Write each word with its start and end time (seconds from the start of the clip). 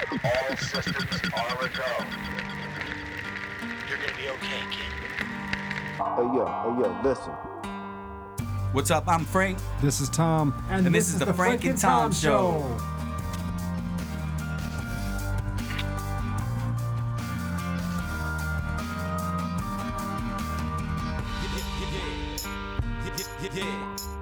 All 0.00 0.56
systems 0.56 1.20
are 1.34 1.64
a 1.64 1.68
go. 1.68 1.84
You're 3.86 3.98
gonna 3.98 4.16
be 4.16 4.28
okay, 4.30 4.62
kid. 4.70 4.92
Hey 5.96 6.26
yo, 6.34 6.46
hey 6.46 6.82
yo, 6.82 7.00
listen. 7.04 7.32
What's 8.72 8.90
up? 8.90 9.06
I'm 9.08 9.26
Frank. 9.26 9.58
This 9.82 10.00
is 10.00 10.08
Tom. 10.08 10.54
And 10.70 10.86
this 10.86 11.12
is 11.12 11.18
the 11.18 11.34
Frank 11.34 11.64
and 11.64 11.76
Tom 11.76 12.12
Show. 12.12 12.78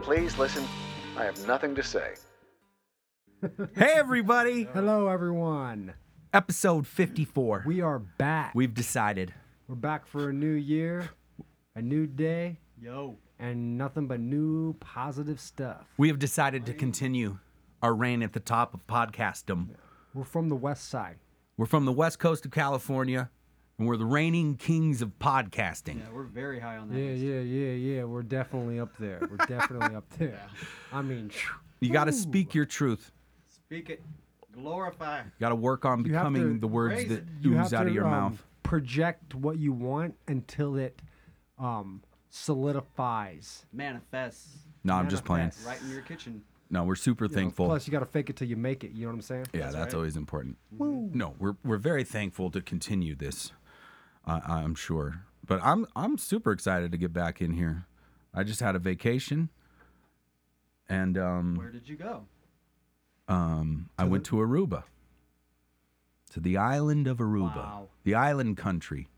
Please 0.02 0.38
listen. 0.38 0.64
I 1.16 1.24
have 1.24 1.46
nothing 1.46 1.74
to 1.74 1.82
say. 1.82 2.14
Hey, 3.40 3.92
everybody. 3.94 4.64
Hello, 4.72 5.06
everyone. 5.08 5.94
Episode 6.34 6.86
54. 6.88 7.62
We 7.66 7.80
are 7.80 8.00
back. 8.00 8.52
We've 8.54 8.74
decided. 8.74 9.32
We're 9.68 9.76
back 9.76 10.06
for 10.06 10.30
a 10.30 10.32
new 10.32 10.52
year, 10.54 11.10
a 11.76 11.82
new 11.82 12.06
day, 12.08 12.58
Yo. 12.80 13.16
and 13.38 13.78
nothing 13.78 14.08
but 14.08 14.18
new 14.18 14.72
positive 14.80 15.38
stuff. 15.38 15.86
We 15.98 16.08
have 16.08 16.18
decided 16.18 16.66
to 16.66 16.74
continue 16.74 17.38
our 17.80 17.94
reign 17.94 18.22
at 18.24 18.32
the 18.32 18.40
top 18.40 18.74
of 18.74 18.84
podcastdom. 18.88 19.68
We're 20.14 20.24
from 20.24 20.48
the 20.48 20.56
west 20.56 20.88
side. 20.88 21.18
We're 21.56 21.66
from 21.66 21.84
the 21.84 21.92
west 21.92 22.18
coast 22.18 22.44
of 22.44 22.50
California, 22.50 23.30
and 23.78 23.86
we're 23.86 23.96
the 23.98 24.04
reigning 24.06 24.56
kings 24.56 25.00
of 25.00 25.16
podcasting. 25.20 25.98
Yeah, 26.00 26.10
we're 26.12 26.24
very 26.24 26.58
high 26.58 26.76
on 26.78 26.88
that. 26.88 26.98
Yeah, 26.98 27.10
list. 27.12 27.22
yeah, 27.22 27.40
yeah, 27.40 27.72
yeah. 27.98 28.04
We're 28.04 28.22
definitely 28.22 28.80
up 28.80 28.96
there. 28.98 29.20
We're 29.30 29.46
definitely 29.46 29.94
up 29.94 30.08
there. 30.18 30.40
I 30.92 31.02
mean, 31.02 31.30
You 31.78 31.90
got 31.90 32.04
to 32.06 32.12
speak 32.12 32.52
your 32.54 32.64
truth. 32.64 33.12
Speak 33.68 33.90
it. 33.90 34.02
Glorify. 34.52 35.18
You 35.20 35.30
got 35.40 35.50
to 35.50 35.54
work 35.54 35.84
on 35.84 36.02
You 36.04 36.14
have 36.14 36.22
becoming 36.32 36.54
to 36.54 36.58
the 36.60 36.66
words 36.66 36.94
raise 36.94 37.08
that 37.08 37.18
it. 37.18 37.24
you 37.42 37.52
have 37.52 37.66
ooze 37.66 37.74
out 37.74 37.82
to 37.82 37.88
of 37.88 37.94
your 37.94 38.06
um, 38.06 38.10
mouth. 38.10 38.46
project 38.62 39.34
what 39.34 39.58
you 39.58 39.72
want 39.74 40.14
until 40.26 40.76
it 40.76 41.02
um, 41.58 42.02
solidifies. 42.30 43.66
Manifest. 43.72 44.48
No, 44.84 44.94
I'm 44.94 45.10
just 45.10 45.26
playing. 45.26 45.40
manifest. 45.48 45.66
Right 45.66 45.80
in 45.82 45.90
your 45.90 46.00
kitchen. 46.00 46.42
No, 46.70 46.84
we're 46.84 46.94
super 46.94 47.26
You 47.26 47.28
know, 47.30 47.34
thankful. 47.34 47.66
plus, 47.66 47.86
you 47.86 47.92
got 47.92 48.00
to 48.00 48.06
fake 48.06 48.30
it 48.30 48.36
till 48.36 48.48
you 48.48 48.56
make 48.56 48.84
it. 48.84 48.92
You 48.92 49.02
know 49.02 49.08
what 49.08 49.16
I'm 49.16 49.20
saying? 49.22 49.46
Yeah, 49.52 49.60
That's 49.64 49.74
that's, 49.74 49.84
right. 49.92 49.98
always 49.98 50.16
important. 50.16 50.56
No, 50.78 51.34
we're 51.38 51.56
we're 51.62 51.76
very 51.76 52.04
thankful 52.04 52.50
to 52.52 52.62
continue 52.62 53.14
this. 53.14 53.52
Uh, 54.26 54.40
I'm 54.46 54.74
sure, 54.74 55.24
but 55.46 55.60
I'm 55.62 55.86
I'm 55.94 56.16
super 56.16 56.52
excited 56.52 56.90
to 56.92 56.98
get 56.98 57.12
back 57.12 57.42
in 57.42 57.52
here. 57.52 57.84
I 58.34 58.44
just 58.44 58.60
had 58.60 58.76
a 58.76 58.78
vacation, 58.78 59.48
and 60.88 61.16
um, 61.18 61.54
Where 61.56 61.70
did 61.70 61.86
you 61.88 61.96
go? 61.96 62.24
Um, 63.28 63.90
I 63.98 64.04
went 64.04 64.24
to 64.26 64.36
Aruba, 64.36 64.84
to 66.32 66.40
the 66.40 66.56
island 66.56 67.06
of 67.06 67.18
Aruba, 67.18 67.56
Wow. 67.56 67.88
the 68.04 68.14
island 68.14 68.56
country 68.56 69.08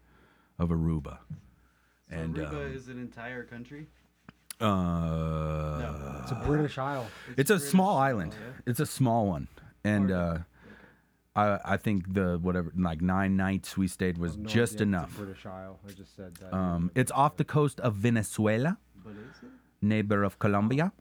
of 0.59 0.71
Aruba, 0.71 1.19
So 1.29 2.17
and 2.17 2.35
Aruba 2.37 2.67
um, 2.67 2.73
is 2.73 2.89
an 2.89 2.99
entire 2.99 3.45
country. 3.45 3.87
uh, 4.61 6.21
It's 6.23 6.33
a 6.33 6.43
British 6.47 6.79
Isle. 6.79 7.07
It's 7.37 7.51
a 7.51 7.55
British. 7.55 7.71
small 7.71 7.99
island. 7.99 8.35
Oh, 8.37 8.43
yeah? 8.47 8.53
It's 8.71 8.81
a 8.81 8.87
small 8.87 9.27
one, 9.27 9.49
and 9.85 10.11
uh, 10.11 10.17
Part 10.35 10.45
I 11.37 11.75
I 11.75 11.77
think 11.77 12.13
the 12.13 12.39
whatever 12.43 12.73
like 12.77 13.01
nine 13.01 13.37
nights 13.37 13.77
we 13.77 13.87
stayed 13.89 14.19
was 14.19 14.37
No 14.37 14.49
just 14.49 14.75
idea 14.75 14.83
if 14.83 14.89
enough. 14.89 15.11
It's 15.11 15.19
a 15.19 15.25
British 15.25 15.47
Isle. 15.47 15.79
I 15.89 15.93
just 15.93 16.17
said 16.17 16.35
that. 16.41 16.53
Um, 16.53 16.91
it's 16.95 17.13
off 17.13 17.37
the 17.37 17.45
coast 17.45 17.79
of 17.81 17.95
Venezuela, 17.95 18.77
But 19.05 19.13
is 19.13 19.43
it? 19.43 19.51
neighbor 19.81 20.25
of 20.25 20.39
Colombia, 20.39 20.93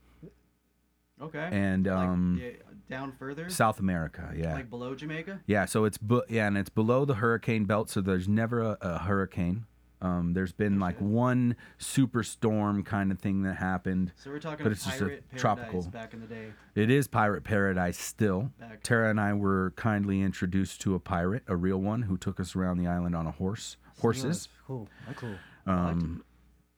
Okay. 1.22 1.50
and 1.52 1.86
Like, 1.88 1.96
um, 1.98 2.40
yeah, 2.42 2.52
down 2.90 3.12
further. 3.12 3.50
South 3.50 3.80
America. 3.80 4.32
Yeah, 4.36 4.54
Like 4.56 4.70
below 4.70 4.96
Jamaica. 4.96 5.42
yeah. 5.46 5.66
So 5.66 5.86
it's 5.86 5.98
bu- 5.98 6.22
yeah, 6.30 6.48
and 6.48 6.58
it's 6.58 6.70
below 6.70 7.06
the 7.06 7.16
hurricane 7.16 7.66
belt, 7.66 7.90
so 7.90 8.02
there's 8.02 8.28
never 8.28 8.62
a, 8.62 8.78
a 8.82 8.98
hurricane. 9.00 9.66
Um, 10.02 10.32
there's 10.34 10.54
been 10.54 10.80
like 10.80 11.00
one 11.02 11.58
superstorm 11.78 12.86
kind 12.86 13.12
of 13.12 13.20
thing 13.20 13.44
that 13.44 13.56
happened. 13.56 14.14
So 14.16 14.30
we're 14.30 14.40
talking 14.40 14.64
But 14.64 14.72
it's 14.72 14.86
just 14.86 15.02
a 15.02 15.06
paradise 15.06 15.22
tropical- 15.36 15.84
back 15.84 16.14
in 16.14 16.22
the 16.22 16.28
day. 16.28 16.54
It 16.76 16.90
is 16.90 17.08
pirate 17.08 17.44
paradise 17.44 17.98
still. 18.00 18.52
Back- 18.60 18.82
Tara 18.82 19.10
and 19.10 19.20
I 19.20 19.34
were 19.34 19.74
kindly 19.76 20.22
introduced 20.22 20.80
to 20.82 20.96
a 20.96 21.00
pirate, 21.00 21.44
a 21.48 21.56
real 21.56 21.80
one, 21.80 22.04
who 22.04 22.18
took 22.18 22.40
us 22.40 22.56
around 22.56 22.78
the 22.78 22.88
island 22.88 23.14
on 23.16 23.28
a 23.28 23.32
horse, 23.32 23.76
horses. 24.00 24.48
cool. 24.66 24.88
That's 25.06 25.20
cool. 25.20 25.36
um, 25.68 26.24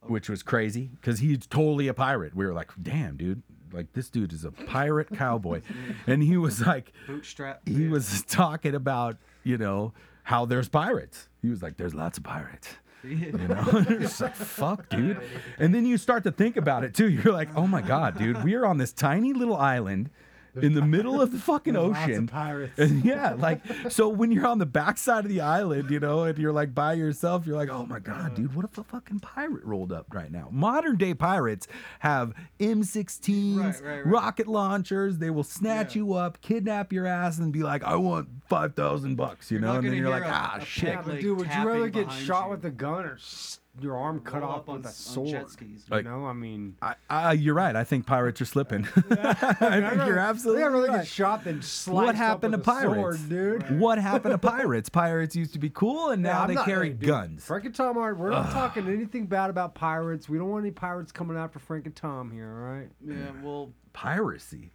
which 0.07 0.27
was 0.27 0.41
crazy 0.41 0.89
because 0.95 1.19
he's 1.19 1.45
totally 1.45 1.87
a 1.87 1.93
pirate. 1.93 2.35
We 2.35 2.45
were 2.47 2.53
like, 2.53 2.71
damn, 2.81 3.17
dude, 3.17 3.43
like 3.73 3.93
this 3.93 4.09
dude 4.09 4.33
is 4.33 4.45
a 4.45 4.51
pirate 4.51 5.09
cowboy, 5.15 5.61
and 6.07 6.23
he 6.23 6.37
was 6.37 6.65
like, 6.65 6.91
Bootstrap. 7.07 7.67
he 7.67 7.87
was 7.87 8.23
talking 8.27 8.75
about, 8.75 9.17
you 9.43 9.57
know, 9.57 9.93
how 10.23 10.45
there's 10.45 10.69
pirates. 10.69 11.29
He 11.41 11.49
was 11.49 11.61
like, 11.61 11.77
there's 11.77 11.93
lots 11.95 12.17
of 12.17 12.23
pirates. 12.23 12.69
You 13.03 13.31
know, 13.31 13.65
it's 13.89 14.21
like 14.21 14.35
fuck, 14.35 14.87
dude. 14.95 15.19
And 15.57 15.73
then 15.73 15.85
you 15.85 15.97
start 15.97 16.23
to 16.23 16.31
think 16.31 16.55
about 16.55 16.83
it 16.83 16.93
too. 16.93 17.09
You're 17.09 17.33
like, 17.33 17.49
oh 17.55 17.65
my 17.65 17.81
god, 17.81 18.17
dude, 18.17 18.43
we 18.43 18.53
are 18.53 18.65
on 18.65 18.77
this 18.77 18.93
tiny 18.93 19.33
little 19.33 19.57
island 19.57 20.11
in 20.55 20.73
the 20.73 20.81
middle 20.81 21.21
of 21.21 21.31
the 21.31 21.37
fucking 21.37 21.73
Lots 21.75 21.97
of 21.99 22.03
ocean. 22.09 22.27
pirates. 22.27 22.77
And 22.77 23.05
yeah, 23.05 23.33
like 23.37 23.61
so 23.89 24.09
when 24.09 24.31
you're 24.31 24.47
on 24.47 24.57
the 24.59 24.65
backside 24.65 25.23
of 25.25 25.29
the 25.29 25.41
island, 25.41 25.89
you 25.89 25.99
know, 25.99 26.23
and 26.23 26.37
you're 26.37 26.51
like 26.51 26.73
by 26.75 26.93
yourself, 26.93 27.45
you're 27.47 27.55
like, 27.55 27.69
oh 27.69 27.85
my 27.85 27.99
god, 27.99 28.35
dude, 28.35 28.55
what 28.55 28.65
if 28.65 28.77
a 28.77 28.83
fucking 28.83 29.19
pirate 29.21 29.63
rolled 29.63 29.91
up 29.91 30.07
right 30.13 30.31
now? 30.31 30.49
Modern 30.51 30.97
day 30.97 31.13
pirates 31.13 31.67
have 31.99 32.33
M16s, 32.59 33.57
Right, 33.57 33.65
right, 33.81 33.95
right. 33.97 34.05
rocket 34.05 34.47
launchers. 34.47 35.17
They 35.19 35.29
will 35.29 35.43
snatch 35.43 35.95
Yeah. 35.95 36.01
you 36.01 36.13
up, 36.15 36.41
kidnap 36.41 36.91
your 36.91 37.05
ass, 37.07 37.37
and 37.37 37.53
be 37.53 37.63
like, 37.63 37.83
I 37.83 37.95
want 37.95 38.27
five 38.49 38.75
thousand 38.75 39.15
bucks, 39.15 39.51
you 39.51 39.59
You're 39.59 39.67
know, 39.67 39.75
and 39.77 39.87
then 39.87 39.93
you're 39.95 40.09
like, 40.09 40.23
a- 40.23 40.29
ah, 40.31 40.57
a 40.61 40.65
shit. 40.65 40.95
like, 41.07 41.21
dude, 41.21 41.37
would 41.37 41.47
you 41.47 41.67
rather 41.67 41.87
get 41.89 42.11
shot 42.11 42.45
you. 42.45 42.51
with 42.51 42.65
a 42.65 42.71
gun 42.71 43.05
or 43.05 43.13
s- 43.13 43.59
your 43.79 43.95
arm 43.95 44.19
cut 44.19 44.41
Roll 44.41 44.51
off 44.51 44.57
up 44.59 44.69
on 44.69 44.77
with 44.77 44.85
a 44.85 44.89
s- 44.89 45.07
on 45.07 45.13
sword? 45.13 45.29
jet 45.29 45.49
skis. 45.49 45.67
You 45.89 45.95
Like- 45.95 46.05
know, 46.05 46.25
I 46.25 46.33
mean, 46.33 46.75
I, 46.81 46.95
I, 47.09 47.33
you're 47.33 47.53
right. 47.53 47.75
I 47.75 47.83
think 47.83 48.05
pirates 48.05 48.41
are 48.41 48.45
slipping. 48.45 48.85
I 49.11 49.33
think 49.33 50.05
you're 50.05 50.19
absolutely 50.19 50.63
I'd 50.63 50.67
rather 50.67 50.87
right. 50.87 50.97
get 50.97 51.07
shot 51.07 51.43
than 51.45 51.61
sliced 51.61 52.05
What 52.05 52.15
happened 52.15 52.53
to 52.53 52.59
up 52.59 52.65
with 52.67 52.67
a 52.67 52.81
pirates, 52.87 53.19
sword, 53.19 53.29
dude? 53.29 53.79
What 53.79 53.97
happened 53.97 54.33
to 54.33 54.37
pirates? 54.37 54.89
Pirates 54.89 55.35
used 55.35 55.53
to 55.53 55.59
be 55.59 55.69
cool, 55.69 56.09
and 56.09 56.21
now 56.21 56.41
I'm 56.41 56.47
they 56.49 56.55
not- 56.55 56.65
carry 56.65 56.87
hey, 56.89 56.93
dude, 56.93 57.07
guns. 57.07 57.45
Frank 57.45 57.65
and 57.65 57.73
Tom 57.75 57.97
are. 57.97 58.13
We're 58.13 58.31
not 58.31 58.51
talking 58.51 58.87
anything 58.87 59.25
bad 59.27 59.49
about 59.49 59.73
pirates. 59.73 60.27
We 60.27 60.37
don't 60.37 60.49
want 60.49 60.63
any 60.65 60.71
pirates 60.71 61.11
coming 61.11 61.37
after 61.37 61.57
Frank 61.59 61.85
and 61.85 61.95
Tom 61.95 62.29
here. 62.31 62.49
All 62.51 62.73
right. 62.75 62.89
Yeah. 63.05 63.31
Well. 63.41 63.71
piracy. 63.93 64.71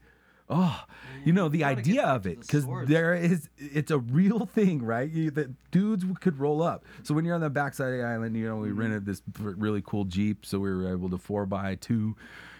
Oh, 0.48 0.84
you 1.24 1.32
know 1.32 1.48
the 1.48 1.64
idea 1.64 2.04
of 2.04 2.24
it 2.26 2.40
because 2.40 2.62
source. 2.64 2.88
there 2.88 3.14
is 3.14 3.48
it's 3.58 3.90
a 3.90 3.98
real 3.98 4.46
thing, 4.46 4.82
right? 4.82 5.10
You, 5.10 5.30
that 5.32 5.70
dudes 5.72 6.04
could 6.20 6.38
roll 6.38 6.62
up. 6.62 6.84
So 7.02 7.14
when 7.14 7.24
you're 7.24 7.34
on 7.34 7.40
the 7.40 7.50
backside 7.50 7.92
of 7.94 7.98
the 7.98 8.04
island, 8.04 8.36
you 8.36 8.46
know 8.46 8.56
we 8.56 8.68
Mm-hmm. 8.68 8.78
rented 8.78 9.06
this 9.06 9.22
really 9.36 9.82
cool 9.84 10.04
jeep, 10.04 10.46
so 10.46 10.58
we 10.60 10.70
were 10.70 10.92
able 10.92 11.10
to 11.10 11.18
four 11.18 11.46
by 11.46 11.74
two, 11.76 12.14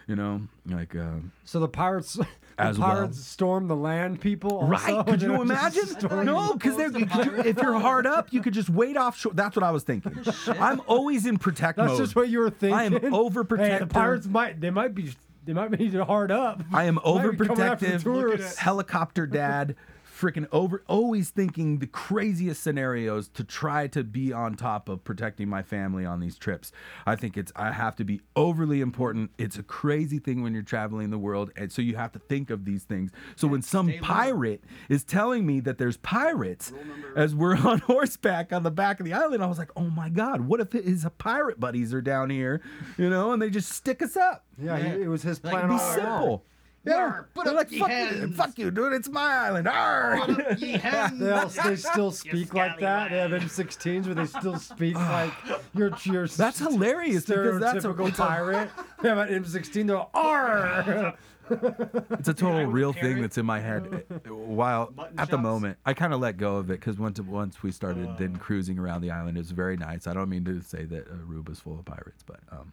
you 0.08 0.16
know, 0.16 0.42
like 0.68 0.96
uh, 0.96 1.18
So 1.44 1.60
the 1.60 1.68
pirates, 1.68 2.14
the 2.14 2.26
As 2.58 2.76
well. 2.78 3.12
storm 3.12 3.68
the 3.68 3.76
land 3.76 4.20
people. 4.20 4.58
Also, 4.58 4.66
right? 4.66 5.06
Could 5.06 5.22
you 5.22 5.40
imagine? 5.40 5.84
No, 6.24 6.54
because 6.54 6.76
if 6.80 7.56
you're 7.62 7.78
hard 7.78 8.06
up, 8.06 8.32
you 8.32 8.42
could 8.42 8.54
just 8.54 8.68
wait 8.68 8.96
offshore. 8.96 9.32
That's 9.34 9.54
what 9.54 9.62
I 9.62 9.70
was 9.70 9.84
thinking. 9.84 10.18
I'm 10.58 10.80
always 10.88 11.24
in 11.26 11.38
protect 11.38 11.76
That's 11.78 11.90
mode. 11.90 11.98
just 12.00 12.16
what 12.16 12.28
you 12.30 12.40
were 12.40 12.50
thinking. 12.50 12.74
I 12.76 12.84
am 12.84 12.92
Hey, 12.94 13.78
the 13.78 13.86
pirates 13.88 14.26
might. 14.26 14.60
They 14.60 14.70
might 14.70 14.92
be. 14.94 15.12
They 15.46 15.52
might 15.52 15.70
be 15.70 15.88
hard 15.90 16.32
up. 16.32 16.62
I 16.72 16.84
am 16.84 16.96
Might 16.96 17.38
be 17.38 17.46
coming 17.46 17.62
after 17.62 17.86
the 17.86 18.10
overprotective, 18.10 18.56
helicopter 18.56 19.26
dad, 19.28 19.76
freaking 20.16 20.46
over, 20.50 20.82
always 20.88 21.28
thinking 21.30 21.78
the 21.78 21.86
craziest 21.86 22.62
scenarios 22.62 23.28
to 23.28 23.44
try 23.44 23.86
to 23.88 24.02
be 24.02 24.32
on 24.32 24.54
top 24.54 24.88
of 24.88 25.04
protecting 25.04 25.46
my 25.48 25.62
family 25.62 26.06
on 26.06 26.20
these 26.20 26.38
trips. 26.38 26.72
I 27.04 27.16
think 27.16 27.36
it's 27.36 27.52
I 27.54 27.72
have 27.72 27.96
to 27.96 28.04
be 28.04 28.22
overly 28.34 28.80
important. 28.80 29.30
It's 29.36 29.58
a 29.58 29.62
crazy 29.62 30.18
thing 30.18 30.42
when 30.42 30.54
you're 30.54 30.62
traveling 30.62 31.10
the 31.10 31.18
world, 31.18 31.50
and 31.56 31.70
so 31.70 31.82
you 31.82 31.96
have 31.96 32.12
to 32.12 32.18
think 32.18 32.48
of 32.50 32.64
these 32.64 32.84
things. 32.84 33.10
So 33.36 33.46
when 33.46 33.60
some 33.62 33.88
stay 33.88 34.00
low. 34.00 34.06
pirate 34.06 34.64
is 34.88 35.04
telling 35.04 35.44
me 35.44 35.60
that 35.60 35.76
there's 35.78 35.98
pirates 35.98 36.72
as 37.14 37.34
we're 37.34 37.56
on 37.56 37.80
horseback 37.80 38.52
on 38.52 38.62
the 38.62 38.70
back 38.70 39.00
of 39.00 39.06
the 39.06 39.12
island, 39.12 39.42
I 39.42 39.46
was 39.46 39.58
like, 39.58 39.70
oh 39.76 39.90
my 39.90 40.08
god, 40.08 40.40
what 40.42 40.60
if 40.60 40.72
his 40.72 41.06
pirate 41.18 41.60
buddies 41.60 41.92
are 41.92 42.00
down 42.02 42.30
here, 42.30 42.62
you 42.96 43.10
know, 43.10 43.32
and 43.32 43.42
they 43.42 43.50
just 43.50 43.70
stick 43.70 44.00
us 44.00 44.16
up? 44.16 44.44
Yeah, 44.58 44.78
he- 44.78 45.02
it 45.02 45.08
was 45.08 45.22
his 45.22 45.42
Like, 45.44 45.52
plan 45.52 45.68
Be 45.68 45.74
all 45.74 45.80
Arr. 45.80 45.98
along. 46.00 46.20
simple. 46.20 46.44
Yeah, 46.86 46.92
Yarr, 47.10 47.24
put 47.34 47.44
they're 47.44 47.52
up 47.54 47.58
like, 47.58 47.70
ye 47.72 47.78
fuck 47.80 47.88
you, 47.88 47.94
hands." 47.96 48.36
fuck 48.36 48.58
you, 48.58 48.70
dude. 48.70 48.92
It's 48.92 49.08
my 49.08 49.22
island. 49.48 49.66
Arr. 49.68 50.54
Ye 50.58 50.72
hands. 50.78 51.18
They, 51.18 51.30
all, 51.30 51.48
they 51.48 51.76
still 51.76 52.10
speak 52.24 52.54
like 52.54 52.78
that. 52.80 53.10
They 53.10 53.18
have 53.18 53.30
M16s 53.32 54.06
where 54.06 54.14
they 54.14 54.26
still 54.26 54.58
speak 54.58 54.94
like 54.94 55.32
you're. 55.74 55.90
you're 56.04 56.26
That's 56.36 56.58
hilarious 56.58 57.26
because 57.26 57.60
that's 57.60 57.84
a, 57.84 57.88
stereotypical 57.88 58.16
pirate. 58.16 58.70
They 59.02 59.08
have 59.08 59.18
an 59.18 59.28
M16. 59.44 59.86
They're 59.88 60.06
R. 60.14 61.14
it's 61.48 62.28
a 62.28 62.34
total 62.34 62.64
real 62.66 62.92
thing 62.92 63.20
that's 63.20 63.38
in 63.38 63.46
my 63.46 63.60
head. 63.60 64.04
uh, 64.10 64.34
While 64.34 64.92
Mutton 64.96 65.18
at 65.18 65.28
the 65.30 65.36
chops. 65.36 65.42
moment, 65.44 65.78
I 65.86 65.94
kind 65.94 66.12
of 66.12 66.20
let 66.20 66.36
go 66.38 66.56
of 66.56 66.70
it 66.70 66.80
because 66.80 66.98
once 66.98 67.20
once 67.20 67.62
we 67.62 67.70
started 67.70 68.08
Uh. 68.08 68.16
then 68.18 68.36
cruising 68.36 68.78
around 68.78 69.02
the 69.02 69.10
island, 69.12 69.36
it 69.36 69.40
was 69.40 69.52
very 69.52 69.76
nice. 69.76 70.06
I 70.08 70.14
don't 70.14 70.28
mean 70.28 70.44
to 70.46 70.60
say 70.62 70.84
that 70.86 71.06
Aruba's 71.08 71.60
full 71.60 71.78
of 71.78 71.84
pirates, 71.84 72.24
but 72.26 72.40
um, 72.50 72.72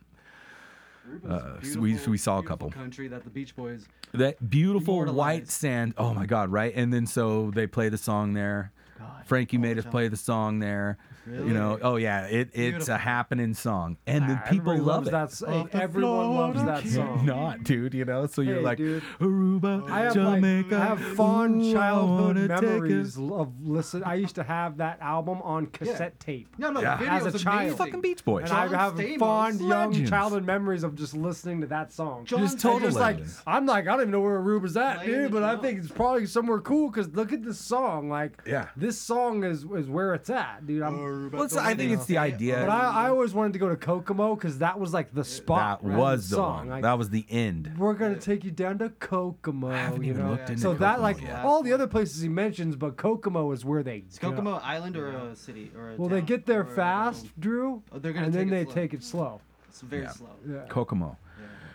Uh, 1.27 1.61
so 1.61 1.79
we 1.79 1.97
we 2.07 2.17
saw 2.17 2.39
a 2.39 2.43
couple. 2.43 2.71
country 2.71 3.07
that 3.07 3.23
the 3.23 3.29
Beach 3.29 3.55
Boys. 3.55 3.85
That 4.13 4.49
beautiful 4.49 5.05
white 5.05 5.49
sand. 5.49 5.93
Oh 5.97 6.13
my 6.13 6.25
God, 6.25 6.51
right? 6.51 6.73
And 6.75 6.93
then 6.93 7.07
so 7.07 7.51
they 7.51 7.67
play 7.67 7.89
the 7.89 7.97
song 7.97 8.33
there. 8.33 8.71
God, 9.03 9.25
Frankie 9.27 9.57
made 9.57 9.77
us 9.77 9.85
play 9.85 10.07
the 10.07 10.17
song 10.17 10.59
there. 10.59 10.97
You 11.25 11.53
know, 11.53 11.79
oh 11.81 11.95
yeah, 11.95 12.25
it 12.25 12.49
it's 12.51 12.89
a 12.89 12.97
happening 12.97 13.53
song, 13.53 13.95
and 14.05 14.29
the 14.29 14.33
ah, 14.45 14.49
people 14.49 14.77
love 14.77 15.07
it. 15.07 15.11
that. 15.11 15.29
s- 15.29 15.41
Off 15.41 15.73
Everyone 15.73 16.35
loves 16.35 16.59
floor, 16.61 16.65
that 16.75 16.85
song. 16.85 17.25
Not, 17.25 17.63
dude. 17.63 17.93
You 17.93 18.03
know, 18.03 18.27
so 18.27 18.41
you're 18.41 18.57
Hey, 18.57 18.61
like 18.61 18.77
dude. 18.77 19.01
Aruba, 19.21 19.89
I 19.89 20.01
have 20.01 20.15
like, 20.17 20.73
I 20.73 20.85
have 20.85 20.99
fond 21.15 21.61
ooh, 21.63 21.69
I 21.69 21.73
childhood 21.73 22.35
wanna 22.35 22.47
take 22.59 22.61
memories 22.61 23.17
of 23.17 23.53
listen. 23.65 24.03
I 24.03 24.15
used 24.15 24.35
to 24.35 24.43
have 24.43 24.75
that 24.79 24.99
album 24.99 25.41
on 25.43 25.67
cassette 25.67 26.19
tape. 26.19 26.49
No, 26.57 26.71
no, 26.71 26.81
Yeah. 26.81 26.97
the 26.97 27.07
As 27.09 27.25
a 27.33 27.39
child. 27.39 27.77
Fucking 27.77 28.01
Beach 28.01 28.25
Boys. 28.25 28.41
And 28.41 28.49
John 28.49 28.75
I 28.75 28.77
have 28.77 28.95
Stamos. 28.95 29.19
fond 29.19 29.59
young 29.61 29.91
Legends. 29.91 30.09
childhood 30.09 30.43
memories 30.45 30.83
of 30.83 30.93
just 30.95 31.13
listening 31.15 31.61
to 31.61 31.67
that 31.67 31.93
song. 31.93 32.25
John 32.25 32.39
Just 32.41 32.55
And 32.55 32.61
total 32.61 32.79
just 32.89 32.99
like. 32.99 33.19
I'm 33.47 33.65
like 33.65 33.85
I 33.87 33.91
don't 33.91 34.01
even 34.01 34.11
know 34.11 34.19
where 34.19 34.41
Aruba's 34.41 34.75
at, 34.75 34.97
Playing 35.05 35.11
dude, 35.21 35.31
but 35.31 35.43
I 35.43 35.55
think 35.55 35.79
it's 35.79 35.87
probably 35.87 36.25
somewhere 36.25 36.59
cool 36.59 36.89
because 36.89 37.07
look 37.15 37.31
at 37.31 37.45
this 37.45 37.59
song. 37.61 38.09
Like, 38.09 38.41
Yeah. 38.45 38.67
this 38.75 38.92
song 38.99 39.43
is 39.43 39.63
is 39.63 39.87
where 39.87 40.13
it's 40.13 40.29
at, 40.29 40.65
dude. 40.65 40.81
I'm, 40.81 41.31
Well, 41.31 41.43
it's- 41.43 41.55
I 41.57 41.73
think 41.75 41.91
it's 41.91 42.05
the 42.05 42.17
idea. 42.17 42.57
but 42.59 42.69
I, 42.69 43.05
I 43.05 43.09
always 43.09 43.33
wanted 43.33 43.53
to 43.53 43.59
go 43.59 43.69
to 43.69 43.75
Kokomo 43.75 44.35
because 44.35 44.59
that 44.59 44.79
was 44.79 44.93
like 44.93 45.13
the 45.13 45.23
spot. 45.23 45.81
that 45.81 45.87
right, 45.89 45.97
was 45.97 46.29
the 46.29 46.35
song. 46.37 46.55
one. 46.57 46.69
Like, 46.69 46.83
that 46.83 46.97
was 46.97 47.09
the 47.09 47.25
end. 47.29 47.73
we're 47.77 47.93
gonna 47.93 48.15
take 48.19 48.43
you 48.43 48.51
down 48.51 48.77
to 48.79 48.89
Kokomo. 48.89 49.69
I 49.71 49.77
haven't 49.77 50.03
you 50.03 50.11
even 50.11 50.23
know, 50.25 50.31
looked 50.31 50.49
into 50.49 50.61
so 50.61 50.73
that 50.75 51.01
like 51.01 51.21
yet. 51.21 51.43
all 51.45 51.63
the 51.63 51.73
other 51.73 51.87
places 51.87 52.21
he 52.21 52.29
mentions, 52.29 52.75
but 52.75 52.97
Kokomo 52.97 53.51
is 53.51 53.63
where 53.65 53.83
they 53.83 54.03
Is 54.09 54.17
go. 54.19 54.29
Kokomo 54.29 54.55
Island 54.63 54.97
or 54.97 55.07
a 55.09 55.35
city 55.35 55.71
or 55.75 55.91
a 55.91 55.95
Well, 55.95 56.09
they 56.09 56.21
get 56.21 56.45
there 56.45 56.65
fast, 56.65 57.27
Drew, 57.39 57.81
Oh, 57.91 57.99
they're 57.99 58.13
gonna 58.13 58.25
and 58.27 58.33
then 58.33 58.49
take 58.49 58.51
they 58.51 58.63
slow. 58.65 58.73
take 58.73 58.93
it 58.93 59.03
slow. 59.03 59.41
It's 59.69 59.81
very 59.81 60.03
Yeah. 60.03 60.09
slow. 60.11 60.29
Yeah. 60.47 60.65
Kokomo. 60.69 61.17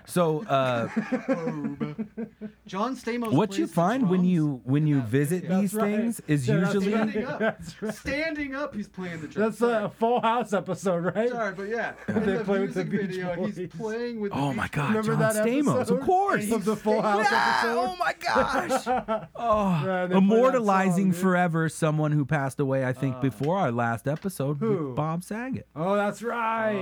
So, 0.08 0.42
uh, 0.46 0.88
John 2.66 2.96
Stamos. 2.96 3.32
what 3.32 3.50
plays 3.50 3.58
you 3.60 3.66
the 3.66 3.72
find 3.72 4.08
when 4.08 4.20
drums 4.20 4.28
you 4.32 4.60
when 4.64 4.86
you 4.86 5.00
visit 5.02 5.42
video. 5.42 5.60
these 5.60 5.72
That's 5.72 5.82
right. 5.82 5.96
things 6.00 6.20
is 6.26 6.48
Yeah, 6.48 6.56
that's 6.60 6.74
usually. 6.74 6.92
Standing 6.94 7.24
up. 7.26 7.38
That's 7.38 7.82
right. 7.82 7.94
Standing 7.94 8.54
up, 8.54 8.74
he's 8.74 8.88
playing 8.88 9.20
the 9.20 9.28
drums. 9.28 9.58
That's 9.58 9.84
a 9.84 9.90
Full 9.98 10.20
House 10.22 10.52
episode, 10.54 11.14
right? 11.14 11.28
Sorry, 11.28 11.54
but 11.54 11.68
yeah, 11.68 11.92
in 12.08 12.24
They 12.24 12.36
the 12.38 12.44
play 12.44 12.60
with 12.60 12.74
the 12.74 12.84
music 12.86 12.90
Beach 13.08 13.16
video, 13.18 13.44
he's 13.46 13.56
Boys. 13.58 13.68
playing 13.76 14.20
with. 14.20 14.32
Oh 14.34 14.48
Beach 14.48 14.56
my 14.56 14.62
Boys. 14.62 14.70
God, 14.72 14.88
Remember 14.88 15.10
John 15.12 15.18
that 15.20 15.46
Stamos, 15.46 15.76
episode? 15.76 15.98
of 15.98 16.04
course. 16.06 16.50
Of 16.58 16.64
the 16.64 16.76
Full 16.76 17.02
House 17.02 17.26
Yeah, 17.30 17.58
episode. 17.58 17.78
oh 17.78 17.96
my 17.98 18.14
gosh. 18.18 19.28
Oh, 19.36 19.82
Yeah, 19.84 20.06
they 20.06 20.06
play 20.06 20.08
that 20.08 20.16
immortalizing 20.16 21.04
song, 21.06 21.10
dude. 21.12 21.20
forever 21.20 21.68
someone 21.68 22.12
who 22.12 22.24
passed 22.24 22.60
away, 22.60 22.84
I 22.86 22.92
think, 22.94 23.20
before 23.20 23.58
our 23.58 23.70
last 23.72 24.08
episode, 24.08 24.56
Who? 24.58 24.86
with 24.88 24.96
Bob 24.96 25.22
Saget. 25.22 25.66
Oh, 25.76 25.94
that's 25.96 26.22
right. 26.22 26.72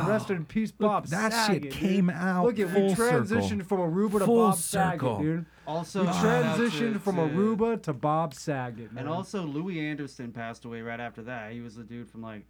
Man, 0.00 0.08
rest 0.08 0.30
in 0.30 0.44
peace, 0.44 0.72
Bob. 0.72 1.06
that 1.06 1.32
Saget, 1.32 1.54
shit 1.54 1.62
dude. 1.64 1.72
came 1.72 2.10
out 2.16 2.44
Look 2.44 2.58
at 2.58 2.68
full 2.70 2.88
we 2.88 2.94
circle. 2.94 3.20
transitioned 3.20 3.66
from 3.66 3.78
Aruba 3.80 4.18
to 4.20 4.24
Full 4.26 4.46
Bob 4.48 4.56
circle. 4.56 5.16
Saget, 5.18 5.24
dude. 5.36 5.46
Also, 5.66 6.02
We 6.02 6.08
uh, 6.08 6.12
shout 6.12 6.44
out 6.44 6.58
transitioned 6.58 6.92
to- 6.94 6.98
from 7.00 7.16
to- 7.16 7.22
Aruba 7.22 7.82
to 7.82 7.92
Bob 7.92 8.34
Saget, 8.34 8.92
man. 8.92 9.04
And 9.04 9.08
also, 9.12 9.42
Louie 9.42 9.80
Anderson 9.80 10.32
passed 10.32 10.64
away 10.64 10.80
right 10.82 11.00
after 11.00 11.22
that. 11.22 11.52
He 11.52 11.60
was 11.60 11.76
the 11.76 11.82
dude 11.84 12.08
from 12.08 12.22
like 12.22 12.44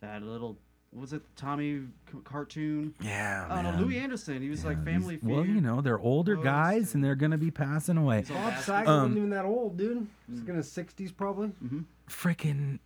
that 0.00 0.22
little. 0.22 0.56
what 0.90 1.00
Was 1.02 1.12
it 1.12 1.22
Tommy 1.36 1.80
c- 2.10 2.18
cartoon? 2.24 2.94
Yeah, 3.02 3.46
Oh 3.50 3.56
no, 3.56 3.72
man. 3.72 3.82
Louie 3.82 3.98
Anderson. 3.98 4.40
He 4.42 4.48
was 4.50 4.64
like 4.64 4.82
Family 4.84 5.16
Feud. 5.18 5.30
Well, 5.30 5.44
you 5.46 5.60
know, 5.60 5.80
they're 5.80 5.98
older 5.98 6.34
Ghost 6.36 6.44
guys 6.44 6.76
and 6.76 6.94
and- 6.96 7.04
they're 7.04 7.14
gonna 7.14 7.38
be 7.38 7.50
passing 7.50 7.96
away. 7.98 8.18
He's 8.20 8.30
all 8.30 8.36
Bob 8.36 8.50
bastard. 8.50 8.64
Saget 8.64 8.88
Um, 8.88 8.96
wasn't 9.02 9.16
even 9.18 9.30
that 9.30 9.44
old, 9.44 9.76
dude. 9.76 10.06
He's 10.30 10.40
mm. 10.40 10.48
in 10.48 10.54
his 10.56 10.68
60s 10.70 11.14
probably. 11.16 11.48
Mm-hmm. 11.62 11.80
Freaking. 12.08 12.78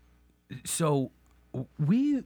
So 0.65 1.13
we. 1.79 2.23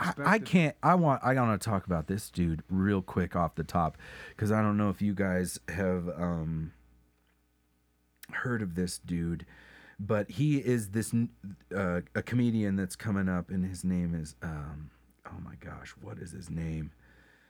I, 0.00 0.14
I 0.24 0.38
can't. 0.38 0.76
I 0.82 0.94
want. 0.94 1.22
I 1.24 1.34
want 1.34 1.60
to 1.60 1.68
talk 1.68 1.86
about 1.86 2.06
this 2.06 2.30
dude 2.30 2.62
real 2.70 3.02
quick 3.02 3.34
off 3.34 3.54
the 3.54 3.64
top 3.64 3.96
because 4.30 4.52
I 4.52 4.62
don't 4.62 4.76
know 4.76 4.90
if 4.90 5.02
you 5.02 5.14
guys 5.14 5.58
have 5.68 6.08
um 6.08 6.72
heard 8.32 8.62
of 8.62 8.74
this 8.74 8.98
dude, 8.98 9.46
but 9.98 10.30
he 10.30 10.58
is 10.58 10.90
this 10.90 11.14
uh, 11.74 12.00
a 12.14 12.22
comedian 12.22 12.76
that's 12.76 12.96
coming 12.96 13.28
up, 13.28 13.50
and 13.50 13.64
his 13.64 13.84
name 13.84 14.14
is 14.14 14.34
um. 14.42 14.90
Oh 15.26 15.40
my 15.44 15.54
gosh, 15.58 15.94
what 16.00 16.18
is 16.18 16.30
his 16.30 16.48
name? 16.48 16.92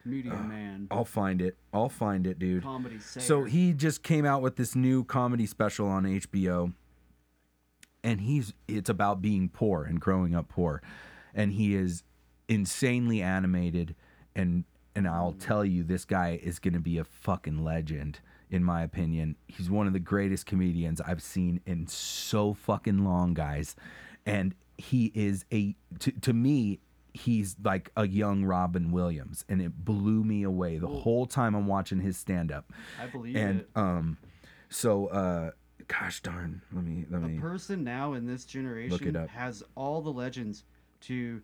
Comedian 0.02 0.48
man. 0.48 0.88
I'll 0.90 1.04
find 1.04 1.42
it. 1.42 1.56
I'll 1.72 1.88
find 1.88 2.26
it, 2.26 2.38
dude. 2.38 2.62
Comedy 2.62 2.98
So 3.00 3.44
he 3.44 3.72
just 3.72 4.02
came 4.02 4.24
out 4.24 4.40
with 4.40 4.56
this 4.56 4.74
new 4.74 5.04
comedy 5.04 5.46
special 5.46 5.88
on 5.88 6.04
HBO. 6.04 6.72
And 8.06 8.20
he's 8.22 8.54
it's 8.68 8.88
about 8.88 9.20
being 9.20 9.48
poor 9.50 9.84
and 9.84 10.00
growing 10.00 10.34
up 10.34 10.48
poor. 10.48 10.80
And 11.34 11.52
he 11.52 11.74
is 11.74 12.02
insanely 12.48 13.20
animated 13.20 13.94
and 14.34 14.64
and 14.94 15.06
I'll 15.06 15.32
tell 15.32 15.62
you 15.64 15.82
this 15.82 16.04
guy 16.06 16.40
is 16.42 16.58
going 16.58 16.72
to 16.72 16.80
be 16.80 16.96
a 16.96 17.04
fucking 17.04 17.62
legend 17.62 18.20
in 18.48 18.62
my 18.64 18.82
opinion. 18.82 19.36
He's 19.48 19.68
one 19.68 19.86
of 19.86 19.92
the 19.92 19.98
greatest 19.98 20.46
comedians 20.46 21.00
I've 21.02 21.20
seen 21.22 21.60
in 21.66 21.86
so 21.88 22.54
fucking 22.54 23.04
long, 23.04 23.34
guys. 23.34 23.74
And 24.24 24.54
he 24.78 25.10
is 25.14 25.44
a 25.52 25.74
to, 25.98 26.12
to 26.12 26.32
me 26.32 26.78
he's 27.12 27.56
like 27.64 27.90
a 27.96 28.06
young 28.06 28.44
Robin 28.44 28.92
Williams 28.92 29.44
and 29.48 29.60
it 29.62 29.84
blew 29.84 30.22
me 30.22 30.42
away 30.42 30.76
the 30.78 30.86
whole 30.86 31.24
time 31.26 31.54
I'm 31.54 31.66
watching 31.66 32.00
his 32.00 32.16
stand 32.16 32.52
up. 32.52 32.70
I 33.02 33.06
believe 33.06 33.34
And 33.36 33.60
it. 33.60 33.68
um 33.74 34.18
so 34.68 35.06
uh 35.06 35.50
gosh 35.88 36.20
darn, 36.22 36.62
let 36.72 36.84
me 36.84 37.06
let 37.10 37.22
me. 37.22 37.36
A 37.36 37.40
person 37.40 37.84
now 37.84 38.14
in 38.14 38.26
this 38.26 38.44
generation 38.44 39.16
up. 39.16 39.28
has 39.28 39.62
all 39.74 40.00
the 40.02 40.12
legends 40.12 40.64
to 41.02 41.42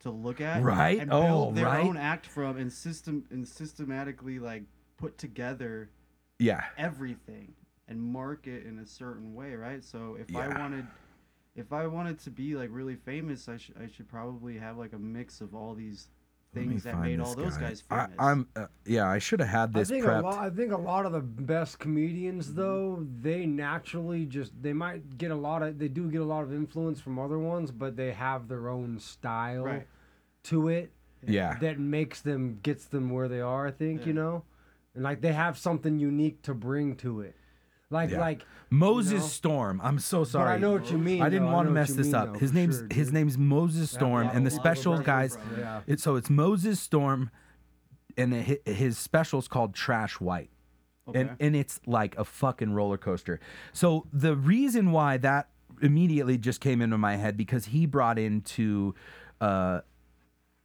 to 0.00 0.10
look 0.10 0.40
at 0.40 0.62
Right? 0.62 0.98
and 1.00 1.12
Oh, 1.12 1.22
build 1.22 1.54
their 1.56 1.66
right. 1.66 1.84
own 1.84 1.96
act 1.96 2.26
from 2.26 2.56
and 2.56 2.72
system 2.72 3.24
and 3.30 3.46
systematically 3.46 4.38
like 4.38 4.64
put 4.96 5.16
together 5.18 5.90
yeah. 6.38 6.64
everything 6.76 7.54
and 7.88 8.02
market 8.02 8.66
in 8.66 8.78
a 8.78 8.86
certain 8.86 9.34
way, 9.34 9.54
right? 9.54 9.82
So 9.82 10.16
if 10.20 10.34
I 10.34 10.48
wanted 10.58 10.86
if 11.54 11.72
I 11.72 11.86
wanted 11.86 12.18
to 12.20 12.30
be 12.30 12.56
like 12.56 12.68
really 12.72 12.96
famous, 12.96 13.48
I 13.48 13.56
should 13.56 13.76
I 13.80 13.88
should 13.88 14.08
probably 14.08 14.58
have 14.58 14.76
like 14.76 14.92
a 14.92 14.98
mix 14.98 15.40
of 15.40 15.54
all 15.54 15.74
these 15.74 16.08
things 16.54 16.82
that 16.84 17.00
made 17.00 17.20
all 17.20 17.34
those 17.34 17.56
guy. 17.56 17.68
guys 17.70 17.82
I, 17.90 17.96
famous. 18.06 18.16
I'm 18.18 18.48
uh, 18.56 18.66
yeah, 18.86 19.08
I 19.08 19.18
should 19.18 19.40
have 19.40 19.48
had 19.48 19.72
this 19.74 19.90
I 19.90 19.94
think 19.94 20.06
prepped. 20.06 20.20
a 20.20 20.22
lot. 20.22 20.38
I 20.38 20.50
think 20.50 20.72
a 20.72 20.76
lot 20.76 21.04
of 21.06 21.12
the 21.12 21.20
best 21.20 21.78
comedians, 21.78 22.46
Mm-hmm. 22.48 22.56
though, 22.60 23.06
they 23.20 23.44
naturally 23.46 24.24
just 24.26 24.52
they 24.62 24.72
might 24.72 25.18
get 25.18 25.30
a 25.30 25.34
lot 25.36 25.62
of 25.62 25.78
they 25.78 25.88
do 25.88 26.10
get 26.10 26.20
a 26.20 26.24
lot 26.24 26.44
of 26.44 26.52
influence 26.52 27.00
from 27.00 27.18
other 27.18 27.38
ones, 27.38 27.70
but 27.70 27.96
they 27.96 28.12
have 28.12 28.48
their 28.48 28.68
own 28.68 28.98
style 28.98 29.64
Right. 29.64 29.86
to 30.44 30.68
it 30.68 30.92
yeah. 31.26 31.58
that 31.60 31.78
makes 31.78 32.20
them 32.20 32.58
gets 32.62 32.84
them 32.86 33.10
where 33.10 33.28
they 33.28 33.40
are. 33.40 33.66
I 33.66 33.70
think 33.70 34.06
you 34.06 34.12
know, 34.12 34.44
and 34.94 35.02
like 35.02 35.20
they 35.20 35.32
have 35.32 35.58
something 35.58 35.98
unique 35.98 36.42
to 36.42 36.54
bring 36.54 36.96
to 36.96 37.20
it. 37.22 37.34
Like 37.94 38.10
Yeah. 38.10 38.20
like 38.20 38.44
Moses 38.70 39.12
you 39.12 39.18
know? 39.18 39.24
Storm. 39.24 39.80
I'm 39.82 39.98
so 39.98 40.24
sorry. 40.24 40.46
but. 40.46 40.54
I 40.54 40.58
know 40.58 40.72
what 40.72 40.90
you 40.90 40.98
mean. 40.98 41.22
I 41.22 41.28
didn't 41.30 41.46
though. 41.46 41.52
want 41.52 41.68
to 41.68 41.72
mess 41.72 41.92
this 41.94 42.06
mean, 42.08 42.14
up. 42.16 42.32
though, 42.34 42.38
His 42.40 42.52
name's 42.52 42.78
sure, 42.78 42.88
his 42.90 43.12
name's 43.12 43.38
Moses 43.38 43.90
Storm, 43.90 44.28
and 44.32 44.44
the 44.44 44.50
a 44.50 44.52
lot 44.52 44.58
of 44.58 44.62
special 44.62 44.98
guys. 44.98 45.38
Yeah. 45.56 45.80
It, 45.86 46.00
so 46.00 46.16
it's 46.16 46.28
Moses 46.28 46.80
Storm, 46.80 47.30
and 48.16 48.34
hi- 48.34 48.58
his 48.66 48.98
special's 48.98 49.48
called 49.48 49.74
Trash 49.74 50.20
White. 50.20 50.50
and 51.14 51.36
and 51.38 51.54
it's 51.54 51.80
like 51.86 52.16
a 52.18 52.24
fucking 52.24 52.72
roller 52.72 52.98
coaster. 52.98 53.38
So 53.72 54.06
the 54.12 54.34
reason 54.34 54.90
why 54.90 55.18
that 55.18 55.48
immediately 55.82 56.38
just 56.38 56.60
came 56.60 56.80
into 56.80 56.96
my 56.98 57.16
head 57.16 57.36
because 57.36 57.66
he 57.66 57.84
brought 57.86 58.18
into 58.18 58.94
uh, 59.40 59.80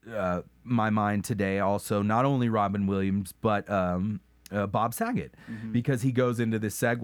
uh, 0.09 0.41
my 0.63 0.89
mind 0.89 1.25
today 1.25 1.59
also 1.59 2.01
not 2.01 2.23
only 2.25 2.47
Robin 2.47 2.87
Williams 2.87 3.33
but 3.41 3.69
um, 3.69 4.21
uh, 4.51 4.67
Bob 4.67 4.93
Saget 4.93 5.33
because 5.71 6.01
he 6.01 6.11
goes 6.11 6.39
into 6.39 6.59
this 6.59 6.79
segue 6.79 7.01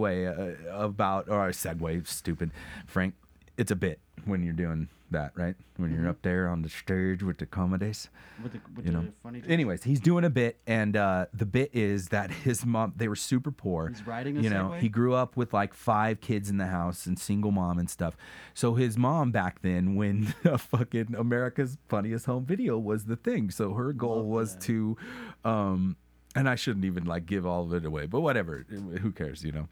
uh, 0.70 0.78
about 0.78 1.30
or 1.30 1.50
segue 1.50 2.08
stupid 2.08 2.52
Frank. 2.88 3.14
It's 3.58 3.72
a 3.72 3.76
bit 3.76 4.00
when 4.26 4.44
you're 4.44 4.54
doing 4.54 4.90
that 5.12 5.32
right 5.36 5.56
when 5.78 5.94
you're 5.94 6.10
up 6.10 6.22
there 6.24 6.50
on 6.50 6.64
the 6.64 6.68
stage 6.68 7.22
with 7.22 7.38
the 7.38 7.46
comedies 7.46 8.10
with 8.42 8.54
the, 8.54 8.60
with 8.76 8.86
you 8.88 8.92
the 8.92 8.98
know. 8.98 9.08
funny 9.22 9.42
Anyways, 9.48 9.84
he's 9.84 10.00
doing 10.00 10.26
a 10.26 10.30
bit, 10.30 10.58
and 10.66 10.98
uh, 10.98 11.28
the 11.34 11.46
bit 11.46 11.70
is 11.74 12.08
that 12.10 12.32
his 12.32 12.66
mom 12.66 12.94
they 12.98 13.08
were 13.08 13.16
super 13.16 13.52
poor. 13.52 13.88
He's 13.90 14.06
riding 14.06 14.38
a 14.38 14.42
You 14.42 14.50
know, 14.50 14.70
Segway? 14.72 14.80
he 14.80 14.90
grew 14.90 15.14
up 15.14 15.38
with 15.38 15.54
like 15.54 15.74
five 15.74 16.22
kids 16.22 16.50
in 16.50 16.58
the 16.58 16.66
house 16.68 17.06
and 17.06 17.20
single 17.20 17.52
mom 17.52 17.78
and 17.78 17.90
stuff. 17.90 18.18
So 18.54 18.74
his 18.74 18.98
mom 18.98 19.32
back 19.32 19.62
then, 19.62 19.96
when 19.96 20.24
fucking 20.58 21.16
America's 21.18 21.78
Funniest 21.88 22.26
Home 22.26 22.46
Video 22.46 22.78
was 22.78 23.06
the 23.06 23.16
thing, 23.16 23.52
so 23.52 23.74
her 23.74 23.94
goal 23.94 24.18
Love 24.18 24.26
was 24.26 24.54
that. 24.56 24.62
to, 24.64 24.98
um, 25.46 25.96
and 26.36 26.50
I 26.50 26.56
shouldn't 26.56 26.86
even 26.86 27.06
like 27.06 27.26
give 27.26 27.46
all 27.46 27.64
of 27.64 27.74
it 27.74 27.86
away, 27.86 28.06
but 28.06 28.22
whatever. 28.22 28.66
Who 28.70 29.12
cares, 29.12 29.44
you 29.44 29.52
know? 29.52 29.68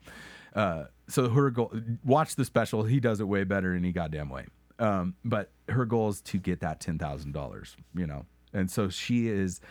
Uh, 0.55 0.86
so 1.08 1.29
her 1.29 1.50
goal, 1.50 1.74
watch 2.03 2.36
the 2.36 2.46
special. 2.46 2.84
He 2.84 3.00
does 3.00 3.20
it 3.20 3.27
way 3.27 3.43
better 3.43 3.74
any 3.74 3.91
goddamn 3.91 4.29
way. 4.29 4.46
Um, 4.79 5.15
but 5.24 5.51
her 5.70 5.86
goal 5.86 6.10
is 6.10 6.22
to 6.22 6.38
get 6.38 6.62
that 6.62 6.79
ten 6.79 6.98
thousand 6.98 7.34
dollars, 7.34 7.75
you 7.93 8.08
know. 8.08 8.25
And 8.53 8.70
so 8.70 8.89
she 8.89 9.27
is 9.27 9.62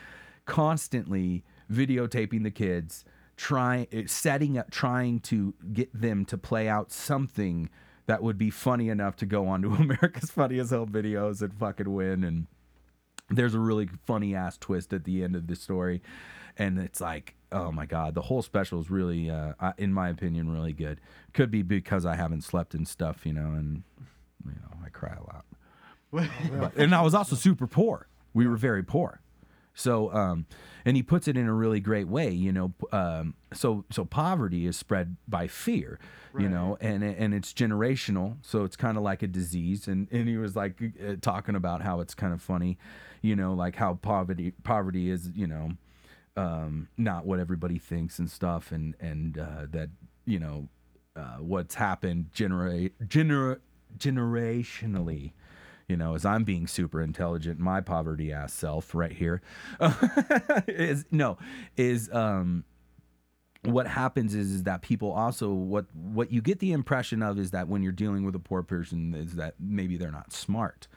constantly 0.45 1.43
videotaping 1.71 2.43
the 2.43 2.51
kids, 2.51 3.05
trying, 3.37 3.87
setting 4.07 4.57
up, 4.57 4.71
trying 4.71 5.19
to 5.21 5.53
get 5.71 5.89
them 5.93 6.25
to 6.25 6.37
play 6.37 6.67
out 6.67 6.91
something 6.91 7.69
that 8.05 8.21
would 8.21 8.37
be 8.37 8.49
funny 8.49 8.89
enough 8.89 9.15
to 9.17 9.25
go 9.25 9.47
onto 9.47 9.73
America's 9.75 10.31
Funniest 10.31 10.71
Home 10.71 10.89
Videos 10.89 11.41
and 11.41 11.53
fucking 11.53 11.91
win 11.91 12.23
and 12.23 12.47
there's 13.35 13.53
a 13.53 13.59
really 13.59 13.89
funny 14.05 14.35
ass 14.35 14.57
twist 14.57 14.93
at 14.93 15.03
the 15.03 15.23
end 15.23 15.35
of 15.35 15.47
the 15.47 15.55
story 15.55 16.01
and 16.57 16.79
it's 16.79 17.01
like 17.01 17.35
oh 17.51 17.71
my 17.71 17.85
god 17.85 18.13
the 18.15 18.21
whole 18.21 18.41
special 18.41 18.79
is 18.79 18.89
really 18.89 19.29
uh, 19.29 19.53
in 19.77 19.93
my 19.93 20.09
opinion 20.09 20.51
really 20.51 20.73
good. 20.73 20.99
Could 21.33 21.51
be 21.51 21.61
because 21.61 22.05
i 22.05 22.15
haven't 22.15 22.43
slept 22.43 22.73
and 22.73 22.87
stuff 22.87 23.25
you 23.25 23.33
know 23.33 23.47
and 23.53 23.83
you 24.45 24.51
know 24.51 24.77
i 24.85 24.89
cry 24.89 25.15
a 25.15 25.23
lot. 25.23 25.45
But, 26.59 26.75
and 26.75 26.93
i 26.93 27.01
was 27.01 27.15
also 27.15 27.35
super 27.35 27.67
poor. 27.67 28.07
We 28.33 28.47
were 28.47 28.57
very 28.57 28.83
poor 28.83 29.21
so 29.73 30.13
um 30.13 30.45
and 30.85 30.95
he 30.97 31.03
puts 31.03 31.27
it 31.27 31.37
in 31.37 31.47
a 31.47 31.53
really 31.53 31.79
great 31.79 32.07
way 32.07 32.29
you 32.29 32.51
know 32.51 32.73
um 32.91 33.33
so 33.53 33.83
so 33.91 34.05
poverty 34.05 34.65
is 34.65 34.77
spread 34.77 35.15
by 35.27 35.47
fear 35.47 35.99
you 36.37 36.49
know 36.49 36.77
and 36.81 37.03
and 37.03 37.33
it's 37.33 37.53
generational 37.53 38.37
so 38.41 38.63
it's 38.63 38.75
kind 38.75 38.97
of 38.97 39.03
like 39.03 39.21
a 39.23 39.27
disease 39.27 39.87
and 39.87 40.07
and 40.11 40.27
he 40.27 40.37
was 40.37 40.55
like 40.55 40.81
uh, 41.07 41.15
talking 41.21 41.55
about 41.55 41.81
how 41.81 41.99
it's 41.99 42.13
kind 42.13 42.33
of 42.33 42.41
funny 42.41 42.77
you 43.21 43.35
know 43.35 43.53
like 43.53 43.75
how 43.75 43.93
poverty 43.95 44.51
poverty 44.63 45.09
is 45.09 45.29
you 45.35 45.47
know 45.47 45.71
um 46.35 46.87
not 46.97 47.25
what 47.25 47.39
everybody 47.39 47.77
thinks 47.77 48.17
and 48.19 48.29
stuff 48.29 48.71
and 48.71 48.95
and 48.99 49.37
uh 49.37 49.65
that 49.69 49.89
you 50.25 50.39
know 50.39 50.67
uh 51.15 51.37
what's 51.37 51.75
happened 51.75 52.25
generate 52.33 52.97
gener- 53.07 53.59
generationally 53.97 55.33
you 55.93 55.97
know, 55.97 56.15
as 56.15 56.25
I'm 56.25 56.43
being 56.43 56.65
super 56.65 57.03
intelligent, 57.03 57.59
my 57.59 57.79
poverty 57.79 58.33
ass 58.33 58.51
self 58.51 58.95
right 58.95 59.11
here 59.11 59.43
is 60.67 61.05
no, 61.11 61.37
is 61.77 62.11
um 62.11 62.63
what 63.61 63.85
happens 63.85 64.33
is, 64.33 64.49
is 64.49 64.63
that 64.63 64.81
people 64.81 65.11
also 65.11 65.51
what 65.51 65.85
what 65.93 66.31
you 66.31 66.41
get 66.41 66.57
the 66.57 66.71
impression 66.71 67.21
of 67.21 67.37
is 67.37 67.51
that 67.51 67.67
when 67.67 67.83
you're 67.83 67.91
dealing 67.91 68.25
with 68.25 68.33
a 68.33 68.39
poor 68.39 68.63
person 68.63 69.13
is 69.13 69.35
that 69.35 69.53
maybe 69.59 69.95
they're 69.95 70.09
not 70.09 70.33
smart. 70.33 70.87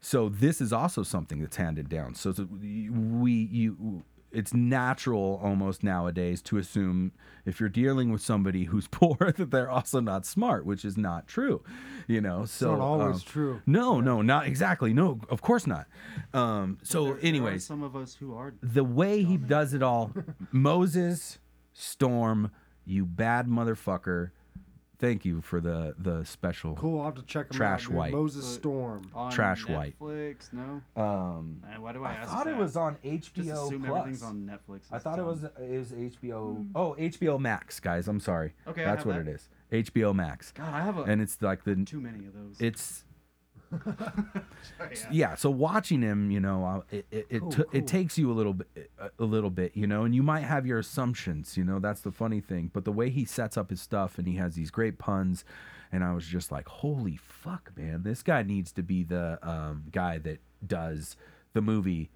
So 0.00 0.30
this 0.30 0.62
is 0.62 0.72
also 0.72 1.02
something 1.02 1.42
that's 1.42 1.56
handed 1.56 1.90
down. 1.90 2.14
So, 2.14 2.32
so 2.32 2.48
we 2.50 3.32
you 3.52 4.04
it's 4.32 4.54
natural 4.54 5.40
almost 5.42 5.82
nowadays 5.82 6.40
to 6.42 6.56
assume 6.58 7.12
if 7.44 7.58
you're 7.58 7.68
dealing 7.68 8.12
with 8.12 8.20
somebody 8.22 8.64
who's 8.64 8.86
poor 8.90 9.16
that 9.36 9.50
they're 9.50 9.70
also 9.70 10.00
not 10.00 10.24
smart, 10.26 10.64
which 10.64 10.84
is 10.84 10.96
not 10.96 11.26
true. 11.26 11.62
You 12.06 12.20
know, 12.20 12.44
so 12.44 12.72
not 12.76 12.80
always 12.80 13.16
um, 13.16 13.22
true. 13.26 13.62
No, 13.66 14.00
no, 14.00 14.22
not 14.22 14.46
exactly. 14.46 14.92
No, 14.92 15.20
of 15.28 15.42
course 15.42 15.66
not. 15.66 15.86
Um, 16.34 16.78
so, 16.82 17.04
There- 17.04 17.14
there 17.14 17.24
anyways, 17.26 17.64
some 17.64 17.82
of 17.82 17.96
us 17.96 18.14
who 18.14 18.34
are 18.34 18.54
the 18.62 18.84
way 18.84 19.22
he 19.22 19.36
does 19.36 19.74
it 19.74 19.82
all, 19.82 20.12
Moses, 20.52 21.38
Storm, 21.72 22.50
you 22.84 23.04
bad 23.06 23.46
motherfucker. 23.46 24.30
Thank 25.00 25.24
you 25.24 25.40
for 25.40 25.60
the 25.60 25.94
the 25.98 26.24
special. 26.24 26.74
Cool. 26.76 26.98
I'll 27.00 27.06
have 27.06 27.14
to 27.14 27.22
check 27.22 27.46
'em 27.46 27.56
Trash 27.56 27.84
out. 27.84 27.88
dude. 27.88 27.96
white. 27.96 28.12
Moses 28.12 28.44
But- 28.44 28.52
Storm. 28.60 29.10
on 29.14 29.32
Trash 29.32 29.66
white. 29.66 29.98
Netflix. 29.98 30.52
No, 30.52 30.82
Um, 31.02 31.60
Man, 31.62 31.80
why 31.80 31.92
do 31.94 32.04
I, 32.04 32.10
I 32.10 32.14
ask 32.16 32.30
thought 32.30 32.46
it 32.46 32.50
that? 32.50 32.58
was 32.58 32.76
on 32.76 32.96
HBO 33.02 33.18
Just 33.34 33.48
HBO 33.48 33.66
assume 33.66 33.82
Plus. 33.84 33.98
everything's 33.98 34.22
on 34.22 34.36
Netflix. 34.46 34.80
I 34.92 34.96
It's 34.96 35.04
thought 35.04 35.14
it 35.18 35.22
dumb. 35.22 35.26
was 35.26 35.44
it 35.44 35.78
was 35.78 35.92
HBO. 35.92 36.66
Oh, 36.74 36.94
HBO 36.98 37.38
Max, 37.40 37.80
guys. 37.80 38.08
I'm 38.08 38.20
sorry. 38.20 38.52
Okay, 38.66 38.82
I 38.82 38.88
that's 38.88 38.98
have 38.98 39.06
what 39.06 39.24
that. 39.24 39.30
it 39.30 39.34
is. 39.34 39.48
HBO 39.72 40.12
Max, 40.14 40.52
God, 40.52 40.74
I 40.74 40.82
have 40.82 40.98
a, 40.98 41.02
and 41.02 41.22
it's 41.22 41.40
like 41.40 41.64
the 41.64 41.76
too 41.76 42.00
many 42.00 42.26
of 42.26 42.34
those. 42.34 42.60
it's 42.60 43.04
yeah. 44.80 44.96
yeah 45.10 45.34
so 45.34 45.50
watching 45.50 46.02
him 46.02 46.30
you 46.30 46.40
know 46.40 46.64
uh, 46.64 46.80
it 46.90 47.06
it, 47.10 47.26
it, 47.30 47.40
Cool, 47.40 47.50
t- 47.50 47.56
cool. 47.62 47.66
it 47.72 47.86
takes 47.86 48.18
you 48.18 48.30
a 48.30 48.34
little 48.34 48.54
bit 48.54 48.90
a, 49.18 49.24
little 49.24 49.50
bit 49.50 49.72
you 49.76 49.86
know 49.86 50.04
and 50.04 50.14
you 50.14 50.22
might 50.22 50.40
have 50.40 50.66
your 50.66 50.78
assumptions 50.78 51.56
you 51.56 51.64
know 51.64 51.78
that's 51.78 52.00
the 52.00 52.10
funny 52.12 52.40
thing 52.40 52.70
but 52.72 52.84
the 52.84 52.92
way 52.92 53.10
he 53.10 53.24
sets 53.24 53.56
up 53.56 53.70
his 53.70 53.80
stuff 53.80 54.18
and 54.18 54.26
he 54.26 54.36
has 54.36 54.54
these 54.54 54.70
great 54.70 54.98
puns 54.98 55.44
and 55.92 56.02
i 56.02 56.12
was 56.12 56.26
just 56.26 56.50
like 56.50 56.68
holy 56.68 57.16
fuck 57.16 57.70
man 57.76 58.02
this 58.02 58.22
guy 58.22 58.42
needs 58.42 58.72
to 58.72 58.82
be 58.82 59.02
the 59.04 59.38
um, 59.48 59.84
guy 59.92 60.18
that 60.18 60.40
does 60.66 61.16
the 61.52 61.60
movie 61.62 62.10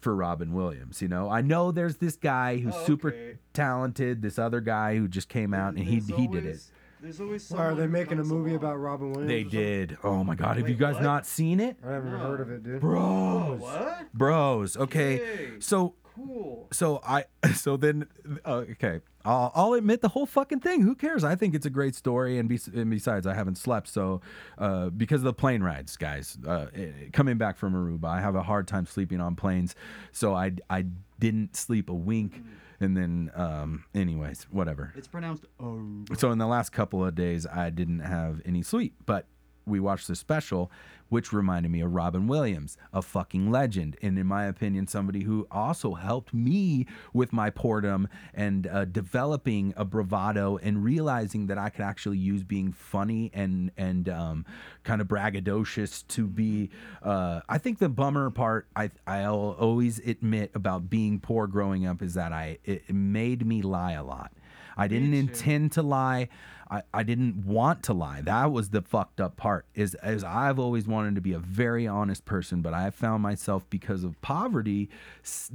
for 0.00 0.14
Robin 0.16 0.54
Williams, 0.54 1.02
you 1.02 1.08
know. 1.08 1.28
I 1.28 1.42
know 1.42 1.72
there's 1.72 1.96
this 1.98 2.16
guy 2.16 2.56
who's 2.56 2.74
Oh, 2.74 2.84
super 2.86 3.14
talented, 3.52 4.22
this 4.22 4.38
other 4.38 4.60
guy 4.62 4.96
who 4.96 5.06
just 5.06 5.28
came 5.28 5.52
out 5.52 5.74
and 5.74 5.84
he 5.84 6.00
he 6.00 6.26
did 6.26 6.46
it. 6.46 6.60
Always- 7.02 7.16
There's 7.18 7.20
always 7.20 7.50
Why 7.50 7.66
are 7.66 7.74
they 7.74 7.86
making 7.86 8.18
a 8.18 8.24
movie 8.24 8.50
along. 8.50 8.62
about 8.62 8.76
Robin 8.80 9.12
Williams? 9.12 9.28
They 9.28 9.44
did. 9.44 9.98
Oh 10.04 10.22
my 10.24 10.34
god, 10.34 10.56
have 10.58 10.68
you 10.68 10.74
guys 10.76 10.94
what? 10.94 11.02
not 11.02 11.26
seen 11.26 11.60
it? 11.60 11.76
I 11.86 11.92
haven't 11.92 12.12
No. 12.12 12.18
heard 12.18 12.40
of 12.40 12.50
it, 12.50 12.62
dude. 12.62 12.80
Bros. 12.80 13.60
What? 13.60 14.12
Bros. 14.14 14.76
Okay. 14.76 15.16
Yay. 15.18 15.50
So 15.60 15.94
Cool. 16.16 16.66
so 16.72 17.00
I 17.06 17.24
so 17.54 17.76
then 17.76 18.06
uh, 18.44 18.64
okay 18.72 19.00
I'll, 19.24 19.52
I'll 19.54 19.72
admit 19.74 20.00
the 20.02 20.08
whole 20.08 20.26
fucking 20.26 20.58
thing 20.60 20.82
who 20.82 20.94
cares 20.94 21.22
I 21.24 21.34
think 21.36 21.54
it's 21.54 21.64
a 21.66 21.70
great 21.70 21.94
story 21.94 22.36
and, 22.38 22.48
bes- 22.48 22.66
and 22.66 22.90
besides 22.90 23.26
I 23.28 23.32
haven't 23.34 23.56
slept 23.56 23.88
so 23.88 24.20
uh, 24.58 24.90
because 24.90 25.20
of 25.20 25.24
the 25.26 25.32
plane 25.32 25.62
rides 25.62 25.96
guys 25.96 26.36
uh, 26.46 26.66
eh, 26.74 26.88
coming 27.12 27.38
back 27.38 27.56
from 27.56 27.74
Aruba 27.74 28.06
I 28.06 28.20
have 28.20 28.34
a 28.34 28.42
hard 28.42 28.66
time 28.66 28.86
sleeping 28.86 29.20
on 29.20 29.34
planes 29.36 29.76
so 30.12 30.34
I 30.34 30.52
I 30.68 30.84
didn't 31.20 31.54
sleep 31.56 31.88
a 31.88 31.94
wink 31.94 32.42
and 32.80 32.96
then 32.96 33.30
um 33.34 33.84
anyways 33.94 34.46
whatever 34.50 34.92
It's 34.96 35.08
pronounced 35.08 35.44
oh. 35.60 36.04
so 36.16 36.32
in 36.32 36.38
the 36.38 36.46
last 36.46 36.70
couple 36.70 37.04
of 37.04 37.14
days 37.14 37.46
I 37.46 37.70
didn't 37.70 38.00
have 38.00 38.40
any 38.44 38.62
sleep 38.62 38.94
but 39.06 39.26
we 39.70 39.80
watched 39.80 40.08
the 40.08 40.16
special 40.16 40.70
which 41.10 41.32
reminded 41.32 41.70
me 41.70 41.82
of 41.82 41.92
Robin 41.92 42.26
Williams, 42.26 42.78
a 42.92 43.02
fucking 43.02 43.50
legend, 43.50 43.96
and 44.00 44.18
in 44.18 44.26
my 44.26 44.46
opinion, 44.46 44.86
somebody 44.86 45.24
who 45.24 45.46
also 45.50 45.94
helped 45.94 46.32
me 46.32 46.86
with 47.12 47.32
my 47.32 47.50
portum 47.50 48.06
and 48.32 48.66
uh, 48.66 48.84
developing 48.86 49.74
a 49.76 49.84
bravado 49.84 50.56
and 50.58 50.82
realizing 50.82 51.48
that 51.48 51.58
I 51.58 51.68
could 51.68 51.82
actually 51.82 52.18
use 52.18 52.42
being 52.42 52.72
funny 52.72 53.30
and 53.34 53.70
and 53.76 54.08
um, 54.08 54.46
kind 54.84 55.00
of 55.00 55.08
braggadocious 55.08 56.06
to 56.08 56.26
be. 56.26 56.70
Uh, 57.02 57.40
I 57.48 57.58
think 57.58 57.78
the 57.78 57.88
bummer 57.88 58.30
part 58.30 58.68
I 58.74 58.90
I'll 59.06 59.56
always 59.58 59.98
admit 59.98 60.52
about 60.54 60.88
being 60.88 61.18
poor 61.18 61.48
growing 61.48 61.86
up 61.86 62.02
is 62.02 62.14
that 62.14 62.32
I 62.32 62.58
it, 62.64 62.84
it 62.88 62.94
made 62.94 63.44
me 63.44 63.62
lie 63.62 63.92
a 63.92 64.04
lot. 64.04 64.32
I 64.76 64.86
didn't 64.88 65.12
intend 65.14 65.72
to 65.72 65.82
lie. 65.82 66.28
I, 66.70 66.82
I 66.94 67.02
didn't 67.02 67.44
want 67.44 67.82
to 67.84 67.92
lie. 67.92 68.20
That 68.20 68.52
was 68.52 68.70
the 68.70 68.80
fucked 68.80 69.20
up 69.20 69.36
part. 69.36 69.66
Is 69.74 69.94
as 69.96 70.22
I've 70.22 70.58
always 70.58 70.86
wanted 70.86 71.16
to 71.16 71.20
be 71.20 71.32
a 71.32 71.38
very 71.38 71.86
honest 71.86 72.24
person, 72.24 72.62
but 72.62 72.72
I 72.72 72.90
found 72.90 73.22
myself 73.22 73.68
because 73.68 74.04
of 74.04 74.20
poverty 74.22 74.88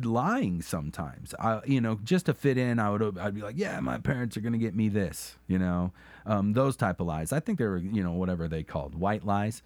lying 0.02 0.62
sometimes. 0.62 1.34
I 1.40 1.62
you 1.66 1.80
know 1.80 2.00
just 2.04 2.26
to 2.26 2.34
fit 2.34 2.58
in, 2.58 2.80
I 2.80 2.90
would 2.90 3.18
I'd 3.18 3.34
be 3.34 3.42
like, 3.42 3.58
yeah, 3.58 3.80
my 3.80 3.98
parents 3.98 4.36
are 4.36 4.42
gonna 4.42 4.58
get 4.58 4.76
me 4.76 4.90
this. 4.90 5.38
You 5.48 5.58
know, 5.58 5.94
um, 6.26 6.54
those 6.54 6.76
type 6.76 7.00
of 7.00 7.08
lies. 7.08 7.32
I 7.32 7.40
think 7.40 7.60
they 7.60 7.66
were 7.66 7.78
you 7.78 8.04
know 8.04 8.12
whatever 8.12 8.48
they 8.48 8.64
called 8.64 8.96
white 8.96 9.26
lies. 9.26 9.64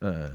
Uh, 0.00 0.28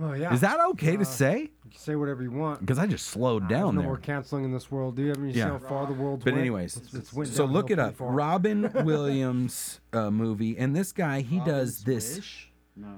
Oh 0.00 0.12
yeah. 0.12 0.32
is 0.32 0.40
that 0.42 0.60
okay 0.70 0.96
to 0.96 1.02
Uh, 1.02 1.04
say? 1.04 1.40
You 1.64 1.70
can 1.70 1.78
say 1.80 1.96
whatever 1.96 2.22
you 2.22 2.30
want. 2.30 2.60
Because 2.60 2.78
I 2.78 2.86
just 2.86 3.06
slowed 3.08 3.42
There's 3.42 3.50
down 3.60 3.74
no 3.74 3.80
there. 3.80 3.88
more 3.90 3.96
canceling 3.98 4.44
in 4.44 4.52
this 4.52 4.70
world, 4.70 4.96
dude. 4.96 5.16
I 5.16 5.18
mean, 5.20 5.28
you 5.28 5.32
see 5.34 5.38
Yeah. 5.40 5.48
how 5.50 5.58
far 5.58 5.86
the 5.86 5.92
world's 5.92 6.24
But 6.24 6.34
went? 6.34 6.40
anyways, 6.40 6.76
It's- 6.76 6.94
it's 6.94 7.12
went 7.12 7.30
so 7.30 7.44
look 7.44 7.68
downhill 7.68 7.86
it 7.86 7.88
up. 7.90 7.96
far. 7.96 8.12
Robin 8.12 8.70
Williams 8.84 9.80
uh, 9.92 10.10
movie, 10.10 10.56
and 10.56 10.74
this 10.74 10.92
guy 10.92 11.20
he 11.20 11.38
does 11.40 11.80
Robin's 11.80 11.84
this. 11.84 12.46
No. 12.76 12.88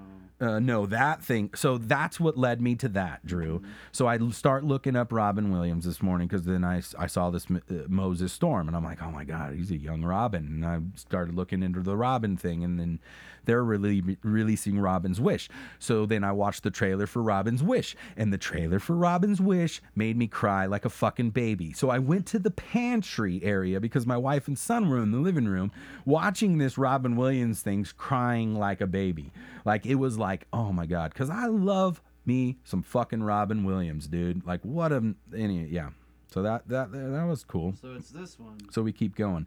Uh, 0.41 0.59
no, 0.59 0.87
that 0.87 1.23
thing. 1.23 1.51
So 1.55 1.77
that's 1.77 2.19
what 2.19 2.39
led 2.39 2.63
me 2.63 2.75
to 2.77 2.89
that, 2.89 3.27
Drew. 3.27 3.63
So 3.93 4.07
I 4.07 4.19
start 4.31 4.65
looking 4.65 4.97
up 4.97 5.13
Robin 5.13 5.53
Williams 5.53 5.85
this 5.85 6.03
morning 6.03 6.29
because 6.29 6.47
then 6.47 6.65
I, 6.65 6.81
I 6.99 7.09
saw 7.09 7.29
this 7.29 7.47
uh, 7.51 7.59
Moses 7.89 8.33
Storm 8.33 8.67
and 8.67 8.75
I'm 8.75 8.85
like, 8.85 9.03
oh 9.03 9.11
my 9.11 9.25
God, 9.25 9.55
he's 9.55 9.71
a 9.71 9.77
young 9.77 10.03
Robin. 10.03 10.47
And 10.47 10.65
I 10.65 10.81
started 10.99 11.35
looking 11.35 11.63
into 11.63 11.81
the 11.81 11.95
Robin 11.95 12.39
thing 12.39 12.65
and 12.65 12.81
then 12.81 13.01
they're 13.45 13.65
really 13.65 14.17
releasing 14.23 14.79
Robin's 14.79 15.21
Wish. 15.21 15.49
So 15.79 16.07
then 16.07 16.25
I 16.25 16.33
watched 16.33 16.63
the 16.63 16.71
trailer 16.71 17.07
for 17.07 17.23
Robin's 17.23 17.63
Wish 17.63 17.97
and 18.17 18.33
the 18.33 18.39
trailer 18.39 18.79
for 18.79 18.95
Robin's 18.95 19.41
Wish 19.41 19.83
made 19.95 20.17
me 20.17 20.27
cry 20.27 20.67
like 20.67 20.85
a 20.85 20.91
fucking 20.91 21.31
baby. 21.31 21.73
So 21.73 21.91
I 21.91 21.99
went 21.99 22.27
to 22.29 22.39
the 22.39 22.51
pantry 22.51 23.43
area 23.43 23.81
because 23.81 24.07
my 24.07 24.17
wife 24.17 24.47
and 24.49 24.59
son 24.59 24.89
were 24.89 25.03
in 25.03 25.11
the 25.11 25.19
living 25.19 25.49
room 25.49 25.71
watching 26.05 26.59
this 26.59 26.79
Robin 26.79 27.17
Williams 27.17 27.61
things 27.61 27.93
crying 27.93 28.55
like 28.55 28.81
a 28.81 28.87
baby. 28.87 29.33
Like 29.65 29.85
it 29.85 29.97
was 29.97 30.17
like, 30.17 30.30
oh 30.53 30.73
my 30.73 30.87
god, 30.87 31.13
because 31.13 31.31
I 31.31 31.47
love 31.47 32.03
me 32.27 32.59
some 32.65 32.83
fucking 32.83 33.23
Robin 33.23 33.65
Williams, 33.65 34.07
dude. 34.07 34.47
Like 34.47 34.65
what 34.65 34.93
a 34.93 35.15
any 35.37 35.65
yeah. 35.67 35.91
So 36.33 36.43
that 36.43 36.69
that 36.69 36.93
that 36.93 37.27
was 37.27 37.45
cool. 37.45 37.75
So 37.81 37.95
it's 37.95 38.11
this 38.11 38.39
one. 38.39 38.59
So 38.71 38.83
we 38.83 38.93
keep 38.93 39.17
going. 39.17 39.47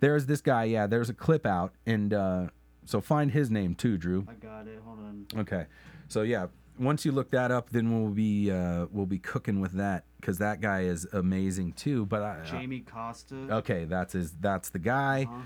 There's 0.00 0.26
this 0.26 0.40
guy, 0.40 0.64
yeah. 0.64 0.86
There's 0.86 1.10
a 1.10 1.14
clip 1.14 1.46
out, 1.46 1.74
and 1.86 2.12
uh, 2.14 2.46
so 2.84 3.00
find 3.00 3.30
his 3.30 3.50
name 3.50 3.74
too, 3.74 3.98
Drew. 3.98 4.26
I 4.28 4.34
got 4.34 4.66
it. 4.66 4.80
Hold 4.84 4.98
on. 4.98 5.26
Okay. 5.40 5.66
So 6.08 6.22
yeah, 6.22 6.46
once 6.78 7.04
you 7.04 7.12
look 7.12 7.30
that 7.30 7.50
up, 7.50 7.70
then 7.70 7.92
we'll 7.92 8.12
be 8.12 8.50
uh, 8.50 8.86
we'll 8.90 9.06
be 9.06 9.18
cooking 9.18 9.60
with 9.60 9.72
that 9.72 10.04
because 10.20 10.38
that 10.38 10.60
guy 10.60 10.82
is 10.82 11.06
amazing 11.12 11.72
too. 11.74 12.06
But 12.06 12.22
I, 12.22 12.40
Jamie 12.44 12.80
Costa. 12.80 13.34
okay, 13.50 13.84
that's 13.84 14.12
his. 14.14 14.32
That's 14.32 14.70
the 14.70 14.78
guy. 14.78 15.26
Uh-huh. 15.28 15.42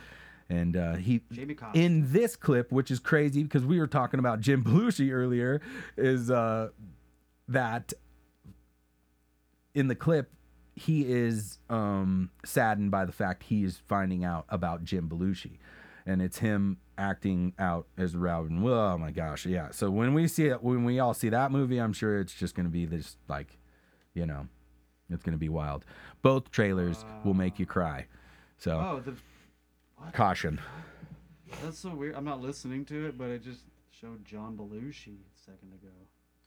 And 0.49 0.76
uh, 0.76 0.95
he 0.95 1.23
in 1.75 2.12
this 2.12 2.37
clip, 2.37 2.71
which 2.71 2.91
is 2.91 3.00
crazy 3.00 3.43
because 3.43 3.65
we 3.65 3.81
were 3.81 3.88
talking 3.88 4.21
about 4.21 4.41
Jim 4.41 4.62
Belushi 4.65 5.12
earlier, 5.12 5.61
is 5.97 6.31
uh, 6.31 6.69
that 7.49 7.93
in 9.75 9.88
the 9.88 9.95
clip 9.95 10.31
he 10.75 11.03
is 11.11 11.59
um, 11.71 12.31
saddened 12.45 12.91
by 12.91 13.05
the 13.05 13.12
fact 13.12 13.45
he 13.45 13.65
is 13.65 13.81
finding 13.88 14.25
out 14.25 14.45
about 14.49 14.85
Jim 14.85 15.09
Belushi, 15.09 15.59
and 16.05 16.21
it's 16.23 16.38
him 16.38 16.76
acting 16.99 17.53
out 17.59 17.87
as 17.99 18.15
Robin. 18.15 18.62
Well, 18.62 18.79
oh 18.93 18.99
my 18.99 19.11
gosh, 19.11 19.47
yeah. 19.47 19.71
So 19.71 19.91
when 19.91 20.15
we 20.15 20.29
see 20.29 20.47
it, 20.47 20.62
when 20.62 20.85
we 20.85 20.99
all 21.00 21.15
see 21.15 21.31
that 21.31 21.50
movie, 21.50 21.79
I'm 21.79 21.93
sure 21.93 22.21
it's 22.21 22.35
just 22.35 22.55
gonna 22.55 22.69
be 22.69 22.87
this 22.87 23.17
like, 23.29 23.59
you 24.15 24.26
know, 24.26 24.47
it's 25.11 25.25
gonna 25.25 25.37
be 25.38 25.49
wild. 25.49 25.85
Both 26.23 26.50
trailers 26.50 27.05
will 27.25 27.35
make 27.35 27.59
you 27.59 27.67
cry. 27.67 28.07
So 28.59 28.73
Oh, 28.79 29.00
the, 29.05 29.15
caution. 30.12 30.61
that's 31.62 31.79
so 31.79 31.95
weird. 31.95 32.15
I'm 32.15 32.25
not 32.25 32.41
listening 32.41 32.85
to 32.87 33.07
it, 33.07 33.19
but 33.19 33.29
it 33.31 33.43
just 33.43 33.61
showed 33.91 34.25
John 34.25 34.57
Belushi 34.57 35.17
a 35.17 35.38
second 35.45 35.73
ago. 35.73 35.93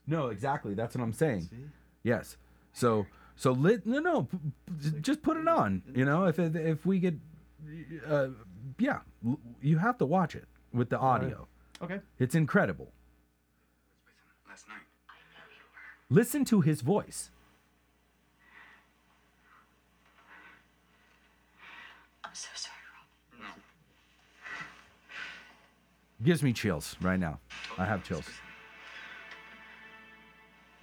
No, 0.06 0.28
exactly. 0.28 0.74
That's 0.74 0.94
what 0.96 1.02
I'm 1.04 1.12
saying. 1.12 1.42
See? 1.50 1.56
Yes. 2.02 2.36
So 2.72 3.06
so 3.36 3.52
lit. 3.52 3.86
No, 3.86 3.98
no. 4.00 4.22
p- 4.24 4.38
p- 4.82 5.00
Just 5.00 5.22
put 5.22 5.36
it 5.36 5.48
on. 5.48 5.82
You 5.94 6.04
know, 6.04 6.24
if 6.24 6.38
it, 6.38 6.54
if 6.56 6.84
we 6.86 6.98
get, 6.98 7.14
uh, 8.06 8.28
yeah, 8.78 8.98
you 9.62 9.78
have 9.78 9.98
to 9.98 10.06
watch 10.06 10.34
it 10.34 10.46
with 10.72 10.90
the 10.90 10.98
audio. 10.98 11.46
Okay. 11.82 12.00
It's 12.18 12.34
incredible. 12.34 12.92
Last 14.48 14.68
night. 14.68 14.76
Listen 16.08 16.44
to 16.46 16.60
his 16.60 16.80
voice. 16.80 17.30
I'm 22.24 22.34
so 22.34 22.48
sorry, 22.54 22.76
Gives 26.22 26.42
me 26.42 26.52
chills 26.52 26.96
right 27.00 27.18
now. 27.18 27.40
I 27.78 27.86
have 27.86 28.04
chills. 28.04 28.26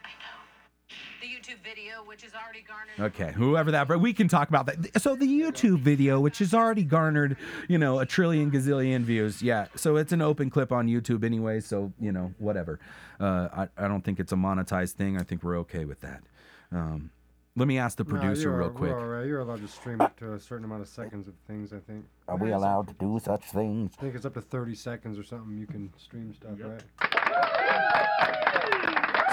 I 0.04 0.10
know. 0.10 0.96
The 1.22 1.28
YouTube 1.28 1.64
video, 1.64 2.04
which 2.06 2.24
has 2.24 2.34
already 2.34 2.64
garnered. 2.68 3.14
Okay, 3.14 3.32
whoever 3.34 3.70
that, 3.72 3.88
but 3.88 4.00
we 4.00 4.14
can 4.14 4.28
talk 4.28 4.50
about 4.50 4.66
that. 4.66 5.00
So 5.00 5.16
the 5.16 5.28
YouTube 5.28 5.80
video, 5.80 6.20
which 6.20 6.40
has 6.40 6.56
already 6.56 6.84
garnered, 6.84 7.38
you 7.68 7.78
know, 7.78 8.00
a 8.00 8.06
trillion 8.06 8.50
gazillion 8.50 9.02
views. 9.02 9.44
Yeah, 9.44 9.68
so 9.76 9.98
it's 9.98 10.12
an 10.12 10.24
open 10.24 10.50
clip 10.50 10.72
on 10.72 10.88
YouTube 10.88 11.24
anyway. 11.24 11.60
So 11.60 11.94
you 12.00 12.12
know, 12.12 12.34
whatever. 12.40 12.80
Uh, 13.20 13.48
I 13.54 13.86
I 13.86 13.88
don't 13.88 14.02
think 14.02 14.20
it's 14.20 14.32
a 14.32 14.36
monetized 14.38 14.94
thing. 14.94 15.18
I 15.18 15.24
think 15.24 15.44
we're 15.44 15.60
okay 15.60 15.86
with 15.86 16.00
that. 16.02 16.24
Um, 16.72 17.12
let 17.58 17.68
me 17.68 17.78
ask 17.80 17.98
the 17.98 18.04
No, 18.04 18.12
producer 18.12 18.44
you're, 18.44 18.58
real 18.60 18.68
we're 18.70 18.74
quick. 18.74 18.92
all 18.94 19.06
right. 19.06 19.26
You're 19.26 19.40
allowed 19.40 19.62
to 19.62 19.68
stream 19.68 20.00
up 20.00 20.16
to 20.20 20.34
a 20.34 20.40
certain 20.40 20.64
amount 20.64 20.82
of 20.84 20.88
seconds 20.88 21.28
of 21.28 21.34
things. 21.48 21.74
I 21.74 21.80
think. 21.80 22.06
Are 22.28 22.38
we 22.38 22.52
allowed 22.52 22.88
to 22.88 22.94
do 22.94 23.20
such 23.22 23.44
things? 23.46 23.92
I 23.98 24.02
think 24.02 24.16
it's 24.16 24.26
up 24.26 24.36
to 24.36 24.42
30 24.42 24.76
seconds 24.76 25.18
or 25.20 25.24
something. 25.24 25.58
You 25.58 25.66
can 25.68 25.92
stream 25.98 26.34
stuff, 26.34 26.52
right? 26.64 26.84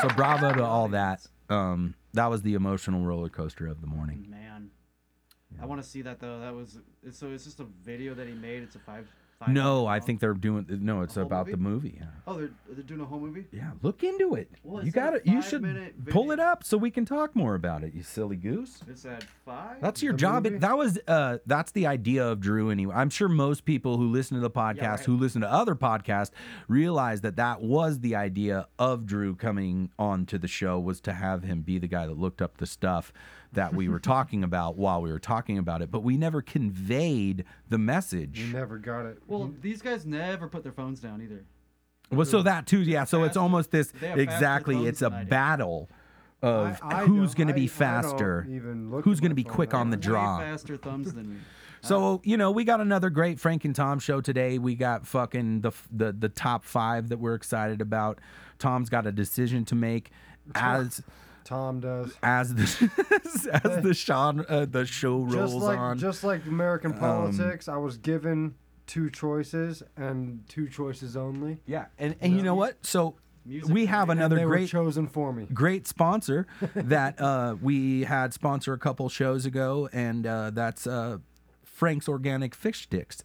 So 0.03 0.09
bravo 0.17 0.53
to 0.55 0.65
all 0.65 0.89
that. 0.89 1.27
Um, 1.49 1.95
that 2.15 2.27
was 2.31 2.43
the 2.43 2.55
emotional 2.55 3.05
roller 3.05 3.29
coaster 3.29 3.67
of 3.67 3.81
the 3.81 3.87
morning. 3.87 4.27
Man, 4.29 4.71
I 5.61 5.67
want 5.67 5.83
to 5.83 5.89
see 5.89 6.03
that 6.03 6.19
though. 6.21 6.41
That 6.41 6.55
was 6.55 6.79
so. 7.13 7.31
It's 7.31 7.45
just 7.45 7.61
a 7.61 7.67
video 7.85 8.15
that 8.15 8.27
he 8.27 8.35
made. 8.35 8.63
It's 8.63 8.75
a 8.77 8.81
five. 8.81 9.07
No, 9.49 9.87
I 9.87 10.01
think 10.01 10.21
they're 10.21 10.33
doing. 10.35 10.67
No, 10.69 11.03
it's 11.03 11.15
whole 11.15 11.25
about 11.25 11.47
the 11.51 11.57
movie. 11.59 11.97
Yeah. 11.99 12.07
Oh, 12.27 12.39
they're 12.39 12.51
they're 12.71 12.83
doing 12.83 13.01
a 13.01 13.05
whole 13.05 13.21
movie. 13.21 13.45
Yeah, 13.53 13.73
look 13.83 14.03
into 14.03 14.35
it. 14.37 14.51
Well, 14.63 14.83
you 14.83 14.89
it's 14.89 14.97
a 14.97 14.99
got 14.99 15.15
it. 15.15 15.27
You 15.27 15.43
should 15.43 15.63
five-minute 15.63 16.07
pull 16.07 16.31
it 16.33 16.37
video. 16.37 16.45
up 16.51 16.65
so 16.65 16.79
we 16.79 16.91
can 16.91 17.05
talk 17.05 17.37
more 17.37 17.55
about 17.55 17.85
it. 17.85 17.93
You 17.95 18.03
silly 18.03 18.37
goose. 18.37 18.81
It's 18.89 19.05
at 19.05 19.25
five. 19.45 19.83
That's 19.83 20.03
your 20.03 20.13
The 20.15 20.19
job. 20.19 20.45
movie? 20.45 20.59
That 20.59 20.79
was 20.79 20.99
uh 21.07 21.39
that's 21.45 21.73
the 21.73 21.87
idea 21.87 22.27
of 22.27 22.41
Drew 22.41 22.71
anyway. 22.71 22.95
I'm 22.97 23.11
sure 23.11 23.29
most 23.29 23.65
people 23.67 23.99
who 23.99 24.09
listen 24.09 24.37
to 24.37 24.41
the 24.41 24.51
podcast, 24.51 24.81
right. 24.99 25.01
who 25.01 25.17
listen 25.19 25.43
to 25.43 25.53
other 25.53 25.75
podcasts, 25.75 26.31
realize 26.69 27.21
that 27.21 27.37
that 27.37 27.61
was 27.61 28.01
the 28.01 28.15
idea 28.17 28.67
of 28.79 29.05
Drew 29.05 29.35
coming 29.35 29.91
on 29.99 30.25
to 30.27 30.39
the 30.39 30.49
show 30.49 30.79
was 30.81 31.01
to 31.03 31.13
have 31.13 31.43
him 31.45 31.61
be 31.61 31.79
the 31.79 31.87
guy 31.89 32.07
that 32.07 32.19
looked 32.19 32.41
up 32.41 32.57
the 32.57 32.67
stuff 32.67 33.13
that 33.55 33.75
we 33.75 33.89
were 33.89 33.99
talking 34.01 34.45
about 34.45 34.77
while 34.77 35.01
we 35.03 35.11
were 35.11 35.19
talking 35.19 35.59
about 35.59 35.83
it, 35.83 35.91
but 35.91 36.03
we 36.03 36.17
never 36.17 36.43
conveyed 36.43 37.45
the 37.69 37.79
message. 37.79 38.39
You 38.41 38.53
never 38.53 38.79
got 38.79 39.07
it. 39.07 39.19
Well, 39.27 39.53
these 39.61 39.83
guys 39.83 40.05
never 40.07 40.49
put 40.49 40.63
their 40.63 40.73
phones 40.73 41.01
down 41.01 41.23
either. 41.23 41.45
Well, 42.11 42.27
so 42.27 42.43
that 42.43 42.67
too, 42.67 42.81
yeah. 42.81 43.05
So 43.05 43.25
it's 43.25 43.37
almost 43.37 43.71
this 43.71 43.89
they 43.93 44.09
have 44.09 44.17
faster 44.19 44.23
exactly. 44.23 44.87
It's 44.87 45.01
a 45.03 45.05
than 45.05 45.13
I 45.15 45.25
do. 45.25 45.31
battle 45.31 45.91
of 46.43 46.79
I- 46.83 47.01
I 47.03 47.05
who's 47.07 47.35
going 47.35 47.49
to 47.49 47.55
be 47.55 47.67
faster, 47.67 48.47
even 48.49 48.91
who's 49.03 49.21
going 49.21 49.31
to 49.31 49.35
be 49.37 49.45
quick 49.45 49.73
on 49.75 49.91
the 49.91 49.97
draw. 49.97 50.39
Faster 50.39 50.77
thumbs 50.77 51.13
than 51.15 51.31
me. 51.31 51.37
So 51.83 52.23
you 52.25 52.39
know, 52.39 52.51
we 52.51 52.65
got 52.65 52.81
another 52.81 53.11
great 53.11 53.39
Frank 53.39 53.67
and 53.67 53.77
Tom 53.77 53.99
show 53.99 54.23
today. 54.23 54.57
We 54.57 54.75
got 54.75 55.07
fucking 55.07 55.61
the 55.61 55.73
the 55.93 56.13
the 56.13 56.31
top 56.31 56.65
five 56.65 57.11
that 57.11 57.19
we're 57.19 57.35
excited 57.35 57.83
about. 57.83 58.21
Tom's 58.59 58.89
got 58.89 59.07
a 59.07 59.13
decision 59.13 59.67
to 59.67 59.75
make 59.75 60.11
as 60.55 61.03
Tom 61.45 61.81
does. 61.81 62.13
as 62.23 62.55
the 62.55 63.61
as 63.65 63.83
the 63.83 63.95
Sean 63.95 64.45
uh, 64.49 64.65
the 64.65 64.87
show 64.87 65.19
rolls 65.19 65.53
Just 65.53 65.55
like 65.55 65.79
on. 65.79 65.93
Um, 65.93 65.99
just 65.99 66.25
like 66.25 66.47
American 66.47 66.95
politics, 66.95 67.69
I 67.69 67.77
was 67.77 67.99
given 67.99 68.55
two 68.87 69.11
choices 69.11 69.83
and 69.97 70.43
two 70.49 70.69
choices 70.69 71.17
only. 71.17 71.59
yeah, 71.67 71.87
and 71.99 72.17
and 72.21 72.37
you 72.37 72.43
know 72.43 72.55
what? 72.55 72.85
So 72.85 73.17
Music 73.47 73.73
we 73.73 73.87
have 73.87 74.09
another 74.09 74.47
great 74.47 74.69
chosen 74.71 75.07
for 75.07 75.33
me. 75.33 75.47
great 75.53 75.87
sponsor 75.87 76.47
that 76.75 77.21
uh, 77.21 77.57
we 77.61 78.05
had 78.05 78.33
sponsor 78.33 78.73
a 78.73 78.79
couple 78.79 79.09
shows 79.09 79.45
ago, 79.47 79.89
and 79.93 80.27
uh, 80.27 80.51
that's 80.51 80.87
uh, 80.87 81.19
Frank's 81.63 82.09
Organic 82.09 82.55
Fish 82.55 82.85
Sticks. 82.85 83.23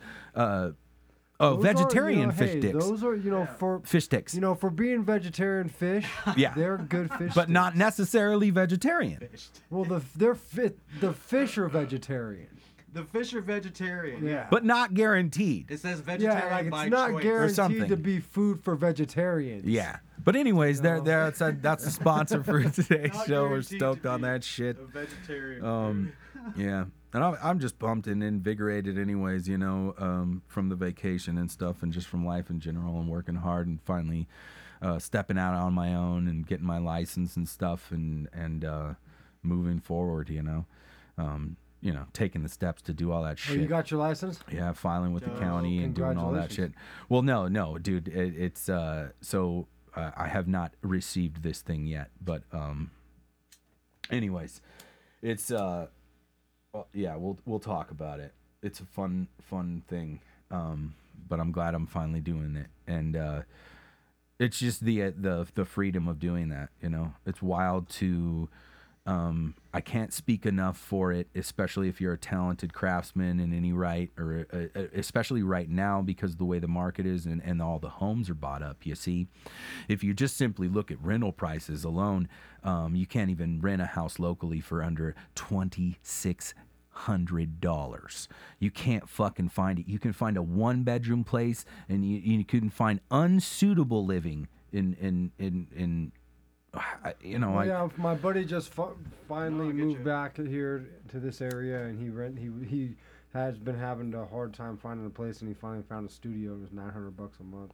Oh, 1.42 1.56
Those 1.56 1.66
are, 1.66 1.68
you 1.70 1.74
vegetarian 1.78 2.28
know, 2.30 2.34
fish 2.36 2.50
hey, 2.50 2.60
sticks. 2.60 2.86
Those 2.86 3.04
are 3.04 3.16
you 3.16 3.32
know 3.32 3.46
for 3.58 3.82
fish 3.86 4.06
sticks. 4.06 4.36
you 4.36 4.42
know 4.42 4.56
for 4.56 4.70
being 4.70 5.04
vegetarian 5.04 5.70
fish. 5.70 6.06
Yeah. 6.38 6.54
they're 6.56 6.78
good 6.78 7.12
fish. 7.14 7.34
but 7.34 7.50
not 7.50 7.76
necessarily 7.78 8.50
vegetarian. 8.50 9.28
Well, 9.70 9.86
the 9.86 10.02
they're 10.16 10.36
fit. 10.36 10.78
The 11.00 11.14
fish 11.14 11.58
are 11.58 11.70
vegetarian. 11.70 12.48
The 12.92 13.04
fish 13.04 13.34
are 13.36 13.42
vegetarian. 13.42 14.26
Yeah. 14.26 14.48
But 14.50 14.66
not 14.66 14.96
guaranteed. 14.96 15.70
It 15.70 15.80
says 15.80 16.00
vegetarian 16.00 16.40
Yeah, 16.50 16.56
like 16.56 16.66
it's 16.66 16.72
by 16.72 16.90
not 16.90 17.12
choice. 17.12 17.24
guaranteed 17.24 17.56
something. 17.56 17.88
to 17.90 17.96
be 17.98 18.20
food 18.20 18.64
for 18.64 18.76
vegetarians. 18.76 19.64
Yeah. 19.66 19.98
But 20.24 20.36
anyways, 20.36 20.82
there, 20.82 21.00
there. 21.00 21.26
That's 21.26 21.40
a, 21.42 21.56
that's 21.62 21.86
the 21.86 21.92
sponsor 21.92 22.44
for 22.44 22.64
today's 22.70 23.14
Not 23.14 23.28
show. 23.28 23.44
We're 23.48 23.62
stoked 23.62 24.04
to 24.04 24.10
on 24.10 24.22
that 24.22 24.44
shit. 24.44 24.78
A 24.80 24.86
vegetarian. 24.86 25.64
Um, 25.64 26.14
yeah. 26.58 26.86
And 27.14 27.24
I'm, 27.24 27.38
I'm 27.42 27.60
just 27.60 27.80
pumped 27.80 28.06
and 28.08 28.24
invigorated, 28.24 28.98
anyways. 29.00 29.48
You 29.48 29.58
know, 29.58 29.96
um, 29.98 30.44
from 30.48 30.70
the 30.70 30.76
vacation 30.76 31.38
and 31.38 31.50
stuff, 31.50 31.82
and 31.82 31.92
just 31.92 32.08
from 32.08 32.26
life 32.26 32.50
in 32.50 32.60
general, 32.60 33.00
and 33.00 33.10
working 33.10 33.36
hard, 33.36 33.68
and 33.68 33.82
finally 33.84 34.28
uh, 34.82 35.00
stepping 35.00 35.38
out 35.38 35.56
on 35.56 35.74
my 35.74 35.94
own 35.96 36.28
and 36.28 36.46
getting 36.46 36.66
my 36.68 36.78
license 36.78 37.36
and 37.36 37.50
stuff, 37.50 37.92
and 37.92 38.28
and 38.32 38.64
uh, 38.64 38.94
moving 39.42 39.80
forward. 39.80 40.30
You 40.30 40.44
know, 40.44 40.66
um, 41.18 41.58
you 41.82 41.92
know, 41.94 42.06
taking 42.14 42.44
the 42.44 42.50
steps 42.50 42.82
to 42.84 42.94
do 42.94 43.12
all 43.12 43.24
that 43.24 43.32
Oh, 43.34 43.36
shit. 43.36 43.60
you 43.60 43.66
got 43.66 43.90
your 43.90 44.00
license? 44.00 44.40
Yeah, 44.52 44.74
filing 44.74 45.12
with 45.14 45.24
the 45.24 45.32
county 45.40 45.84
and 45.84 45.96
doing 45.96 46.18
all 46.18 46.32
that 46.34 46.52
shit. 46.52 46.74
Well, 47.08 47.22
no, 47.24 47.48
no, 47.48 47.78
dude, 47.80 48.08
it, 48.10 48.36
it's 48.38 48.70
uh, 48.70 49.10
so 49.22 49.68
uh, 49.96 50.12
I 50.16 50.28
have 50.28 50.48
not 50.48 50.74
received 50.84 51.42
this 51.42 51.62
thing 51.62 51.88
yet, 51.88 52.12
but 52.22 52.44
um, 52.52 52.92
anyways, 54.12 54.62
it's 55.22 55.52
uh, 55.52 55.88
well, 56.74 56.88
yeah, 56.94 57.16
we'll 57.16 57.38
we'll 57.46 57.60
talk 57.60 57.92
about 57.92 58.20
it. 58.20 58.34
It's 58.62 58.80
a 58.80 58.86
fun 58.86 59.28
fun 59.42 59.84
thing, 59.88 60.20
um, 60.52 60.94
but 61.28 61.40
I'm 61.40 61.52
glad 61.52 61.74
I'm 61.74 61.88
finally 61.88 62.22
doing 62.22 62.56
it, 62.56 62.68
and 62.92 63.16
uh, 63.16 63.42
it's 64.40 64.60
just 64.60 64.84
the 64.84 65.04
uh, 65.04 65.12
the 65.18 65.48
the 65.56 65.66
freedom 65.66 66.08
of 66.08 66.20
doing 66.20 66.50
that. 66.50 66.70
You 66.82 66.90
know, 66.90 67.14
it's 67.26 67.42
wild 67.42 67.90
to. 67.90 68.50
Um, 69.06 69.56
I 69.74 69.82
can't 69.82 70.14
speak 70.14 70.46
enough 70.46 70.78
for 70.78 71.12
it, 71.12 71.28
especially 71.34 71.90
if 71.90 72.00
you're 72.00 72.14
a 72.14 72.18
talented 72.18 72.74
craftsman 72.74 73.40
in 73.40 73.54
any 73.54 73.72
right, 73.72 74.12
or 74.18 74.46
uh, 74.54 74.80
uh, 74.80 74.84
especially 74.94 75.42
right 75.42 75.70
now 75.70 76.02
because 76.02 76.36
the 76.36 76.46
way 76.46 76.60
the 76.60 76.68
market 76.68 77.08
is 77.08 77.26
and, 77.26 77.42
and 77.44 77.60
all 77.62 77.80
the 77.80 77.90
homes 77.90 78.30
are 78.30 78.36
bought 78.36 78.62
up. 78.62 78.86
You 78.86 78.94
see, 78.94 79.28
if 79.88 80.04
you 80.04 80.14
just 80.14 80.38
simply 80.38 80.68
look 80.68 80.92
at 80.92 81.02
rental 81.02 81.32
prices 81.32 81.84
alone, 81.84 82.28
um, 82.64 82.96
you 82.96 83.08
can't 83.08 83.32
even 83.32 83.62
rent 83.62 83.82
a 83.82 83.86
house 83.86 84.20
locally 84.20 84.60
for 84.60 84.84
under 84.84 85.16
twenty 85.34 85.98
six 86.04 86.54
hundred 86.90 87.62
dollars. 87.62 88.28
You 88.60 88.70
can't 88.70 89.10
fucking 89.10 89.50
find 89.50 89.80
it. 89.80 89.88
You 89.88 89.98
can 89.98 90.14
find 90.14 90.38
a 90.38 90.44
one 90.44 90.84
bedroom 90.84 91.24
place, 91.24 91.66
and 91.88 92.06
you 92.06 92.20
you 92.20 92.44
can 92.44 92.70
find 92.70 93.00
unsuitable 93.10 94.06
living 94.06 94.50
in 94.72 94.94
in 95.00 95.32
in 95.40 95.68
in. 95.76 96.12
I- 96.74 97.14
You 97.22 97.40
know, 97.40 97.52
Well, 97.52 97.60
I, 97.60 97.66
yeah, 97.66 97.90
my 97.98 98.14
buddy 98.16 98.46
just 98.46 98.70
fu- 98.74 98.96
finally 99.28 99.70
I 99.70 99.72
get 99.72 99.76
moved 99.86 100.00
you. 100.00 100.06
back 100.06 100.38
here 100.38 100.88
to 101.10 101.20
this 101.20 101.42
area, 101.42 101.86
and 101.86 102.00
he 102.00 102.10
rent 102.10 102.38
he 102.38 102.50
he 102.68 102.96
has 103.34 103.58
been 103.58 103.78
having 103.78 104.14
a 104.14 104.26
hard 104.26 104.54
time 104.54 104.78
finding 104.78 105.06
a 105.06 105.10
place, 105.10 105.40
and 105.42 105.48
he 105.48 105.54
finally 105.54 105.84
found 105.90 106.08
a 106.10 106.12
studio. 106.12 106.54
It 106.54 106.62
was 106.62 106.72
nine 106.72 106.92
hundred 106.92 107.18
bucks 107.18 107.40
a 107.40 107.44
month. 107.44 107.74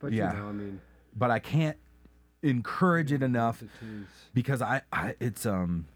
But 0.00 0.12
Yeah. 0.12 0.32
you 0.32 0.38
know, 0.38 0.48
I 0.48 0.52
mean, 0.52 0.80
but 1.16 1.30
I 1.30 1.38
can't 1.38 1.76
encourage 2.42 3.12
it 3.12 3.22
enough 3.22 3.62
because 4.34 4.62
I, 4.62 4.82
I 4.92 5.14
it's 5.20 5.44
um 5.46 5.86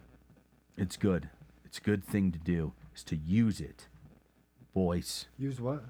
it's 0.76 0.96
good. 0.96 1.30
It's 1.64 1.78
a 1.78 1.82
good 1.82 2.04
thing 2.04 2.30
to 2.32 2.38
do 2.38 2.72
is 2.94 3.02
to 3.04 3.16
use 3.16 3.60
it. 3.60 3.88
Boys, 4.72 5.26
Use 5.38 5.60
what? 5.60 5.84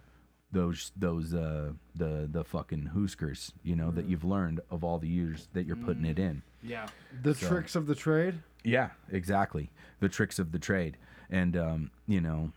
Those 0.54 0.92
those 0.96 1.34
uh 1.34 1.72
the 1.94 2.26
the 2.30 2.44
fucking 2.44 2.90
hooskers, 2.94 3.52
you 3.62 3.76
know, 3.76 3.90
that 3.90 4.06
you've 4.08 4.24
learned 4.24 4.60
of 4.70 4.82
all 4.82 4.98
the 4.98 5.08
years 5.08 5.48
that 5.52 5.66
you're 5.66 5.76
putting 5.76 6.04
it 6.06 6.18
in. 6.18 6.42
yeah. 6.62 6.86
The 7.22 7.34
So- 7.34 7.48
tricks 7.48 7.76
of 7.76 7.86
the 7.86 7.94
trade. 7.94 8.36
Yeah, 8.64 8.90
exactly. 9.12 9.70
The 10.00 10.08
tricks 10.08 10.38
of 10.38 10.52
the 10.52 10.58
trade. 10.58 10.96
And 11.28 11.56
um, 11.56 11.90
you 12.06 12.20
know, 12.22 12.52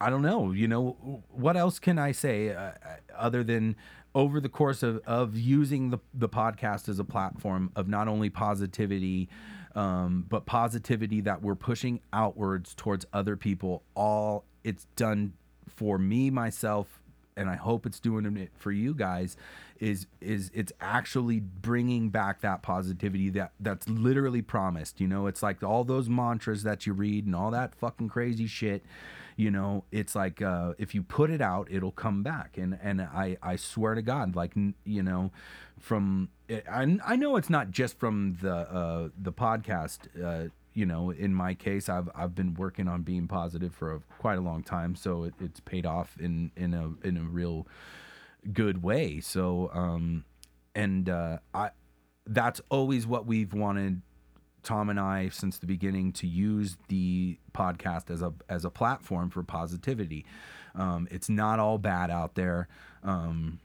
I 0.00 0.10
don't 0.10 0.22
know. 0.22 0.50
You 0.52 0.66
know, 0.66 1.22
what 1.30 1.56
else 1.56 1.78
can 1.78 1.98
I 1.98 2.10
say 2.12 2.50
uh, 2.50 2.72
other 3.16 3.44
than 3.44 3.76
over 4.14 4.40
the 4.40 4.48
course 4.48 4.82
of, 4.82 5.00
of 5.06 5.36
using 5.38 5.90
the, 5.90 5.98
the 6.12 6.28
podcast 6.28 6.88
as 6.88 6.98
a 6.98 7.04
platform 7.04 7.70
of 7.76 7.88
not 7.88 8.08
only 8.08 8.28
positivity, 8.28 9.28
um, 9.74 10.26
but 10.28 10.44
positivity 10.44 11.20
that 11.22 11.40
we're 11.42 11.54
pushing 11.54 12.00
outwards 12.12 12.74
towards 12.74 13.06
other 13.12 13.36
people. 13.36 13.82
All 13.94 14.44
it's 14.64 14.86
done 14.96 15.32
for 15.68 15.96
me, 15.98 16.28
myself, 16.30 17.01
and 17.36 17.48
I 17.48 17.56
hope 17.56 17.86
it's 17.86 18.00
doing 18.00 18.36
it 18.36 18.50
for 18.56 18.72
you 18.72 18.94
guys. 18.94 19.36
Is 19.80 20.06
is 20.20 20.50
it's 20.54 20.72
actually 20.80 21.40
bringing 21.40 22.10
back 22.10 22.40
that 22.42 22.62
positivity 22.62 23.30
that 23.30 23.52
that's 23.58 23.88
literally 23.88 24.42
promised. 24.42 25.00
You 25.00 25.08
know, 25.08 25.26
it's 25.26 25.42
like 25.42 25.62
all 25.62 25.84
those 25.84 26.08
mantras 26.08 26.62
that 26.62 26.86
you 26.86 26.92
read 26.92 27.26
and 27.26 27.34
all 27.34 27.50
that 27.50 27.74
fucking 27.74 28.08
crazy 28.08 28.46
shit 28.46 28.84
you 29.36 29.50
know 29.50 29.84
it's 29.90 30.14
like 30.14 30.42
uh, 30.42 30.74
if 30.78 30.94
you 30.94 31.02
put 31.02 31.30
it 31.30 31.40
out 31.40 31.68
it'll 31.70 31.92
come 31.92 32.22
back 32.22 32.56
and 32.58 32.78
and 32.82 33.00
i 33.00 33.36
i 33.42 33.56
swear 33.56 33.94
to 33.94 34.02
god 34.02 34.36
like 34.36 34.52
you 34.84 35.02
know 35.02 35.30
from 35.78 36.28
i, 36.50 36.98
I 37.04 37.16
know 37.16 37.36
it's 37.36 37.50
not 37.50 37.70
just 37.70 37.98
from 37.98 38.36
the 38.42 38.54
uh, 38.54 39.08
the 39.20 39.32
podcast 39.32 40.00
uh, 40.22 40.48
you 40.74 40.86
know 40.86 41.10
in 41.10 41.34
my 41.34 41.54
case 41.54 41.88
i've 41.88 42.08
i've 42.14 42.34
been 42.34 42.54
working 42.54 42.88
on 42.88 43.02
being 43.02 43.28
positive 43.28 43.74
for 43.74 43.94
a, 43.94 44.00
quite 44.18 44.38
a 44.38 44.40
long 44.40 44.62
time 44.62 44.94
so 44.94 45.24
it, 45.24 45.34
it's 45.40 45.60
paid 45.60 45.86
off 45.86 46.16
in 46.18 46.50
in 46.56 46.74
a 46.74 46.92
in 47.06 47.16
a 47.16 47.22
real 47.22 47.66
good 48.52 48.82
way 48.82 49.20
so 49.20 49.70
um 49.72 50.24
and 50.74 51.08
uh 51.08 51.38
i 51.54 51.70
that's 52.26 52.60
always 52.70 53.06
what 53.06 53.26
we've 53.26 53.52
wanted 53.52 54.00
Tom 54.62 54.88
and 54.88 55.00
I 55.00 55.28
since 55.30 55.58
the 55.58 55.66
beginning 55.66 56.12
to 56.12 56.26
use 56.26 56.76
the 56.88 57.38
podcast 57.52 58.10
as 58.10 58.22
a 58.22 58.32
as 58.48 58.64
a 58.64 58.70
platform 58.70 59.30
for 59.30 59.42
positivity. 59.42 60.24
Um, 60.74 61.08
it's 61.10 61.28
not 61.28 61.58
all 61.58 61.78
bad 61.78 62.10
out 62.10 62.34
there. 62.34 62.68
Um, 63.02 63.60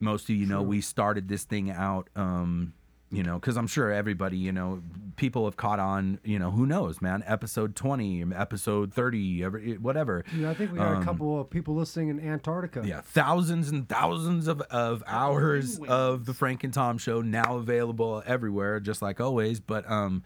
most 0.00 0.28
of 0.28 0.34
you 0.34 0.46
know 0.46 0.62
we 0.62 0.80
started 0.80 1.28
this 1.28 1.44
thing 1.44 1.70
out. 1.70 2.08
Um, 2.16 2.74
you 3.10 3.22
know, 3.22 3.38
because 3.38 3.56
I'm 3.56 3.66
sure 3.66 3.92
everybody, 3.92 4.36
you 4.38 4.52
know, 4.52 4.82
people 5.16 5.44
have 5.44 5.56
caught 5.56 5.80
on. 5.80 6.20
You 6.24 6.38
know, 6.38 6.50
who 6.50 6.64
knows, 6.64 7.02
man? 7.02 7.24
Episode 7.26 7.74
20, 7.74 8.24
episode 8.34 8.94
30, 8.94 9.44
every, 9.44 9.78
whatever. 9.78 10.24
Yeah, 10.34 10.50
I 10.50 10.54
think 10.54 10.72
we 10.72 10.78
got 10.78 11.02
a 11.02 11.04
couple 11.04 11.40
of 11.40 11.50
people 11.50 11.74
listening 11.74 12.08
in 12.08 12.20
Antarctica. 12.20 12.80
Um, 12.80 12.86
Yeah, 12.86 13.00
thousands 13.00 13.68
and 13.70 13.88
thousands 13.88 14.46
of, 14.46 14.60
of 14.62 15.02
hours 15.06 15.80
of 15.88 16.24
the 16.24 16.34
Frank 16.34 16.62
and 16.64 16.72
Tom 16.72 16.98
show 16.98 17.20
now 17.20 17.56
available 17.56 18.22
everywhere, 18.26 18.78
just 18.80 19.02
like 19.02 19.20
always. 19.20 19.58
But 19.60 19.90
um, 19.90 20.22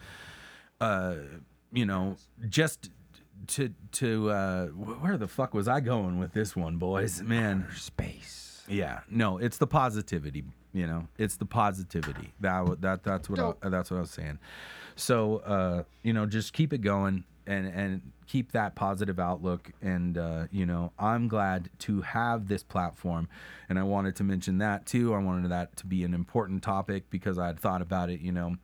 uh, 0.81 1.17
you 1.73 1.87
know, 1.87 2.17
just 2.49 2.91
to 3.49 3.71
to 3.93 4.31
uh, 4.31 4.67
where 4.67 5.17
the 5.17 5.29
fuck 5.29 5.55
was 5.55 5.69
I 5.69 5.81
going 5.81 6.19
with 6.19 6.33
this 6.33 6.55
one, 6.55 6.77
boys? 6.77 7.23
Man, 7.23 7.67
Space. 7.75 8.63
yeah, 8.69 9.01
no, 9.11 9.39
it's 9.39 9.57
the 9.59 9.67
positivity. 9.67 10.45
You 10.75 10.89
know, 10.89 11.07
it's 11.17 11.37
the 11.37 11.47
positivity. 11.47 12.35
That 12.41 12.81
that 12.81 13.05
that's 13.05 13.31
what 13.31 13.39
I, 13.39 13.69
that's 13.69 13.93
what 13.93 13.99
I 13.99 14.01
was 14.01 14.11
saying. 14.11 14.41
So 14.97 15.37
uh, 15.39 15.85
you 16.03 16.13
know, 16.13 16.27
just 16.27 16.53
keep 16.53 16.73
it 16.73 16.79
going 16.79 17.25
and 17.47 17.67
and 17.69 18.13
keep 18.27 18.51
that 18.53 18.75
positive 18.75 19.21
outlook. 19.21 19.71
And 19.81 20.19
uh, 20.19 20.49
you 20.51 20.67
know, 20.67 20.93
I'm 20.99 21.29
glad 21.29 21.71
to 21.81 22.01
have 22.01 22.49
this 22.49 22.65
platform, 22.65 23.29
and 23.69 23.79
I 23.79 23.85
wanted 23.85 24.17
to 24.17 24.25
mention 24.25 24.59
that 24.59 24.85
too. 24.85 25.15
I 25.15 25.19
wanted 25.19 25.49
that 25.53 25.77
to 25.77 25.87
be 25.87 26.03
an 26.03 26.13
important 26.13 26.65
topic 26.65 27.09
because 27.09 27.39
I 27.39 27.47
had 27.47 27.61
thought 27.61 27.81
about 27.81 28.11
it. 28.11 28.21
You 28.21 28.33
know. 28.33 28.57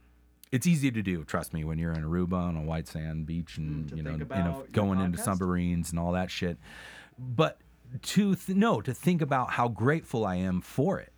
It's 0.53 0.67
easy 0.67 0.91
to 0.91 1.01
do, 1.01 1.23
trust 1.23 1.55
me, 1.55 1.63
when 1.63 1.79
you're 1.79 1.93
in 1.93 2.03
Aruba 2.03 2.33
on 2.33 2.57
a 2.57 2.63
white 2.63 2.89
sand 2.89 3.25
beach 3.25 3.57
and 3.57 3.89
to 3.89 3.95
you 3.95 4.03
know, 4.03 4.15
in 4.15 4.23
a, 4.23 4.63
going 4.73 4.99
into 4.99 5.17
submarines 5.17 5.91
and 5.91 6.01
all 6.01 6.11
that 6.11 6.29
shit. 6.29 6.59
But 7.17 7.59
to 8.03 8.35
th- 8.35 8.59
no, 8.59 8.81
to 8.81 8.93
think 8.93 9.23
about 9.23 9.51
how 9.51 9.69
grateful 9.69 10.27
I 10.27 10.35
am 10.35 10.61
for 10.61 10.99
it 10.99 11.13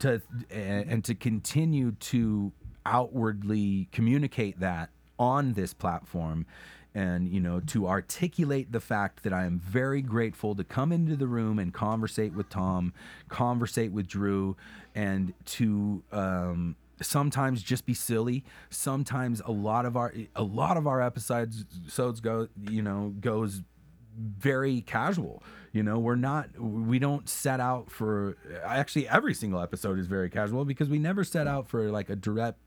to 0.00 0.22
and, 0.50 0.90
and 0.90 1.04
to 1.04 1.14
continue 1.14 1.92
to 1.92 2.52
outwardly 2.86 3.88
communicate 3.92 4.60
that 4.60 4.90
on 5.18 5.52
this 5.54 5.72
platform 5.72 6.46
and 6.94 7.28
you 7.28 7.40
know 7.40 7.60
to 7.60 7.86
articulate 7.88 8.70
the 8.72 8.80
fact 8.80 9.22
that 9.24 9.32
I 9.32 9.44
am 9.44 9.58
very 9.58 10.00
grateful 10.00 10.54
to 10.54 10.64
come 10.64 10.92
into 10.92 11.16
the 11.16 11.26
room 11.26 11.58
and 11.58 11.72
conversate 11.72 12.34
with 12.34 12.48
Tom, 12.48 12.92
conversate 13.28 13.92
with 13.92 14.06
Drew, 14.06 14.56
and 14.94 15.34
to 15.46 16.02
um, 16.12 16.76
sometimes 17.02 17.62
just 17.62 17.84
be 17.84 17.94
silly. 17.94 18.44
Sometimes 18.70 19.42
a 19.44 19.50
lot 19.50 19.86
of 19.86 19.96
our 19.96 20.14
a 20.36 20.44
lot 20.44 20.76
of 20.76 20.86
our 20.86 21.02
episodes 21.02 21.64
episodes 21.82 22.20
go 22.20 22.48
you 22.70 22.82
know 22.82 23.14
goes 23.20 23.62
very 24.16 24.80
casual. 24.82 25.42
You 25.72 25.82
know, 25.82 25.98
we're 25.98 26.14
not, 26.16 26.56
we 26.58 26.98
don't 26.98 27.28
set 27.28 27.58
out 27.60 27.90
for, 27.90 28.36
actually, 28.64 29.08
every 29.08 29.34
single 29.34 29.60
episode 29.60 29.98
is 29.98 30.06
very 30.06 30.30
casual 30.30 30.64
because 30.64 30.88
we 30.88 30.98
never 30.98 31.24
set 31.24 31.46
out 31.48 31.66
for 31.66 31.90
like 31.90 32.10
a 32.10 32.16
direct 32.16 32.58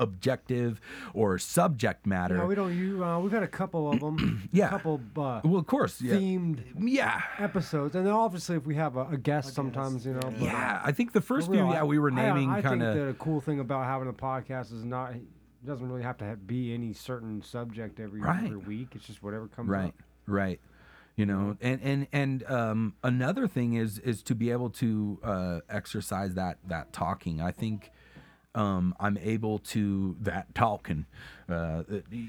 objective 0.00 0.80
or 1.12 1.38
subject 1.38 2.06
matter. 2.06 2.36
No, 2.36 2.46
we 2.46 2.54
don't. 2.54 2.76
You, 2.76 3.04
uh, 3.04 3.18
we've 3.18 3.32
had 3.32 3.42
a 3.42 3.48
couple 3.48 3.90
of 3.90 4.00
them. 4.00 4.48
Yeah. 4.52 4.66
A 4.66 4.70
couple 4.70 5.00
uh, 5.16 5.40
well, 5.44 5.56
of 5.56 5.66
course. 5.66 6.00
Yeah. 6.00 6.14
themed 6.14 6.62
Yeah. 6.78 7.20
episodes, 7.38 7.94
and 7.96 8.06
then 8.06 8.12
obviously 8.14 8.56
if 8.56 8.64
we 8.66 8.76
have 8.76 8.96
a, 8.96 9.06
a 9.08 9.16
guest, 9.16 9.54
sometimes 9.54 10.06
you 10.06 10.14
know. 10.14 10.20
but, 10.20 10.34
uh, 10.40 10.44
Yeah. 10.44 10.80
I 10.84 10.92
think 10.92 11.12
the 11.12 11.20
first 11.20 11.48
for 11.48 11.54
few, 11.54 11.68
yeah, 11.70 11.82
we 11.82 11.98
were 11.98 12.12
I- 12.12 12.14
naming 12.14 12.48
I, 12.50 12.62
kind 12.62 12.80
think 12.80 12.96
of. 12.96 13.06
the 13.08 13.14
cool 13.18 13.40
thing 13.40 13.60
about 13.60 13.84
having 13.84 14.08
a 14.08 14.12
podcast 14.12 14.72
is 14.72 14.84
not. 14.84 15.14
It 15.14 15.22
doesn't 15.66 15.86
really 15.88 16.04
have 16.04 16.16
to 16.18 16.24
have, 16.24 16.46
be 16.46 16.72
any 16.72 16.92
certain 16.92 17.42
subject 17.42 17.98
every 18.00 18.20
Right. 18.20 18.44
every 18.44 18.56
week. 18.56 18.90
It's 18.94 19.06
just 19.06 19.22
whatever 19.22 19.48
comes 19.48 19.68
right 19.68 19.88
up. 19.88 19.94
right 20.26 20.60
you 21.18 21.26
know 21.26 21.56
and 21.60 21.80
and 21.82 22.06
and 22.12 22.44
um 22.48 22.94
another 23.02 23.48
thing 23.48 23.74
is 23.74 23.98
is 23.98 24.22
to 24.22 24.34
be 24.34 24.50
able 24.52 24.70
to 24.70 25.18
uh 25.24 25.60
exercise 25.68 26.34
that 26.34 26.58
that 26.66 26.92
talking. 26.92 27.42
I 27.42 27.50
think 27.50 27.90
um 28.54 28.94
i'm 28.98 29.18
able 29.18 29.58
to 29.58 30.16
that 30.20 30.52
talking 30.54 31.04
uh 31.50 31.82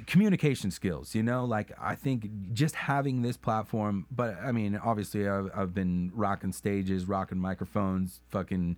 communication 0.06 0.70
skills 0.70 1.16
you 1.16 1.24
know 1.24 1.46
like 1.46 1.72
i 1.80 1.96
think 1.96 2.30
just 2.52 2.76
having 2.76 3.22
this 3.22 3.38
platform 3.38 4.06
but 4.12 4.36
i 4.44 4.52
mean 4.52 4.76
obviously 4.84 5.30
i've, 5.30 5.50
I've 5.56 5.74
been 5.74 6.12
rocking 6.14 6.52
stages 6.52 7.06
rocking 7.06 7.40
microphones 7.40 8.20
fucking 8.28 8.76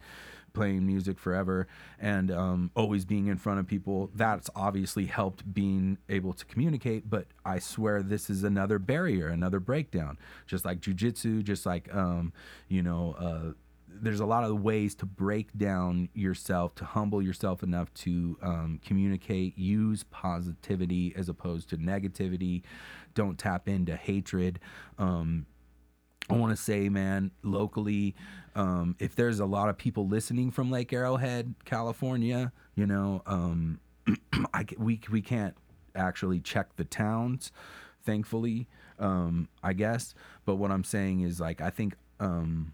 playing 0.53 0.85
music 0.85 1.19
forever 1.19 1.67
and 1.99 2.31
um, 2.31 2.71
always 2.75 3.05
being 3.05 3.27
in 3.27 3.37
front 3.37 3.59
of 3.59 3.67
people. 3.67 4.09
That's 4.13 4.49
obviously 4.55 5.05
helped 5.05 5.53
being 5.53 5.97
able 6.09 6.33
to 6.33 6.45
communicate 6.45 7.09
but 7.09 7.27
i 7.45 7.59
swear 7.59 8.01
this 8.01 8.29
is 8.29 8.43
another 8.43 8.79
barrier 8.79 9.27
another 9.27 9.59
breakdown. 9.59 10.17
Just 10.47 10.65
like 10.65 10.79
jujitsu 10.79 11.43
just 11.43 11.65
like 11.65 11.93
um, 11.93 12.33
you 12.67 12.81
know 12.81 13.15
uh, 13.19 13.53
there's 14.01 14.19
a 14.19 14.25
lot 14.25 14.43
of 14.43 14.61
ways 14.61 14.95
to 14.95 15.05
break 15.05 15.55
down 15.57 16.09
yourself 16.13 16.73
to 16.75 16.85
humble 16.85 17.21
yourself 17.21 17.63
enough 17.63 17.93
to 17.93 18.37
um, 18.41 18.79
communicate 18.85 19.57
use 19.57 20.03
positivity 20.09 21.13
as 21.15 21.29
opposed 21.29 21.69
to 21.69 21.77
negativity. 21.77 22.63
Don't 23.13 23.37
tap 23.37 23.67
into 23.67 23.95
hatred. 23.95 24.59
Um, 24.97 25.45
I 26.31 26.37
want 26.37 26.55
to 26.55 26.61
say, 26.61 26.89
man, 26.89 27.31
locally, 27.43 28.15
um, 28.55 28.95
if 28.99 29.15
there's 29.15 29.39
a 29.39 29.45
lot 29.45 29.69
of 29.69 29.77
people 29.77 30.07
listening 30.07 30.51
from 30.51 30.71
Lake 30.71 30.93
Arrowhead, 30.93 31.55
California, 31.65 32.51
you 32.75 32.85
know, 32.85 33.21
um, 33.25 33.79
I, 34.53 34.65
we 34.77 34.99
we 35.11 35.21
can't 35.21 35.55
actually 35.95 36.39
check 36.39 36.75
the 36.77 36.85
towns, 36.85 37.51
thankfully, 38.03 38.67
um, 38.99 39.49
I 39.61 39.73
guess. 39.73 40.13
But 40.45 40.55
what 40.55 40.71
I'm 40.71 40.83
saying 40.83 41.21
is, 41.21 41.39
like, 41.39 41.61
I 41.61 41.69
think 41.69 41.95
um, 42.19 42.73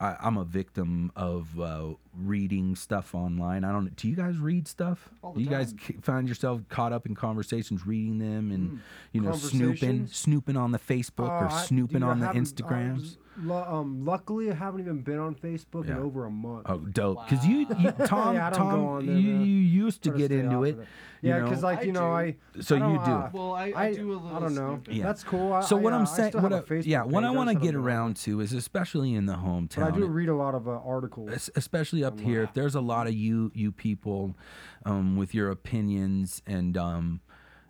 I, 0.00 0.16
I'm 0.20 0.36
a 0.36 0.44
victim 0.44 1.10
of 1.16 1.58
uh, 1.58 1.94
reading 2.16 2.76
stuff 2.76 3.14
online. 3.16 3.64
I 3.64 3.72
don't. 3.72 3.94
Do 3.96 4.08
you 4.08 4.14
guys 4.14 4.36
read 4.38 4.68
stuff? 4.68 5.08
Do 5.34 5.40
you 5.40 5.48
guys 5.48 5.74
k- 5.76 5.96
find 6.02 6.28
yourself 6.28 6.60
caught 6.68 6.92
up 6.92 7.04
in 7.06 7.16
conversations, 7.16 7.84
reading 7.84 8.18
them, 8.18 8.52
and 8.52 8.80
you 9.12 9.20
know, 9.20 9.32
snooping, 9.32 10.06
snooping 10.06 10.56
on 10.56 10.70
the 10.70 10.78
Facebook 10.78 11.28
or 11.28 11.46
Uh, 11.46 11.52
I- 11.52 11.62
snooping 11.64 12.02
I 12.04 12.10
on 12.10 12.20
the 12.20 12.26
Instagrams? 12.28 13.16
Lu- 13.42 13.54
um, 13.54 14.04
luckily, 14.04 14.50
I 14.50 14.54
haven't 14.54 14.80
even 14.80 15.02
been 15.02 15.18
on 15.18 15.34
Facebook 15.34 15.86
in 15.88 15.96
over 15.96 16.24
a 16.26 16.30
month. 16.30 16.66
Oh, 16.68 16.78
dope! 16.78 17.28
Because 17.28 17.46
you, 17.46 17.66
you, 17.78 17.92
Tom, 18.06 18.34
Yeah, 18.34 18.48
I 18.48 18.50
don't 18.50 18.70
go 18.70 18.76
Tom, 18.76 19.06
there, 19.06 19.16
you, 19.16 19.30
you 19.38 19.60
used 19.60 20.02
to 20.02 20.10
get 20.10 20.30
into 20.32 20.64
it. 20.64 20.78
it. 20.78 20.86
Yeah, 21.20 21.40
because 21.40 21.62
like 21.62 21.80
I 21.80 21.82
you 21.82 21.92
know, 21.92 22.00
do. 22.00 22.06
I 22.06 22.36
So 22.60 22.76
I 22.76 22.78
you 22.78 22.96
don't, 22.96 23.08
uh, 23.08 23.30
Well, 23.32 23.52
I, 23.54 23.72
I, 23.74 23.92
do 23.92 24.12
a 24.12 24.14
little. 24.14 24.36
I 24.36 24.40
don't 24.40 24.54
know. 24.54 24.68
snooping. 24.74 24.96
Yeah. 24.96 25.04
That's 25.04 25.24
cool. 25.24 25.52
I, 25.52 25.60
So 25.62 25.76
what 25.76 25.92
I, 25.92 25.96
I'm 25.96 26.02
uh, 26.02 26.06
saying, 26.06 26.32
what 26.34 26.52
have 26.52 26.52
a 26.52 26.56
I, 26.56 26.60
Facebook 26.60 26.86
yeah, 26.86 27.02
what 27.02 27.24
I 27.24 27.30
want 27.30 27.48
to 27.48 27.54
get 27.54 27.64
haven't 27.64 27.72
been 27.72 27.80
on 27.80 27.86
around 27.86 28.16
to 28.18 28.40
is 28.40 28.52
especially 28.52 29.14
in 29.14 29.26
the 29.26 29.34
hometown. 29.34 29.76
But 29.76 29.94
I 29.94 29.96
do 29.96 30.06
read 30.06 30.28
a 30.28 30.36
lot 30.36 30.54
of 30.54 30.68
uh, 30.68 30.72
articles. 30.84 31.50
especially 31.56 32.04
up 32.04 32.20
here 32.20 32.42
if 32.44 32.52
there's 32.54 32.74
a 32.76 32.80
lot 32.80 33.06
of 33.08 33.14
you 33.14 33.50
you 33.54 33.72
people 33.72 34.36
um, 34.84 35.16
with 35.16 35.34
your 35.34 35.50
opinions 35.50 36.40
and 36.46 36.76
um, 36.76 37.20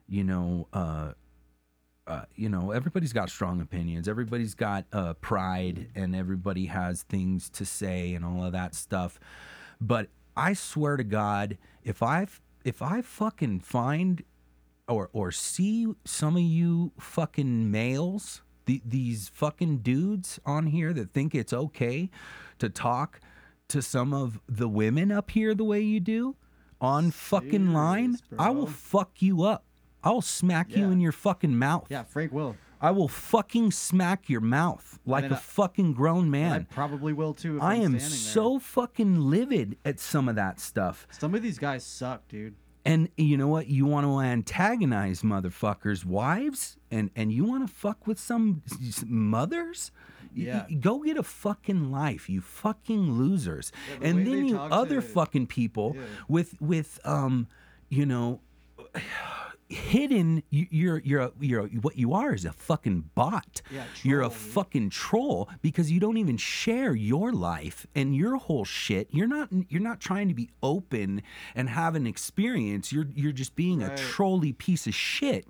you 0.09 0.24
know 0.24 0.68
uh, 0.74 1.12
uh, 2.09 2.23
you 2.35 2.49
know 2.49 2.73
everybody's 2.73 3.12
got 3.12 3.31
strong 3.31 3.61
opinions. 3.61 4.09
Everybody's 4.09 4.55
got 4.55 4.87
uh, 4.92 5.14
pride 5.14 5.88
and 5.94 6.16
everybody 6.16 6.66
has 6.66 7.03
things 7.03 7.49
to 7.51 7.64
say 7.64 8.14
and 8.14 8.25
all 8.25 8.42
of 8.42 8.53
that 8.53 8.75
stuff. 8.75 9.21
But 9.81 10.09
i 10.38 10.53
swear 10.53 10.97
to 10.97 11.05
god 11.05 11.59
if 11.83 12.01
i 12.03 12.25
if 12.64 12.81
i 12.81 13.03
fucking 13.03 13.59
find 13.59 14.23
or 14.87 15.11
or 15.12 15.33
see 15.33 15.87
some 16.05 16.37
of 16.37 16.42
you 16.42 16.92
fucking 16.99 17.71
males 17.71 18.42
The, 18.66 18.81
these 18.85 19.29
fucking 19.29 19.79
dudes 19.79 20.38
on 20.47 20.66
here 20.68 20.92
that 20.92 21.11
think 21.12 21.35
it's 21.35 21.53
okay 21.53 22.09
to 22.61 22.68
talk 22.68 23.21
to 23.68 23.83
some 23.83 24.14
of 24.14 24.40
the 24.49 24.68
women 24.68 25.11
up 25.11 25.31
here 25.33 25.55
the 25.55 25.64
way 25.64 25.81
you 25.81 26.01
do 26.01 26.37
on 26.81 27.11
fucking 27.11 27.73
line, 27.73 28.16
Serious, 28.16 28.37
I 28.38 28.51
will 28.51 28.68
fuck 28.68 29.21
you 29.21 29.42
up. 29.42 29.64
I 30.02 30.11
will 30.11 30.22
smack 30.22 30.74
you 30.76 30.90
in 30.90 31.00
your 31.00 31.12
fucking 31.12 31.58
mouth. 31.58 31.87
Yeah, 31.90 32.04
Frank 32.04 32.32
will. 32.32 32.56
I 32.80 32.92
will 32.92 33.08
fucking 33.08 33.72
smack 33.72 34.28
your 34.28 34.40
mouth 34.40 35.00
like 35.04 35.24
a 35.30 35.34
I- 35.34 35.38
fucking 35.38 35.94
grown 35.94 36.26
I 36.26 36.28
man. 36.28 36.66
probably 36.70 37.12
will 37.12 37.34
too. 37.34 37.56
If 37.56 37.62
I 37.62 37.74
I'm 37.74 37.80
am 37.82 37.98
standing 37.98 38.00
there. 38.00 38.08
so 38.11 38.58
fucking 38.61 39.20
livid 39.20 39.76
at 39.84 39.98
some 39.98 40.28
of 40.28 40.37
that 40.37 40.61
stuff. 40.61 41.06
Some 41.11 41.34
of 41.34 41.42
these 41.42 41.58
guys 41.58 41.84
suck, 41.84 42.28
dude. 42.28 42.54
And 42.84 43.08
you 43.16 43.37
know 43.37 43.48
what? 43.48 43.66
You 43.66 43.84
want 43.87 44.06
to 44.06 44.20
antagonize 44.20 45.22
motherfuckers' 45.22 46.04
wives, 46.04 46.76
and 46.90 47.11
and 47.16 47.32
you 47.32 47.44
want 47.44 47.66
to 47.68 47.74
fuck 47.74 48.06
with 48.06 48.18
some 48.20 48.62
mothers. 49.06 49.90
Yeah. 50.34 50.66
y- 50.70 50.74
go 50.76 51.00
get 51.02 51.16
a 51.16 51.22
fucking 51.24 51.90
life, 51.90 52.28
you 52.28 52.40
fucking 52.40 53.12
losers. 53.12 53.72
the 53.98 54.06
and 54.06 54.26
then 54.26 54.46
you 54.46 54.56
other 54.58 54.96
to- 54.96 55.02
fucking 55.02 55.48
people 55.48 55.94
Yeah. 55.96 56.02
with 56.28 56.54
with 56.61 57.00
um, 57.04 57.48
you 57.88 58.06
know, 58.06 58.40
hidden. 59.68 60.42
you- 60.50 60.66
You're 60.70 60.98
you're 61.04 61.20
a- 61.22 61.33
you're 61.40 61.66
a- 61.66 61.68
what 61.68 61.96
you 61.96 62.12
are 62.14 62.35
is 62.35 62.44
a 62.44 62.52
fucking 62.52 63.11
bot. 63.14 63.61
Yeah, 63.70 63.85
you're 64.02 64.22
a 64.22 64.31
fucking 64.31 64.90
troll 64.90 65.48
because 65.62 65.90
you 65.90 66.00
don't 66.00 66.16
even 66.16 66.37
share 66.37 66.94
your 66.94 67.33
life 67.33 67.87
and 67.94 68.14
your 68.16 68.37
whole 68.37 68.64
shit. 68.64 69.09
You're 69.12 69.26
not 69.26 69.48
you're 69.68 69.83
not 69.83 70.00
trying 70.00 70.28
to 70.28 70.35
be 70.35 70.48
open 70.62 71.22
and 71.54 71.68
have 71.70 71.94
an 71.94 72.07
experience. 72.07 72.92
You're 72.92 73.09
you're 73.14 73.33
just 73.33 73.54
being 73.57 73.83
a 73.83 73.96
trolly 73.96 74.52
piece 74.52 74.87
of 74.87 74.94
shit. 74.94 75.46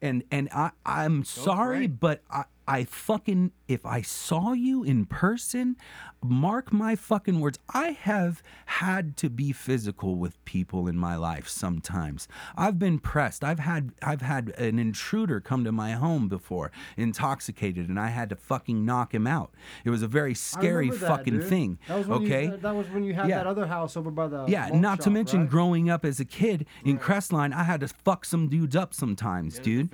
And 0.00 0.22
and 0.30 0.48
I 0.52 0.70
I'm 0.86 1.24
sorry, 1.24 1.86
but 1.88 2.22
I 2.30 2.44
I 2.68 2.84
fucking 2.84 3.50
if 3.68 3.84
I 3.84 4.00
saw 4.02 4.52
you 4.54 4.82
in 4.82 5.04
person, 5.04 5.76
mark 6.22 6.72
my 6.72 6.96
fucking 6.96 7.38
words. 7.38 7.58
I 7.72 7.90
have 7.90 8.42
had 8.64 9.16
to 9.18 9.28
be 9.30 9.52
physical 9.52 10.16
with 10.16 10.42
people 10.46 10.88
in 10.88 10.96
my 10.96 11.14
life 11.16 11.48
sometimes. 11.48 12.26
I've 12.56 12.78
been 12.78 12.98
pressed. 12.98 13.44
I've 13.44 13.58
had 13.60 13.92
I've 14.02 14.22
had 14.22 14.48
an 14.58 14.78
intruder 14.78 15.40
come 15.40 15.64
to 15.64 15.70
my 15.72 15.92
home 15.92 16.28
before, 16.28 16.72
intoxicated, 16.96 17.88
and 17.88 18.00
I 18.00 18.08
had 18.08 18.30
to 18.30 18.36
fucking 18.36 18.84
knock 18.84 19.14
him 19.14 19.26
out. 19.26 19.52
It 19.84 19.90
was 19.90 20.02
a 20.02 20.08
very 20.08 20.34
scary 20.34 20.90
that, 20.90 20.98
fucking 20.98 21.40
dude. 21.40 21.48
thing. 21.48 21.78
That 21.88 21.98
was 21.98 22.06
when 22.08 22.22
okay? 22.22 22.44
You, 22.46 22.56
that 22.56 22.74
was 22.74 22.88
when 22.90 23.04
you 23.04 23.12
had 23.14 23.28
Yeah. 23.28 23.38
that 23.38 23.46
other 23.46 23.66
house 23.66 23.96
over 23.96 24.10
by 24.10 24.28
the. 24.28 24.46
Yeah, 24.48 24.70
not 24.72 25.00
to 25.02 25.10
mention 25.10 25.40
right? 25.40 25.50
growing 25.50 25.90
up 25.90 26.04
as 26.04 26.20
a 26.20 26.24
kid 26.24 26.66
in 26.84 26.98
Crestline, 26.98 27.52
I 27.52 27.64
had 27.64 27.80
to 27.80 27.88
fuck 27.88 28.24
some 28.24 28.48
dudes 28.48 28.74
up 28.74 28.94
sometimes, 28.94 29.58
dude. 29.58 29.90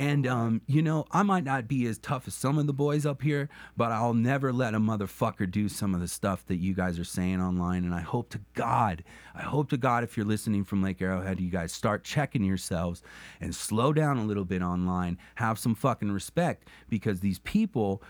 And 0.00 0.26
um, 0.26 0.62
you 0.66 0.82
know, 0.82 1.06
I 1.12 1.22
might 1.22 1.44
not 1.44 1.68
be 1.68 1.86
as 1.86 1.98
tough 1.98 2.26
as 2.26 2.34
some 2.34 2.58
of 2.58 2.66
the 2.66 2.72
boys 2.72 3.03
up 3.06 3.22
here, 3.22 3.48
but 3.76 3.92
I'll 3.92 4.14
never 4.14 4.52
let 4.52 4.74
a 4.74 4.78
motherfucker 4.78 5.50
do 5.50 5.68
some 5.68 5.94
of 5.94 6.00
the 6.00 6.08
stuff 6.08 6.44
that 6.46 6.56
you 6.56 6.74
guys 6.74 6.98
are 6.98 7.04
saying 7.04 7.40
online. 7.40 7.84
And 7.84 7.94
I 7.94 8.00
hope 8.00 8.30
to 8.30 8.40
God, 8.54 9.04
I 9.34 9.42
hope 9.42 9.70
to 9.70 9.76
God, 9.76 10.04
if 10.04 10.16
you're 10.16 10.26
listening 10.26 10.64
from 10.64 10.82
Lake 10.82 11.00
Arrowhead, 11.00 11.40
you 11.40 11.50
guys 11.50 11.72
start 11.72 12.04
checking 12.04 12.44
yourselves 12.44 13.02
and 13.40 13.54
slow 13.54 13.92
down 13.92 14.18
a 14.18 14.24
little 14.24 14.44
bit 14.44 14.62
online. 14.62 15.18
Have 15.36 15.58
some 15.58 15.74
fucking 15.74 16.10
respect 16.10 16.68
because 16.88 17.20
these 17.20 17.38
people 17.40 18.02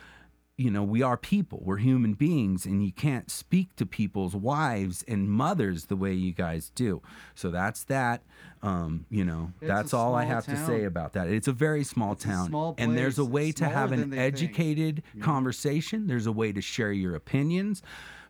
you 0.57 0.71
know, 0.71 0.85
we 0.85 1.03
are 1.03 1.17
people, 1.17 1.61
we're 1.65 1.79
human 1.79 2.15
beings, 2.15 2.65
and 2.65 2.85
you 2.85 2.93
can't 2.93 3.29
speak 3.31 3.75
to 3.77 3.85
people's 3.85 4.37
wives 4.37 5.05
and 5.09 5.29
mothers 5.29 5.87
the 5.87 5.97
way 5.97 6.13
you 6.13 6.33
guys 6.33 6.71
do. 6.77 7.03
So 7.35 7.51
that's 7.51 7.83
that. 7.85 8.23
Um, 8.63 9.05
you 9.11 9.25
know, 9.25 9.53
It's 9.61 9.69
that's 9.69 9.93
all 9.93 10.15
I 10.15 10.25
have 10.25 10.45
to 10.47 10.57
say 10.57 10.85
about 10.85 11.15
that. 11.15 11.27
It's 11.29 11.49
a 11.49 11.53
very 11.53 11.83
small 11.83 12.13
It's 12.13 12.25
town, 12.25 12.49
small 12.49 12.75
and 12.79 12.97
there's 12.97 13.19
a 13.19 13.25
way 13.25 13.51
to 13.53 13.65
have 13.69 13.91
an 13.93 14.11
they 14.11 14.17
think. 14.17 14.35
educated 14.35 15.03
conversation. 15.21 16.07
There's 16.07 16.27
a 16.27 16.33
way 16.33 16.53
to 16.53 16.61
share 16.61 16.93
your 16.93 17.15
opinions. 17.17 17.83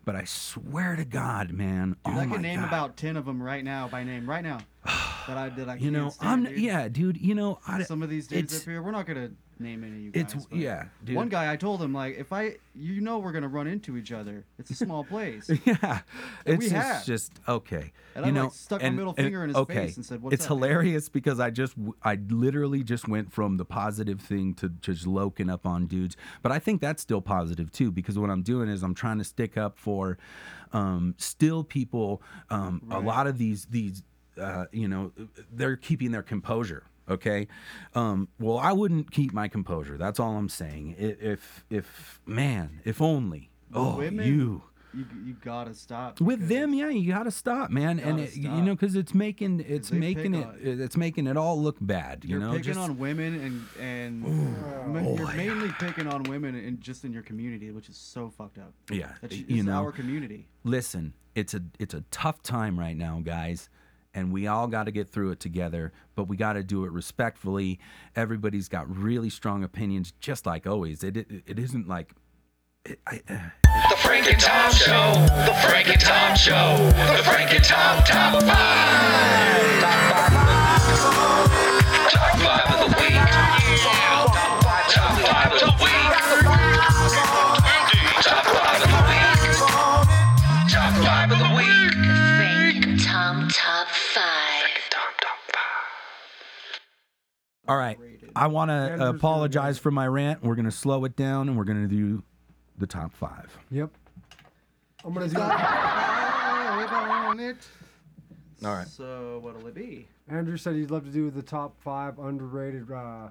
But 0.03 0.15
I 0.15 0.23
swear 0.25 0.95
to 0.95 1.05
God, 1.05 1.51
man, 1.51 1.95
Dude, 2.05 2.15
oh 2.15 2.19
I 2.19 2.25
can 2.27 2.41
name 2.41 2.59
God. 2.59 2.67
about 2.67 2.97
ten 2.97 3.17
of 3.17 3.25
them 3.25 3.41
right 3.41 3.63
now 3.63 3.87
by 3.87 4.03
name, 4.03 4.29
right 4.29 4.43
now. 4.43 4.59
that 5.27 5.37
I 5.37 5.49
did. 5.49 5.67
I 5.69 5.75
you 5.75 5.91
know, 5.91 6.09
stand, 6.09 6.31
I'm 6.31 6.43
dude. 6.53 6.59
yeah, 6.59 6.87
dude. 6.87 7.17
You 7.17 7.35
know, 7.35 7.59
I 7.67 7.83
Some 7.83 8.03
of 8.03 8.09
these 8.09 8.27
dudes 8.27 8.55
up 8.57 8.63
here, 8.63 8.81
we're 8.81 8.91
not 8.91 9.05
gonna 9.05 9.31
name 9.57 9.83
any 9.85 9.93
of 9.95 10.01
you 10.01 10.11
guys. 10.11 10.33
It's 10.33 10.47
yeah, 10.51 10.85
dude. 11.03 11.15
One 11.15 11.29
guy, 11.29 11.51
I 11.51 11.55
told 11.55 11.81
him 11.81 11.93
like, 11.93 12.17
if 12.17 12.33
I, 12.33 12.57
you 12.75 12.99
know, 13.01 13.19
we're 13.19 13.31
gonna 13.31 13.47
run 13.47 13.67
into 13.67 13.95
each 13.97 14.11
other. 14.11 14.45
It's 14.59 14.69
a 14.71 14.75
small 14.75 15.03
place. 15.03 15.49
Yeah, 15.65 16.01
And 16.45 16.55
it's 16.55 16.57
we 16.65 16.69
just, 16.69 16.73
have. 16.75 17.05
just 17.05 17.39
okay. 17.47 17.93
And 18.15 18.25
you 18.25 18.31
I, 18.31 18.35
know, 18.35 18.43
like, 18.45 18.53
stuck 18.53 18.81
my 18.81 18.89
middle 18.89 19.13
finger 19.13 19.43
in 19.43 19.49
his 19.49 19.57
okay. 19.57 19.73
face 19.87 19.95
and 19.97 20.05
said, 20.05 20.21
"What's 20.21 20.33
It's 20.33 20.45
up, 20.45 20.51
man?" 20.51 20.57
hilarious 20.59 21.09
because 21.09 21.39
I 21.39 21.49
just, 21.49 21.73
I 22.03 22.15
literally 22.29 22.83
just 22.83 23.07
went 23.07 23.31
from 23.31 23.57
the 23.57 23.65
positive 23.65 24.19
thing 24.21 24.53
to 24.55 24.69
just 24.69 25.07
loking 25.07 25.49
up 25.49 25.65
on 25.65 25.87
dudes, 25.87 26.15
but 26.41 26.51
I 26.51 26.59
think 26.59 26.81
that's 26.81 27.01
still 27.01 27.21
positive 27.21 27.71
too 27.71 27.91
because 27.91 28.19
what 28.19 28.29
I'm 28.29 28.41
doing 28.43 28.67
is 28.69 28.83
I'm 28.83 28.93
trying 28.95 29.17
to 29.19 29.23
stick 29.23 29.57
up 29.57 29.77
for, 29.79 30.17
um, 30.73 31.15
still 31.17 31.63
people. 31.63 32.21
Um, 32.49 32.81
A 32.91 32.99
lot 32.99 33.27
of 33.27 33.37
these 33.37 33.65
these, 33.65 34.03
uh, 34.39 34.65
you 34.71 34.87
know, 34.87 35.11
they're 35.51 35.75
keeping 35.77 36.11
their 36.11 36.23
composure. 36.23 36.83
Okay, 37.07 37.47
um, 37.93 38.27
well, 38.39 38.57
I 38.57 38.71
wouldn't 38.73 39.11
keep 39.11 39.31
my 39.31 39.47
composure. 39.47 39.95
That's 39.97 40.19
all 40.19 40.37
I'm 40.37 40.49
saying. 40.49 40.95
If, 40.97 41.63
if, 41.69 42.19
man, 42.25 42.81
if 42.83 42.99
only. 42.99 43.51
Oh, 43.73 43.97
women, 43.97 44.25
you 44.27 44.63
You, 44.93 45.05
you 45.25 45.33
gotta 45.33 45.73
stop. 45.73 46.21
with 46.21 46.47
them 46.47 46.73
yeah 46.73 46.87
you 46.89 47.11
gotta 47.11 47.29
stop 47.31 47.69
man 47.69 47.99
and 47.99 48.17
gotta 48.17 48.23
it, 48.31 48.37
you 48.37 48.61
know 48.61 48.73
because 48.75 48.95
it's 48.95 49.13
making 49.13 49.59
it's 49.67 49.91
making 49.91 50.33
it 50.35 50.45
on- 50.47 50.57
it's 50.61 50.95
making 50.95 51.27
it 51.27 51.35
all 51.35 51.61
look 51.61 51.75
bad 51.81 52.23
you 52.23 52.29
You're 52.29 52.39
know 52.39 52.51
picking 52.51 52.63
just 52.63 52.79
on 52.79 52.97
women 52.97 53.35
and 53.41 53.65
and 53.77 54.21
ma- 54.93 55.01
you're 55.01 55.33
mainly 55.33 55.69
picking 55.79 56.07
on 56.07 56.23
women 56.23 56.55
and 56.55 56.79
just 56.79 57.03
in 57.03 57.11
your 57.11 57.23
community, 57.23 57.71
which 57.71 57.89
is 57.89 57.97
so 57.97 58.29
fucked 58.37 58.57
up. 58.57 58.71
yeah 58.89 59.11
That's 59.21 59.35
you 59.35 59.45
it's 59.49 59.63
know 59.65 59.73
our 59.83 59.91
community. 59.91 60.47
listen 60.63 61.13
it's 61.35 61.53
a 61.53 61.61
it's 61.77 61.93
a 61.93 62.01
tough 62.11 62.41
time 62.41 62.79
right 62.79 62.95
now 62.95 63.19
guys 63.21 63.67
and 64.15 64.31
we 64.31 64.47
all 64.47 64.65
got 64.67 64.85
to 64.85 64.91
get 64.91 65.09
through 65.09 65.29
it 65.31 65.39
together 65.39 65.91
but 66.15 66.23
we 66.23 66.35
got 66.37 66.53
to 66.53 66.63
do 66.63 66.85
it 66.85 66.91
respectfully 66.91 67.79
everybody's 68.15 68.67
got 68.69 68.89
really 68.89 69.29
strong 69.29 69.63
opinions 69.63 70.13
just 70.19 70.45
like 70.45 70.65
always 70.65 71.03
it 71.03 71.17
it, 71.17 71.27
it 71.45 71.59
isn't 71.59 71.87
like 71.87 72.13
it, 72.85 72.99
I, 73.07 73.21
uh, 73.29 73.37
The 73.89 73.97
Frank 73.97 74.31
and 74.31 74.39
Tom 74.39 74.71
Show. 74.71 75.13
The 75.47 75.53
Frank 75.67 75.89
and 75.89 75.99
Tom 75.99 76.35
Show. 76.35 76.77
The 77.17 77.23
Frank 77.23 77.51
and 77.51 77.63
Tom 77.63 78.03
Top 78.03 78.41
5. 78.43 78.49
Top 82.11 82.37
5 82.37 82.73
of 82.73 82.79
the 82.91 82.97
week. 83.01 83.13
Top 84.87 85.17
5 85.19 85.53
of 85.53 85.59
the 85.59 85.83
week. 85.83 85.94
All 97.67 97.77
right 97.77 97.97
i 98.35 98.47
want 98.47 98.69
to 98.69 99.09
apologize 99.09 99.77
for 99.79 99.91
my 99.91 100.07
rant 100.07 100.43
we're 100.43 100.55
gonna 100.55 100.69
slow 100.71 101.03
it 101.05 101.15
down 101.15 101.47
and 101.49 101.57
we're 101.57 101.63
gonna 101.63 101.87
do 101.87 102.21
the 102.77 102.87
top 102.87 103.11
five 103.13 103.57
Yep. 103.71 103.89
I'm 105.03 105.13
gonna 105.13 105.27
do. 105.27 105.39
all 108.63 108.73
right 108.73 108.87
So 108.87 109.39
what'll 109.43 109.67
it 109.67 109.75
be? 109.75 110.07
Andrew 110.27 110.57
said 110.57 110.75
he'd 110.75 110.89
love 110.91 111.05
to 111.05 111.11
do 111.11 111.29
the 111.29 111.41
top 111.43 111.79
five 111.81 112.17
underrated 112.19 112.91
uh, 112.91 113.29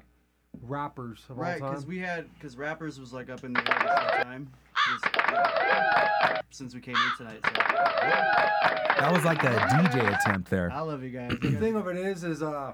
rappers 0.63 1.25
of 1.29 1.39
Right, 1.39 1.61
all 1.61 1.71
because 1.71 1.87
we 1.87 1.99
had 1.99 2.33
because 2.35 2.57
rappers 2.57 3.01
was 3.01 3.13
like 3.13 3.31
up 3.31 3.43
in 3.45 3.53
the 3.53 3.61
air 3.61 3.79
this 3.81 3.91
whole 3.93 4.25
time. 4.25 4.51
'cause, 4.75 5.01
yeah, 5.33 6.41
since 6.51 6.75
we 6.75 6.81
came 6.81 6.95
in 6.97 7.17
tonight, 7.17 7.41
so 7.45 7.51
that 7.55 9.11
was 9.13 9.25
like 9.25 9.43
a 9.43 9.49
dj 9.49 10.15
attempt 10.21 10.51
there 10.51 10.71
I 10.71 10.81
love 10.81 11.03
you 11.03 11.11
guys. 11.11 11.33
the 11.41 11.51
thing 11.53 11.75
of 11.75 11.89
it 11.89 11.97
is, 11.97 12.23
is 12.23 12.43
uh, 12.43 12.73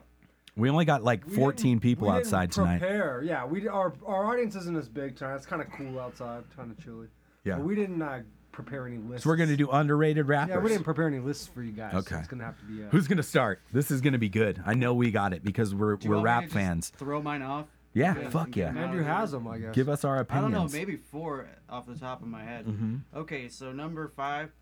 we 0.57 0.69
only 0.71 0.85
got 0.85 1.03
like 1.05 1.29
14 1.29 1.81
people 1.81 2.07
we 2.09 2.13
didn't 2.13 2.27
outside 2.27 2.53
tonight 2.53 2.79
Prepare, 2.81 3.23
yeah. 3.23 3.45
We 3.45 3.69
our 3.69 3.93
our 4.07 4.27
audience 4.27 4.55
isn't 4.57 4.77
as 4.77 4.89
big 4.89 5.17
tonight. 5.17 5.37
It's 5.37 5.47
kind 5.47 5.63
of 5.63 5.71
cool 5.73 5.99
outside, 5.99 6.45
kind 6.57 6.71
of 6.71 6.83
chilly. 6.83 7.07
Yeah. 7.45 7.57
But 7.57 7.65
we 7.65 7.75
didn't 7.75 8.03
uh, 8.03 8.21
prepare 8.53 8.87
any 8.87 8.99
lists. 8.99 9.25
so 9.25 9.31
we're 9.31 9.37
gonna 9.37 9.57
do 9.57 9.71
underrated 9.71 10.27
rappers 10.27 10.55
Yeah, 10.55 10.61
we 10.61 10.69
didn't 10.69 10.85
prepare 10.85 11.07
any 11.07 11.19
lists 11.21 11.47
for 11.47 11.63
you 11.63 11.73
guys. 11.73 11.95
Okay. 11.95 12.15
So 12.15 12.19
it's 12.19 12.29
gonna 12.29 12.45
have 12.45 12.59
to 12.59 12.65
be. 12.65 12.85
Uh, 12.85 12.89
Who's 12.91 13.09
gonna 13.09 13.23
start? 13.23 13.61
This 13.73 13.91
is 13.91 14.01
gonna 14.01 14.19
be 14.19 14.29
good. 14.29 14.63
I 14.67 14.75
know 14.75 14.93
we 14.95 15.11
got 15.11 15.33
it 15.33 15.45
because 15.45 15.75
we're 15.75 15.97
Do 15.97 16.05
you 16.05 16.11
we're 16.11 16.17
want 16.17 16.25
me 16.27 16.31
to 16.31 16.35
rap 16.35 16.43
just 16.45 16.55
fans. 16.55 16.93
Throw 16.97 17.23
mine 17.23 17.43
off. 17.43 17.67
Yeah, 17.93 18.17
Yeah, 18.17 18.31
fuck 18.31 18.47
and 18.47 18.57
yeah. 18.57 18.69
Andrew 18.77 19.03
has 19.03 19.33
them, 19.33 19.49
I 19.49 19.59
guess. 19.59 19.75
Give 19.75 19.89
us 19.89 20.05
our 20.05 20.19
opinions. 20.19 20.55
I 20.55 20.59
don't 20.59 20.73
know, 20.73 20.79
maybe 20.79 20.97
four 20.97 21.49
off 21.69 21.87
the 21.87 21.97
top 21.97 22.23
of 22.23 22.29
my 22.29 22.45
head. 22.45 22.67
Mhm. 22.67 23.01
Okay, 23.15 23.49
so 23.49 23.73
number 23.73 24.07
five. 24.09 24.53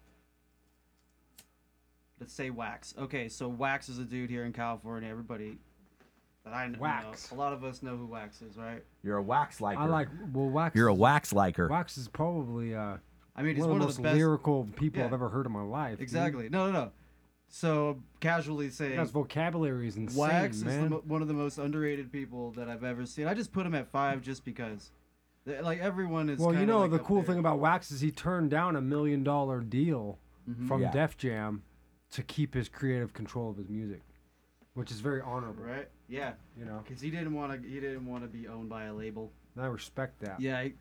Let's 2.21 2.33
say 2.33 2.51
Wax. 2.51 2.95
Okay, 2.99 3.29
so 3.29 3.49
Wax 3.49 3.89
is 3.89 3.99
a 3.99 4.05
dude 4.05 4.31
here 4.31 4.45
in 4.45 4.53
California. 4.53 5.09
Everybody 5.11 5.59
that 6.49 6.57
I 6.57 6.67
know, 6.69 6.79
Wax. 6.79 7.31
a 7.31 7.35
lot 7.35 7.53
of 7.53 7.65
us 7.65 7.83
know 7.83 7.97
who 7.97 8.07
Wax 8.07 8.43
is, 8.43 8.57
right? 8.57 8.83
You're 9.03 9.17
a 9.19 9.23
wax 9.23 9.61
liker. 9.61 9.81
I 9.81 9.87
like. 9.87 10.09
Well, 10.33 10.49
Wax. 10.51 10.75
You're 10.75 10.89
a 10.89 10.95
wax 10.95 11.33
liker. 11.33 11.69
Wax 11.69 11.97
is 11.99 12.09
probably 12.09 12.75
uh, 12.75 12.97
I 13.37 13.43
mean, 13.43 13.55
he's 13.55 13.65
one, 13.65 13.73
one, 13.73 13.77
of 13.77 13.81
the 13.81 13.85
of 13.85 13.89
most 13.89 13.97
the 13.99 14.03
best. 14.03 14.17
lyrical 14.17 14.69
people 14.77 15.03
I've 15.03 15.11
Yeah. 15.11 15.15
ever 15.15 15.29
heard 15.29 15.47
in 15.47 15.53
my 15.53 15.63
life. 15.63 15.93
dude. 15.99 16.01
Exactly. 16.03 16.49
No, 16.49 16.67
no, 16.67 16.73
no. 16.73 16.91
So 17.51 17.99
casually 18.21 18.69
saying 18.71 18.99
His 18.99 19.11
vocabulary 19.11 19.89
is 19.89 19.97
insane, 19.97 20.19
Wax 20.21 20.57
is 20.57 20.65
the, 20.65 20.91
mo- 20.91 21.03
one 21.07 21.23
of 21.23 21.29
the 21.29 21.35
most 21.35 21.57
underrated 21.59 22.13
people 22.13 22.51
that 22.53 22.69
I've 22.69 22.85
ever 22.85 23.07
seen. 23.07 23.27
I 23.27 23.33
just 23.35 23.53
put 23.53 23.65
him 23.65 23.75
at 23.75 23.89
five 23.91 24.21
just 24.21 24.45
because, 24.45 24.91
Th- 25.47 25.63
like 25.63 25.79
everyone 25.81 26.29
is. 26.29 26.39
well, 26.41 26.53
you 26.53 26.59
kinda, 26.59 26.73
know 26.75 26.81
like, 26.81 26.91
the 26.91 26.97
up 26.99 27.05
cool 27.05 27.17
there. 27.19 27.25
thing 27.27 27.39
about 27.39 27.59
Wax 27.59 27.91
is 27.91 28.01
he 28.03 28.11
turned 28.11 28.51
down 28.51 28.77
a 28.77 28.83
million 28.83 29.25
dollar 29.25 29.61
deal 29.61 30.19
Mhm. 30.51 30.69
from 30.69 30.83
Yeah. 30.83 30.91
Def 30.93 31.17
Jam 31.17 31.63
to 32.11 32.23
keep 32.23 32.53
his 32.55 32.69
creative 32.69 33.15
control 33.15 33.51
of 33.51 33.57
his 33.57 33.69
music, 33.71 34.03
which 34.79 34.93
is 34.93 35.01
very 35.01 35.21
honorable. 35.21 35.65
right? 35.65 35.89
Yeah, 36.09 36.33
You 36.57 36.65
know, 36.65 36.81
because 36.85 37.03
he 37.03 37.11
didn't 37.11 37.35
want 37.35 37.61
to. 37.63 37.69
He 37.69 37.81
didn't 37.81 38.07
want 38.07 38.23
to 38.23 38.29
be 38.29 38.47
owned 38.49 38.69
by 38.69 38.85
a 38.85 38.95
label. 38.95 39.33
and 39.57 39.65
I 39.65 39.69
respect 39.69 40.21
that. 40.21 40.41
Yeah, 40.41 40.63
he, 40.63 40.75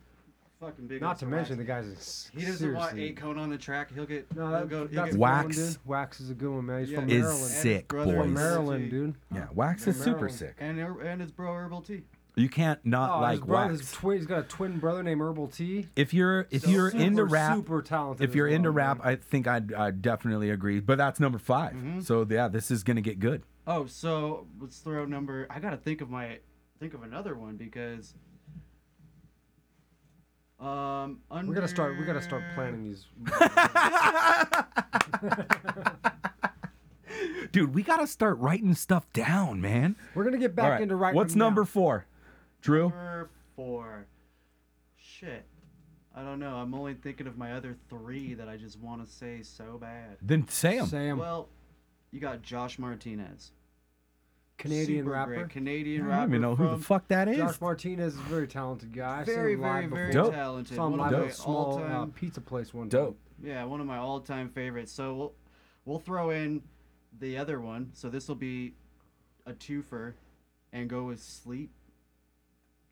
fucking 0.62 0.88
big. 0.88 1.02
Not 1.02 1.18
to 1.20 1.26
to 1.26 1.32
mention 1.32 1.58
Wax. 1.58 1.58
the 1.58 1.64
guy's. 1.66 1.98
s- 1.98 2.32
He 2.34 2.46
doesn't 2.46 2.74
want 2.74 2.92
seriously- 2.92 3.16
cone 3.16 3.38
on 3.40 3.50
the 3.50 3.58
track. 3.58 3.92
He'll 3.94 4.06
get. 4.06 4.34
No, 4.36 4.56
he'll 4.56 4.68
go. 4.68 4.88
He'll 4.88 5.04
that's 5.04 5.12
get 5.16 5.20
Wax. 5.20 5.58
one. 5.58 5.76
Wax 5.86 6.20
is 6.20 6.30
a 6.30 6.36
good 6.36 6.52
one, 6.52 6.66
man. 6.68 6.80
He's 6.82 6.92
Yeah. 6.92 7.00
from 7.00 7.10
Is 7.10 7.22
Maryland. 7.24 7.46
Sick, 7.46 7.88
brother 7.88 8.14
boys. 8.14 8.22
From 8.24 8.34
Maryland, 8.36 8.90
dude. 8.92 9.16
Yeah, 9.34 9.48
Wax 9.54 9.84
From 9.84 9.92
is 9.92 10.02
super 10.04 10.30
sick. 10.30 10.56
And 10.60 10.80
and 10.80 11.20
his 11.22 11.32
bro 11.32 11.54
Herbal 11.54 11.82
T. 11.82 12.04
You 12.38 12.50
can't 12.50 12.80
not 12.86 13.18
Oh, 13.18 13.22
like 13.22 13.32
his 13.40 13.42
brother, 13.42 13.70
Wax. 13.74 13.80
his 13.82 13.92
twin, 13.92 14.18
he's 14.18 14.28
got 14.28 14.40
a 14.40 14.44
twin 14.44 14.78
brother 14.80 15.02
named 15.04 15.20
Herbal 15.22 15.48
T. 15.48 15.88
if 15.96 16.14
you're 16.14 16.48
if 16.52 16.62
So 16.64 16.70
you're 16.70 16.92
super, 16.92 17.04
into 17.04 17.24
rap, 17.26 17.56
super 17.56 17.82
talented. 17.82 18.30
if 18.30 18.36
you're 18.36 18.48
as 18.48 18.54
into 18.54 18.70
rap, 18.72 19.00
man. 19.04 19.08
I 19.08 19.16
think 19.16 19.48
I'd, 19.48 19.74
I'd 19.74 20.02
definitely 20.02 20.52
agree. 20.52 20.80
But 20.80 20.98
that's 21.00 21.20
number 21.20 21.40
5 21.40 21.74
Mhm. 21.74 22.04
So 22.04 22.26
yeah, 22.30 22.48
this 22.48 22.70
is 22.72 22.84
gonna 22.84 23.02
get 23.02 23.20
good. 23.20 23.42
Oh, 23.66 23.86
so 23.88 24.46
let's 24.62 24.78
throw 24.80 25.06
number. 25.06 25.48
I 25.50 25.60
gotta 25.60 25.78
think 25.78 26.00
of 26.02 26.10
my 26.10 26.38
think 26.80 26.94
of 26.94 27.02
another 27.04 27.36
one 27.36 27.56
because. 27.58 28.14
Um, 30.60 31.20
we 31.46 31.54
gotta 31.54 31.68
start. 31.68 31.98
We 32.00 32.06
gotta 32.06 32.22
start 32.22 32.44
planning 32.56 32.84
these. 32.84 33.06
Dude, 37.52 37.74
we 37.74 37.82
gotta 37.82 38.06
start 38.08 38.38
writing 38.40 38.74
stuff 38.76 39.12
down, 39.14 39.62
man. 39.62 39.96
We're 40.14 40.24
gonna 40.26 40.38
get 40.38 40.56
back 40.56 40.66
All 40.66 40.72
right, 40.72 40.82
into 40.82 40.96
writing. 40.96 41.16
What's 41.16 41.36
number 41.36 41.62
down. 41.62 41.68
four? 41.68 42.06
Drew? 42.68 42.90
Number 42.90 43.30
four. 43.56 44.08
Shit. 44.98 45.46
I 46.14 46.22
don't 46.22 46.38
know. 46.38 46.56
I'm 46.56 46.74
only 46.74 46.96
thinking 46.96 47.26
of 47.26 47.38
my 47.38 47.54
other 47.54 47.78
three 47.90 48.34
that 48.34 48.50
I 48.50 48.58
just 48.58 48.78
want 48.78 49.06
to 49.06 49.10
say 49.10 49.42
so 49.42 49.78
bad. 49.80 50.18
Then 50.22 50.46
say 50.50 50.78
'em. 50.78 50.86
Sam, 50.88 51.18
Well, 51.18 51.48
you 52.12 52.20
got 52.20 52.42
Josh 52.42 52.78
Martinez. 52.78 53.54
Canadian 54.58 55.06
Super 55.06 55.12
rapper. 55.12 55.36
great 55.36 55.50
Canadian 55.50 56.02
I 56.02 56.06
rapper. 56.08 56.20
don't 56.24 56.30
even 56.30 56.42
know 56.42 56.56
who 56.58 56.70
the 56.72 56.84
fuck 56.84 57.08
that 57.08 57.30
is. 57.30 57.38
Josh 57.38 57.62
Martinez 57.62 58.16
is 58.16 58.20
a 58.20 58.24
very 58.24 58.48
talented 58.50 58.92
guy. 58.92 59.24
Very, 59.24 59.56
very, 59.56 59.86
very. 59.86 60.12
Dope. 60.12 60.34
talented. 60.34 60.76
Saw 60.76 60.88
him 60.88 60.98
One 60.98 61.00
of 61.00 61.06
live 61.06 61.14
at 61.22 61.26
my 61.26 61.32
a 61.32 61.34
small 61.34 61.82
uh, 61.82 62.06
pizza 62.08 62.42
place 62.42 62.74
one 62.74 62.90
Dope. 62.90 63.18
Yeah, 63.42 63.64
one 63.64 63.80
of 63.80 63.88
my 63.88 63.98
all-time 63.98 64.50
favorites. 64.50 64.92
So 64.92 65.16
we'll 65.16 65.34
we'll 65.86 66.00
throw 66.00 66.32
in 66.32 66.64
the 67.18 67.38
other 67.38 67.62
one. 67.62 67.92
So 67.94 68.10
this 68.10 68.28
will 68.28 68.36
be 68.36 68.74
a 69.46 69.54
twofer, 69.54 70.16
and 70.74 70.90
go 70.90 71.04
with 71.06 71.22
sleep. 71.24 71.72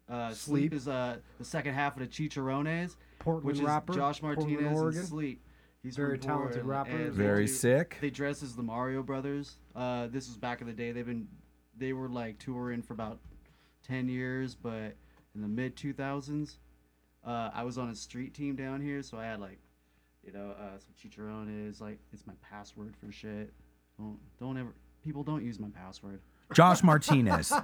Uh, 0.09 0.29
sleep. 0.33 0.71
Sleep. 0.71 0.73
is 0.73 0.87
uh 0.87 1.17
the 1.39 1.45
second 1.45 1.73
half 1.73 1.93
of 1.95 1.99
the 2.01 2.07
Chicharrones. 2.07 2.95
Portland 3.19 3.45
which 3.45 3.57
is 3.57 3.63
rapper. 3.63 3.93
Josh 3.93 4.21
Portland, 4.21 4.49
Martinez 4.51 4.67
and 4.71 4.77
Oregon. 4.77 5.05
Sleep. 5.05 5.41
He's 5.81 5.95
Very 5.95 6.17
from 6.17 6.27
talented 6.27 6.63
Portland, 6.63 6.69
rapper. 6.69 6.89
and 6.91 7.05
they 7.05 7.09
Very 7.23 7.45
do- 7.45 7.51
sick. 7.51 7.97
They 8.01 8.09
dress 8.09 8.41
as 8.43 8.55
the 8.55 8.63
Mario 8.63 9.01
Brothers. 9.03 9.57
Uh, 9.75 10.07
this 10.07 10.27
was 10.27 10.37
back 10.37 10.61
in 10.61 10.67
the 10.67 10.73
day. 10.73 10.91
They've 10.91 11.05
been 11.05 11.27
they 11.77 11.93
were 11.93 12.09
like 12.09 12.37
touring 12.39 12.81
for 12.81 12.93
about 12.93 13.19
ten 13.83 14.07
years, 14.07 14.55
but 14.55 14.95
in 15.33 15.41
the 15.41 15.47
mid 15.47 15.75
two 15.75 15.93
thousands, 15.93 16.59
uh, 17.25 17.49
I 17.53 17.63
was 17.63 17.77
on 17.77 17.89
a 17.89 17.95
street 17.95 18.33
team 18.33 18.55
down 18.55 18.81
here, 18.81 19.01
so 19.01 19.17
I 19.17 19.25
had 19.25 19.39
like, 19.39 19.59
you 20.23 20.31
know, 20.31 20.51
uh, 20.59 20.77
some 20.77 20.93
chicharrones. 20.99 21.81
Like 21.81 21.99
it's 22.13 22.25
my 22.27 22.33
password 22.47 22.93
for 22.95 23.11
shit. 23.11 23.51
Don't 23.97 24.19
don't 24.39 24.57
ever 24.57 24.73
people 25.03 25.23
don't 25.23 25.43
use 25.43 25.59
my 25.59 25.69
password. 25.69 26.19
Josh 26.53 26.83
Martinez. 26.83 27.51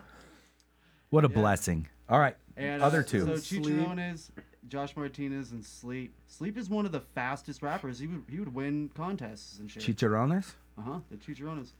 What 1.11 1.23
a 1.23 1.27
Yeah. 1.29 1.35
blessing. 1.35 1.87
All 2.09 2.19
right. 2.19 2.35
And 2.57 2.81
Other 2.81 3.01
uh, 3.01 3.03
two. 3.03 3.25
So 3.25 3.35
Sleep. 3.37 3.63
chicharrones, 3.63 4.29
Josh 4.67 4.95
Martinez, 4.95 5.51
and 5.51 5.63
Sleep. 5.63 6.13
Sleep 6.27 6.57
is 6.57 6.69
one 6.69 6.85
of 6.85 6.91
the 6.91 6.99
fastest 7.01 7.61
rappers. 7.61 7.99
He 7.99 8.07
would 8.07 8.23
he 8.27 8.39
would 8.39 8.53
win 8.53 8.89
contests 8.95 9.59
and 9.59 9.69
shit. 9.69 9.83
Chicharrones? 9.83 10.53
uh 10.77 10.81
huh. 10.81 10.99
The 11.11 11.17
chicharrones. 11.17 11.71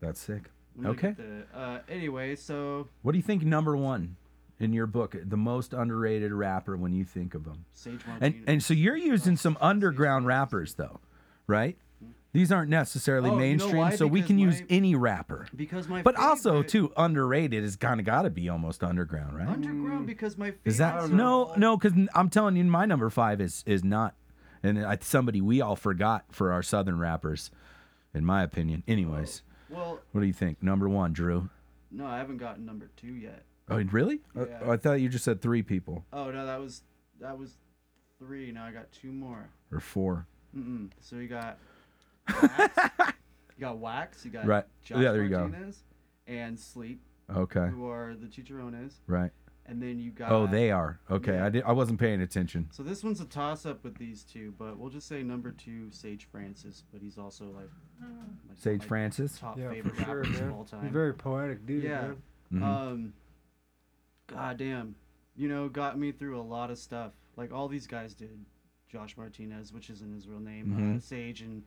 That's 0.00 0.20
sick. 0.20 0.50
Okay. 0.84 1.12
the- 1.12 1.44
uh, 1.58 1.80
anyway, 1.88 2.34
so 2.36 2.88
What 3.02 3.12
do 3.12 3.18
you 3.18 3.22
think 3.22 3.42
number 3.44 3.76
one 3.76 4.16
in 4.58 4.72
your 4.72 4.86
book, 4.86 5.16
the 5.24 5.36
most 5.36 5.72
underrated 5.72 6.32
rapper 6.32 6.76
when 6.76 6.92
you 6.92 7.04
think 7.04 7.34
of 7.34 7.44
them. 7.44 7.64
Sage 7.74 8.00
And 8.20 8.44
and 8.46 8.62
so 8.62 8.74
you're 8.74 8.96
using 8.96 9.36
some 9.36 9.58
underground 9.60 10.26
rappers 10.26 10.74
though, 10.74 11.00
right? 11.46 11.76
These 12.32 12.50
aren't 12.50 12.70
necessarily 12.70 13.28
Oh, 13.28 13.32
you 13.34 13.38
know 13.38 13.66
mainstream, 13.68 13.96
so 13.96 14.06
we 14.06 14.22
can 14.22 14.38
use 14.38 14.62
any 14.70 14.94
rapper. 14.94 15.46
because 15.54 15.86
my 15.86 16.00
But 16.02 16.16
also 16.16 16.62
too 16.62 16.90
underrated 16.96 17.62
is 17.62 17.76
kind 17.76 18.00
of 18.00 18.06
got 18.06 18.22
to 18.22 18.30
be 18.30 18.48
almost 18.48 18.82
underground, 18.82 19.36
right? 19.36 19.48
underground 19.48 20.06
because 20.06 20.38
my 20.38 20.54
Is 20.64 20.78
that 20.78 21.10
no, 21.10 21.52
no? 21.56 21.76
Because 21.76 21.92
I'm 22.14 22.30
telling 22.30 22.56
you, 22.56 22.64
my 22.64 22.86
number 22.86 23.10
five 23.10 23.40
is 23.42 23.62
is 23.66 23.84
not, 23.84 24.14
and 24.62 24.84
I, 24.84 24.96
somebody 25.02 25.42
we 25.42 25.60
all 25.60 25.76
forgot 25.76 26.24
for 26.30 26.52
our 26.52 26.62
southern 26.62 26.98
rappers, 26.98 27.50
in 28.14 28.24
my 28.24 28.42
opinion. 28.42 28.82
Anyways, 28.88 29.42
oh, 29.70 29.74
Well, 29.74 30.00
what 30.12 30.22
do 30.22 30.26
you 30.26 30.32
think? 30.32 30.62
Number 30.62 30.88
one, 30.88 31.12
Drew. 31.12 31.50
no, 31.90 32.06
I 32.06 32.16
haven't 32.16 32.38
gotten 32.38 32.64
number 32.64 32.88
two 32.96 33.12
yet. 33.12 33.44
Oh, 33.68 33.76
really? 33.76 34.20
I- 34.34 34.40
Yeah. 34.46 34.70
I, 34.70 34.76
thought 34.78 34.94
you 35.02 35.08
just 35.10 35.24
said 35.24 35.40
three 35.42 35.62
people 35.62 36.04
Oh 36.14 36.30
no, 36.30 36.46
that 36.46 36.58
was 36.60 36.82
that 37.20 37.38
was 37.38 37.58
three. 38.18 38.52
Now 38.52 38.64
I 38.64 38.72
got 38.72 38.90
two 38.90 39.12
more. 39.12 39.50
or 39.70 39.80
four. 39.80 40.26
Mm-mm. 40.56 40.90
So 41.00 41.16
you 41.16 41.28
got 41.28 41.58
you 42.28 43.60
got 43.60 43.78
wax, 43.78 44.24
you 44.24 44.30
got 44.30 44.46
Right. 44.46 44.64
Josh 44.84 45.00
Yeah, 45.02 45.12
there 45.12 45.22
you 45.22 45.28
go. 45.30 45.48
Martinez, 45.48 45.84
and 46.26 46.58
sleep, 46.58 47.00
Okay, 47.30 47.68
who 47.68 47.86
are 47.88 48.14
the 48.14 48.26
chicharrones, 48.26 48.94
right. 49.06 49.30
and 49.66 49.80
then 49.82 49.98
you 49.98 50.10
got 50.10 50.30
Oh, 50.32 50.46
they 50.46 50.70
are. 50.70 51.00
Okay, 51.10 51.34
yeah. 51.34 51.46
I 51.46 51.48
did. 51.50 51.64
I 51.64 51.72
wasn't 51.72 51.98
paying 52.00 52.20
attention. 52.20 52.68
So 52.72 52.82
this 52.82 53.02
one's 53.04 53.20
a 53.20 53.24
toss 53.24 53.64
up 53.66 53.84
with 53.84 53.96
these 53.96 54.24
two, 54.24 54.54
but 54.58 54.78
we'll 54.78 54.90
just 54.90 55.06
say 55.08 55.22
number 55.22 55.50
two, 55.52 55.90
Sage 55.90 56.26
Francis, 56.30 56.84
but 56.92 57.00
he's 57.00 57.18
also 57.18 57.46
like 57.46 57.70
my- 58.00 58.54
Sage 58.54 58.80
my 58.80 58.86
Francis. 58.86 59.38
top 59.38 59.58
Yeah, 59.58 59.70
favorite 59.70 59.96
for 59.96 60.04
sure, 60.04 60.16
rappers 60.18 60.40
man. 60.40 60.48
of 60.48 60.54
all 60.54 60.64
time. 60.64 60.82
He's 60.82 60.92
very 60.92 61.14
poetic 61.14 61.64
dude, 61.66 61.84
Yeah. 61.84 62.00
man. 62.02 62.16
Mhm. 62.52 62.62
Um, 62.62 63.12
goddamn, 64.26 64.94
you 65.36 65.48
know, 65.48 65.68
got 65.68 65.98
me 65.98 66.12
through 66.12 66.38
a 66.38 66.42
lot 66.42 66.70
of 66.70 66.78
stuff. 66.78 67.12
Like 67.36 67.52
all 67.52 67.68
these 67.68 67.86
guys 67.86 68.14
did. 68.14 68.44
Josh 68.88 69.16
Martinez, 69.16 69.72
which 69.72 69.88
isn't 69.88 70.12
his 70.12 70.28
real 70.28 70.38
name, 70.38 70.74
uh, 70.76 70.80
Mhm. 70.98 71.00
Sage, 71.02 71.40
and 71.40 71.62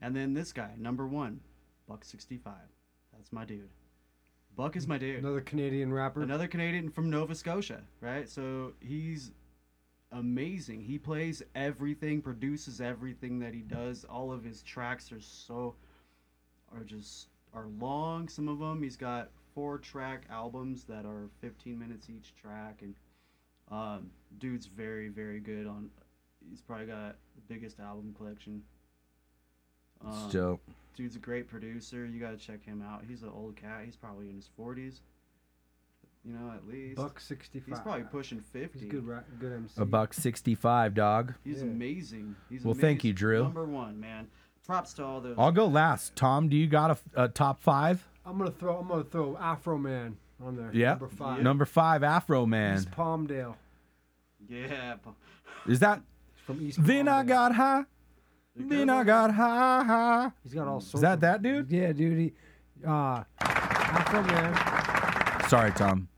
and 0.00 0.14
then 0.14 0.34
this 0.34 0.52
guy, 0.52 0.70
number 0.78 1.06
one, 1.06 1.40
Buck 1.88 2.04
sixty 2.04 2.36
five. 2.36 2.68
That's 3.12 3.32
my 3.32 3.44
dude. 3.44 3.70
Buck 4.56 4.76
is 4.76 4.88
my 4.88 4.98
dude. 4.98 5.18
Another 5.18 5.40
Canadian 5.40 5.92
rapper. 5.92 6.22
Another 6.22 6.48
Canadian 6.48 6.90
from 6.90 7.10
Nova 7.10 7.34
Scotia, 7.34 7.82
right? 8.00 8.28
So 8.28 8.72
he's 8.80 9.30
amazing. 10.12 10.80
He 10.80 10.98
plays 10.98 11.42
everything, 11.54 12.20
produces 12.20 12.80
everything 12.80 13.38
that 13.40 13.54
he 13.54 13.60
does. 13.60 14.04
All 14.04 14.32
of 14.32 14.42
his 14.42 14.62
tracks 14.62 15.12
are 15.12 15.20
so 15.20 15.74
are 16.74 16.84
just 16.84 17.28
are 17.54 17.68
long. 17.80 18.28
Some 18.28 18.48
of 18.48 18.58
them 18.58 18.82
he's 18.82 18.96
got 18.96 19.30
four 19.54 19.78
track 19.78 20.24
albums 20.30 20.84
that 20.84 21.04
are 21.04 21.28
15 21.40 21.78
minutes 21.78 22.08
each 22.10 22.34
track, 22.34 22.82
and 22.82 22.94
um, 23.70 24.10
dude's 24.38 24.66
very 24.66 25.08
very 25.08 25.40
good 25.40 25.66
on. 25.66 25.90
He's 26.48 26.60
probably 26.60 26.86
got 26.86 27.16
the 27.34 27.42
biggest 27.52 27.80
album 27.80 28.14
collection. 28.16 28.62
It's 30.06 30.16
Um, 30.24 30.30
dope. 30.30 30.60
dude's 30.96 31.16
a 31.16 31.18
great 31.20 31.48
producer. 31.48 32.06
You 32.06 32.20
got 32.20 32.30
to 32.30 32.36
check 32.36 32.64
him 32.64 32.82
out. 32.82 33.04
He's 33.08 33.22
an 33.22 33.30
old 33.30 33.56
cat. 33.56 33.82
He's 33.84 33.96
probably 33.96 34.28
in 34.30 34.36
his 34.36 34.48
40s. 34.58 35.00
You 36.24 36.32
know, 36.34 36.50
at 36.52 36.66
least. 36.66 36.96
Buck 36.96 37.20
sixty 37.20 37.60
five. 37.60 37.68
He's 37.68 37.80
probably 37.80 38.02
pushing 38.02 38.40
50. 38.40 38.78
He's 38.80 38.90
good, 38.90 39.06
ra- 39.06 39.20
good 39.38 39.52
MC. 39.52 39.80
A 39.80 39.84
buck 39.86 40.12
sixty-five, 40.12 40.92
dog. 40.92 41.32
He's 41.44 41.62
Yeah. 41.62 41.68
amazing. 41.68 42.34
He's 42.50 42.64
Well, 42.64 42.74
thank 42.74 43.02
you. 43.04 43.12
Drew. 43.14 43.44
Number 43.44 43.64
one, 43.64 43.98
man. 43.98 44.28
Props 44.66 44.92
to 44.94 45.04
all 45.04 45.20
those. 45.22 45.36
I'll 45.38 45.52
go 45.52 45.66
last. 45.66 46.16
Tom, 46.16 46.48
do 46.48 46.56
you 46.56 46.66
got 46.66 46.90
a, 47.14 47.24
a 47.24 47.28
top 47.28 47.60
five? 47.60 48.06
I'm 48.26 48.36
gonna 48.36 48.50
throw. 48.50 48.78
I'm 48.78 48.88
gonna 48.88 49.04
throw 49.04 49.38
Afro 49.38 49.78
Man 49.78 50.18
on 50.42 50.56
there. 50.56 50.70
Yeah. 50.74 50.90
Number 50.90 51.08
five. 51.08 51.42
Number 51.42 51.64
five, 51.64 52.02
Afro 52.02 52.44
Man. 52.44 52.76
East 52.76 52.90
Palmdale. 52.90 53.54
Yeah. 54.48 54.96
Is 55.66 55.78
that? 55.80 56.02
He's 56.34 56.42
from 56.44 56.60
East. 56.60 56.84
Then 56.84 57.08
I 57.08 57.22
got 57.22 57.54
high. 57.54 57.84
Then 58.58 58.90
I 58.90 59.04
got 59.04 59.32
high, 59.32 59.84
high. 59.84 60.30
He's 60.42 60.52
got 60.54 60.66
all 60.66 60.80
sorts. 60.80 60.94
Is 60.94 61.00
that 61.02 61.14
of- 61.14 61.20
that 61.20 61.42
dude? 61.42 61.70
Yeah, 61.70 61.92
dude. 61.92 62.18
He, 62.18 62.32
uh, 62.86 63.22
Afro 63.40 64.22
Man. 64.22 65.48
Sorry, 65.48 65.70
Tom. 65.72 66.08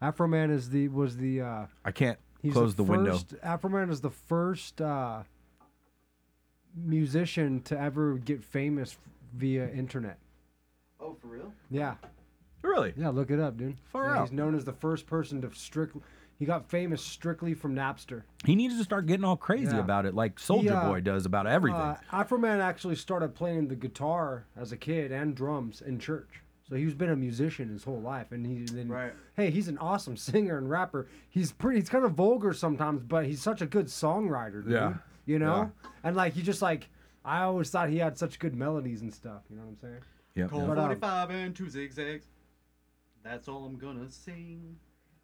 Afro 0.00 0.26
Man 0.26 0.50
is 0.50 0.70
the 0.70 0.88
was 0.88 1.16
the. 1.16 1.40
Uh, 1.42 1.66
I 1.84 1.92
can't 1.92 2.18
he's 2.40 2.52
close 2.54 2.74
the, 2.74 2.82
window. 2.82 3.12
first, 3.12 3.34
Afro 3.42 3.70
Man 3.70 3.90
is 3.90 4.00
the 4.00 4.10
first 4.10 4.80
uh, 4.80 5.22
musician 6.74 7.60
to 7.62 7.78
ever 7.78 8.14
get 8.18 8.42
famous 8.42 8.96
via 9.34 9.68
internet. 9.70 10.18
Oh, 11.00 11.14
for 11.20 11.28
real? 11.28 11.52
Yeah, 11.70 11.94
Really? 12.62 12.92
yeah. 12.96 13.08
Look 13.10 13.30
it 13.30 13.40
up, 13.40 13.56
dude. 13.56 13.76
Far 13.92 14.06
yeah, 14.06 14.18
out. 14.18 14.28
He's 14.28 14.32
known 14.32 14.54
as 14.54 14.64
the 14.64 14.72
first 14.72 15.06
person 15.06 15.40
to 15.42 15.50
strict. 15.54 15.96
He 16.42 16.46
got 16.46 16.68
famous 16.68 17.00
strictly 17.00 17.54
from 17.54 17.76
Napster. 17.76 18.24
He 18.44 18.56
needs 18.56 18.76
to 18.76 18.82
start 18.82 19.06
getting 19.06 19.22
all 19.24 19.36
crazy 19.36 19.76
Yeah. 19.76 19.78
about 19.80 20.06
it, 20.06 20.14
like 20.16 20.38
Soulja 20.40 20.72
uh, 20.72 20.88
Boy 20.88 20.98
does 21.00 21.24
about 21.24 21.46
everything. 21.46 21.78
Uh, 21.80 21.96
Afroman 22.10 22.58
actually 22.60 22.96
started 22.96 23.32
playing 23.36 23.68
the 23.68 23.76
guitar 23.76 24.44
as 24.56 24.72
a 24.72 24.76
kid 24.76 25.12
and 25.12 25.36
drums 25.36 25.82
in 25.82 26.00
church. 26.00 26.42
So 26.68 26.74
he's 26.74 26.94
been 26.94 27.10
a 27.10 27.14
musician 27.16 27.68
his 27.68 27.84
whole 27.84 28.00
life, 28.00 28.32
and 28.32 28.44
he 28.44 28.64
then 28.74 28.88
Right. 28.88 29.12
hey, 29.36 29.52
he's 29.52 29.68
an 29.68 29.78
awesome 29.78 30.16
singer 30.30 30.58
and 30.58 30.68
rapper. 30.68 31.06
He's 31.30 31.52
pretty. 31.52 31.78
He's 31.78 31.88
kind 31.88 32.04
of 32.04 32.14
vulgar 32.14 32.52
sometimes, 32.52 33.04
but 33.04 33.24
he's 33.24 33.40
such 33.40 33.62
a 33.62 33.66
good 33.66 33.86
songwriter. 33.86 34.64
Dude, 34.64 34.72
Yeah. 34.72 34.94
you 35.26 35.38
know, 35.38 35.70
and 36.02 36.16
like 36.16 36.32
he 36.32 36.42
just 36.42 36.60
like 36.60 36.88
I 37.24 37.42
always 37.42 37.70
thought 37.70 37.88
he 37.88 37.98
had 37.98 38.18
such 38.18 38.40
good 38.40 38.56
melodies 38.56 39.02
and 39.02 39.14
stuff. 39.14 39.42
You 39.48 39.58
know 39.58 39.62
what 39.62 39.68
I'm 39.70 39.76
saying? 39.78 40.02
Yep, 40.34 40.50
Cold 40.50 40.62
yep. 40.62 40.68
But, 40.70 40.78
um, 40.78 40.84
45 40.86 41.30
and 41.30 41.54
two 41.54 41.68
zigzags. 41.70 42.26
That's 43.22 43.46
all 43.46 43.64
I'm 43.64 43.78
gonna 43.78 44.10
sing. 44.10 44.74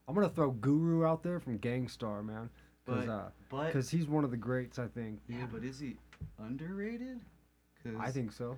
I'm 0.09 0.15
gonna 0.15 0.29
throw 0.31 0.51
Guru 0.51 1.05
out 1.05 1.23
there 1.23 1.39
from 1.39 1.59
Gang 1.59 1.87
Starr, 1.87 2.23
man, 2.23 2.49
because 2.87 3.05
But, 3.07 3.13
uh, 3.13 3.29
but 3.51 3.67
because 3.67 3.91
he's 3.91 4.07
one 4.07 4.25
of 4.25 4.31
the 4.31 4.37
greats, 4.39 4.79
I 4.79 4.87
think. 4.89 5.21
yeah, 5.29 5.47
but 5.53 5.63
is 5.65 5.79
he 5.79 5.97
underrated? 6.39 7.21
'Cause 7.83 7.93
I 8.01 8.11
think 8.11 8.33
so. 8.33 8.57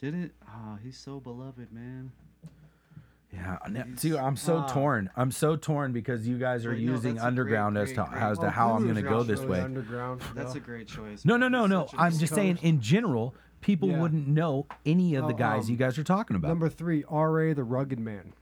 Did 0.00 0.14
it? 0.14 0.32
Ah, 0.48 0.78
he's 0.82 0.96
so 0.98 1.20
beloved, 1.20 1.70
man. 1.72 2.10
Yeah, 3.32 3.58
ne- 3.70 3.84
see, 3.96 4.16
I'm 4.16 4.36
so 4.36 4.58
Ah. 4.58 4.66
torn. 4.68 5.08
I'm 5.16 5.30
so 5.30 5.56
torn 5.56 5.92
because 5.92 6.26
you 6.28 6.38
guys 6.38 6.66
are 6.66 6.70
Wait, 6.70 6.84
no, 6.84 6.92
using 6.92 7.14
that's 7.14 7.24
a 7.24 7.26
great, 7.26 7.26
underground 7.28 7.78
as 7.78 7.88
to 7.92 7.94
great- 8.10 8.12
as 8.22 8.38
to 8.40 8.46
Oh, 8.46 8.50
how 8.50 8.70
I'm 8.72 8.82
Guru's 8.82 8.92
going 8.92 9.04
to 9.04 9.10
go 9.10 9.16
not 9.18 9.26
this 9.26 9.38
really 9.40 9.50
way. 9.52 9.60
Underground. 9.60 10.20
That's 10.34 10.54
no. 10.54 10.60
a 10.60 10.64
great 10.64 10.86
choice. 10.88 11.24
No, 11.24 11.36
no, 11.38 11.48
man. 11.48 11.52
no, 11.52 11.62
He's 11.62 11.70
no. 11.70 11.86
such 11.86 11.94
a 11.94 12.00
I'm 12.02 12.10
good 12.12 12.20
just 12.20 12.34
saying, 12.34 12.58
in 12.62 12.80
general, 12.80 13.34
people 13.62 13.88
Yeah. 13.88 14.00
wouldn't 14.02 14.28
know 14.28 14.66
any 14.84 15.14
of 15.14 15.28
the 15.28 15.34
Oh, 15.34 15.36
guys 15.38 15.64
um, 15.66 15.70
you 15.70 15.76
guys 15.78 15.98
are 15.98 16.04
talking 16.04 16.36
about. 16.36 16.48
Number 16.48 16.68
three, 16.68 17.04
R.A. 17.08 17.54
the 17.54 17.64
Rugged 17.64 18.00
Man. 18.00 18.34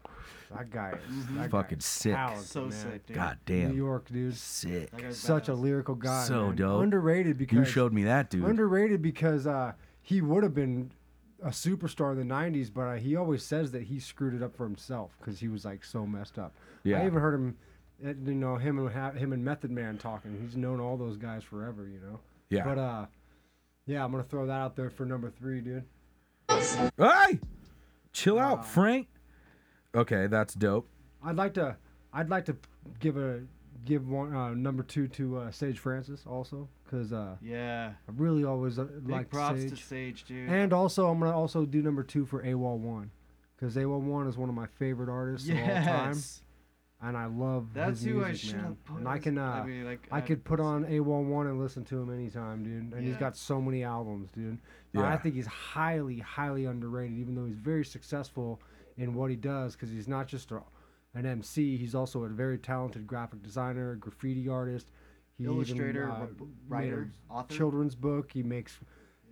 That 0.57 0.71
guy 0.71 0.93
is 1.09 1.27
that 1.37 1.51
Fucking 1.51 1.79
guy's 1.79 1.85
sick. 1.85 2.15
talented, 2.15 2.47
So 2.47 2.61
man. 2.63 2.71
sick, 2.73 3.07
dude. 3.07 3.17
God 3.17 3.39
New 3.49 3.61
damn, 3.69 3.77
York, 3.77 4.09
dude. 4.11 4.35
sick. 4.37 4.91
That 4.91 5.03
guy's 5.03 5.17
Such 5.19 5.49
a 5.49 5.53
badass. 5.53 5.61
lyrical 5.61 5.95
guy. 5.95 6.25
So 6.25 6.47
man. 6.49 6.57
dope. 6.57 6.83
Underrated 6.83 7.39
because 7.39 7.59
You 7.59 7.65
showed 7.65 7.93
me 7.93 8.05
that, 8.05 8.31
dude. 8.31 8.45
underrated 8.45 9.01
because 9.03 9.47
uh, 9.47 9.73
he 10.03 10.21
would 10.21 10.43
have 10.43 10.55
been 10.55 10.91
a 11.43 11.49
superstar 11.51 12.13
in 12.13 12.19
the 12.29 12.35
'90s, 12.35 12.71
but 12.73 12.83
uh, 12.83 12.95
he 12.95 13.17
always 13.17 13.43
says 13.43 13.71
that 13.73 13.85
he 13.85 13.99
screwed 14.01 14.35
it 14.35 14.43
up 14.43 14.55
for 14.57 14.65
himself 14.65 15.17
because 15.19 15.39
he 15.41 15.49
was 15.49 15.65
like 15.65 15.85
so 15.85 16.05
messed 16.05 16.39
up. 16.39 16.53
Yeah. 16.83 17.01
I 17.01 17.07
even 17.07 17.21
heard 17.21 17.35
him, 17.35 17.57
uh, 18.05 18.09
you 18.25 18.35
know, 18.35 18.57
him 18.57 18.79
and 18.79 18.91
ha- 18.91 19.13
him 19.13 19.33
and 19.33 19.45
Method 19.45 19.71
Man 19.71 19.99
talking. 19.99 20.37
He's 20.43 20.57
known 20.57 20.81
all 20.81 20.97
those 20.97 21.17
guys 21.17 21.43
forever, 21.45 21.87
you 21.87 22.01
know. 22.01 22.19
yeah. 22.51 22.65
But 22.65 22.79
uh, 22.79 23.07
yeah, 23.87 24.05
I'm 24.05 24.11
gonna 24.11 24.25
throw 24.25 24.47
that 24.47 24.53
out 24.61 24.77
there 24.77 24.91
for 24.91 25.07
number 25.07 25.31
three, 25.31 25.61
dude. 25.61 25.85
hey, 26.99 27.39
chill 28.13 28.39
out, 28.39 28.67
Frank. 28.67 29.07
Okay, 29.95 30.27
that's 30.27 30.55
dope. 30.55 30.89
I'd 31.23 31.37
like 31.37 31.55
to, 31.55 31.77
I'd 32.13 32.29
like 32.31 32.45
to 32.47 32.57
give 33.01 33.17
a 33.17 33.41
give 33.85 34.09
one 34.09 34.35
uh, 34.35 34.51
number 34.51 34.83
two 34.83 35.09
to 35.09 35.39
uh, 35.39 35.51
Sage 35.51 35.79
Francis 35.79 36.25
also 36.27 36.69
because 36.85 37.13
uh, 37.13 37.37
Yeah. 37.41 37.93
I 38.09 38.13
really 38.17 38.45
always 38.45 38.79
uh, 38.79 38.85
Big 38.85 39.09
like 39.09 39.31
props 39.31 39.61
Sage. 39.61 39.71
to 39.71 39.77
Sage, 39.77 40.25
dude. 40.25 40.49
And 40.49 40.73
also, 40.73 41.09
I'm 41.09 41.19
gonna 41.21 41.37
also 41.37 41.65
do 41.67 41.83
number 41.83 42.03
two 42.03 42.25
for 42.27 42.43
AWOL 42.43 42.79
One, 42.79 43.11
because 43.57 43.77
AWOL 43.77 44.01
One 44.01 44.27
is 44.27 44.37
one 44.37 44.49
of 44.49 44.55
my 44.55 44.67
favorite 44.79 45.09
artists 45.11 45.49
of 45.49 45.57
all 45.57 45.65
time, 45.67 46.13
yes. 46.15 46.43
and 47.03 47.17
I 47.17 47.25
love 47.27 47.69
That's 47.75 48.01
his 48.01 48.11
who 48.13 48.23
I 48.23 48.29
music, 48.29 48.49
should 48.51 48.57
man. 48.57 48.65
have 48.67 48.85
put. 48.85 48.97
And 48.99 49.09
I 49.09 49.17
as- 49.17 49.23
can, 49.23 49.39
uh, 49.39 49.45
I 49.45 49.67
mean, 49.67 49.85
like, 49.87 50.07
I 50.13 50.21
could 50.21 50.45
put 50.45 50.61
on 50.61 50.85
AWOL 50.85 51.25
One 51.25 51.47
and 51.47 51.59
listen 51.61 51.85
to 51.87 52.01
him 52.01 52.13
anytime, 52.13 52.63
dude. 52.65 52.93
And 52.93 53.07
he's 53.07 53.17
got 53.17 53.37
so 53.37 53.61
many 53.61 53.83
albums, 53.83 54.31
dude. 54.33 54.59
Yeah. 54.93 55.09
I 55.11 55.17
think 55.17 55.37
he's 55.37 55.47
highly, 55.47 56.19
highly 56.19 56.65
underrated, 56.67 57.19
even 57.19 57.35
though 57.35 57.47
he's 57.47 57.57
very 57.59 57.85
successful 57.85 58.61
in 59.01 59.15
what 59.15 59.31
he 59.31 59.37
does, 59.37 59.75
because 59.75 59.91
he's 59.91 60.09
not 60.09 60.27
just 60.29 60.51
a, 60.53 60.61
an 61.15 61.27
MC. 61.27 61.77
He's 61.77 61.95
also 61.95 62.25
a 62.25 62.29
very 62.29 62.59
talented 62.59 63.07
graphic 63.07 63.43
designer, 63.43 63.97
graffiti 63.97 64.49
artist. 64.49 64.89
He 65.37 65.45
even, 65.45 65.57
Illustrator, 65.57 66.11
uh, 66.11 66.15
r- 66.15 66.29
writer, 66.69 67.11
author. 67.31 67.55
children's 67.55 67.95
book. 67.95 68.31
He 68.33 68.43
makes 68.43 68.79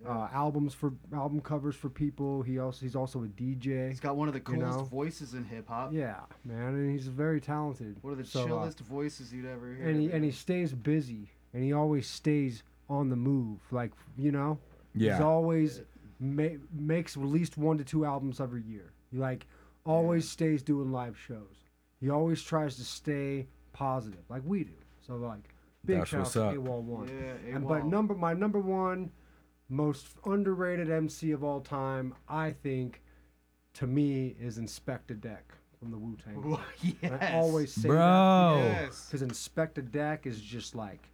uh, 0.07 0.27
albums 0.33 0.73
for 0.73 0.93
album 1.13 1.39
covers 1.41 1.75
for 1.75 1.89
people. 1.89 2.41
He 2.41 2.57
also 2.57 2.81
he's 2.85 2.95
also 2.95 3.23
a 3.23 3.27
DJ. 3.27 3.89
He's 3.89 3.99
got 3.99 4.15
one 4.15 4.27
of 4.27 4.33
the 4.33 4.39
you 4.39 4.57
coolest 4.57 4.79
know? 4.79 4.85
voices 4.85 5.33
in 5.35 5.43
hip 5.43 5.67
hop. 5.67 5.91
Yeah, 5.93 6.21
man, 6.45 6.73
and 6.73 6.91
he's 6.91 7.07
very 7.07 7.39
talented. 7.39 7.97
One 8.01 8.13
of 8.13 8.17
the 8.17 8.25
So, 8.25 8.43
uh, 8.43 8.47
chillest 8.47 8.79
voices 8.79 9.31
you'd 9.33 9.45
ever 9.45 9.73
hear. 9.75 9.87
and 9.87 10.01
he 10.01 10.11
and 10.11 10.23
he 10.23 10.31
stays 10.31 10.73
busy, 10.73 11.29
and 11.53 11.63
he 11.63 11.73
always 11.73 12.07
stays 12.07 12.63
on 12.89 13.09
the 13.09 13.15
move. 13.15 13.59
Like 13.71 13.91
you 14.17 14.31
know, 14.31 14.57
he's 14.97 15.19
always 15.19 15.81
ma- 16.19 16.57
makes 16.73 17.15
at 17.17 17.23
least 17.23 17.57
one 17.57 17.77
to 17.77 17.83
two 17.83 18.03
albums 18.05 18.39
every 18.41 18.63
year. 18.63 18.93
Like 19.13 19.45
always 19.89 20.29
stays 20.29 20.61
doing 20.61 20.91
live 20.91 21.17
shows. 21.17 21.55
He 21.99 22.09
always 22.09 22.41
tries 22.41 22.75
to 22.77 22.83
stay 22.83 23.47
positive, 23.73 24.23
like 24.29 24.43
we 24.45 24.63
do. 24.63 24.73
So 25.05 25.15
like, 25.15 25.49
big 25.85 25.97
That's 25.99 26.09
shout 26.09 26.19
out 26.19 26.23
what's 26.23 26.33
to 26.33 26.43
up. 26.43 26.55
AWOL 26.55 26.81
one. 26.83 27.07
Yeah, 27.09 27.55
And 27.55 27.67
but 27.67 27.81
AWOL. 27.83 27.89
number 27.89 28.15
my 28.15 28.33
number 28.33 28.59
one 28.59 29.11
most 29.69 30.07
underrated 30.25 30.89
MC 30.89 31.31
of 31.31 31.43
all 31.43 31.61
time, 31.61 32.13
I 32.27 32.51
think, 32.51 33.01
to 33.75 33.85
me, 33.87 34.35
is 34.39 34.57
Inspectah 34.57 35.19
Deck 35.21 35.53
from 35.79 35.91
the 35.91 35.97
Wu 35.97 36.17
Tang. 36.23 36.57
yes. 37.01 37.11
I 37.21 37.33
always 37.35 37.73
say 37.73 37.87
Bro. 37.87 38.61
Yes. 38.63 39.05
because 39.09 39.21
Inspectah 39.27 39.91
Deck 39.91 40.25
is 40.25 40.39
just 40.41 40.75
like 40.75 41.09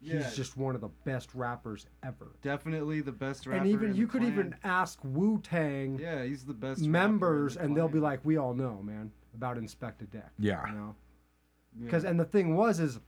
he's 0.00 0.12
Yeah. 0.12 0.30
just 0.30 0.56
one 0.56 0.74
of 0.74 0.80
the 0.80 0.90
best 1.04 1.34
rappers 1.34 1.86
ever. 2.02 2.32
Definitely 2.42 3.00
the 3.00 3.12
best 3.12 3.46
rapper. 3.46 3.58
and 3.62 3.70
even 3.70 3.90
in 3.90 3.96
you 3.96 4.06
the 4.06 4.12
could 4.12 4.20
clan. 4.22 4.32
even 4.32 4.54
ask 4.64 4.98
Wu 5.04 5.40
Tang 5.42 5.98
Yeah, 5.98 6.24
he's 6.24 6.44
the 6.44 6.54
best 6.54 6.80
rapper 6.80 6.90
members, 6.90 7.54
the 7.54 7.62
and 7.62 7.76
they'll 7.76 7.88
be 7.88 7.98
like, 8.00 8.24
"We 8.24 8.36
all 8.36 8.54
know, 8.54 8.82
man, 8.82 9.12
about 9.34 9.56
Inspectah 9.56 10.10
Deck." 10.10 10.32
Yeah. 10.38 10.66
You 10.68 10.74
know. 10.74 10.94
Yeah. 11.78 11.84
Because 11.84 12.04
and 12.04 12.18
the 12.18 12.24
thing 12.24 12.56
was 12.56 12.80
is, 12.80 13.00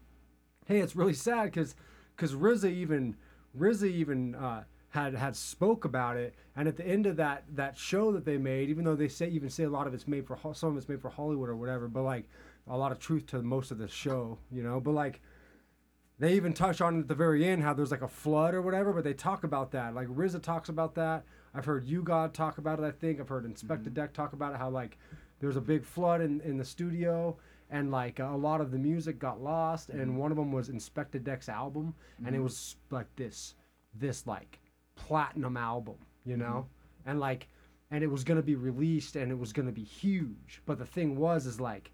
hey, 0.66 0.80
it's 0.80 0.95
really 0.97 1.14
sad 1.14 1.45
because 1.47 1.74
because 2.16 2.34
RZA 2.34 2.70
even 2.70 3.16
RZA 3.59 3.91
even 3.91 4.34
uh, 4.34 4.64
had 4.91 5.14
had 5.14 5.34
spoke 5.36 5.84
about 5.84 6.16
it, 6.16 6.34
and 6.57 6.68
at 6.68 6.76
the 6.76 6.86
end 6.86 7.07
of 7.07 7.16
that 7.16 7.45
that 7.55 7.76
show 7.76 8.12
that 8.12 8.24
they 8.24 8.36
made, 8.38 8.68
even 8.68 8.84
though 8.84 8.97
they 8.97 9.09
say 9.09 9.28
even 9.28 9.49
say 9.49 9.64
a 9.64 9.70
lot 9.70 9.86
of 9.86 9.95
it's 9.95 10.07
made 10.09 10.26
for 10.26 10.36
some 10.55 10.70
of 10.72 10.76
it's 10.76 10.88
made 10.88 11.01
for 11.01 11.09
Hollywood 11.09 11.49
or 11.49 11.57
whatever, 11.57 11.88
but 11.88 12.03
like 12.03 12.28
a 12.68 12.76
lot 12.76 12.93
of 12.93 12.99
truth 12.99 13.26
to 13.26 13.43
most 13.43 13.70
of 13.70 13.78
the 13.78 13.88
show, 13.88 14.38
you 14.53 14.62
know. 14.62 14.78
But 14.80 14.93
like 14.93 15.20
they 16.20 16.34
even 16.34 16.52
touch 16.52 16.82
on 16.82 16.96
it 16.96 17.00
at 17.00 17.08
the 17.08 17.14
very 17.14 17.48
end 17.48 17.62
how 17.62 17.72
there's 17.72 17.90
like 17.90 18.02
a 18.02 18.08
flood 18.08 18.54
or 18.54 18.60
whatever, 18.60 18.92
but 18.92 19.02
they 19.02 19.14
talk 19.14 19.42
about 19.42 19.72
that. 19.72 19.94
Like 19.94 20.06
RZA 20.08 20.42
talks 20.42 20.68
about 20.68 20.94
that. 20.94 21.24
I've 21.54 21.64
heard 21.64 21.86
you 21.86 22.02
God 22.02 22.34
talk 22.34 22.58
about 22.58 22.78
it. 22.78 22.84
I 22.84 22.90
think 22.90 23.20
I've 23.20 23.28
heard 23.28 23.46
Inspector 23.46 23.88
mm-hmm. 23.88 23.94
Deck 23.94 24.12
talk 24.12 24.34
about 24.34 24.52
it. 24.52 24.58
How 24.58 24.68
like 24.68 24.98
there's 25.40 25.56
a 25.56 25.62
big 25.62 25.82
flood 25.82 26.20
in, 26.20 26.42
in 26.42 26.58
the 26.58 26.64
studio 26.64 27.38
and 27.70 27.90
like 27.90 28.18
a 28.18 28.36
lot 28.36 28.60
of 28.60 28.70
the 28.70 28.78
music 28.78 29.18
got 29.18 29.42
lost 29.42 29.88
and 29.88 30.00
mm-hmm. 30.00 30.16
one 30.18 30.30
of 30.30 30.36
them 30.36 30.52
was 30.52 30.68
Inspectah 30.68 31.24
Deck's 31.24 31.48
album 31.48 31.94
and 32.18 32.28
it 32.28 32.32
mm-hmm. 32.32 32.44
was 32.44 32.76
like 32.90 33.06
this 33.16 33.54
this 33.94 34.26
like 34.26 34.60
platinum 34.96 35.56
album, 35.56 35.96
you 36.26 36.36
know, 36.36 36.66
and 37.06 37.18
like 37.18 37.48
and 37.90 38.04
it 38.04 38.08
was 38.08 38.24
gonna 38.24 38.42
be 38.42 38.56
released 38.56 39.16
and 39.16 39.32
it 39.32 39.38
was 39.38 39.54
gonna 39.54 39.72
be 39.72 39.84
huge. 39.84 40.60
But 40.66 40.78
the 40.78 40.86
thing 40.86 41.16
was 41.16 41.46
is 41.46 41.58
like 41.58 41.90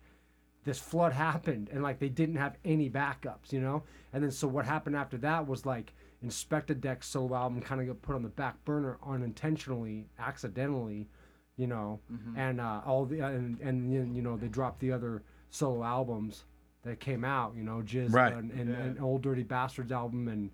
this 0.66 0.78
flood 0.78 1.12
happened 1.14 1.70
and 1.72 1.82
like 1.82 1.98
they 1.98 2.08
didn't 2.10 2.36
have 2.36 2.56
any 2.64 2.90
backups, 2.90 3.52
you 3.52 3.60
know? 3.60 3.82
And 4.12 4.22
then 4.22 4.30
so 4.30 4.46
what 4.48 4.66
happened 4.66 4.96
after 4.96 5.16
that 5.18 5.46
was 5.46 5.64
like 5.64 5.94
Inspectah 6.24 6.80
Deck's 6.80 7.06
solo 7.08 7.34
album 7.36 7.60
kind 7.62 7.80
of 7.80 7.86
got 7.86 8.02
put 8.02 8.14
on 8.16 8.22
the 8.22 8.28
back 8.28 8.62
burner 8.64 8.98
unintentionally, 9.06 10.08
accidentally, 10.18 11.08
you 11.56 11.66
know, 11.66 12.00
and 12.36 12.60
uh, 12.60 12.80
all 12.84 13.04
the 13.06 13.20
and 13.20 13.58
and 13.60 13.92
then, 13.94 14.14
you 14.14 14.20
know 14.22 14.36
they 14.36 14.48
dropped 14.48 14.80
the 14.80 14.92
other 14.92 15.22
solo 15.50 15.82
albums 15.84 16.44
that 16.82 17.00
came 17.00 17.24
out, 17.24 17.54
you 17.56 17.62
know, 17.64 17.82
GZA 17.84 18.12
Right. 18.12 18.34
and, 18.34 18.50
and, 18.52 18.70
Yeah. 18.70 18.76
and 18.76 19.00
Old 19.00 19.22
Dirty 19.22 19.42
Bastards 19.42 19.90
album 19.92 20.28
and 20.28 20.50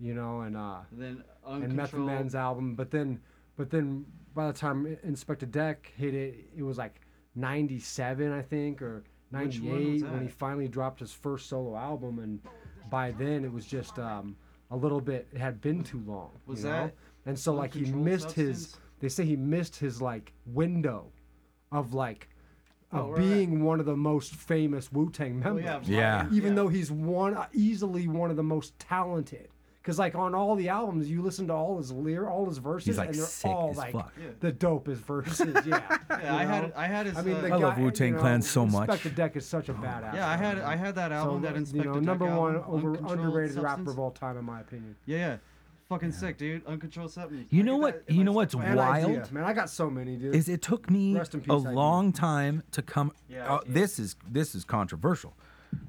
you 0.00 0.14
know 0.14 0.40
and 0.42 0.56
uh 0.56 0.78
And 0.90 1.00
then 1.02 1.24
and 1.44 1.60
Method 1.60 1.96
Uncontrolled. 1.96 2.06
Man's 2.06 2.34
album, 2.34 2.74
but 2.74 2.90
then 2.90 3.20
but 3.56 3.70
then 3.70 4.06
by 4.34 4.46
the 4.46 4.52
time 4.54 4.96
Inspectah 5.06 5.50
Deck 5.50 5.92
hit 5.96 6.14
it, 6.14 6.48
it 6.56 6.62
was 6.62 6.78
like 6.78 7.00
97 7.34 8.32
I 8.32 8.42
think 8.42 8.80
or 8.82 8.96
Which 8.96 9.04
one 9.04 9.11
98 9.32 10.02
when 10.04 10.22
he 10.22 10.28
finally 10.28 10.68
dropped 10.68 11.00
his 11.00 11.12
first 11.12 11.48
solo 11.48 11.76
album 11.76 12.18
and 12.18 12.40
by 12.90 13.10
then 13.12 13.44
it 13.44 13.52
was 13.52 13.64
just 13.66 13.98
um 13.98 14.36
a 14.70 14.76
little 14.76 15.00
bit 15.00 15.26
it 15.32 15.38
had 15.38 15.60
been 15.60 15.82
too 15.82 16.02
long 16.06 16.30
Was 16.46 16.60
you 16.62 16.70
know? 16.70 16.72
that 16.72 16.94
and 17.26 17.38
so 17.38 17.52
like 17.54 17.72
he 17.74 17.80
Uncontrolled 17.80 18.04
missed 18.04 18.32
his 18.32 18.76
they 19.00 19.08
say 19.08 19.24
he 19.24 19.36
missed 19.36 19.76
his 19.76 20.00
like 20.02 20.32
window 20.46 21.06
of 21.70 21.94
like 21.94 22.28
of 22.90 23.06
Oh, 23.06 23.10
right. 23.12 23.18
being 23.20 23.64
one 23.64 23.80
of 23.80 23.86
the 23.86 23.96
most 23.96 24.34
famous 24.34 24.92
Wu-Tang 24.92 25.40
Oh, 25.46 25.54
members 25.54 25.88
yeah, 25.88 26.24
Yeah. 26.24 26.28
Even 26.30 26.50
yeah. 26.50 26.56
though 26.56 26.68
he's 26.68 26.90
one 26.92 27.38
easily 27.54 28.06
one 28.06 28.30
of 28.30 28.36
the 28.36 28.42
most 28.42 28.78
talented. 28.78 29.48
Because 29.82 29.98
like 29.98 30.14
on 30.14 30.32
all 30.32 30.54
the 30.54 30.68
albums, 30.68 31.10
you 31.10 31.22
listen 31.22 31.48
to 31.48 31.52
all 31.54 31.76
his 31.78 31.90
lyr, 31.90 32.28
all 32.28 32.46
his 32.46 32.58
verses, 32.58 32.86
He's 32.86 32.98
like, 32.98 33.08
and 33.08 33.18
they're 33.18 33.26
sick 33.26 33.50
all 33.50 33.70
as 33.72 33.76
like 33.76 33.92
fuck. 33.92 34.12
Yeah. 34.16 34.28
the 34.38 34.52
dopest 34.52 34.98
verses. 34.98 35.66
Yeah, 35.66 35.98
Yeah, 36.10 36.36
I 36.36 36.44
had 36.44 36.72
I 36.76 36.86
had 36.86 37.06
his. 37.06 37.16
I 37.18 37.22
mean, 37.22 37.34
uh, 37.36 37.40
the 37.40 37.52
I 37.52 37.56
love 37.56 37.78
Wu-Tang 37.78 38.08
you 38.10 38.14
know, 38.14 38.20
Clan 38.20 38.42
so 38.42 38.64
much. 38.64 38.88
Inspector 38.88 39.08
Deck 39.16 39.34
is 39.36 39.44
such 39.44 39.68
a 39.68 39.74
badass. 39.74 40.14
yeah, 40.14 40.28
I 40.28 40.36
had 40.36 40.58
rapper. 40.58 40.68
I 40.70 40.76
had 40.76 40.94
that 40.94 41.08
So, 41.10 41.14
album 41.16 41.42
that 41.42 41.50
you 41.52 41.56
Inspector 41.56 41.88
know, 41.88 41.94
Deck 41.94 42.02
number 42.04 42.26
one 42.26 42.54
album, 42.56 42.74
over 42.74 42.88
Uncontrolled 42.90 43.18
underrated 43.18 43.58
rapper 43.58 43.90
of 43.90 43.98
all 43.98 44.12
time, 44.12 44.36
in 44.38 44.44
my 44.44 44.60
opinion. 44.60 44.94
Yeah, 45.04 45.18
yeah, 45.18 45.36
fucking 45.88 46.12
sick, 46.12 46.38
dude. 46.38 46.64
Uncontrolled 46.64 47.10
substance. 47.10 47.48
You 47.50 47.64
know 47.64 47.76
what- 47.76 48.06
that 48.06 48.14
you 48.14 48.22
know 48.22 48.30
what's 48.32 48.54
Spotify. 48.54 48.64
And 48.66 48.76
Wild? 48.76 49.10
Idea. 49.10 49.28
man, 49.32 49.42
I 49.44 49.52
got 49.52 49.68
so 49.68 49.90
many, 49.90 50.14
dude. 50.14 50.36
is 50.36 50.48
it 50.48 50.62
took 50.62 50.88
me 50.90 51.14
peace, 51.18 51.28
a 51.34 51.52
Idea. 51.54 51.70
long 51.72 52.12
time 52.12 52.62
to 52.70 52.82
come 52.82 53.10
Yeah, 53.28 53.52
uh, 53.52 53.58
yeah. 53.66 53.72
this 53.74 53.98
is 53.98 54.14
this 54.30 54.54
is 54.54 54.64
controversial 54.64 55.34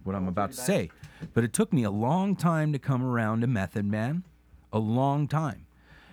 what 0.04 0.16
I'm 0.16 0.28
about 0.28 0.52
to 0.52 0.58
say. 0.58 0.90
But 1.34 1.44
it 1.44 1.54
took 1.54 1.72
me 1.74 1.84
a 1.84 1.92
long 1.92 2.36
time 2.36 2.74
to 2.74 2.80
come 2.80 3.04
around 3.04 3.42
to 3.42 3.48
Method 3.48 3.86
Man. 3.86 4.24
A 4.72 4.80
long 4.80 5.28
time. 5.28 5.68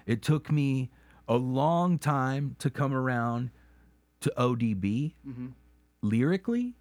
It 0.07 0.23
took 0.23 0.51
me 0.51 0.91
a 1.29 1.37
long 1.37 1.99
time 1.99 2.57
to 2.59 2.71
come 2.71 2.93
around 2.93 3.51
to 4.21 4.33
ODB. 4.37 5.15
Mm-hmm. 5.27 5.47
Lyrically, 6.03 6.75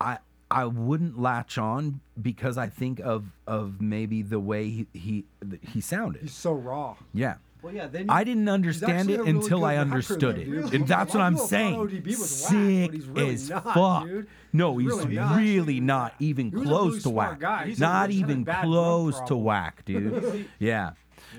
I 0.00 0.18
I 0.50 0.64
wouldn't 0.64 1.18
latch 1.20 1.58
on 1.58 2.00
because 2.20 2.56
I 2.56 2.68
think 2.68 3.00
of 3.00 3.26
of 3.46 3.80
maybe 3.80 4.22
the 4.22 4.40
way 4.40 4.70
he 4.70 4.86
he, 4.92 5.24
he 5.60 5.80
sounded. 5.80 6.22
He's 6.22 6.34
so 6.34 6.52
raw. 6.52 6.96
Yeah. 7.12 7.36
Well, 7.62 7.74
yeah. 7.74 7.86
Then 7.88 8.08
I 8.08 8.24
didn't 8.24 8.48
understand 8.48 9.10
it 9.10 9.18
really 9.18 9.30
until 9.30 9.64
I 9.64 9.76
understood 9.76 10.38
it. 10.38 10.44
dude. 10.44 10.74
And 10.74 10.86
that's 10.86 11.12
what 11.12 11.22
I'm 11.22 11.36
saying. 11.36 11.74
thought 11.74 11.88
ODB 11.88 12.06
was 12.06 12.18
whack, 12.18 12.50
Sick 12.50 13.02
really 13.16 13.34
as 13.34 13.50
not, 13.50 13.64
fuck. 13.74 14.04
dude. 14.04 14.26
No, 14.52 14.78
He's 14.78 14.92
he's 14.92 14.98
really 15.02 15.14
not. 15.16 15.36
really 15.36 15.80
not 15.80 16.14
even 16.20 16.50
close 16.50 16.90
really 16.90 17.00
to 17.00 17.10
whack. 17.10 17.40
guy. 17.40 17.58
Not 17.58 17.66
he's 17.66 17.78
had 17.80 18.10
a 18.10 18.12
even 18.12 18.44
close 18.44 19.20
to 19.22 19.36
whack, 19.36 19.84
dude. 19.84 20.48
yeah. 20.58 20.90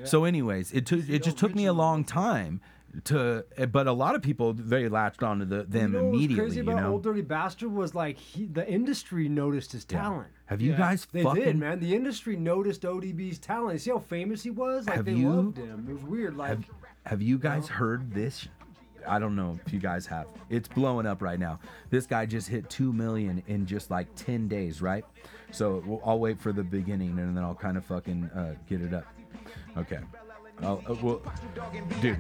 So, 0.04 0.24
anyways, 0.26 0.72
it 0.72 0.86
took 0.86 1.08
it 1.10 1.24
just 1.24 1.38
took 1.38 1.56
me 1.56 1.66
a 1.66 1.74
long 1.74 2.04
time 2.04 2.62
to, 3.06 3.46
eh, 3.58 3.66
but 3.66 3.88
a 3.88 3.92
lot 3.92 4.16
of 4.16 4.22
people 4.22 4.54
they 4.54 4.88
latched 4.90 5.24
onto 5.24 5.46
the 5.46 5.64
them 5.64 5.94
you 5.94 5.98
know 6.00 6.04
what 6.06 6.12
was 6.12 6.18
immediately. 6.20 6.36
crazy 6.46 6.58
You 6.58 6.64
about 6.72 6.82
know. 6.84 6.92
Old 6.94 7.04
Dirty 7.04 7.22
Bastard 7.22 7.72
was 7.72 7.94
like 7.96 8.18
he, 8.18 8.46
the 8.46 8.68
industry 8.70 9.28
noticed 9.30 9.72
his 9.72 9.86
Yeah. 9.90 10.02
talent. 10.02 10.28
Have 10.46 10.62
you 10.62 10.72
Yeah. 10.72 10.78
guys 10.78 11.08
They 11.12 11.24
fucking? 11.24 11.44
did, 11.44 11.58
man. 11.58 11.80
The 11.80 11.96
industry 11.96 12.36
noticed 12.36 12.84
ODB's 12.86 13.40
talent. 13.40 13.74
You 13.74 13.80
see 13.80 13.92
how 13.92 14.00
famous 14.00 14.44
he 14.44 14.50
was? 14.50 14.88
Like 14.88 14.96
Have 14.98 15.06
they 15.06 15.14
you- 15.14 15.30
loved 15.30 15.58
him. 15.58 15.86
It 15.90 15.94
was 15.94 16.04
weird. 16.04 16.36
Like 16.38 16.50
Have, 16.50 16.66
have 17.06 17.22
you 17.22 17.38
guys 17.38 17.68
heard 17.68 18.14
this? 18.14 18.48
I 19.08 19.18
don't 19.18 19.36
know 19.36 19.58
if 19.66 19.72
you 19.74 19.80
guys 19.80 20.06
have. 20.08 20.28
It's 20.50 20.68
blowing 20.68 21.06
up 21.08 21.22
right 21.22 21.40
now. 21.40 21.60
This 21.90 22.06
guy 22.06 22.26
just 22.26 22.48
hit 22.50 22.70
two 22.70 22.92
million 22.92 23.42
in 23.48 23.66
just 23.66 23.90
like 23.90 24.08
ten 24.16 24.48
days, 24.48 24.82
right? 24.82 25.06
So 25.52 25.82
we'll, 25.86 26.02
I'll 26.06 26.20
wait 26.20 26.40
for 26.40 26.52
the 26.52 26.64
beginning 26.64 27.18
and 27.18 27.36
then 27.36 27.44
I'll 27.44 27.56
kind 27.56 27.78
of 27.78 27.86
fucking 27.86 28.26
uh, 28.26 28.56
get 28.68 28.82
it 28.82 28.94
up. 28.94 29.06
Okay. 29.78 30.00
I'll, 30.62 30.84
uh, 30.90 30.96
well, 31.02 31.22
dude, 32.02 32.18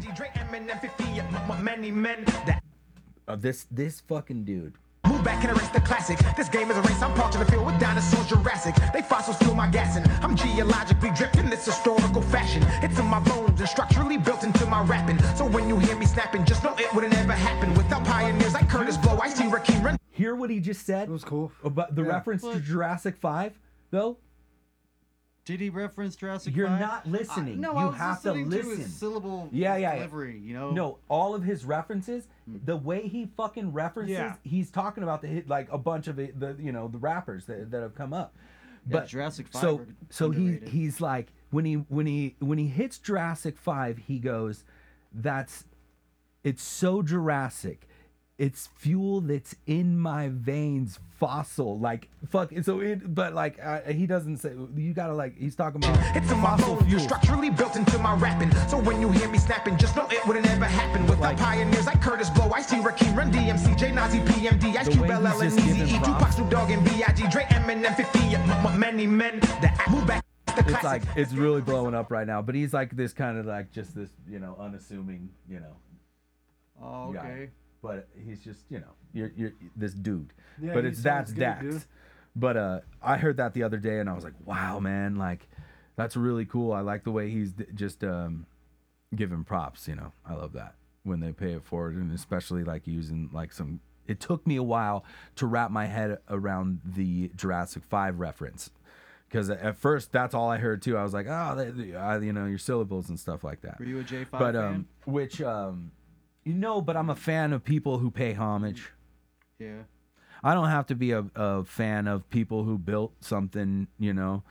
uh, 3.27 3.35
this 3.35 3.65
this 3.71 4.01
fucking 4.01 4.43
dude. 4.45 4.73
Move 5.07 5.23
back 5.23 5.43
and 5.43 5.51
erase 5.55 5.69
the 5.69 5.81
classic. 5.81 6.19
This 6.37 6.49
game 6.49 6.69
is 6.69 6.77
a 6.77 6.81
race. 6.81 7.01
I'm 7.01 7.13
parked 7.15 7.33
in 7.35 7.39
the 7.39 7.45
field 7.45 7.65
with 7.65 7.79
dinosaurs, 7.79 8.27
Jurassic. 8.27 8.75
They 8.93 9.01
fossils 9.01 9.37
fuel 9.37 9.55
my 9.55 9.67
gassing. 9.69 10.03
I'm 10.21 10.35
geologically 10.35 11.11
dripped 11.15 11.37
in 11.37 11.49
this 11.49 11.65
historical 11.65 12.21
fashion. 12.21 12.63
It's 12.83 12.99
in 12.99 13.05
my 13.07 13.19
bones 13.19 13.59
and 13.59 13.67
structurally 13.69 14.17
built 14.17 14.43
into 14.43 14.65
my 14.67 14.83
rapping. 14.83 15.17
So 15.35 15.47
when 15.47 15.67
you 15.67 15.79
hear 15.79 15.95
me 15.95 16.05
snapping, 16.05 16.45
just 16.45 16.63
know 16.63 16.75
it 16.77 16.93
wouldn't 16.93 17.13
ever 17.17 17.33
happen 17.33 17.73
without 17.73 18.05
pioneers 18.05 18.53
like 18.53 18.67
Kurtis 18.69 19.01
Blow, 19.01 19.17
Ice 19.19 19.37
T, 19.37 19.45
Rakim, 19.45 19.83
Run. 19.83 19.97
Hear 20.11 20.35
what 20.35 20.49
he 20.49 20.59
just 20.59 20.85
said 20.85 21.07
it 21.07 21.11
was 21.11 21.23
cool. 21.23 21.51
about 21.63 21.95
the 21.95 22.03
Yeah. 22.03 22.09
reference 22.09 22.43
to 22.43 22.59
Jurassic 22.59 23.15
Five, 23.17 23.57
though. 23.91 24.17
Did 25.49 25.61
he 25.61 25.71
reference 25.71 26.15
Jurassic? 26.15 26.55
You're 26.55 26.67
5? 26.67 26.79
not 26.79 27.07
listening. 27.07 27.55
I, 27.57 27.61
no, 27.61 27.71
You 27.71 27.77
I 27.79 27.85
was 27.85 27.95
have 27.95 28.21
to 28.21 28.33
listening 28.33 28.49
To 28.51 28.57
listen. 28.57 28.83
his 28.83 28.93
syllable 28.93 29.49
Yeah, 29.51 29.77
yeah, 29.77 29.79
yeah. 29.79 29.95
delivery. 29.95 30.37
You 30.37 30.53
know. 30.53 30.69
No, 30.69 30.99
all 31.09 31.33
of 31.33 31.41
his 31.41 31.65
references, 31.65 32.27
hmm. 32.45 32.57
the 32.65 32.77
way 32.77 33.07
he 33.07 33.31
fucking 33.35 33.73
references, 33.73 34.11
Yeah. 34.13 34.35
he's 34.43 34.69
talking 34.69 35.01
about 35.01 35.23
the 35.23 35.27
hit 35.27 35.47
like 35.49 35.67
a 35.71 35.77
bunch 35.79 36.07
of 36.07 36.19
it, 36.19 36.39
the 36.39 36.55
you 36.59 36.71
know 36.71 36.87
the 36.87 36.99
rappers 36.99 37.45
that, 37.45 37.71
that 37.71 37.81
have 37.81 37.95
come 37.95 38.13
up. 38.13 38.35
But 38.85 39.07
Jurassic 39.07 39.47
5 39.47 39.59
So 39.61 39.85
so 40.11 40.29
he 40.29 40.59
he's 40.67 41.01
like 41.01 41.33
when 41.49 41.65
he 41.65 41.73
when 41.73 42.05
he 42.05 42.35
when 42.37 42.59
he 42.59 42.67
hits 42.67 42.99
Jurassic 42.99 43.57
Five, 43.57 43.97
he 43.97 44.19
goes, 44.19 44.63
"That's 45.11 45.65
it's 46.43 46.61
so 46.61 47.01
Jurassic." 47.01 47.87
It's 48.39 48.67
fuel 48.77 49.19
that's 49.19 49.53
in 49.67 49.99
my 49.99 50.29
veins, 50.29 50.97
fossil. 51.19 51.77
Like 51.77 52.07
fuck. 52.29 52.51
So 52.61 52.79
it, 52.79 53.13
but 53.13 53.33
like 53.33 53.59
uh, 53.61 53.81
he 53.81 54.07
doesn't 54.07 54.37
say. 54.37 54.53
You 54.77 54.93
gotta 54.93 55.13
like. 55.13 55.37
He's 55.37 55.57
talking 55.57 55.83
about 55.83 55.99
It's 56.15 56.31
in 56.31 56.37
my 56.39 56.51
fossil 56.55 56.67
bones 56.75 56.79
and 56.83 56.89
fuel. 56.89 57.01
structurally 57.03 57.49
built 57.49 57.75
into 57.75 57.99
my 57.99 58.15
rapping. 58.15 58.49
So 58.69 58.77
when 58.79 59.01
you 59.01 59.09
hear 59.11 59.27
me 59.29 59.37
snapping, 59.39 59.75
just 59.77 59.97
know 59.97 60.07
it 60.09 60.25
wouldn't 60.25 60.49
ever 60.49 60.63
happen 60.63 61.05
with 61.05 61.19
Like- 61.19 61.35
pioneers 61.37 61.85
like 61.85 61.99
Kurtis 62.01 62.33
Blow, 62.33 62.49
Ice 62.51 62.69
T, 62.69 62.77
Rakim, 62.77 63.13
Run 63.17 63.29
DMC, 63.29 63.77
J 63.77 63.91
Nazi, 63.91 64.19
PMD, 64.19 64.77
Ice 64.77 64.85
The 64.85 64.91
Cube, 64.93 65.01
way 65.01 65.09
he's 65.09 65.19
LL, 65.19 65.41
and 65.41 65.51
Eazy 65.59 65.87
E, 65.87 65.91
Tupac, 65.99 66.17
props. 66.19 66.35
Snoop 66.37 66.49
Dogg, 66.49 66.71
and 66.71 66.83
B.I.G., 66.85 67.27
Dre, 67.29 67.43
Eminem, 67.43 67.93
50, 67.93 68.19
m- 68.35 68.49
m- 68.65 68.79
many 68.79 69.05
men 69.05 69.41
that 69.61 69.77
move 69.91 70.07
back. 70.07 70.23
The 70.55 70.61
it's 70.73 70.83
like 70.83 71.03
it's 71.17 71.33
really 71.33 71.59
blowing 71.61 71.93
up 71.93 72.09
right 72.09 72.25
now. 72.25 72.41
But 72.41 72.55
he's 72.55 72.73
like 72.73 72.95
this 72.95 73.11
kind 73.11 73.37
of 73.37 73.45
like 73.45 73.71
just 73.73 73.93
this 73.93 74.09
you 74.29 74.39
know 74.39 74.55
unassuming 74.57 75.29
you 75.49 75.59
know 75.59 75.75
Oh, 76.81 77.11
guy. 77.11 77.49
But 77.81 78.07
he's 78.25 78.39
just 78.43 78.59
you 78.69 78.79
know 78.79 78.91
you're 79.13 79.31
you're 79.35 79.53
this 79.75 79.93
dude. 79.93 80.33
Yeah, 80.61 80.73
but 80.73 80.85
it's 80.85 81.01
that's 81.01 81.31
good, 81.31 81.39
Dax. 81.39 81.61
dude. 81.63 81.83
But 82.35 82.57
uh, 82.57 82.79
I 83.01 83.17
heard 83.17 83.37
that 83.37 83.53
the 83.53 83.63
other 83.63 83.77
day 83.77 83.99
and 83.99 84.09
I 84.09 84.13
was 84.13 84.23
like, 84.23 84.33
wow, 84.45 84.79
man, 84.79 85.15
like 85.15 85.47
that's 85.95 86.15
really 86.15 86.45
cool. 86.45 86.71
I 86.73 86.81
like 86.81 87.03
the 87.03 87.11
way 87.11 87.29
he's 87.29 87.53
d- 87.53 87.65
just 87.73 88.03
um 88.03 88.45
giving 89.15 89.43
props. 89.43 89.87
You 89.87 89.95
know, 89.95 90.11
I 90.25 90.33
love 90.35 90.53
that 90.53 90.75
when 91.03 91.19
they 91.21 91.31
pay 91.31 91.53
it 91.53 91.63
forward 91.63 91.95
and 91.95 92.11
especially 92.13 92.63
like 92.63 92.85
using 92.87 93.29
like 93.33 93.51
some. 93.53 93.79
It 94.07 94.19
took 94.19 94.45
me 94.47 94.55
a 94.55 94.63
while 94.63 95.05
to 95.35 95.45
wrap 95.45 95.69
my 95.69 95.85
head 95.85 96.17
around 96.29 96.81
the 96.83 97.29
Jurassic 97.35 97.83
Five 97.83 98.19
reference 98.19 98.71
because 99.27 99.49
at 99.51 99.77
first 99.77 100.11
that's 100.11 100.33
all 100.33 100.49
I 100.49 100.57
heard 100.57 100.81
too. 100.81 100.97
I 100.97 101.03
was 101.03 101.13
like, 101.13 101.27
oh, 101.29 101.53
they, 101.55 101.69
they- 101.69 101.95
uh, 101.95 102.19
you 102.19 102.33
know, 102.33 102.45
your 102.47 102.57
syllables 102.57 103.09
and 103.09 103.19
stuff 103.19 103.43
like 103.43 103.61
that. 103.61 103.77
Were 103.79 103.85
you 103.85 103.99
a 103.99 104.03
J5 104.03 104.27
But 104.31 104.55
fan? 104.55 104.63
um, 104.63 104.87
which 105.05 105.41
um, 105.43 105.91
you 106.49 106.55
know, 106.55 106.81
but 106.81 106.97
I'm 106.97 107.09
a 107.09 107.15
fan 107.15 107.53
of 107.53 107.63
people 107.63 107.99
who 107.99 108.09
pay 108.11 108.33
homage. 108.33 108.91
yeah. 109.59 109.83
I 110.41 110.53
don't 110.53 110.69
have 110.69 110.87
to 110.87 110.95
be 110.95 111.11
a, 111.11 111.25
a 111.35 111.65
fan 111.65 112.07
of 112.07 112.29
people 112.29 112.63
who 112.63 112.77
built 112.77 113.11
something, 113.19 113.87
you 113.99 114.13
know. 114.13 114.43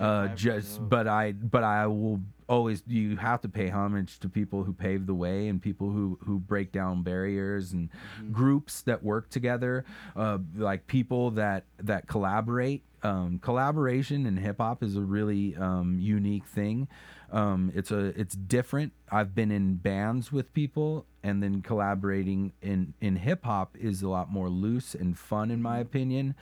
Uh, 0.00 0.26
just, 0.34 0.78
though. 0.80 0.84
but 0.86 1.06
I, 1.06 1.32
but 1.32 1.62
I 1.62 1.86
will 1.86 2.20
always. 2.48 2.82
You 2.84 3.14
have 3.16 3.42
to 3.42 3.48
pay 3.48 3.68
homage 3.68 4.18
to 4.20 4.28
people 4.28 4.64
who 4.64 4.72
pave 4.72 5.06
the 5.06 5.14
way 5.14 5.46
and 5.46 5.62
people 5.62 5.90
who 5.90 6.18
who 6.24 6.40
break 6.40 6.72
down 6.72 7.04
barriers 7.04 7.72
and 7.72 7.90
Mm-hmm. 8.18 8.32
groups 8.32 8.82
that 8.82 9.04
work 9.04 9.30
together, 9.30 9.84
uh, 10.16 10.38
like 10.56 10.88
people 10.88 11.30
that 11.32 11.62
that 11.80 12.08
collaborate. 12.08 12.82
Um, 13.06 13.38
collaboration 13.38 14.26
in 14.26 14.36
hip 14.36 14.56
hop 14.58 14.82
is 14.82 14.96
a 14.96 15.00
really 15.00 15.54
um, 15.56 15.98
unique 16.00 16.44
thing. 16.46 16.88
Um, 17.30 17.72
it's 17.74 17.90
a 17.90 18.18
it's 18.20 18.34
different. 18.34 18.92
I've 19.10 19.34
been 19.34 19.50
in 19.50 19.76
bands 19.76 20.32
with 20.32 20.52
people, 20.52 21.06
and 21.22 21.42
then 21.42 21.62
collaborating 21.62 22.52
in 22.62 22.94
in 23.00 23.16
hip 23.16 23.44
hop 23.44 23.76
is 23.76 24.02
a 24.02 24.08
lot 24.08 24.30
more 24.30 24.48
loose 24.48 24.94
and 24.94 25.16
fun, 25.18 25.50
in 25.50 25.62
my 25.62 25.78
opinion. 25.78 26.34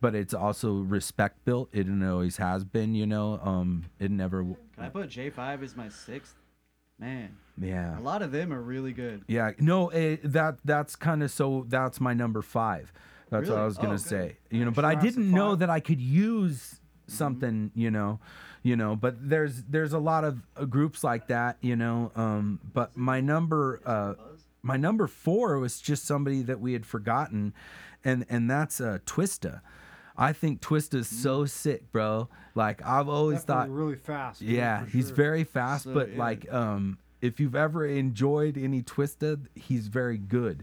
But 0.00 0.14
it's 0.14 0.34
also 0.34 0.74
respect 0.80 1.44
built. 1.44 1.68
It 1.72 1.86
always 2.02 2.36
has 2.38 2.64
been. 2.64 2.94
You 2.94 3.06
know, 3.06 3.40
um, 3.42 3.84
it 3.98 4.10
never. 4.10 4.42
Can 4.42 4.56
I 4.84 4.88
put 4.88 5.08
J5 5.10 5.62
as 5.62 5.76
my 5.76 5.88
sixth? 5.88 6.34
Man, 6.98 7.36
Yeah. 7.58 7.98
a 7.98 8.02
lot 8.02 8.20
of 8.20 8.30
them 8.30 8.52
are 8.52 8.60
really 8.60 8.92
good. 8.92 9.24
Yeah, 9.26 9.52
no, 9.58 9.88
eh, 9.88 10.18
that 10.22 10.58
that's 10.66 10.96
kind 10.96 11.22
of 11.22 11.30
so. 11.30 11.64
That's 11.66 11.98
my 11.98 12.12
number 12.12 12.42
five. 12.42 12.92
That's 13.30 13.48
what 13.48 13.58
I 13.58 13.64
was 13.64 13.78
gonna 13.78 13.94
Oh, 13.94 13.96
say. 13.96 14.36
You 14.50 14.64
know, 14.64 14.70
but 14.70 14.84
I 14.84 14.94
didn't 14.94 15.30
know 15.30 15.54
that 15.56 15.70
I 15.70 15.80
could 15.80 16.00
use 16.00 16.76
Mm-hmm. 17.08 17.16
something. 17.16 17.70
You 17.74 17.90
know, 17.90 18.20
you 18.62 18.76
know. 18.76 18.94
But 18.96 19.28
there's 19.28 19.62
there's 19.64 19.92
a 19.92 19.98
lot 19.98 20.22
of 20.24 20.38
uh, 20.56 20.64
groups 20.64 21.02
like 21.02 21.26
that. 21.28 21.56
You 21.60 21.76
know. 21.76 22.12
Um. 22.14 22.60
But 22.72 22.96
my 22.96 23.20
number 23.20 23.80
uh, 23.84 24.14
my 24.62 24.76
number 24.76 25.06
four 25.08 25.58
was 25.58 25.80
just 25.80 26.04
somebody 26.04 26.42
that 26.42 26.60
we 26.60 26.72
had 26.72 26.86
forgotten, 26.86 27.52
and 28.04 28.24
and 28.28 28.50
that's 28.50 28.80
uh 28.80 28.98
Twista. 29.06 29.60
I 30.16 30.32
think 30.34 30.60
Twista's 30.60 31.08
so 31.08 31.46
sick, 31.46 31.90
bro. 31.92 32.28
Like 32.54 32.84
I've 32.84 33.08
always 33.08 33.40
Definitely 33.42 33.68
thought 33.70 33.74
really 33.76 33.96
fast. 33.96 34.42
yeah, 34.42 34.84
he's 34.86 35.06
sure. 35.06 35.16
very 35.16 35.44
fast, 35.44 35.84
So, 35.84 35.94
but 35.94 36.12
yeah. 36.12 36.18
like 36.18 36.52
um 36.52 36.98
if 37.22 37.40
you've 37.40 37.54
ever 37.56 37.86
enjoyed 37.86 38.56
any 38.58 38.82
Twista, 38.82 39.40
he's 39.54 39.88
very 39.88 40.18
good. 40.18 40.62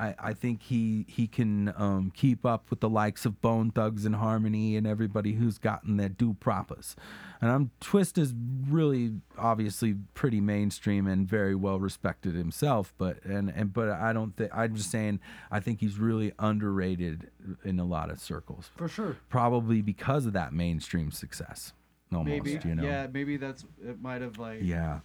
I, 0.00 0.14
I 0.18 0.32
think 0.32 0.62
he 0.62 1.04
he 1.08 1.26
can 1.26 1.74
um, 1.76 2.10
keep 2.14 2.46
up 2.46 2.70
with 2.70 2.80
the 2.80 2.88
likes 2.88 3.26
of 3.26 3.40
Bone 3.42 3.70
Thugs 3.70 4.06
and 4.06 4.16
Harmony 4.16 4.76
and 4.76 4.86
everybody 4.86 5.34
who's 5.34 5.58
gotten 5.58 5.98
their 5.98 6.08
due 6.08 6.34
propas. 6.34 6.94
And 7.42 7.50
I'm 7.50 7.70
Twist 7.80 8.16
is 8.16 8.32
really 8.68 9.12
obviously 9.36 9.96
pretty 10.14 10.40
mainstream 10.40 11.06
and 11.06 11.28
very 11.28 11.54
well 11.54 11.78
respected 11.78 12.34
himself, 12.34 12.94
but 12.96 13.22
and, 13.24 13.50
and 13.50 13.72
but 13.74 13.90
I 13.90 14.14
don't 14.14 14.34
think 14.36 14.50
I'm 14.54 14.74
just 14.74 14.90
saying 14.90 15.20
I 15.50 15.60
think 15.60 15.80
he's 15.80 15.98
really 15.98 16.32
underrated 16.38 17.30
in 17.62 17.78
a 17.78 17.84
lot 17.84 18.10
of 18.10 18.20
circles. 18.20 18.70
For 18.76 18.88
sure. 18.88 19.18
Probably 19.28 19.82
because 19.82 20.24
of 20.24 20.32
that 20.32 20.54
mainstream 20.54 21.10
success. 21.10 21.74
Almost, 22.12 22.44
Maybe, 22.44 22.68
you 22.68 22.74
know. 22.74 22.82
yeah, 22.82 23.06
maybe 23.12 23.36
that's 23.36 23.64
it. 23.84 24.02
Might 24.02 24.20
have 24.22 24.38
like 24.38 24.60
Yeah. 24.62 25.00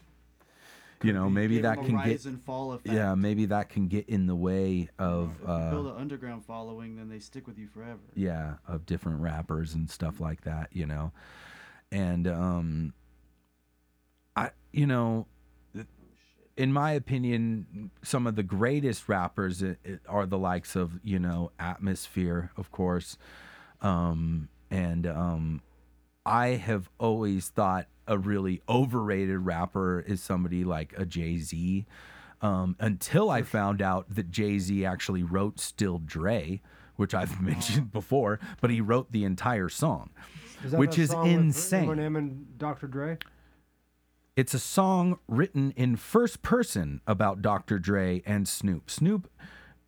You 1.05 1.13
know, 1.13 1.29
maybe 1.29 1.59
that 1.59 1.83
can 1.83 2.01
get 2.03 2.25
and 2.25 2.41
fall 2.41 2.79
yeah, 2.83 3.15
maybe 3.15 3.45
that 3.45 3.69
can 3.69 3.87
get 3.87 4.07
in 4.09 4.27
the 4.27 4.35
way 4.35 4.89
of 4.99 5.31
If 5.35 5.39
you 5.41 5.45
build 5.71 5.87
uh 5.87 5.93
an 5.93 6.01
underground 6.01 6.45
following, 6.45 6.95
then 6.97 7.09
they 7.09 7.19
stick 7.19 7.47
with 7.47 7.57
you 7.57 7.67
forever. 7.67 7.99
yeah, 8.15 8.55
of 8.67 8.85
different 8.85 9.21
rappers 9.21 9.73
and 9.73 9.89
stuff 9.89 10.19
like 10.19 10.41
that, 10.41 10.69
you 10.71 10.85
know. 10.85 11.11
And 11.91 12.27
um 12.27 12.93
I 14.35 14.51
you 14.71 14.87
know 14.87 15.27
in 16.57 16.71
my 16.71 16.91
opinion, 16.91 17.91
some 18.01 18.25
of 18.25 18.35
the 18.37 18.43
greatest 18.43 19.09
rappers 19.09 19.61
i- 19.61 19.75
i- 19.85 19.99
are 20.07 20.25
the 20.25 20.37
likes 20.37 20.73
of, 20.77 21.01
you 21.03 21.19
know, 21.19 21.51
Atmosphere, 21.59 22.49
of 22.55 22.71
course. 22.71 23.17
Um, 23.81 24.47
and 24.71 25.05
um, 25.05 25.61
I 26.25 26.47
have 26.49 26.89
always 26.99 27.49
thought 27.49 27.87
a 28.07 28.17
really 28.17 28.61
overrated 28.67 29.39
rapper 29.39 30.03
is 30.05 30.21
somebody 30.21 30.63
like 30.63 30.93
a 30.97 31.05
Jay 31.05 31.37
Z. 31.37 31.85
Um, 32.41 32.75
until 32.79 33.29
I 33.29 33.43
found 33.43 33.81
out 33.81 34.13
that 34.13 34.29
Jay 34.29 34.59
Z 34.59 34.85
actually 34.85 35.23
wrote 35.23 35.59
"Still 35.59 35.99
Dre," 35.99 36.61
which 36.95 37.13
I've 37.13 37.41
mentioned 37.41 37.91
before, 37.91 38.39
but 38.61 38.69
he 38.69 38.81
wrote 38.81 39.11
the 39.11 39.23
entire 39.23 39.69
song, 39.69 40.09
which 40.61 40.65
Is 40.65 40.71
that 40.71 40.79
which 40.79 40.95
that 40.95 41.01
is 41.01 41.09
song 41.11 41.23
with 41.23 41.31
insane. 41.31 41.87
Eminem 41.87 42.17
and 42.17 42.57
Dr. 42.57 42.87
Dre. 42.87 43.17
It's 44.35 44.53
a 44.53 44.59
song 44.59 45.19
written 45.29 45.71
in 45.77 45.95
first 45.95 46.41
person 46.41 46.99
about 47.07 47.41
Dr. 47.41 47.79
Dre 47.79 48.21
and 48.25 48.47
Snoop. 48.47 48.91
Snoop 48.91 49.29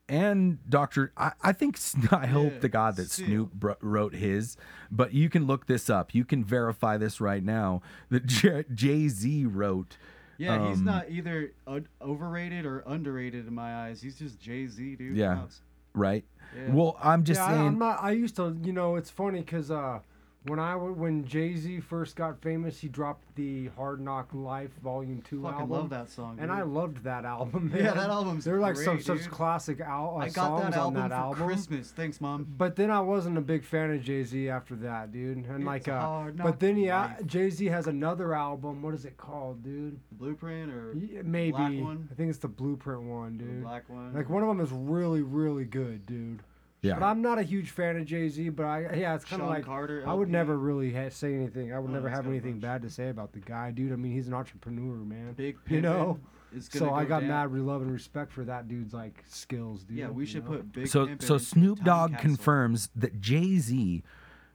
and 0.10 0.58
Dr. 0.70 1.12
I, 1.18 1.32
I 1.42 1.52
think 1.54 1.78
I 2.12 2.26
hope 2.28 2.54
Yeah, 2.54 2.60
to 2.60 2.70
God 2.70 2.96
that 2.96 3.10
still. 3.12 3.26
Snoop 3.26 3.54
bro- 3.54 3.76
wrote 3.82 4.14
his, 4.14 4.58
but 4.92 5.14
you 5.14 5.30
can 5.30 5.46
look 5.48 5.68
this 5.68 5.90
up. 5.90 6.14
You 6.16 6.26
can 6.26 6.44
verify 6.44 6.98
this 6.98 7.20
right 7.22 7.44
now 7.44 7.82
that 8.10 8.26
Jay 8.74 9.08
Z 9.08 9.46
wrote. 9.46 9.98
Yeah, 10.40 10.70
he's 10.70 10.78
um, 10.78 10.86
not 10.86 11.10
either 11.10 11.52
un- 11.66 11.88
overrated 12.02 12.66
or 12.66 12.84
underrated 12.86 13.48
in 13.48 13.56
my 13.56 13.76
eyes. 13.88 14.02
He's 14.02 14.18
just 14.20 14.40
Jay 14.40 14.68
Z, 14.68 14.96
dude. 14.98 15.18
Yeah. 15.18 15.46
Right. 15.94 16.26
Yeah. 16.56 16.74
Well, 16.74 16.96
I'm 17.02 17.24
just 17.24 17.40
yeah, 17.40 17.46
I- 17.48 17.54
saying. 17.54 17.68
I'm 17.68 17.80
not. 17.80 18.04
I 18.04 18.12
used 18.12 18.36
to. 18.36 18.56
You 18.64 18.72
know, 18.72 18.96
it's 18.98 19.10
funny 19.10 19.40
because 19.40 19.72
uh, 19.72 20.00
when 20.48 20.60
I 20.60 20.76
when 20.76 21.26
Jay 21.26 21.56
Z 21.56 21.80
first 21.82 22.16
got 22.16 22.42
famous, 22.42 22.80
he 22.80 22.88
dropped 22.88 23.24
the 23.36 23.68
Hard 23.76 24.00
Knock 24.02 24.30
Life 24.34 24.72
Volume 24.84 25.22
Two 25.22 25.42
Fucking 25.44 25.60
album. 25.62 25.70
love 25.78 25.90
that 25.92 26.10
song. 26.10 26.38
And 26.40 26.50
dude. 26.50 26.60
I 26.60 26.62
loved 26.64 27.04
that 27.04 27.26
album. 27.26 27.70
Man. 27.74 27.84
Yeah, 27.84 27.94
that 27.94 28.10
album's 28.10 28.46
They're 28.46 28.60
like 28.60 28.76
some 28.76 28.96
great, 28.96 29.06
such 29.06 29.20
dude. 29.24 29.32
classic 29.32 29.80
al- 29.82 30.16
uh, 30.18 30.20
I 30.20 30.26
got 30.30 30.34
songs 30.36 30.62
that 30.64 30.74
album 30.76 31.02
on 31.04 31.10
that 31.10 31.16
for 31.16 31.22
album. 31.22 31.48
Christmas. 31.48 31.92
Thanks, 31.92 32.20
mom. 32.22 32.48
But 32.58 32.76
then 32.76 32.90
I 32.92 33.00
wasn't 33.00 33.38
a 33.38 33.42
big 33.42 33.64
fan 33.64 33.92
of 33.92 34.02
Jay 34.02 34.24
Z 34.24 34.50
after 34.50 34.76
that, 34.78 35.12
dude. 35.12 35.38
And 35.46 35.66
like, 35.66 35.88
uh, 35.88 36.32
but 36.36 36.60
then 36.60 36.78
yeah, 36.78 37.16
Jay 37.26 37.50
Z 37.50 37.66
has 37.66 37.88
another 37.88 38.34
album. 38.34 38.82
What 38.82 38.94
is 38.94 39.06
it 39.06 39.18
called, 39.18 39.64
dude? 39.64 40.00
Blueprint 40.14 40.72
or 40.72 40.94
Ye- 40.96 41.22
Maybe 41.24 41.52
Black 41.52 41.74
one? 41.80 42.08
I 42.12 42.16
think 42.16 42.30
it's 42.30 42.40
the 42.40 42.48
Blueprint 42.48 43.04
one, 43.04 43.38
The 43.38 43.44
dude. 43.44 43.64
black 43.64 43.88
one. 43.90 44.14
Like 44.14 44.30
one 44.30 44.42
of 44.44 44.48
them 44.50 44.60
is 44.62 44.72
really, 44.72 45.22
really 45.22 45.66
good, 45.66 46.06
dude. 46.06 46.42
Yeah. 46.82 46.94
But 47.00 47.04
I'm 47.06 47.22
not 47.22 47.40
a 47.40 47.44
huge 47.44 47.72
fan 47.72 47.98
of 47.98 48.06
Jay 48.06 48.30
Z. 48.30 48.50
But 48.50 48.66
I, 48.66 48.80
yeah, 48.96 49.16
it's 49.16 49.26
kind 49.26 49.42
of 49.42 49.48
Sean 49.48 49.56
like 49.56 49.66
Carter, 49.66 50.04
I 50.06 50.14
would 50.14 50.28
LP. 50.28 50.32
never 50.32 50.58
really 50.58 50.94
ha- 50.94 51.10
say 51.10 51.34
anything. 51.34 51.74
I 51.74 51.80
would 51.80 51.90
Oh, 51.90 51.94
never 51.94 52.08
he's 52.08 52.16
have 52.16 52.26
got 52.26 52.30
a 52.30 52.34
anything 52.34 52.52
bunch. 52.54 52.62
bad 52.62 52.82
to 52.84 52.90
say 52.90 53.10
about 53.10 53.34
the 53.34 53.40
guy, 53.40 53.72
dude. 53.72 53.92
I 53.92 53.96
mean, 53.96 54.12
he's 54.12 54.28
an 54.28 54.34
entrepreneur, 54.34 54.96
man. 54.98 55.34
Big 55.34 55.58
you 55.68 55.82
know. 55.82 56.20
Pimpin' 56.54 56.58
is 56.58 56.70
gonna 56.70 56.86
So 56.86 56.94
I 56.94 57.04
go 57.04 57.10
got 57.10 57.20
down. 57.22 57.30
mad 57.30 57.52
love 57.52 57.82
and 57.82 57.92
respect 57.92 58.32
for 58.32 58.46
that 58.46 58.68
dude's 58.68 58.94
like 58.94 59.24
skills, 59.28 59.84
dude. 59.84 59.98
Yeah, 59.98 60.10
we 60.10 60.24
you 60.24 60.28
should 60.28 60.46
know? 60.46 60.52
put 60.58 60.72
Big 60.72 60.88
so 60.88 61.08
Pimpin' 61.08 61.22
so 61.24 61.34
in 61.34 61.40
Snoop 61.42 61.78
Time 61.80 61.86
Dogg 61.86 62.12
Capsule. 62.12 62.30
confirms 62.30 62.90
that 62.96 63.20
Jay 63.20 63.58
Z 63.58 64.04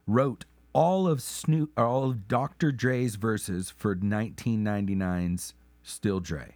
wrote 0.07 0.45
all 0.71 1.07
of 1.07 1.21
Snoop 1.21 1.71
or 1.77 1.85
all 1.85 2.05
of 2.09 2.27
Dr. 2.27 2.71
Dre's 2.71 3.15
verses 3.15 3.69
for 3.69 3.95
1999's 3.95 5.53
Still 5.83 6.19
Dre. 6.19 6.55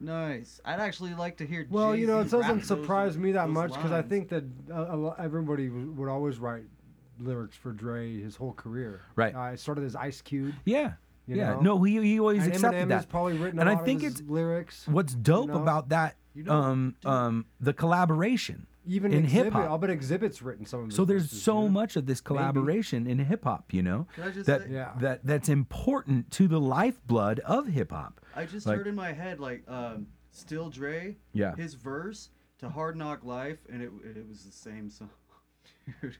Nice. 0.00 0.60
I'd 0.64 0.80
actually 0.80 1.14
like 1.14 1.36
to 1.38 1.46
hear. 1.46 1.66
Well, 1.70 1.94
you 1.94 2.06
know, 2.06 2.20
it 2.20 2.30
doesn't 2.30 2.58
those- 2.58 2.66
surprise 2.66 3.18
me 3.18 3.32
that 3.32 3.48
much 3.50 3.72
because 3.74 3.92
I 3.92 4.02
think 4.02 4.28
that 4.30 4.44
uh, 4.72 4.74
a 4.96 5.20
everybody 5.22 5.68
w- 5.68 5.90
would 5.92 6.08
always 6.08 6.38
write 6.38 6.64
lyrics 7.18 7.56
for 7.56 7.72
Dre 7.72 8.18
his 8.20 8.34
whole 8.36 8.54
career. 8.54 9.02
Right. 9.14 9.34
Uh, 9.34 9.52
it 9.52 9.60
started 9.60 9.84
as 9.84 9.94
Ice 9.94 10.22
Cube. 10.22 10.54
Yeah. 10.64 10.92
You 11.26 11.36
yeah. 11.36 11.50
know? 11.52 11.60
No, 11.60 11.82
he, 11.82 12.00
he 12.02 12.18
always 12.18 12.44
and 12.44 12.54
accepted 12.54 12.78
Eminem 12.84 12.88
that. 12.88 12.94
has 12.96 13.06
probably 13.06 13.36
written 13.36 13.58
a 13.58 13.62
and 13.62 13.68
I 13.70 13.74
lot 13.74 13.84
think 13.84 13.98
of 14.00 14.04
his 14.04 14.20
it's 14.20 14.28
lyrics. 14.28 14.88
what's 14.88 15.14
dope 15.14 15.48
know? 15.48 15.60
about 15.60 15.90
that 15.90 16.16
You 16.34 16.44
know, 16.44 16.52
um 16.52 16.94
um 17.04 17.44
the 17.60 17.72
collaboration 17.74 18.66
Even 18.90 19.12
in 19.12 19.24
hip 19.24 19.52
hop. 19.52 19.70
I'll 19.70 19.78
bet 19.78 19.90
Xzibit's 19.90 20.42
written 20.42 20.66
some 20.66 20.80
of 20.80 20.86
his 20.86 20.96
So 20.96 21.04
there's 21.04 21.22
verses, 21.22 21.42
so 21.42 21.62
dude. 21.62 21.72
much 21.72 21.96
of 21.96 22.06
this 22.06 22.20
collaboration 22.20 23.06
in 23.06 23.18
hip 23.20 23.44
hop, 23.44 23.72
you 23.72 23.82
know, 23.82 24.06
Can 24.14 24.24
I 24.24 24.30
just 24.30 24.46
that 24.46 24.62
say- 24.62 24.70
Yeah. 24.72 24.92
that 25.00 25.24
that's 25.24 25.48
important 25.48 26.30
to 26.32 26.48
the 26.48 26.58
lifeblood 26.60 27.38
of 27.40 27.66
hip 27.68 27.92
hop. 27.92 28.20
I 28.34 28.46
just 28.46 28.66
Like- 28.66 28.78
heard 28.78 28.86
in 28.88 28.94
my 28.94 29.12
head 29.12 29.38
like 29.40 29.62
um, 29.68 30.08
Still 30.32 30.70
Dre. 30.70 31.16
Yeah. 31.32 31.54
His 31.56 31.74
verse 31.74 32.30
to 32.58 32.68
Hard 32.68 32.96
Knock 32.96 33.24
Life, 33.24 33.58
and 33.72 33.82
it 33.82 33.90
it 34.04 34.28
was 34.28 34.44
the 34.44 34.52
same 34.52 34.90
song. 34.90 35.10
Dude, 36.02 36.16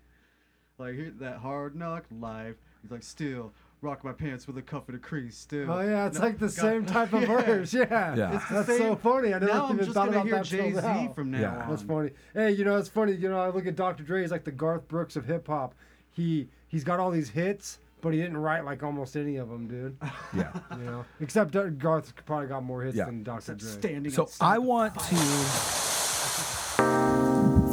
like 0.79 1.19
that 1.19 1.39
Hard 1.39 1.75
Knock 1.77 2.05
Life. 2.11 2.57
He's 2.83 2.91
like 2.91 3.03
still 3.03 3.53
rock 3.83 4.05
my 4.05 4.13
pants 4.13 4.47
with 4.47 4.59
a 4.59 4.63
cuff 4.63 4.89
and 4.89 4.97
a 4.97 5.01
crease. 5.01 5.37
Still. 5.37 5.71
Oh 5.71 5.81
yeah, 5.81 6.07
it's 6.07 6.19
No, 6.19 6.25
like 6.27 6.39
the 6.39 6.47
got- 6.47 6.53
same 6.55 6.85
type 6.87 7.13
of 7.13 7.23
Yeah. 7.29 7.43
verse. 7.43 7.73
Yeah, 7.73 8.15
Yeah. 8.15 8.37
It's 8.37 8.49
the 8.49 8.55
that's 8.63 8.79
so 8.79 8.97
funny. 8.97 9.29
I 9.35 9.39
never 9.39 9.47
now 9.47 9.67
I'm 9.67 9.75
even 9.75 9.85
just 9.85 9.95
thought 9.95 10.07
gonna 10.13 10.17
about 10.19 10.27
hear 10.27 10.35
that 10.37 10.45
till 10.47 10.59
Jay 10.61 10.73
Z 10.75 10.81
now. 11.07 11.13
from 11.15 11.31
now 11.31 11.41
Yeah. 11.41 11.63
on. 11.63 11.71
That's 11.71 11.83
funny. 11.83 12.11
Hey, 12.35 12.51
you 12.53 12.65
know, 12.65 12.77
it's 12.77 12.89
funny. 12.89 13.13
You 13.13 13.29
know, 13.31 13.41
I 13.41 13.49
look 13.49 13.67
at 13.67 13.77
Dr. 13.77 14.03
Dre. 14.03 14.21
He's 14.23 14.31
like 14.31 14.45
the 14.45 14.51
Garth 14.53 14.87
Brooks 14.89 15.17
of 15.17 15.25
hip 15.25 15.47
hop. 15.47 15.75
He 16.13 16.49
he's 16.69 16.85
got 16.85 17.01
all 17.01 17.11
these 17.11 17.31
hits, 17.31 17.79
but 18.03 18.13
he 18.13 18.21
didn't 18.21 18.37
write 18.39 18.65
like 18.65 18.83
almost 18.83 19.17
any 19.17 19.37
of 19.37 19.49
them, 19.49 19.67
dude. 19.69 19.97
Yeah. 20.37 20.53
You 20.79 20.85
know, 20.85 21.05
except 21.21 21.53
Dar- 21.53 21.71
Garth 21.71 22.13
probably 22.27 22.47
got 22.49 22.63
more 22.63 22.83
hits 22.83 22.97
Yeah. 22.97 23.07
than 23.07 23.23
Dr. 23.23 23.55
Dre. 23.55 23.69
Standing 23.71 24.13
So 24.13 24.29
I 24.41 24.59
want 24.59 24.95
to 24.99 25.17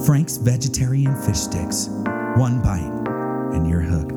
Frank's 0.06 0.38
vegetarian 0.38 1.14
fish 1.22 1.38
sticks. 1.40 1.90
One 2.38 2.62
bite, 2.62 3.08
and 3.54 3.68
you're 3.68 3.82
hooked. 3.82 4.17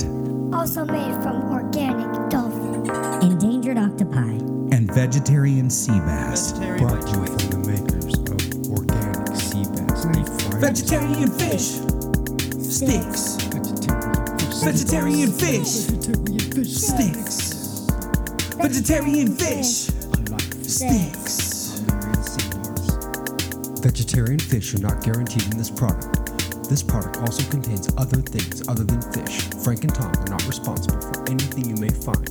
Also 0.53 0.84
made 0.84 1.14
from 1.22 1.42
organic 1.51 2.28
dolphin. 2.28 2.90
Endangered 3.22 3.78
octopi. 3.78 4.30
And 4.74 4.92
vegetarian 4.92 5.70
sea 5.70 5.98
bass. 6.01 6.53
Vegetarian 6.53 6.86
Brought 6.86 7.03
to 7.03 7.09
you 7.09 7.26
choice. 7.26 7.42
from 7.46 7.62
the 7.62 7.68
makers 7.70 8.14
of 8.18 8.38
organic 8.70 9.36
sea 9.36 9.64
bass. 9.74 10.05
Vegetarian 10.61 11.30
fish 11.38 11.80
sticks. 12.66 13.36
Vegetarian 14.62 15.32
fish 15.32 15.86
sticks. 16.68 17.86
Vegetarian 18.57 19.36
fish 19.36 19.88
sticks. 20.66 21.80
Vegetarian 23.80 24.38
fish 24.38 24.74
are 24.74 24.80
not 24.80 25.03
guaranteed 25.03 25.44
in 25.51 25.57
this 25.59 25.70
product. 25.70 26.20
This 26.71 26.85
product 26.85 27.16
also 27.16 27.43
contains 27.51 27.91
other 27.99 28.23
things 28.23 28.62
other 28.68 28.85
than 28.85 29.03
fish. 29.11 29.41
Frank 29.64 29.83
and 29.83 29.93
Tom 29.93 30.14
are 30.14 30.31
not 30.31 30.47
responsible 30.47 31.01
for 31.01 31.29
anything 31.29 31.68
you 31.68 31.75
may 31.75 31.89
find 31.89 32.23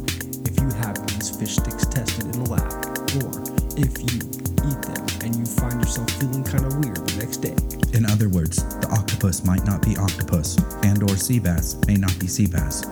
if 0.47 0.57
you 0.57 0.69
have 0.79 0.95
these 1.07 1.29
fish 1.29 1.57
sticks 1.57 1.85
tested 1.85 2.33
in 2.33 2.41
a 2.43 2.45
lab, 2.45 2.71
or 3.19 3.43
if 3.75 3.99
you 3.99 4.15
eat 4.63 4.81
them 4.87 5.05
and 5.27 5.35
you 5.35 5.45
find 5.45 5.81
yourself 5.81 6.09
feeling 6.11 6.45
kind 6.45 6.63
of 6.63 6.73
weird 6.77 6.95
the 6.95 7.17
next 7.19 7.43
day. 7.43 7.57
In 7.91 8.05
other 8.05 8.29
words, 8.29 8.63
the 8.79 8.87
octopus 8.89 9.43
might 9.43 9.65
not 9.65 9.81
be 9.81 9.97
octopus, 9.97 10.57
and 10.83 11.03
or 11.03 11.17
sea 11.17 11.39
bass 11.39 11.75
may 11.85 11.95
not 11.95 12.17
be 12.17 12.27
sea 12.27 12.47
bass. 12.47 12.85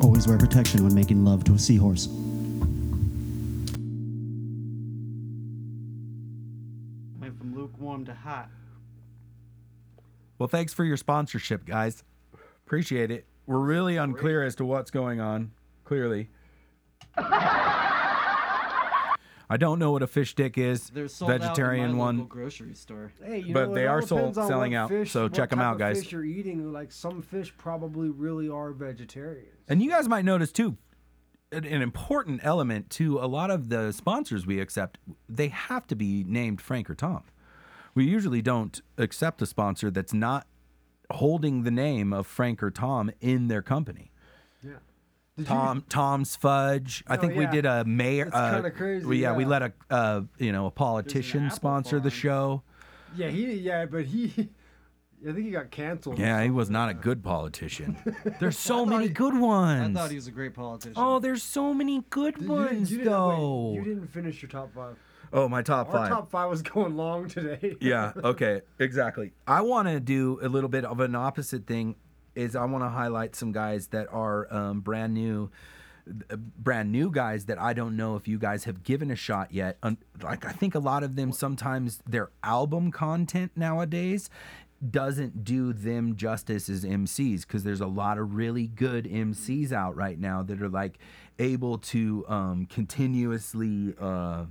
Always 0.00 0.26
wear 0.26 0.38
protection 0.38 0.82
when 0.82 0.94
making 0.94 1.22
love 1.26 1.44
to 1.44 1.52
a 1.52 1.58
seahorse. 1.58 2.08
Well, 10.38 10.48
thanks 10.48 10.72
for 10.74 10.84
your 10.84 10.96
sponsorship, 10.96 11.64
guys. 11.64 12.04
Appreciate 12.66 13.10
it. 13.10 13.26
We're 13.46 13.58
really 13.60 13.96
unclear 13.96 14.42
as 14.42 14.54
to 14.56 14.64
what's 14.64 14.90
going 14.90 15.20
on. 15.20 15.52
Clearly, 15.84 16.30
I 19.48 19.56
don't 19.56 19.78
know 19.78 19.92
what 19.92 20.02
a 20.02 20.08
fish 20.08 20.30
stick 20.30 20.58
is. 20.58 20.90
They're 20.90 21.06
sold 21.06 21.30
Vegetarian 21.30 21.84
out 21.84 21.90
in 21.90 21.96
my 21.96 22.04
one. 22.04 22.16
local 22.18 22.28
grocery 22.28 22.74
store. 22.74 23.12
Hey, 23.24 23.38
you 23.38 23.54
But 23.54 23.68
know, 23.68 23.74
they 23.76 23.84
it 23.84 23.86
are 23.86 24.02
sold- 24.02 24.20
depends 24.22 24.38
on 24.38 24.48
selling 24.48 24.72
what 24.72 24.78
out, 24.78 24.88
fish- 24.88 25.12
so 25.12 25.22
what 25.24 25.34
check 25.34 25.52
'em 25.52 25.58
type 25.58 25.66
out, 25.66 25.72
of 25.74 25.78
guys. 25.78 26.00
Fish 26.02 26.10
you're 26.12 26.24
eating, 26.24 26.72
like 26.72 26.90
some 26.90 27.22
fish 27.22 27.54
probably 27.56 28.08
really 28.10 28.48
are 28.48 28.72
vegetarians. 28.72 29.54
And 29.68 29.80
you 29.80 29.88
guys 29.88 30.08
might 30.08 30.24
notice 30.24 30.50
too, 30.50 30.76
an, 31.52 31.64
an 31.64 31.80
important 31.80 32.40
element 32.42 32.90
to 32.90 33.18
a 33.20 33.28
lot 33.28 33.52
of 33.52 33.68
the 33.68 33.92
sponsors 33.92 34.44
we 34.44 34.58
accept, 34.58 34.98
they 35.28 35.46
have 35.48 35.86
to 35.86 35.94
be 35.94 36.24
named 36.26 36.60
Frank 36.60 36.90
or 36.90 36.96
Tom. 36.96 37.22
We 37.96 38.04
usually 38.04 38.42
don't 38.42 38.80
accept 38.98 39.40
a 39.40 39.46
sponsor 39.46 39.90
that's 39.90 40.12
not 40.12 40.46
holding 41.10 41.62
the 41.62 41.70
name 41.70 42.12
of 42.12 42.26
Frank 42.26 42.62
or 42.62 42.70
Tom 42.70 43.10
in 43.22 43.48
their 43.48 43.62
company. 43.62 44.12
Yeah. 44.62 44.72
Did 45.36 45.42
you- 45.42 45.44
Tom 45.46 45.84
Tom's 45.88 46.36
Fudge. 46.36 47.02
I 47.08 47.16
Oh, 47.16 47.20
think 47.20 47.36
we 47.36 47.46
did 47.46 47.64
a 47.64 47.84
mayor. 47.86 48.24
That's 48.26 48.36
uh, 48.36 48.54
kinda 48.54 48.70
crazy, 48.70 49.06
we- 49.06 49.22
yeah, 49.22 49.32
we 49.34 49.44
yeah. 49.44 49.48
let 49.48 49.62
a 49.62 49.72
uh, 49.90 50.20
you 50.38 50.52
know 50.52 50.66
a 50.66 50.70
politician 50.70 51.44
apple 51.46 51.56
sponsor 51.56 51.98
the 51.98 52.10
show. 52.10 52.62
Yeah, 53.16 53.28
he. 53.28 53.54
Yeah, 53.54 53.86
but 53.86 54.04
he. 54.04 54.50
I 55.26 55.32
think 55.32 55.46
he 55.46 55.50
got 55.50 55.70
canceled. 55.70 56.18
Yeah, 56.18 56.42
he 56.44 56.50
was 56.50 56.68
not 56.68 56.90
a 56.90 56.94
good 56.94 57.24
politician. 57.24 57.96
There's 58.40 58.58
so 58.58 58.84
many 58.84 59.08
good 59.08 59.34
ones. 59.34 59.96
I 59.96 60.00
thought 60.00 60.10
he 60.10 60.16
was 60.16 60.26
a 60.26 60.30
great 60.30 60.52
politician. 60.52 60.92
Oh, 60.96 61.18
there's 61.18 61.42
so 61.42 61.72
many 61.72 62.04
good 62.10 62.34
Did 62.34 62.42
you- 62.44 62.50
ones 62.50 62.90
you 62.92 62.98
didn't- 62.98 63.12
wait, 63.12 63.18
though. 63.36 63.72
you 63.74 63.82
didn't 63.82 64.08
finish 64.08 64.42
your 64.42 64.50
top 64.50 64.74
five. 64.74 64.96
Oh, 65.32 65.48
my 65.48 65.62
top 65.62 65.88
Our 65.88 65.92
five. 65.92 66.08
top 66.08 66.30
five 66.30 66.48
was 66.50 66.62
going 66.62 66.96
long 66.96 67.28
today. 67.28 67.76
yeah. 67.80 68.12
Okay. 68.16 68.62
Exactly. 68.78 69.32
I 69.46 69.60
want 69.62 69.88
to 69.88 70.00
do 70.00 70.38
a 70.42 70.48
little 70.48 70.68
bit 70.68 70.84
of 70.84 71.00
an 71.00 71.14
opposite 71.14 71.66
thing. 71.66 71.96
Is 72.34 72.54
I 72.54 72.64
want 72.66 72.84
to 72.84 72.90
highlight 72.90 73.34
some 73.34 73.50
guys 73.50 73.86
that 73.88 74.08
are 74.12 74.52
um, 74.54 74.80
brand 74.80 75.14
new, 75.14 75.50
uh, 76.30 76.36
brand 76.36 76.92
new 76.92 77.10
guys 77.10 77.46
that 77.46 77.58
I 77.58 77.72
don't 77.72 77.96
know 77.96 78.14
if 78.16 78.28
you 78.28 78.38
guys 78.38 78.64
have 78.64 78.82
given 78.82 79.10
a 79.10 79.16
shot 79.16 79.52
yet. 79.54 79.78
Like 80.22 80.44
I 80.44 80.52
think 80.52 80.74
a 80.74 80.78
lot 80.78 81.02
of 81.02 81.16
them 81.16 81.32
sometimes 81.32 82.02
their 82.06 82.28
album 82.44 82.92
content 82.92 83.52
nowadays 83.56 84.28
doesn't 84.90 85.44
do 85.44 85.72
them 85.72 86.14
justice 86.16 86.68
as 86.68 86.84
MCs 86.84 87.40
because 87.46 87.64
there's 87.64 87.80
a 87.80 87.86
lot 87.86 88.18
of 88.18 88.34
really 88.34 88.66
good 88.66 89.06
MCs 89.06 89.72
out 89.72 89.96
right 89.96 90.18
now 90.18 90.42
that 90.42 90.60
are 90.60 90.68
like 90.68 90.98
able 91.38 91.78
to 91.78 92.24
um, 92.28 92.66
continuously 92.66 93.94
uh, 93.98 94.44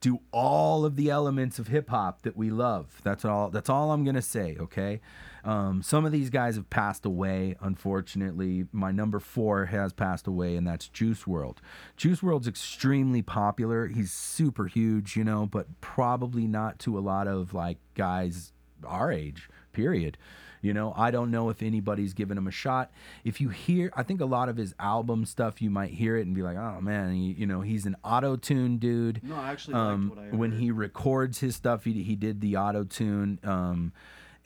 do 0.00 0.20
all 0.30 0.84
of 0.84 0.96
the 0.96 1.10
elements 1.10 1.58
of 1.58 1.68
hip 1.68 1.88
hop 1.88 2.22
that 2.22 2.36
we 2.36 2.50
love. 2.50 3.00
That's 3.02 3.24
all. 3.24 3.50
That's 3.50 3.68
all 3.70 3.90
I'm 3.90 4.04
gonna 4.04 4.22
say. 4.22 4.56
Okay. 4.58 5.00
Um, 5.44 5.80
some 5.80 6.04
of 6.04 6.10
these 6.10 6.28
guys 6.28 6.56
have 6.56 6.68
passed 6.70 7.06
away. 7.06 7.56
Unfortunately, 7.60 8.66
my 8.72 8.90
number 8.90 9.20
four 9.20 9.66
has 9.66 9.92
passed 9.92 10.26
away, 10.26 10.56
and 10.56 10.66
that's 10.66 10.88
Juice 10.88 11.22
WRLD. 11.22 11.58
Juice 11.96 12.20
WRLD's 12.20 12.48
extremely 12.48 13.22
popular. 13.22 13.86
He's 13.86 14.10
super 14.10 14.66
huge, 14.66 15.16
you 15.16 15.22
know, 15.22 15.46
but 15.46 15.80
probably 15.80 16.48
not 16.48 16.80
to 16.80 16.98
a 16.98 17.00
lot 17.00 17.28
of 17.28 17.54
like 17.54 17.78
guys 17.94 18.52
our 18.84 19.12
age. 19.12 19.48
Period. 19.72 20.18
You 20.62 20.74
know, 20.74 20.92
I 20.96 21.10
don't 21.10 21.30
know 21.30 21.48
if 21.50 21.62
anybody's 21.62 22.12
given 22.14 22.36
him 22.38 22.46
a 22.46 22.50
shot. 22.50 22.90
If 23.24 23.40
you 23.40 23.48
hear, 23.50 23.92
I 23.94 24.02
think 24.02 24.20
a 24.20 24.26
lot 24.26 24.48
of 24.48 24.56
his 24.56 24.74
album 24.78 25.24
stuff, 25.24 25.60
you 25.62 25.70
might 25.70 25.90
hear 25.90 26.16
it 26.16 26.26
and 26.26 26.34
be 26.34 26.42
like, 26.42 26.56
oh 26.56 26.80
man, 26.80 27.12
he, 27.12 27.32
you 27.32 27.46
know, 27.46 27.60
he's 27.60 27.86
an 27.86 27.96
auto 28.04 28.36
tune 28.36 28.78
dude. 28.78 29.22
No, 29.22 29.36
I 29.36 29.50
actually 29.50 29.74
liked 29.74 30.10
what 30.10 30.18
I 30.18 30.22
heard. 30.22 30.34
when 30.38 30.52
he 30.52 30.70
records 30.70 31.40
his 31.40 31.54
stuff, 31.56 31.84
he, 31.84 32.02
he 32.02 32.16
did 32.16 32.40
the 32.40 32.56
auto 32.56 32.84
tune. 32.84 33.38
Um, 33.44 33.92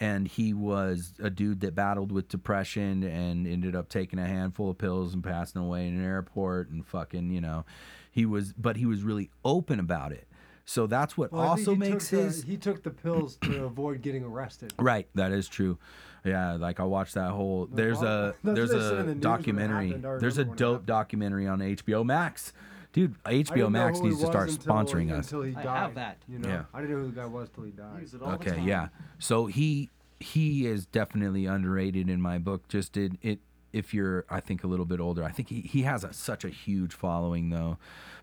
and 0.02 0.26
he 0.26 0.54
was 0.54 1.12
a 1.22 1.28
dude 1.28 1.60
that 1.60 1.74
battled 1.74 2.10
with 2.10 2.28
depression 2.28 3.02
and 3.02 3.46
ended 3.46 3.76
up 3.76 3.90
taking 3.90 4.18
a 4.18 4.26
handful 4.26 4.70
of 4.70 4.78
pills 4.78 5.12
and 5.12 5.22
passing 5.22 5.60
away 5.60 5.86
in 5.86 5.98
an 5.98 6.04
airport 6.04 6.70
and 6.70 6.86
fucking, 6.86 7.30
you 7.30 7.40
know, 7.40 7.66
he 8.10 8.24
was, 8.24 8.54
but 8.54 8.76
he 8.76 8.86
was 8.86 9.02
really 9.02 9.30
open 9.44 9.78
about 9.78 10.12
it. 10.12 10.26
So 10.70 10.86
that's 10.86 11.16
what 11.16 11.32
Well, 11.32 11.42
also 11.42 11.74
makes 11.74 12.10
took 12.10 12.18
the- 12.20 12.24
his 12.26 12.42
he 12.44 12.56
took 12.56 12.84
the 12.84 12.90
pills 12.90 13.34
to 13.38 13.64
avoid 13.64 14.02
getting 14.02 14.22
arrested. 14.22 14.72
Right, 14.78 15.08
that 15.16 15.32
is 15.32 15.48
true. 15.48 15.78
Yeah, 16.24 16.52
like 16.52 16.78
I 16.78 16.84
watched 16.84 17.14
that 17.14 17.30
whole. 17.32 17.66
There's 17.66 17.98
well, 17.98 18.28
a 18.28 18.34
there's 18.44 18.68
what 18.70 18.78
they 18.78 18.84
said 18.84 18.92
a 18.92 18.96
the 18.98 19.02
news 19.02 19.06
when 19.08 19.08
it 19.16 19.20
documentary. 19.20 19.86
happened. 19.88 20.04
There's 20.20 20.38
a 20.38 20.42
remember 20.42 20.50
when 20.50 20.56
dope 20.74 20.86
documentary 20.86 21.48
on 21.48 21.58
HBO 21.58 22.04
Max, 22.04 22.52
dude. 22.92 23.20
HBO 23.24 23.68
Max 23.68 23.98
needs 23.98 24.20
to 24.20 24.26
start 24.26 24.50
until- 24.50 24.72
sponsoring 24.72 25.10
us. 25.10 25.24
Until 25.32 25.42
he 25.42 25.56
I 25.56 25.62
have 25.62 25.96
that. 25.96 26.18
You 26.28 26.38
know, 26.38 26.48
Yeah. 26.48 26.64
I 26.72 26.80
didn't 26.82 26.96
know 26.96 27.02
who 27.04 27.10
the 27.10 27.20
guy 27.20 27.26
was 27.26 27.48
till 27.48 27.64
he 27.64 27.72
died. 27.72 28.00
Use 28.02 28.14
it 28.14 28.22
all 28.22 28.28
the 28.28 28.34
Okay, 28.36 28.50
time. 28.58 28.68
yeah. 28.68 28.88
So 29.18 29.46
he 29.46 29.90
he 30.20 30.66
is 30.66 30.86
definitely 30.86 31.46
underrated 31.46 32.08
in 32.08 32.20
my 32.22 32.38
book. 32.38 32.68
Just 32.68 32.92
did 32.92 33.18
it. 33.22 33.40
If 33.72 33.92
you're, 33.92 34.24
I 34.30 34.38
think, 34.38 34.62
a 34.62 34.68
little 34.68 34.86
bit 34.86 35.00
older, 35.00 35.24
I 35.24 35.30
think 35.32 35.48
he, 35.48 35.62
he 35.62 35.82
has 35.82 36.04
a, 36.04 36.12
such 36.12 36.44
a 36.44 36.48
huge 36.48 36.92
following 36.94 37.50
though, 37.50 37.76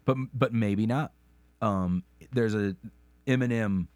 but 0.05 0.15
but 0.33 0.53
maybe 0.53 0.85
not. 0.85 1.11
Um, 1.61 2.03
there's 2.31 2.53
a 2.55 2.75
Eminem, 3.25 3.87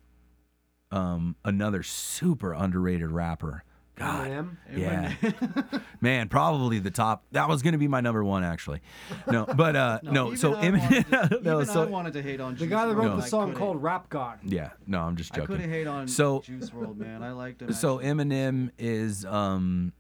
um, 0.92 1.36
another 1.46 1.84
super 1.84 2.54
underrated 2.54 3.12
rapper. 3.12 3.64
God, 3.96 4.30
Eminem? 4.30 4.58
yeah, 4.76 5.80
man, 6.02 6.28
probably 6.28 6.80
the 6.80 6.90
top. 6.90 7.24
That 7.34 7.48
was 7.48 7.62
gonna 7.62 7.78
be 7.78 7.88
my 7.88 8.02
number 8.02 8.24
one 8.24 8.44
actually. 8.44 8.82
No, 9.30 9.46
but 9.46 9.76
uh, 9.76 10.00
no. 10.04 10.28
even 10.28 10.38
so 10.38 10.54
I 10.56 10.70
wanted 10.72 10.82
Eminem, 10.82 11.30
to- 11.30 11.40
no, 11.44 11.62
even 11.62 11.74
so 11.74 11.82
I 11.84 11.86
wanted 11.86 12.14
to 12.14 12.22
hate 12.24 12.40
on 12.42 12.54
The 12.54 12.60
Juice 12.62 12.70
guy 12.70 12.88
that 12.88 12.96
wrote 12.96 13.12
WRLD, 13.12 13.18
the 13.20 13.24
I 13.24 13.28
song 13.28 13.42
couldn't. 13.50 13.60
called 13.60 13.84
Rap 13.84 14.10
God. 14.10 14.40
yeah, 14.44 14.72
no, 14.88 15.02
I'm 15.02 15.16
just 15.18 15.34
I 15.34 15.38
joking. 15.38 15.56
couldn't 15.58 15.70
hate 15.70 15.88
on 15.88 16.08
So- 16.08 16.40
Juice 16.42 16.70
WRLD, 16.72 16.98
man. 16.98 17.22
I 17.22 17.32
liked 17.34 17.62
him. 17.62 17.74
so 17.74 18.00
Eminem 18.00 18.72
is 18.80 19.24
um 19.26 19.94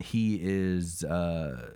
he 0.00 0.40
is 0.42 1.04
uh 1.04 1.70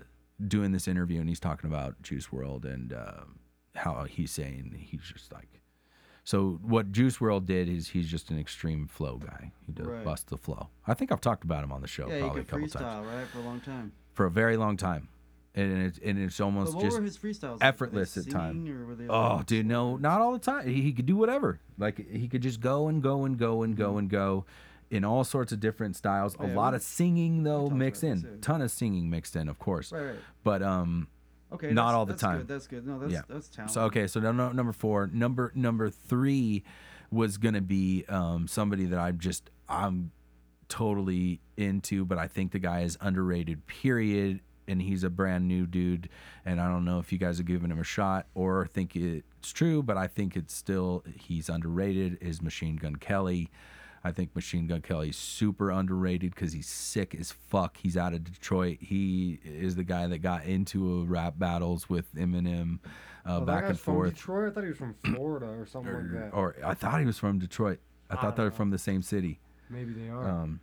doing 0.49 0.73
this 0.73 0.89
interview 0.89 1.21
and 1.21 1.29
he's 1.29 1.39
talking 1.41 1.71
about 1.71 2.03
Juice 2.03 2.27
WRLD 2.27 2.65
and 2.65 2.93
um 2.93 3.39
how 3.77 4.05
he's 4.05 4.31
saying 4.31 4.75
he's 4.79 5.03
just 5.03 5.33
like 5.33 5.49
so 6.25 6.59
what 6.63 6.91
Juice 6.91 7.19
WRLD 7.19 7.47
did 7.47 7.69
is 7.69 7.89
he's 7.89 8.09
just 8.11 8.31
an 8.31 8.39
extreme 8.41 8.89
flow 8.89 9.17
guy. 9.17 9.53
He 9.65 9.71
does 9.73 9.87
Right. 9.87 10.05
bust 10.05 10.29
the 10.29 10.37
flow. 10.37 10.71
I 10.85 10.93
think 10.95 11.13
I've 11.13 11.21
talked 11.21 11.45
about 11.45 11.63
him 11.63 11.71
on 11.71 11.83
the 11.83 11.87
show 11.87 12.09
yeah, 12.09 12.19
probably 12.19 12.41
a 12.41 12.45
couple 12.45 12.67
times 12.67 13.07
right, 13.07 13.27
for 13.29 13.39
a 13.39 13.43
long 13.43 13.61
time. 13.61 13.93
for 14.13 14.27
a 14.27 14.31
very 14.31 14.57
long 14.57 14.77
time. 14.77 15.09
And 15.55 15.83
it's 15.85 15.99
and 16.05 16.19
it's 16.19 16.41
almost 16.41 16.79
just 16.81 16.97
were 16.99 17.03
his 17.05 17.17
freestyles? 17.17 17.43
like? 17.43 17.53
Were 17.53 17.59
they 17.61 17.67
effortless 17.67 18.17
at 18.17 18.25
singing, 18.25 18.37
time. 18.39 18.69
or 18.69 18.87
were 18.87 18.95
they 18.97 19.07
Oh, 19.09 19.43
dude, 19.47 19.67
no, 19.67 19.97
not 19.97 20.21
all 20.21 20.33
the 20.33 20.39
time. 20.41 20.67
He, 20.69 20.83
he 20.83 20.93
could 20.93 21.07
do 21.07 21.17
whatever. 21.17 21.61
Like 21.79 22.11
he 22.11 22.27
could 22.27 22.43
just 22.43 22.61
go 22.61 22.89
and 22.89 23.01
go 23.03 23.25
and 23.25 23.39
go 23.39 23.63
and 23.63 23.77
go 23.77 23.97
and 23.97 24.11
go 24.11 24.45
in 24.91 25.05
all 25.05 25.23
sorts 25.25 25.53
of 25.53 25.61
different 25.61 25.95
styles. 25.97 26.35
Mm-hmm. 26.37 26.51
A 26.53 26.55
lot 26.55 26.75
of 26.75 26.83
singing 26.83 27.45
though 27.45 27.71
mixed 27.71 28.03
in. 28.03 28.39
Ton 28.43 28.61
of 28.63 28.71
singing 28.73 29.09
mixed 29.09 29.37
in, 29.37 29.49
of 29.49 29.59
course. 29.61 29.93
Right, 29.93 30.07
right. 30.07 30.17
But 30.43 30.63
um 30.63 31.07
Okay, 31.53 31.73
not 31.73 31.95
all 31.95 32.07
the 32.07 32.13
that's 32.13 32.23
time. 32.23 32.39
Good, 32.39 32.49
that's 32.49 32.67
good. 32.67 32.87
No, 32.87 32.99
that's 32.99 33.13
yeah. 33.13 33.23
that's 33.29 33.49
talent. 33.49 33.71
So 33.71 33.83
okay, 33.83 34.07
so 34.07 34.21
no, 34.21 34.33
no, 34.33 34.51
number 34.51 34.73
4, 34.73 35.11
number 35.13 35.53
number 35.55 35.91
3 35.91 36.63
was 37.11 37.39
going 37.39 37.55
to 37.55 37.61
be 37.61 38.05
um 38.09 38.49
somebody 38.49 38.85
that 38.87 38.99
I'm 38.99 39.19
just 39.19 39.51
I'm 39.69 40.11
totally 40.69 41.41
into, 41.57 42.05
but 42.05 42.19
I 42.19 42.27
think 42.27 42.53
the 42.53 42.59
guy 42.59 42.81
is 42.81 42.99
underrated 43.01 43.67
period 43.67 44.41
and 44.69 44.83
he's 44.83 45.05
a 45.05 45.11
brand 45.11 45.47
new 45.47 45.67
dude 45.67 46.09
and 46.45 46.61
I 46.61 46.69
don't 46.69 46.85
know 46.85 46.99
if 46.99 47.13
you 47.13 47.19
guys 47.19 47.39
have 47.39 47.47
given 47.47 47.71
him 47.71 47.79
a 47.79 47.85
shot 47.85 48.27
or 48.35 48.67
think 48.67 48.97
it's 48.97 49.53
true, 49.53 49.83
but 49.83 49.97
I 49.97 50.09
think 50.09 50.37
it's 50.37 50.55
still 50.55 51.05
he's 51.15 51.49
underrated 51.49 52.19
is 52.21 52.43
Machine 52.43 52.77
Gun 52.77 52.97
Kelly. 52.97 53.51
I 54.07 54.13
think 54.13 54.35
Machine 54.37 54.67
Gun 54.69 54.83
Kelly's 54.83 55.17
super 55.17 55.71
underrated 55.71 56.33
because 56.35 56.53
he's 56.53 56.69
sick 56.69 57.15
as 57.19 57.33
fuck. 57.33 57.77
He's 57.79 57.97
out 57.97 58.15
of 58.15 58.23
Detroit. 58.23 58.79
He 58.81 59.41
is 59.45 59.75
the 59.75 59.83
guy 59.85 60.07
that 60.07 60.19
got 60.19 60.45
into 60.45 61.01
a 61.01 61.05
rap 61.05 61.35
battles 61.39 61.89
with 61.89 62.15
Eminem 62.15 62.79
uh, 63.27 63.39
Oh, 63.39 63.45
back 63.45 63.65
and 63.69 63.79
forth. 63.79 64.15
Detroit. 64.15 64.53
I 64.53 64.55
thought 64.55 64.63
he 64.63 64.69
was 64.69 64.79
from 64.79 64.95
Florida 65.05 65.47
or 65.47 65.67
something 65.67 65.93
like 65.93 66.13
that. 66.13 66.31
Or 66.33 66.55
I 66.65 66.75
thought 66.75 67.01
he 67.01 67.07
was 67.07 67.19
from 67.19 67.41
Detroit. 67.41 67.81
I 68.09 68.15
I 68.15 68.17
thought 68.21 68.37
they 68.37 68.45
were 68.45 68.51
from 68.53 68.71
the 68.71 68.79
same 68.79 69.03
city. 69.03 69.41
Maybe 69.69 69.93
they 69.93 70.09
are. 70.09 70.29
Um, 70.29 70.61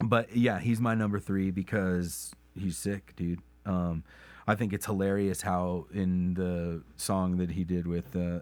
but 0.00 0.36
yeah, 0.36 0.58
he's 0.58 0.80
my 0.80 0.94
number 0.94 1.20
three 1.20 1.52
because 1.52 2.32
he's 2.56 2.76
sick, 2.76 3.14
dude. 3.14 3.40
Um, 3.64 4.02
I 4.48 4.54
think 4.56 4.72
it's 4.72 4.86
hilarious 4.86 5.42
how 5.42 5.86
in 5.92 6.34
the 6.34 6.82
song 6.96 7.36
that 7.36 7.50
he 7.52 7.62
did 7.64 7.86
with, 7.86 8.16
uh, 8.16 8.40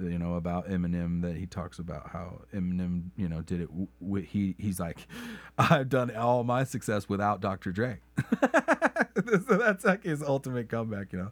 you 0.00 0.18
know, 0.18 0.34
about 0.34 0.68
Eminem, 0.68 1.22
that 1.22 1.36
he 1.36 1.46
talks 1.46 1.78
about 1.78 2.10
how 2.10 2.42
Eminem, 2.52 3.10
you 3.16 3.28
know, 3.28 3.42
did 3.42 3.60
it. 3.60 3.68
W- 3.68 3.88
w- 4.02 4.26
he 4.26 4.54
he's 4.58 4.80
like, 4.80 5.06
I've 5.58 5.88
done 5.88 6.14
all 6.14 6.44
my 6.44 6.64
success 6.64 7.08
without 7.08 7.40
Dr. 7.40 7.72
Dre. 7.72 8.00
so 9.16 9.56
that's 9.56 9.84
like 9.84 10.04
his 10.04 10.22
ultimate 10.22 10.68
comeback, 10.68 11.12
you 11.12 11.18
know. 11.18 11.30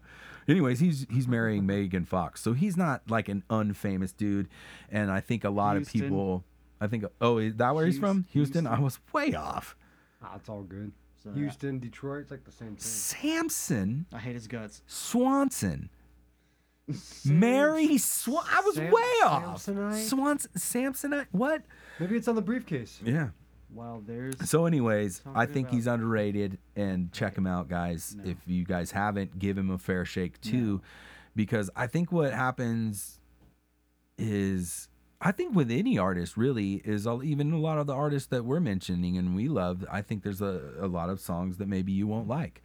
Anyways, 0.48 0.80
he's 0.80 1.06
he's 1.10 1.28
marrying 1.28 1.66
Megan 1.66 2.04
Fox, 2.04 2.40
so 2.40 2.52
he's 2.52 2.76
not 2.76 3.02
like 3.08 3.28
an 3.28 3.44
unfamous 3.50 4.16
dude, 4.16 4.48
and 4.90 5.10
I 5.10 5.20
think 5.20 5.44
a 5.44 5.50
lot 5.50 5.76
Houston. 5.76 6.00
of 6.00 6.04
people. 6.06 6.44
I 6.80 6.88
think. 6.88 7.04
Oh, 7.20 7.38
is 7.38 7.54
that 7.56 7.74
where 7.74 7.86
he's 7.86 7.98
from? 7.98 8.26
Houston. 8.30 8.66
I 8.66 8.80
was 8.80 8.98
way 9.12 9.34
off. 9.34 9.76
Ah, 10.22 10.34
it's 10.36 10.48
all 10.48 10.62
good. 10.62 10.92
So, 11.22 11.30
yeah. 11.30 11.42
Houston, 11.42 11.78
Detroit, 11.78 12.22
it's 12.22 12.30
like 12.32 12.44
the 12.44 12.50
same 12.50 12.70
thing. 12.70 12.78
Samson 12.78 14.06
I 14.12 14.18
hate 14.18 14.34
his 14.34 14.48
guts. 14.48 14.82
Swanson. 14.88 15.88
Mary 17.24 17.98
Swan. 17.98 18.44
I 18.50 18.60
was 18.62 18.74
Sam- 18.76 18.90
way 18.90 19.02
off. 19.24 19.64
Samsonite? 19.64 20.08
Swans. 20.08 20.46
Samsonite. 20.56 21.26
What? 21.30 21.62
Maybe 21.98 22.16
it's 22.16 22.28
on 22.28 22.34
the 22.34 22.42
briefcase. 22.42 23.00
Yeah. 23.04 23.28
Wow, 23.72 24.02
there's 24.06 24.34
So, 24.50 24.66
anyways, 24.66 25.22
I 25.26 25.32
Talking 25.46 25.54
think 25.54 25.70
he's 25.70 25.86
underrated, 25.86 26.58
and 26.76 27.10
check 27.10 27.36
him 27.38 27.46
out, 27.46 27.68
guys. 27.68 28.14
If 28.22 28.36
you 28.46 28.64
guys 28.66 28.90
haven't, 28.90 29.38
give 29.38 29.56
him 29.56 29.70
a 29.70 29.78
fair 29.78 30.04
shake 30.04 30.38
too, 30.42 30.82
because 31.34 31.70
I 31.74 31.86
think 31.86 32.12
what 32.12 32.34
happens 32.34 33.20
is, 34.18 34.88
I 35.22 35.32
think 35.32 35.54
with 35.56 35.70
any 35.70 35.96
artist 35.96 36.36
really 36.36 36.82
is 36.84 37.06
a- 37.06 37.22
even 37.22 37.52
a 37.52 37.58
lot 37.58 37.78
of 37.78 37.86
the 37.86 37.94
artists 37.94 38.28
that 38.28 38.44
we're 38.44 38.60
mentioning 38.60 39.16
and 39.16 39.34
we 39.34 39.48
love. 39.48 39.86
I 39.90 40.02
think 40.02 40.22
there's 40.22 40.42
a, 40.42 40.60
a 40.78 40.86
lot 40.86 41.08
of 41.08 41.18
songs 41.20 41.56
that 41.56 41.66
maybe 41.68 41.92
you 41.92 42.06
won't 42.06 42.28
like, 42.28 42.62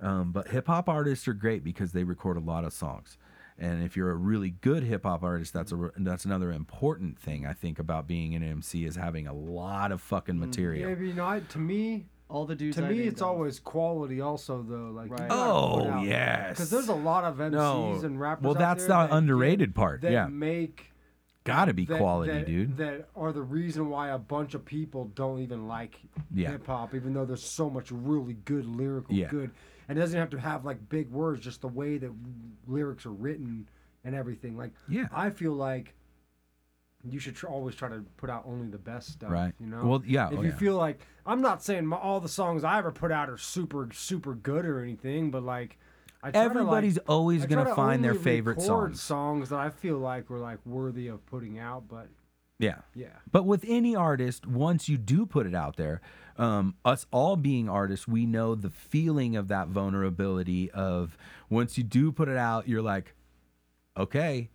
um, 0.00 0.30
but 0.30 0.48
hip 0.48 0.68
hop 0.68 0.88
artists 0.88 1.26
are 1.26 1.34
great 1.34 1.64
because 1.64 1.90
they 1.92 2.04
record 2.04 2.36
a 2.36 2.40
lot 2.40 2.64
of 2.64 2.72
songs. 2.72 3.16
And 3.58 3.84
if 3.84 3.96
you're 3.96 4.10
a 4.10 4.16
really 4.16 4.50
good 4.50 4.82
hip 4.82 5.04
hop 5.04 5.22
artist, 5.22 5.52
that's 5.52 5.70
a 5.70 5.76
re- 5.76 5.90
that's 5.96 6.24
another 6.24 6.50
important 6.52 7.18
thing 7.18 7.46
I 7.46 7.52
think 7.52 7.78
about 7.78 8.08
being 8.08 8.34
an 8.34 8.42
MC 8.42 8.84
is 8.84 8.96
having 8.96 9.26
a 9.28 9.32
lot 9.32 9.92
of 9.92 10.00
fucking 10.02 10.34
mm, 10.36 10.40
material. 10.40 10.88
Maybe 10.88 11.12
not. 11.12 11.48
To 11.50 11.58
me, 11.58 12.06
all 12.28 12.46
the 12.46 12.56
dudes. 12.56 12.76
to 12.78 12.84
I 12.84 12.88
me, 12.90 13.00
it's 13.02 13.22
off. 13.22 13.28
always 13.28 13.60
quality. 13.60 14.20
Also, 14.20 14.60
though, 14.62 14.90
like 14.90 15.06
you 15.10 15.16
Right. 15.16 15.28
gotta 15.28 15.40
Oh, 15.40 15.78
put 15.78 15.86
out- 15.88 16.04
yes. 16.04 16.50
because 16.50 16.70
there's 16.70 16.88
a 16.88 16.94
lot 16.94 17.22
of 17.22 17.36
MCs 17.40 17.52
No. 17.52 18.06
and 18.06 18.18
rappers. 18.18 18.42
Well, 18.44 18.54
out 18.54 18.58
that's 18.58 18.86
there 18.86 19.02
the 19.02 19.06
that 19.06 19.16
underrated 19.16 19.68
get- 19.70 19.74
part, 19.76 20.00
That 20.00 20.10
yeah. 20.12 20.26
make 20.26 20.90
Gotta 21.44 21.74
be 21.74 21.84
that- 21.84 21.98
quality, 21.98 22.32
that- 22.32 22.46
dude. 22.46 22.76
That 22.78 23.08
are 23.14 23.30
the 23.32 23.42
reason 23.42 23.88
why 23.90 24.08
a 24.08 24.18
bunch 24.18 24.54
of 24.54 24.64
people 24.64 25.12
don't 25.14 25.40
even 25.40 25.68
like 25.68 26.00
Yeah. 26.32 26.50
hip 26.52 26.66
hop, 26.66 26.92
even 26.94 27.12
though 27.14 27.26
there's 27.26 27.44
so 27.44 27.68
much 27.70 27.92
really 27.92 28.32
good 28.32 28.64
lyrical 28.66 29.14
Yeah. 29.14 29.28
good, 29.28 29.50
and 29.88 29.98
it 29.98 30.00
doesn't 30.00 30.18
have 30.18 30.30
to 30.30 30.38
have 30.40 30.64
like 30.64 30.88
big 30.88 31.10
words, 31.10 31.40
just 31.42 31.60
the 31.60 31.68
way 31.68 31.98
that 31.98 32.10
lyrics 32.66 33.06
are 33.06 33.12
written 33.12 33.68
and 34.04 34.14
everything. 34.14 34.56
Like, 34.56 34.72
Yeah. 34.88 35.06
I 35.12 35.30
feel 35.30 35.52
like 35.52 35.94
you 37.06 37.18
should 37.18 37.34
tr- 37.36 37.48
always 37.48 37.74
try 37.74 37.88
to 37.90 38.02
put 38.16 38.30
out 38.30 38.44
only 38.46 38.68
the 38.68 38.78
best 38.78 39.12
stuff. 39.12 39.30
Right. 39.30 39.52
You 39.60 39.66
know. 39.66 39.84
Well, 39.84 40.02
yeah, 40.06 40.28
If 40.30 40.38
oh, 40.38 40.42
you 40.42 40.48
yeah. 40.48 40.56
feel 40.56 40.76
like 40.76 41.00
I'm 41.26 41.40
not 41.42 41.62
saying 41.62 41.86
my, 41.86 41.96
all 41.96 42.20
the 42.20 42.28
songs 42.28 42.64
I 42.64 42.78
ever 42.78 42.92
put 42.92 43.12
out 43.12 43.28
are 43.28 43.36
super 43.38 43.88
super 43.92 44.34
good 44.34 44.64
or 44.66 44.80
anything, 44.82 45.30
but 45.30 45.42
like. 45.42 45.78
I 46.22 46.30
try 46.30 46.42
to, 46.44 46.48
like- 46.48 46.56
Everybody's 46.56 46.96
always 46.98 47.44
gonna 47.44 47.64
to 47.66 47.74
find 47.74 48.02
their 48.02 48.14
favorite 48.14 48.62
songs. 48.62 49.02
songs 49.02 49.50
that 49.50 49.58
I 49.58 49.68
feel 49.68 49.98
like 49.98 50.30
were 50.30 50.38
like 50.38 50.58
worthy 50.64 51.08
of 51.08 51.24
putting 51.26 51.58
out, 51.58 51.86
but 51.86 52.08
Yeah. 52.58 52.78
Yeah. 52.94 53.08
But 53.30 53.44
with 53.44 53.64
any 53.66 53.96
artist, 53.96 54.46
once 54.46 54.88
you 54.88 54.96
do 54.96 55.26
put 55.26 55.46
it 55.46 55.54
out 55.54 55.76
there, 55.76 56.00
um, 56.36 56.74
us 56.84 57.06
all 57.10 57.36
being 57.36 57.68
artists, 57.68 58.08
we 58.08 58.26
know 58.26 58.54
the 58.54 58.70
feeling 58.70 59.36
of 59.36 59.48
that 59.48 59.68
vulnerability 59.68 60.70
of 60.70 61.16
once 61.50 61.76
you 61.76 61.84
do 61.84 62.12
put 62.12 62.28
it 62.28 62.36
out, 62.36 62.68
you're 62.68 62.82
like, 62.82 63.14
okay, 63.96 64.50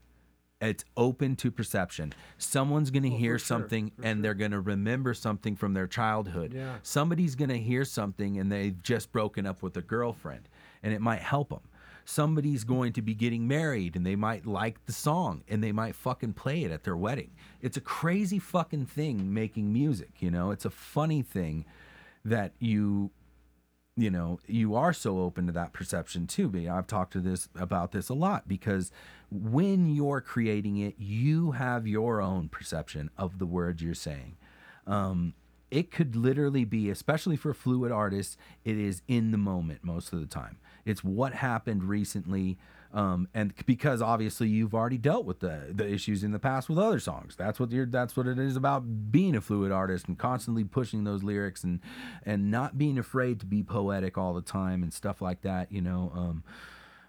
it's 0.61 0.83
open 0.97 1.35
to 1.37 1.51
perception. 1.51 2.13
Someone's 2.37 2.91
going 2.91 3.03
to 3.03 3.09
hear 3.09 3.39
sure, 3.39 3.45
something 3.45 3.91
and 4.03 4.23
they're 4.23 4.33
going 4.33 4.51
to 4.51 4.59
remember 4.59 5.13
something 5.13 5.55
from 5.55 5.73
their 5.73 5.87
childhood. 5.87 6.53
Yeah. 6.53 6.75
Somebody's 6.83 7.35
going 7.35 7.49
to 7.49 7.57
hear 7.57 7.85
something 7.85 8.37
and 8.39 8.51
they've 8.51 8.81
just 8.81 9.11
broken 9.11 9.45
up 9.45 9.63
with 9.63 9.77
a 9.77 9.81
girlfriend 9.81 10.49
and 10.83 10.93
it 10.93 10.99
might 10.99 11.21
help 11.21 11.49
them. 11.49 11.61
Somebody's 12.09 12.63
going 12.63 12.93
to 12.93 13.03
be 13.03 13.13
getting 13.13 13.47
married 13.47 13.95
and 13.95 14.03
they 14.03 14.15
might 14.15 14.47
like 14.47 14.83
the 14.87 14.91
song 14.91 15.43
and 15.47 15.63
they 15.63 15.71
might 15.71 15.93
fucking 15.93 16.33
play 16.33 16.63
it 16.63 16.71
at 16.71 16.83
their 16.83 16.97
wedding. 16.97 17.29
It's 17.61 17.77
a 17.77 17.81
crazy 17.81 18.39
fucking 18.39 18.87
thing 18.87 19.31
making 19.31 19.71
music, 19.71 20.13
you 20.17 20.31
know? 20.31 20.49
It's 20.49 20.65
a 20.65 20.71
funny 20.71 21.21
thing 21.21 21.65
that 22.25 22.53
you 22.57 23.11
you 23.95 24.09
know 24.09 24.39
you 24.47 24.73
are 24.73 24.91
so 24.91 25.19
open 25.19 25.45
to 25.45 25.51
that 25.51 25.73
perception 25.73 26.25
too 26.25 26.47
but 26.47 26.65
i've 26.67 26.87
talked 26.87 27.11
to 27.11 27.19
this 27.19 27.49
about 27.55 27.91
this 27.91 28.07
a 28.07 28.13
lot 28.13 28.47
because 28.47 28.91
when 29.29 29.89
you're 29.89 30.21
creating 30.21 30.77
it 30.77 30.95
you 30.97 31.51
have 31.51 31.85
your 31.85 32.21
own 32.21 32.47
perception 32.47 33.09
of 33.17 33.39
the 33.39 33.45
words 33.45 33.81
you're 33.81 33.93
saying 33.93 34.37
um, 34.87 35.33
it 35.69 35.91
could 35.91 36.15
literally 36.15 36.63
be 36.63 36.89
especially 36.89 37.35
for 37.35 37.53
fluid 37.53 37.91
artists 37.91 38.37
it 38.63 38.77
is 38.77 39.01
in 39.07 39.31
the 39.31 39.37
moment 39.37 39.83
most 39.83 40.13
of 40.13 40.19
the 40.19 40.27
time 40.27 40.57
it's 40.89 41.03
what 41.03 41.33
happened 41.33 41.83
recently 41.83 42.57
um, 42.91 43.27
and 43.35 43.53
because 43.67 44.01
obviously 44.01 44.47
you've 44.47 44.73
already 44.73 44.97
dealt 44.97 45.25
with 45.25 45.41
the 45.41 45.71
the 45.71 45.87
issues 45.87 46.23
in 46.23 46.31
the 46.31 46.39
past 46.39 46.69
with 46.69 46.79
other 46.79 46.99
songs. 46.99 47.35
That's 47.35 47.59
what 47.59 47.71
you're 47.71 47.85
that's 47.85 48.17
what 48.17 48.25
it 48.27 48.39
is 48.39 48.55
about 48.55 49.11
being 49.11 49.35
a 49.35 49.41
fluid 49.41 49.71
artist 49.71 50.07
and 50.07 50.17
constantly 50.17 50.63
pushing 50.63 51.03
those 51.03 51.21
lyrics 51.21 51.63
and 51.63 51.81
and 52.25 52.49
not 52.49 52.79
being 52.79 52.97
afraid 52.97 53.39
to 53.41 53.45
be 53.45 53.61
poetic 53.61 54.17
all 54.17 54.33
the 54.33 54.41
time 54.41 54.81
and 54.81 54.91
stuff 54.91 55.21
like 55.21 55.41
that 55.41 55.71
you 55.71 55.81
know 55.81 56.11
um, 56.15 56.43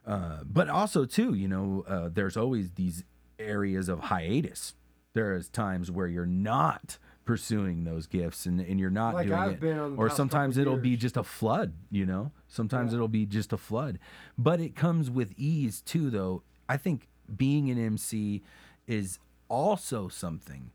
uh, 0.07 0.41
but 0.45 0.69
also 0.69 1.07
too 1.07 1.33
you 1.33 1.49
know 1.49 1.85
uh, 1.89 2.11
there's 2.13 2.37
always 2.37 2.73
these 2.73 3.05
areas 3.39 3.89
of 3.89 4.01
hiatus. 4.01 4.75
There 5.15 5.35
is 5.35 5.49
times 5.49 5.91
where 5.91 6.07
you're 6.07 6.27
not 6.27 6.99
pursuing 7.25 7.85
those 7.85 8.07
gifts 8.07 8.47
and, 8.47 8.61
and 8.61 8.81
you're 8.81 8.91
not 8.91 9.15
Like 9.15 9.29
doing 9.29 9.39
I've 9.39 9.53
it. 9.53 9.61
been 9.61 9.79
on 9.79 9.93
the 9.95 9.97
or 10.03 10.11
sometimes 10.11 10.57
it'll 10.59 10.77
be 10.77 10.97
just 10.97 11.17
a 11.17 11.23
flood 11.23 11.75
you 11.91 12.05
know? 12.07 12.33
Sometimes 12.49 12.93
it'll 12.95 13.09
be 13.09 13.27
just 13.27 13.53
a 13.53 13.57
flood. 13.57 13.99
But 14.37 14.61
it 14.61 14.75
comes 14.75 15.11
with 15.11 15.33
ease 15.37 15.81
too 15.81 16.11
though. 16.11 16.43
I 16.69 16.77
think 16.77 17.09
being 17.37 17.71
an 17.71 17.79
mc 17.79 18.43
is 18.87 19.19
also 19.49 20.09
something. 20.09 20.71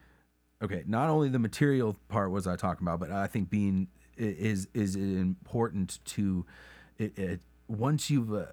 Okay 0.61 0.83
not 0.87 1.09
only 1.09 1.29
the 1.29 1.39
material 1.39 1.97
part 2.07 2.31
was 2.31 2.47
i 2.47 2.55
talking 2.55 2.87
about 2.87 2.99
but 2.99 3.11
i 3.11 3.27
think 3.27 3.49
being 3.49 3.87
is 4.17 4.67
is 4.73 4.95
important 4.95 5.99
to 6.05 6.45
it, 6.97 7.17
it 7.19 7.41
once 7.67 8.09
you've 8.09 8.33
uh, 8.33 8.45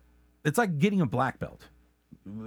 it's 0.45 0.59
like 0.59 0.79
getting 0.79 1.01
a 1.01 1.07
black 1.07 1.39
belt 1.39 1.69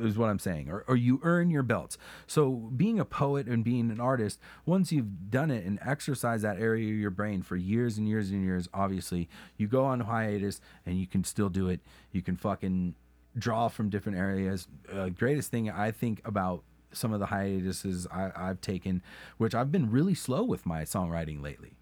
is 0.02 0.18
what 0.18 0.30
i'm 0.30 0.40
saying 0.40 0.70
or, 0.70 0.84
or 0.88 0.96
you 0.96 1.20
earn 1.24 1.50
your 1.50 1.64
belts. 1.64 1.98
So 2.28 2.52
being 2.52 3.00
a 3.00 3.06
poet 3.06 3.48
and 3.48 3.64
being 3.64 3.92
an 3.92 4.00
artist 4.00 4.40
once 4.66 4.92
you've 4.92 5.30
done 5.30 5.52
it 5.52 5.66
and 5.66 5.80
exercise 5.86 6.42
that 6.44 6.60
area 6.60 6.92
of 6.94 7.00
your 7.00 7.10
brain 7.12 7.42
for 7.42 7.56
years 7.56 7.98
and 7.98 8.08
years 8.08 8.30
and 8.32 8.44
years 8.44 8.70
obviously 8.74 9.28
you 9.58 9.68
go 9.68 9.86
on 9.86 10.02
hiatus 10.02 10.62
and 10.86 11.00
you 11.00 11.08
can 11.08 11.24
still 11.24 11.50
do 11.50 11.68
it. 11.68 11.82
You 12.12 12.22
can 12.22 12.38
fucking 12.38 12.96
draw 13.38 13.68
from 13.68 13.90
different 13.90 14.18
areas. 14.18 14.68
Uh, 14.92 15.10
greatest 15.10 15.52
thing 15.52 15.70
i 15.70 15.92
think 15.92 16.22
about 16.24 16.64
some 16.96 17.14
of 17.14 17.20
the 17.20 17.28
hiatuses 17.28 18.08
I, 18.12 18.32
I've 18.36 18.62
taken, 18.62 19.02
which 19.38 19.54
I've 19.54 19.72
been 19.72 19.92
really 19.92 20.16
slow 20.16 20.44
with 20.44 20.66
my 20.66 20.84
songwriting 20.84 21.42
lately. 21.42 21.74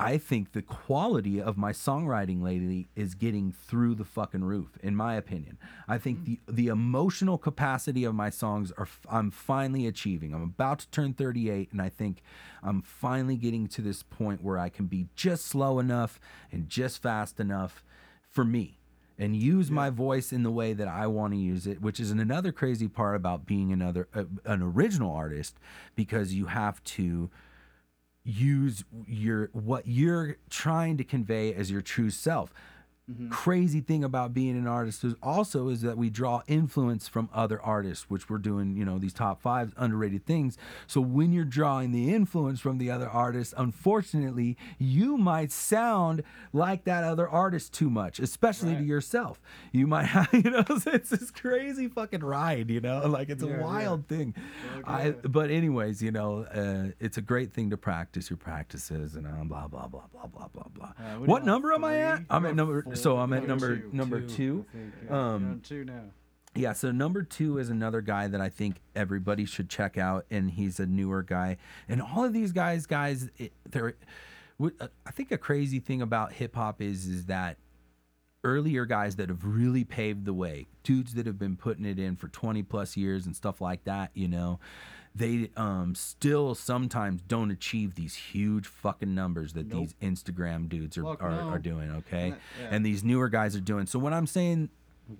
I 0.00 0.16
think 0.16 0.52
the 0.52 0.62
quality 0.62 1.42
of 1.42 1.58
my 1.58 1.72
songwriting 1.72 2.42
lately 2.42 2.88
is 2.96 3.14
getting 3.14 3.52
through 3.52 3.96
the 3.96 4.04
fucking 4.04 4.42
roof, 4.42 4.78
in 4.82 4.96
my 4.96 5.14
opinion. 5.14 5.58
I 5.86 5.98
think 5.98 6.24
the 6.24 6.40
the 6.48 6.68
emotional 6.68 7.36
capacity 7.36 8.04
of 8.04 8.14
my 8.14 8.30
songs 8.30 8.72
are 8.78 8.88
I'm 9.10 9.30
finally 9.30 9.86
achieving. 9.86 10.32
I'm 10.32 10.42
about 10.42 10.78
to 10.78 10.90
turn 10.90 11.12
38, 11.12 11.70
and 11.72 11.82
I 11.82 11.90
think 11.90 12.22
I'm 12.62 12.80
finally 12.80 13.36
getting 13.36 13.66
to 13.68 13.82
this 13.82 14.02
point 14.02 14.42
where 14.42 14.56
I 14.56 14.70
can 14.70 14.86
be 14.86 15.08
just 15.16 15.44
slow 15.44 15.78
enough 15.78 16.18
and 16.50 16.66
just 16.66 17.02
fast 17.02 17.38
enough 17.38 17.84
for 18.30 18.44
me 18.44 18.78
and 19.18 19.36
use 19.36 19.70
my 19.70 19.90
voice 19.90 20.32
in 20.32 20.44
the 20.44 20.50
way 20.50 20.72
that 20.72 20.88
I 20.88 21.08
want 21.08 21.34
to 21.34 21.38
use 21.38 21.66
it, 21.66 21.82
which 21.82 22.00
is 22.00 22.10
another 22.10 22.52
crazy 22.52 22.88
part 22.88 23.16
about 23.16 23.44
being 23.44 23.70
another 23.70 24.08
uh, 24.14 24.24
an 24.46 24.62
original 24.62 25.12
artist 25.14 25.58
because 25.94 26.32
you 26.32 26.46
have 26.46 26.82
to 26.84 27.28
use 28.24 28.84
your 29.06 29.50
what 29.52 29.86
you're 29.86 30.36
trying 30.48 30.96
to 30.98 31.04
convey 31.04 31.54
as 31.54 31.70
your 31.70 31.80
true 31.80 32.10
self. 32.10 32.52
Crazy 33.30 33.80
thing 33.80 34.04
about 34.04 34.32
being 34.34 34.56
an 34.56 34.66
artist 34.66 35.04
is 35.04 35.14
also 35.22 35.68
is 35.68 35.82
that 35.82 35.96
we 35.96 36.10
draw 36.10 36.42
influence 36.46 37.08
from 37.08 37.28
other 37.32 37.60
artists, 37.60 38.08
which 38.08 38.28
we're 38.30 38.38
doing, 38.38 38.76
you 38.76 38.84
know, 38.84 38.98
these 38.98 39.12
top 39.12 39.40
five 39.40 39.72
underrated 39.76 40.26
things. 40.26 40.56
So 40.86 41.00
when 41.00 41.32
you're 41.32 41.44
drawing 41.44 41.92
the 41.92 42.12
influence 42.14 42.60
from 42.60 42.78
the 42.78 42.90
other 42.90 43.08
artists, 43.08 43.54
unfortunately, 43.56 44.56
you 44.78 45.16
might 45.16 45.50
sound 45.52 46.22
like 46.52 46.84
that 46.84 47.04
other 47.04 47.28
artist 47.28 47.72
too 47.72 47.90
much, 47.90 48.18
especially 48.20 48.76
to 48.76 48.82
yourself. 48.82 49.40
You 49.72 49.86
might 49.86 50.04
have, 50.06 50.28
you 50.32 50.50
know, 50.50 50.64
it's 50.68 51.10
this 51.10 51.30
crazy 51.30 51.88
fucking 51.88 52.20
ride, 52.20 52.70
you 52.70 52.80
know, 52.80 53.06
like 53.06 53.28
it's 53.30 53.42
Yeah, 53.42 53.50
a 53.50 53.56
yeah. 53.58 53.64
wild 53.64 54.06
thing. 54.08 54.34
I, 54.84 55.10
but 55.10 55.50
anyways, 55.50 56.02
you 56.02 56.10
know, 56.12 56.44
uh, 56.44 56.92
it's 57.00 57.16
a 57.16 57.22
great 57.22 57.52
thing 57.52 57.70
to 57.70 57.76
practice 57.76 58.30
your 58.30 58.36
practices 58.36 59.16
and 59.16 59.26
uh, 59.26 59.30
blah 59.44 59.66
blah 59.68 59.86
blah 59.88 60.02
blah 60.12 60.26
blah 60.26 60.48
blah 60.48 60.64
blah. 60.74 60.92
Uh, 60.98 61.16
what 61.20 61.44
number 61.44 61.72
am 61.72 61.84
I 61.84 61.98
at? 61.98 62.22
I'm 62.30 62.46
at 62.46 62.54
number. 62.54 62.82
four. 62.82 62.94
So 63.02 63.18
I'm 63.18 63.32
at 63.32 63.46
Number 63.46 63.76
number 63.76 63.80
two. 63.82 63.90
number 63.96 64.20
Two, 64.20 64.26
two. 64.72 64.92
Yeah. 65.08 65.18
Um, 65.34 65.60
two 65.64 65.84
now. 65.84 66.02
yeah, 66.54 66.72
so 66.72 66.90
number 66.90 67.22
two 67.22 67.58
is 67.58 67.68
another 67.70 68.00
guy 68.00 68.26
that 68.28 68.40
I 68.40 68.48
think 68.48 68.76
everybody 68.94 69.44
should 69.44 69.68
check 69.70 69.96
out, 69.98 70.26
and 70.30 70.50
he's 70.50 70.80
a 70.80 70.86
newer 70.86 71.22
guy. 71.22 71.56
And 71.88 72.00
all 72.02 72.24
of 72.24 72.32
these 72.32 72.52
guys, 72.52 72.86
guys, 72.86 73.30
it, 73.38 73.52
they're. 73.68 73.94
uh, 74.62 74.88
I 75.06 75.10
think 75.10 75.30
a 75.32 75.38
crazy 75.38 75.78
thing 75.80 76.02
about 76.02 76.32
hip 76.32 76.54
hop 76.56 76.82
is 76.82 77.06
is 77.06 77.26
that 77.26 77.56
earlier 78.42 78.86
guys 78.86 79.16
that 79.16 79.28
have 79.28 79.44
really 79.44 79.84
paved 79.84 80.24
the 80.24 80.32
way, 80.32 80.66
dudes 80.82 81.14
that 81.14 81.26
have 81.26 81.38
been 81.38 81.56
putting 81.56 81.84
it 81.84 81.98
in 81.98 82.16
for 82.16 82.28
20 82.28 82.62
plus 82.62 82.96
years 82.96 83.26
and 83.26 83.36
stuff 83.36 83.60
like 83.60 83.84
that, 83.84 84.10
you 84.14 84.26
know, 84.28 84.58
they 85.14 85.50
um 85.56 85.94
still 85.94 86.54
sometimes 86.54 87.20
don't 87.22 87.50
achieve 87.50 87.94
these 87.96 88.14
huge 88.14 88.66
fucking 88.66 89.14
numbers 89.14 89.52
that 89.54 89.68
these 89.70 89.94
Instagram 90.00 90.68
dudes 90.68 90.96
are, 90.96 91.02
Fuck 91.02 91.22
are, 91.22 91.30
no. 91.30 91.48
are 91.48 91.58
doing, 91.58 91.90
okay? 91.90 92.28
Yeah. 92.60 92.68
And 92.70 92.86
these 92.86 93.02
newer 93.02 93.28
guys 93.28 93.56
are 93.56 93.60
doing. 93.60 93.86
So 93.86 93.98
what 93.98 94.12
I'm 94.12 94.26
saying 94.28 94.68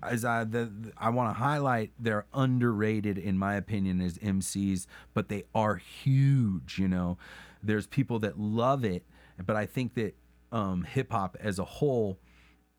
is 0.09 0.23
I 0.23 0.45
the, 0.45 0.65
the- 0.65 0.93
I 0.97 1.09
want 1.09 1.35
to 1.35 1.39
highlight 1.39 1.91
they're 1.99 2.25
underrated 2.33 3.17
in 3.17 3.37
my 3.37 3.55
opinion 3.55 3.99
as 4.01 4.17
MCs, 4.19 4.87
but 5.13 5.27
they 5.27 5.43
are 5.53 5.75
huge, 5.75 6.79
you 6.79 6.87
know. 6.87 7.17
There's 7.63 7.85
people 7.87 8.17
that 8.19 8.39
love 8.39 8.83
it, 8.85 9.03
but 9.45 9.55
I 9.55 9.65
think 9.65 9.93
that 9.95 10.15
um, 10.51 10.83
hip 10.83 11.11
hop 11.11 11.35
as 11.39 11.59
a 11.59 11.65
whole 11.65 12.17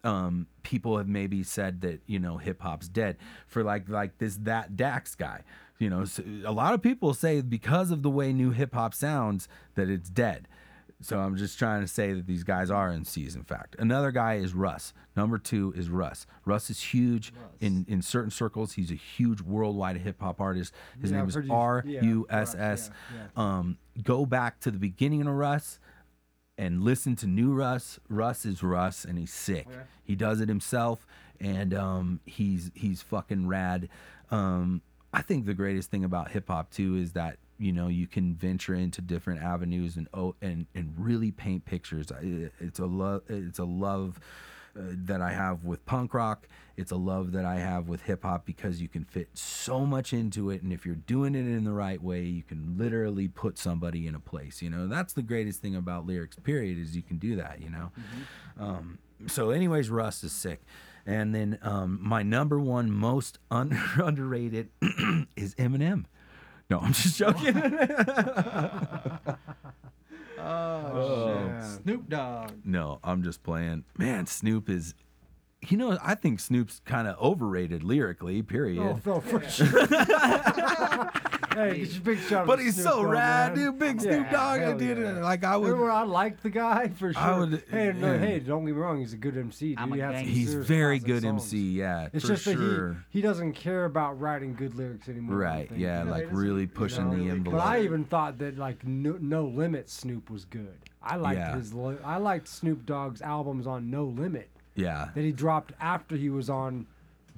um, 0.05 0.46
people 0.62 0.96
have 0.98 1.09
maybe 1.09 1.42
said 1.42 1.80
that 1.82 2.00
you 2.07 2.18
know 2.18 2.36
hip 2.38 2.61
hop's 2.62 2.88
dead 2.88 3.16
for 3.46 3.62
like 3.62 3.88
like 3.88 4.18
this 4.18 4.36
that 4.42 4.76
Dax 4.76 5.14
guy. 5.14 5.42
You 5.78 5.90
know, 5.90 6.05
so 6.05 6.22
a 6.44 6.53
lot 6.53 6.74
of 6.74 6.82
people 6.82 7.12
say 7.14 7.40
because 7.40 7.90
of 7.90 8.03
the 8.03 8.11
way 8.11 8.32
new 8.32 8.50
hip 8.50 8.74
hop 8.74 8.94
sounds 8.94 9.48
that 9.74 9.88
it's 9.88 10.09
dead. 10.09 10.46
So 11.00 11.18
I'm 11.18 11.36
just 11.36 11.59
trying 11.59 11.80
to 11.80 11.88
say 11.88 12.12
that 12.12 12.28
these 12.28 12.44
guys 12.44 12.70
are 12.70 12.88
MCs. 12.88 13.34
In 13.34 13.42
fact, 13.42 13.74
another 13.80 14.12
guy 14.12 14.34
is 14.34 14.55
Russ. 14.55 14.94
Number 15.16 15.36
two 15.36 15.72
is 15.76 15.88
Russ. 15.90 16.28
Russ 16.44 16.70
is 16.70 16.80
huge 16.80 17.32
in 17.61 17.84
in 17.88 18.03
certain 18.03 18.30
circles. 18.30 18.74
He's 18.74 18.92
a 18.92 18.94
huge 18.94 19.40
worldwide 19.40 19.96
hip 19.96 20.20
hop 20.20 20.40
artist. 20.40 20.72
His 21.00 21.11
Yeah, 21.11 21.16
name 21.16 21.24
I've 21.24 21.36
is 21.36 21.50
R 21.50 21.82
U 22.05 22.26
Russ, 22.30 22.55
S 22.55 22.61
S. 22.61 22.90
Um, 23.36 23.78
go 24.05 24.24
back 24.26 24.61
to 24.61 24.70
the 24.70 24.78
beginning 24.78 25.22
of 25.22 25.34
Russ 25.34 25.80
and 26.59 26.82
listen 26.82 27.16
to 27.16 27.26
new 27.26 27.53
Russ. 27.53 27.98
Russ 28.09 28.44
is 28.44 28.62
Russ, 28.62 29.05
and 29.05 29.18
he's 29.18 29.32
sick. 29.32 29.66
Okay. 29.68 29.82
He 30.05 30.14
does 30.14 30.40
it 30.40 30.48
himself, 30.48 31.07
and 31.40 31.74
um, 31.74 32.20
he's 32.24 32.70
he's 32.74 33.03
fucking 33.03 33.46
rad. 33.48 33.88
Um, 34.30 34.82
I 35.12 35.22
think 35.22 35.46
the 35.46 35.55
greatest 35.55 35.90
thing 35.90 36.05
about 36.05 36.30
hip 36.30 36.48
hop 36.48 36.70
too 36.70 36.96
is 36.96 37.12
that 37.12 37.38
you 37.59 37.72
know 37.72 37.88
you 37.88 38.07
can 38.07 38.34
venture 38.34 38.74
into 38.74 39.00
different 39.00 39.42
avenues 39.42 39.96
and 39.96 40.09
oh 40.14 40.34
and 40.42 40.66
and 40.74 40.94
really 40.96 41.30
paint 41.30 41.64
pictures. 41.64 42.11
It's 42.61 42.78
a 42.78 42.86
love. 42.86 43.22
It's 43.28 43.59
a 43.59 43.64
love. 43.64 44.20
Uh, 44.75 44.81
that 45.05 45.20
I 45.20 45.33
have 45.33 45.64
with 45.64 45.85
punk 45.85 46.14
rock, 46.14 46.49
it's 46.79 46.91
a 46.91 46.97
love 46.97 47.33
that 47.33 47.45
I 47.45 47.57
have 47.57 47.89
with 47.89 48.05
hip 48.05 48.23
hop 48.23 48.47
because 48.47 48.81
you 48.81 48.89
can 48.89 49.05
fit 49.05 49.29
so 49.35 49.85
much 49.85 50.14
into 50.14 50.49
it, 50.49 50.62
and 50.62 50.73
if 50.73 50.87
you're 50.87 50.95
doing 50.95 51.35
it 51.35 51.41
in 51.41 51.64
the 51.64 51.73
right 51.73 52.03
way, 52.03 52.23
you 52.23 52.43
can 52.43 52.79
literally 52.79 53.29
put 53.29 53.59
somebody 53.59 54.07
in 54.07 54.14
a 54.14 54.18
place. 54.18 54.62
You 54.62 54.70
know, 54.70 54.87
that's 54.87 55.12
the 55.12 55.20
greatest 55.20 55.61
thing 55.61 55.77
about 55.77 56.07
lyrics. 56.07 56.37
Period, 56.37 56.79
is 56.79 56.97
you 56.97 57.03
can 57.03 57.18
do 57.18 57.37
that. 57.37 57.61
You 57.61 57.68
know, 57.68 57.93
um, 58.59 58.99
so 59.27 59.51
anyways, 59.51 59.91
Russ 59.91 60.25
is 60.25 60.33
sick. 60.33 60.62
And 61.05 61.35
then 61.35 61.59
um, 61.61 61.99
my 62.01 62.23
number 62.23 62.59
one 62.59 62.91
most 62.91 63.39
un- 63.51 63.79
underrated 63.97 64.70
is 65.37 65.55
Eminem. 65.57 66.07
No, 66.70 66.79
I'm 66.79 66.95
just 66.95 67.18
joking. 67.18 67.55
Oh, 70.45 71.34
man. 71.34 71.62
shit. 71.62 71.82
Snoop 71.82 72.09
Dogg. 72.09 72.51
no, 72.64 72.99
I'm 73.05 73.22
just 73.22 73.43
playing. 73.43 73.84
Man, 73.99 74.26
Snoop 74.26 74.68
is. 74.68 74.95
You 75.68 75.76
know, 75.76 75.97
I 76.03 76.16
think 76.16 76.40
Snoop's 76.40 76.80
kind 76.84 77.07
of 77.07 77.16
overrated 77.20 77.84
lyrically. 77.84 78.43
Period. 78.43 78.82
Oh, 78.82 79.01
no, 79.07 79.20
for 79.20 79.40
sure. 79.49 79.86
hey, 81.55 81.78
get 81.78 81.92
your 81.92 82.00
big 82.03 82.18
shot. 82.20 82.46
But 82.46 82.59
he's 82.61 82.74
Snoop 82.74 82.86
so 82.86 83.03
rad, 83.05 83.57
man. 83.57 83.64
dude. 83.66 83.78
Big 83.78 84.00
Snoop 84.00 84.30
Dogg, 84.30 84.61
hell 84.61 84.76
dude. 84.78 84.98
yeah. 84.98 85.12
Like 85.20 85.44
I 85.44 85.57
would. 85.57 85.70
Remember, 85.70 85.90
I 85.90 86.03
liked 86.03 86.42
the 86.42 86.50
guy 86.50 86.88
for 86.88 87.12
sure. 87.12 87.22
I 87.22 87.38
would- 87.38 87.62
hey, 87.70 87.92
no, 87.92 88.18
hey, 88.18 88.38
don't 88.40 88.64
get 88.64 88.74
me 88.74 88.80
wrong. 88.80 88.98
He's 88.98 89.12
a 89.12 89.16
good 89.16 89.36
MC. 89.36 89.70
Dude. 89.70 89.78
I'm 89.78 89.92
a 89.92 89.96
He 89.96 90.00
has 90.03 90.14
some 90.16 90.24
gangster. 90.24 90.32
He's 90.38 90.55
very 90.55 90.98
good 90.98 91.22
songs. 91.22 91.42
MC. 91.44 91.59
Yeah, 91.72 92.09
It's 92.12 92.24
for 92.24 92.32
just 92.34 92.44
that 92.46 92.94
he, 93.11 93.18
he 93.18 93.20
doesn't 93.22 93.53
care 93.53 93.84
about 93.84 94.20
writing 94.20 94.55
good 94.55 94.74
lyrics 94.74 95.09
anymore. 95.09 95.36
Right. 95.36 95.70
Yeah, 95.76 96.00
You 96.00 96.05
know, 96.05 96.11
like 96.11 96.20
he 96.20 96.24
doesn't- 96.30 96.38
really 96.44 96.61
you 96.62 96.68
pushing 96.68 97.11
know? 97.11 97.16
the 97.16 97.30
envelope. 97.30 97.59
But 97.61 97.66
I 97.66 97.80
even 97.82 98.05
thought 98.05 98.38
that 98.38 98.59
like 98.59 98.86
No, 98.86 99.18
no 99.20 99.44
Limit 99.46 99.88
Snoop 99.90 100.30
was 100.30 100.44
good. 100.44 100.76
I 101.03 101.16
liked 101.16 101.38
Yeah. 101.40 101.57
his. 101.57 101.74
I 102.05 102.16
liked 102.18 102.46
Snoop 102.48 102.86
Dogg's 102.86 103.20
albums 103.22 103.66
on 103.66 103.90
No 103.90 104.05
Limit 104.05 104.48
yeah. 104.76 105.09
that 105.14 105.20
he 105.22 105.32
dropped 105.32 105.72
after 105.80 106.14
he 106.16 106.30
was 106.30 106.48
on 106.48 106.86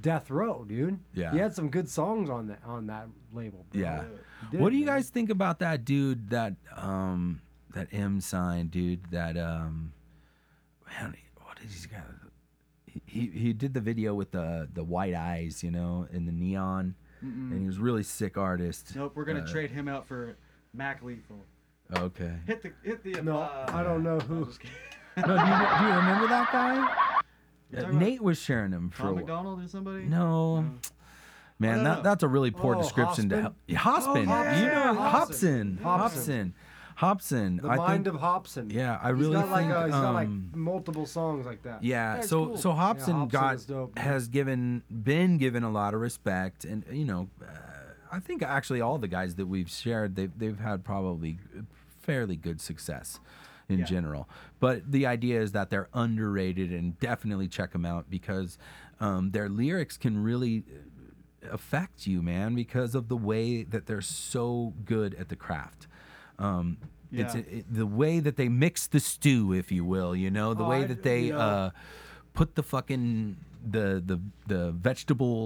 Death 0.04 0.30
Row, 0.30 0.64
dude. 0.68 0.98
Yeah. 1.14 1.32
He 1.32 1.38
had 1.38 1.54
some 1.54 1.70
good 1.70 1.88
songs 1.88 2.28
on 2.28 2.46
that 2.48 2.60
on 2.64 2.86
that 2.88 3.08
label. 3.32 3.64
bro. 3.72 3.80
Yeah. 3.80 4.04
Did, 4.50 4.60
What 4.60 4.70
do 4.70 4.76
you 4.76 4.84
man. 4.84 4.96
guys 4.96 5.08
think 5.08 5.30
about 5.30 5.58
that 5.60 5.84
dude 5.86 6.28
that 6.28 6.52
um 6.76 7.40
that 7.74 7.88
M 7.90 8.20
sign 8.20 8.68
dude 8.68 9.10
that 9.10 9.36
um 9.38 9.94
man 10.86 11.16
what 11.42 11.58
did 11.58 11.70
he 11.70 11.86
got 11.88 12.02
he, 12.86 13.02
he 13.06 13.26
he 13.38 13.52
did 13.54 13.72
the 13.72 13.80
video 13.80 14.14
with 14.14 14.30
the 14.32 14.68
the 14.72 14.84
white 14.84 15.14
eyes 15.14 15.64
you 15.64 15.70
know 15.70 16.06
and 16.12 16.28
the 16.28 16.32
neon 16.32 16.94
and 17.22 17.58
he 17.58 17.66
was 17.66 17.78
a 17.78 17.80
really 17.80 18.02
sick 18.02 18.36
artist. 18.36 18.92
Nope, 18.94 19.12
we're 19.14 19.24
gonna 19.24 19.40
Uh, 19.40 19.46
trade 19.50 19.70
him 19.70 19.88
out 19.88 20.06
for 20.06 20.36
Mac 20.74 21.02
Lethal. 21.02 21.42
Okay. 21.96 22.34
Hit 22.46 22.62
the 22.62 22.72
hit 22.82 23.02
the. 23.02 23.22
No, 23.22 23.38
uh, 23.38 23.70
I 23.72 23.82
don't 23.82 24.02
know 24.02 24.18
who. 24.18 24.40
no, 25.16 25.22
do, 25.22 25.32
you, 25.32 25.36
do 25.78 25.84
you 25.86 25.92
remember 25.94 26.26
that 26.28 26.48
guy? 26.52 27.20
You 27.76 27.84
Uh, 27.86 27.90
Nate 27.92 28.22
was 28.22 28.38
sharing 28.38 28.72
him 28.72 28.90
for. 28.90 29.02
Tom 29.02 29.08
a 29.08 29.12
wh- 29.12 29.16
MacDonald 29.16 29.64
or 29.64 29.68
somebody? 29.68 30.04
No. 30.04 30.64
Man, 31.58 31.78
no, 31.84 31.94
that, 31.94 32.02
that's 32.02 32.22
a 32.24 32.28
really 32.28 32.50
poor 32.50 32.74
Oh, 32.74 32.82
description 32.82 33.28
to 33.28 33.36
Hopsin? 33.36 33.42
help. 33.42 33.54
Yeah, 33.68 33.78
Hopsin. 33.78 34.06
Oh, 34.08 34.20
you 34.20 34.26
know, 34.26 34.32
yeah, 34.32 34.94
Hopsin. 34.94 35.78
Hopsin. 35.78 35.82
Hopsin. 35.82 36.52
Hopsin. 36.98 37.60
The 37.62 37.68
I 37.68 37.76
Mind 37.76 38.04
think, 38.04 38.14
of 38.16 38.20
Hopsin. 38.20 38.72
Yeah, 38.72 38.98
I 39.02 39.10
He's 39.12 39.20
really 39.20 39.34
got 39.34 39.48
like 39.50 39.62
think. 39.66 39.72
uh, 39.74 39.84
he's 39.86 39.92
got 39.92 40.14
like 40.14 40.28
um, 40.28 40.50
multiple 40.54 41.06
songs 41.06 41.44
like 41.46 41.62
that. 41.62 41.82
yeah, 41.82 42.16
it's 42.16 42.28
so 42.28 42.46
cool. 42.46 42.56
so 42.56 42.70
Hopsin, 42.72 43.08
Yeah, 43.08 43.14
Hopsin 43.14 43.30
got 43.30 43.66
dope. 43.66 43.98
has 43.98 44.28
given 44.28 44.82
been 44.90 45.38
given 45.38 45.62
a 45.64 45.70
lot 45.70 45.94
of 45.94 46.00
respect, 46.00 46.64
and 46.64 46.84
you 46.92 47.04
know, 47.04 47.28
uh, 47.42 47.46
I 48.12 48.20
think 48.20 48.42
actually 48.42 48.80
all 48.80 48.98
the 48.98 49.08
guys 49.08 49.34
that 49.36 49.46
we've 49.46 49.68
shared, 49.70 50.14
they've 50.16 50.36
they've 50.38 50.58
had 50.60 50.84
probably 50.84 51.38
fairly 52.02 52.36
good 52.36 52.60
success 52.60 53.18
in 53.68 53.78
Yeah. 53.80 53.84
general. 53.86 54.28
But 54.64 54.76
the 54.96 55.04
idea 55.16 55.36
is 55.44 55.50
that 55.52 55.66
they're 55.70 55.88
underrated, 55.92 56.70
and 56.78 56.98
definitely 57.10 57.48
check 57.48 57.70
them 57.72 57.84
out 57.92 58.04
because 58.18 58.50
um, 59.06 59.22
their 59.36 59.48
lyrics 59.62 59.96
can 60.04 60.14
really 60.30 60.56
uh, 60.66 61.48
affect 61.58 62.06
you, 62.06 62.22
man, 62.22 62.54
because 62.54 62.94
of 62.94 63.04
the 63.08 63.16
way 63.30 63.46
that 63.72 63.82
they're 63.86 64.00
so 64.30 64.72
good 64.94 65.10
at 65.22 65.28
the 65.28 65.36
craft. 65.46 65.86
Um, 66.38 66.66
It's 67.12 67.34
Yeah. 67.34 67.42
it, 67.58 67.64
the 67.82 67.86
way 68.02 68.14
that 68.26 68.36
they 68.40 68.48
mix 68.48 68.74
the 68.88 69.00
stew, 69.00 69.52
if 69.52 69.70
you 69.76 69.84
will, 69.94 70.12
you 70.24 70.30
know, 70.38 70.48
the 70.54 70.64
Oh, 70.64 70.70
way 70.74 70.80
I- 70.84 70.88
that 70.92 71.02
they 71.10 71.22
yeah. 71.28 71.46
uh, 71.46 71.70
put 72.32 72.48
the 72.58 72.62
fucking 72.62 73.36
the 73.76 73.86
the 74.10 74.18
the 74.52 74.62
vegetable 74.88 75.42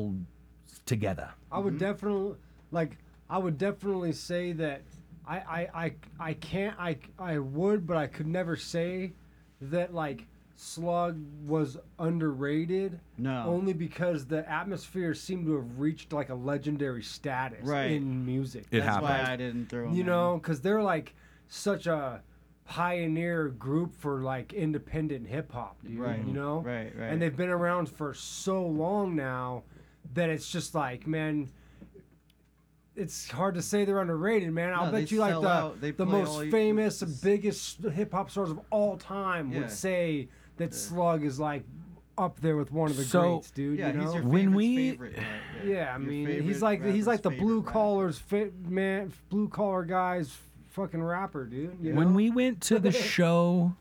together. 0.86 1.28
I 1.52 1.58
would 1.64 1.78
definitely 1.78 2.36
like. 2.70 2.92
I 3.30 3.38
would 3.44 3.58
definitely 3.58 4.12
say 4.12 4.44
that 4.64 4.80
I 5.28 5.36
I 5.36 5.68
I, 5.84 5.92
I 6.18 6.32
can't 6.34 6.74
I 6.78 6.98
I 7.18 7.38
would, 7.38 7.86
but 7.86 7.96
I 7.96 8.06
could 8.06 8.26
never 8.26 8.56
say 8.56 9.12
that 9.60 9.92
like 9.94 10.26
Slug 10.60 11.20
was 11.46 11.76
underrated. 12.00 12.98
No. 13.16 13.44
Only 13.46 13.72
because 13.72 14.26
the 14.26 14.48
atmosphere 14.50 15.14
seemed 15.14 15.46
to 15.46 15.54
have 15.54 15.78
reached 15.78 16.12
like 16.12 16.30
a 16.30 16.34
legendary 16.34 17.02
status 17.04 17.64
Right. 17.64 17.92
in 17.92 18.26
music. 18.26 18.66
It 18.72 18.80
That's 18.80 19.00
why 19.00 19.12
happened. 19.12 19.28
I 19.28 19.36
didn't 19.36 19.68
throw 19.68 19.86
him. 19.88 19.94
you 19.94 20.00
in. 20.00 20.06
know, 20.06 20.38
because 20.42 20.60
they're 20.60 20.82
like 20.82 21.14
such 21.48 21.86
a 21.86 22.22
pioneer 22.64 23.48
group 23.48 23.94
for 23.94 24.20
like 24.22 24.52
independent 24.52 25.26
hip 25.28 25.52
hop, 25.52 25.76
dude. 25.86 25.98
Right. 25.98 26.24
You 26.26 26.32
know, 26.32 26.58
Right, 26.60 26.92
right. 26.96 27.12
And 27.12 27.22
they've 27.22 27.36
been 27.36 27.48
around 27.50 27.88
for 27.88 28.12
so 28.14 28.66
long 28.66 29.14
now 29.14 29.62
that 30.14 30.28
it's 30.28 30.50
just 30.50 30.74
like, 30.74 31.06
man. 31.06 31.50
It's 32.98 33.30
hard 33.30 33.54
to 33.54 33.62
say 33.62 33.84
they're 33.84 34.00
underrated, 34.00 34.52
man. 34.52 34.72
I'll 34.74 34.86
No, 34.86 34.92
bet 34.92 35.10
you 35.10 35.20
like 35.20 35.34
the. 35.34 35.72
They 35.80 35.90
the 35.92 36.04
most 36.06 36.28
all 36.30 36.50
famous, 36.50 37.00
it's- 37.02 37.20
biggest 37.20 37.82
hip 37.84 38.12
hop 38.12 38.30
stars 38.30 38.50
of 38.50 38.60
all 38.70 38.96
time 38.96 39.52
Yeah. 39.52 39.60
would 39.60 39.70
say 39.70 40.28
that 40.56 40.74
Slug 40.74 41.24
is 41.24 41.38
like 41.38 41.62
up 42.16 42.40
there 42.40 42.56
with 42.56 42.72
one 42.72 42.90
of 42.90 42.96
the 42.96 43.04
So- 43.04 43.34
greats, 43.36 43.50
dude. 43.52 43.78
Yeah, 43.78 43.88
you 43.92 43.98
know? 43.98 44.04
he's 44.04 44.14
your 44.14 44.22
When 44.24 44.52
we- 44.54 44.90
favorite, 44.90 45.16
right? 45.16 45.26
Yeah, 45.64 45.94
I 45.94 45.98
Your 45.98 46.08
mean, 46.10 46.42
he's 46.42 46.60
like 46.60 46.84
he's 46.84 47.06
like 47.06 47.22
the 47.22 47.30
blue 47.30 47.62
collars 47.62 48.18
fit 48.18 48.52
man, 48.68 49.12
blue 49.30 49.48
collar 49.48 49.84
guys, 49.84 50.36
fucking 50.66 51.00
rapper, 51.02 51.44
dude. 51.44 51.76
You 51.80 51.94
When 51.94 52.14
we 52.14 52.30
went 52.30 52.60
to 52.62 52.80
the 52.80 52.90
show, 53.16 53.74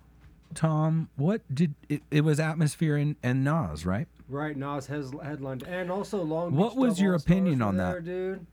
Tom, 0.54 1.10
what 1.16 1.42
did 1.54 1.74
it, 1.90 2.04
it 2.12 2.22
was 2.24 2.40
Atmosphere 2.40 2.96
and, 2.98 3.16
and 3.24 3.44
Nas, 3.44 3.86
right? 3.86 4.08
right, 4.30 4.56
Nas 4.56 4.86
has 4.88 5.12
headlined, 5.24 5.64
and 5.64 5.90
also 5.92 6.22
Long. 6.22 6.54
What 6.56 6.76
was 6.76 7.02
your 7.02 7.16
opinion 7.16 7.62
on 7.64 7.78
there, 7.78 7.96
that? 7.96 8.06
dude? 8.06 8.46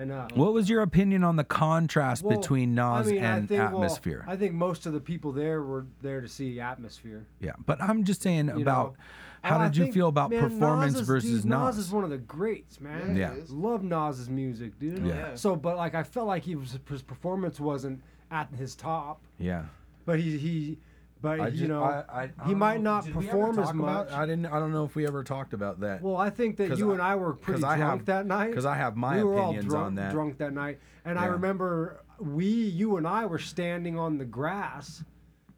And 0.00 0.10
uh, 0.12 0.28
What 0.32 0.54
was 0.54 0.70
your 0.70 0.80
opinion 0.80 1.24
on 1.24 1.36
the 1.36 1.44
contrast 1.44 2.22
well, 2.22 2.38
between 2.38 2.74
Nas 2.74 3.08
I 3.08 3.10
mean, 3.10 3.22
I 3.22 3.36
and 3.36 3.48
think, 3.48 3.60
well, 3.60 3.84
Atmosphere? 3.84 4.24
I 4.26 4.34
think 4.34 4.54
most 4.54 4.86
of 4.86 4.94
the 4.94 5.00
people 5.00 5.30
there 5.30 5.62
were 5.62 5.84
there 6.00 6.22
to 6.22 6.28
see 6.28 6.58
Atmosphere. 6.58 7.26
yeah, 7.38 7.52
but 7.66 7.82
I'm 7.82 8.04
just 8.04 8.22
saying 8.22 8.46
you 8.46 8.62
about 8.62 8.92
know? 8.94 8.98
how 9.42 9.58
I 9.58 9.64
did 9.66 9.76
you 9.76 9.84
think, 9.84 9.94
feel 9.94 10.08
about 10.08 10.30
man, 10.30 10.40
performance 10.40 10.92
Nas 10.94 11.02
is, 11.02 11.06
versus 11.06 11.42
dude, 11.42 11.50
Nas? 11.50 11.76
Nas 11.76 11.78
is 11.86 11.92
one 11.92 12.04
of 12.04 12.08
the 12.08 12.16
greats, 12.16 12.80
man. 12.80 13.14
Yeah. 13.14 13.34
he 13.34 13.40
is. 13.40 13.50
Love 13.50 13.82
Nas's 13.82 14.30
music, 14.30 14.78
dude. 14.78 15.04
Yeah. 15.04 15.34
So, 15.34 15.54
but 15.54 15.76
like, 15.76 15.94
I 15.94 16.02
felt 16.02 16.26
like 16.26 16.44
he 16.44 16.56
was 16.56 16.78
his 16.88 17.02
performance 17.02 17.60
wasn't 17.60 18.00
at 18.30 18.48
his 18.56 18.74
top, 18.74 19.20
yeah. 19.38 19.64
but 20.06 20.18
he 20.18 20.38
he, 20.38 20.78
but 21.22 21.40
I 21.40 21.48
you 21.48 21.58
ju- 21.58 21.68
know, 21.68 21.82
I- 21.82 22.04
I- 22.24 22.30
he 22.46 22.54
might 22.54 22.80
know. 22.80 22.94
not 22.94 23.10
perform 23.10 23.58
as 23.58 23.66
talk 23.66 23.74
about- 23.74 24.08
much. 24.08 24.12
I 24.12 24.26
didn't. 24.26 24.46
I 24.46 24.58
don't 24.58 24.72
know 24.72 24.84
if 24.84 24.94
we 24.94 25.06
ever 25.06 25.22
talked 25.22 25.52
about 25.52 25.80
that. 25.80 26.02
Well, 26.02 26.16
I 26.16 26.30
think 26.30 26.56
that 26.58 26.78
you 26.78 26.92
and 26.92 27.02
I 27.02 27.14
were 27.16 27.34
pretty 27.34 27.62
I 27.64 27.76
drunk 27.76 28.00
have- 28.00 28.06
that 28.06 28.26
night. 28.26 28.48
Because 28.50 28.66
I 28.66 28.76
have 28.76 28.96
my 28.96 29.16
we 29.18 29.24
were 29.24 29.34
opinions 29.38 29.64
all 29.66 29.70
drunk, 29.70 29.86
on 29.86 29.94
that. 29.96 30.12
drunk 30.12 30.38
that 30.38 30.52
night, 30.52 30.78
and 31.04 31.18
I 31.18 31.26
remember 31.26 32.00
we, 32.18 32.46
you 32.46 32.96
and 32.96 33.06
I 33.06 33.26
were 33.26 33.38
standing 33.38 33.98
on 33.98 34.18
the 34.18 34.24
grass. 34.24 35.02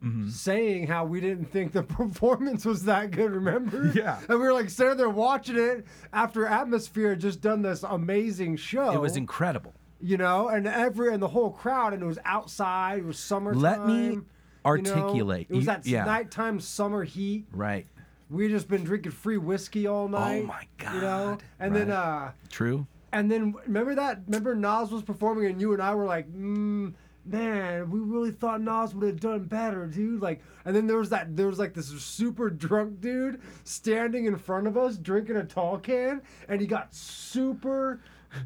Mm-hmm. 0.03 0.27
Saying 0.27 0.87
how 0.87 1.05
we 1.05 1.21
didn't 1.21 1.45
think 1.45 1.71
the 1.71 1.83
performance 2.01 2.65
was 2.65 2.83
that 2.83 3.11
good, 3.11 3.31
remember? 3.31 3.89
Yeah. 3.95 4.19
And 4.27 4.37
we 4.37 4.45
were 4.45 4.51
like 4.51 4.69
sitting 4.69 4.97
there 4.97 5.09
watching 5.09 5.55
it 5.57 5.85
after 6.11 6.45
Atmosphere 6.45 7.11
had 7.11 7.21
just 7.21 7.39
done 7.39 7.61
this 7.61 7.83
amazing 7.83 8.57
show. 8.57 8.91
it 8.91 8.99
was 8.99 9.15
incredible. 9.15 9.73
you 10.01 10.17
know, 10.17 10.49
and 10.49 10.67
every 10.67 11.13
and 11.13 11.23
the 11.23 11.27
whole 11.29 11.51
crowd, 11.51 11.93
and 11.93 12.03
it 12.03 12.05
was 12.05 12.19
outside, 12.25 12.99
it 12.99 13.05
was 13.05 13.17
summertime. 13.17 13.61
Let 13.61 13.85
me 13.87 14.19
you 14.65 14.81
know? 14.81 14.91
articulate. 14.91 15.47
It 15.49 15.55
was 15.55 15.61
You- 15.63 15.65
that 15.67 15.85
yeah. 15.85 16.05
nighttime 16.05 16.59
summer 16.59 17.03
heat. 17.03 17.45
Right. 17.51 17.87
We 18.29 18.47
just 18.47 18.67
been 18.67 18.83
drinking 18.83 19.11
free 19.11 19.37
whiskey 19.37 19.85
all 19.85 20.07
night. 20.07 20.41
Oh 20.43 20.47
my 20.47 20.67
god. 20.77 20.95
You 20.95 21.01
know, 21.01 21.37
and 21.59 21.75
then 21.75 21.91
uh, 21.91 22.31
True. 22.49 22.87
and 23.11 23.29
then 23.29 23.53
remember 23.67 23.93
that? 23.95 24.21
Remember 24.25 24.55
Nas 24.55 24.91
was 24.91 25.03
performing, 25.03 25.45
and 25.45 25.61
you 25.61 25.73
and 25.73 25.81
I 25.81 25.93
were 25.93 26.05
like, 26.05 26.31
mm, 26.33 26.93
man, 27.25 27.89
we 27.91 27.99
really 27.99 28.31
thought 28.31 28.59
Nas 28.61 28.95
would 28.95 29.05
have 29.07 29.19
done 29.19 29.43
better, 29.43 29.85
dude. 29.85 30.21
Like, 30.21 30.41
and 30.65 30.75
then 30.75 30.87
there 30.87 30.97
was 30.97 31.09
that, 31.09 31.35
there 31.37 31.45
was 31.47 31.59
like 31.59 31.73
this 31.75 31.87
super 31.87 32.49
drunk 32.49 33.01
dude 33.01 33.39
standing 33.65 34.25
in 34.25 34.35
front 34.37 34.65
of 34.67 34.77
us 34.77 34.97
drinking 34.97 35.35
a 35.35 35.43
tall 35.43 35.77
can, 35.77 36.21
and 36.47 36.59
he 36.59 36.65
got 36.65 36.93
super 36.95 37.99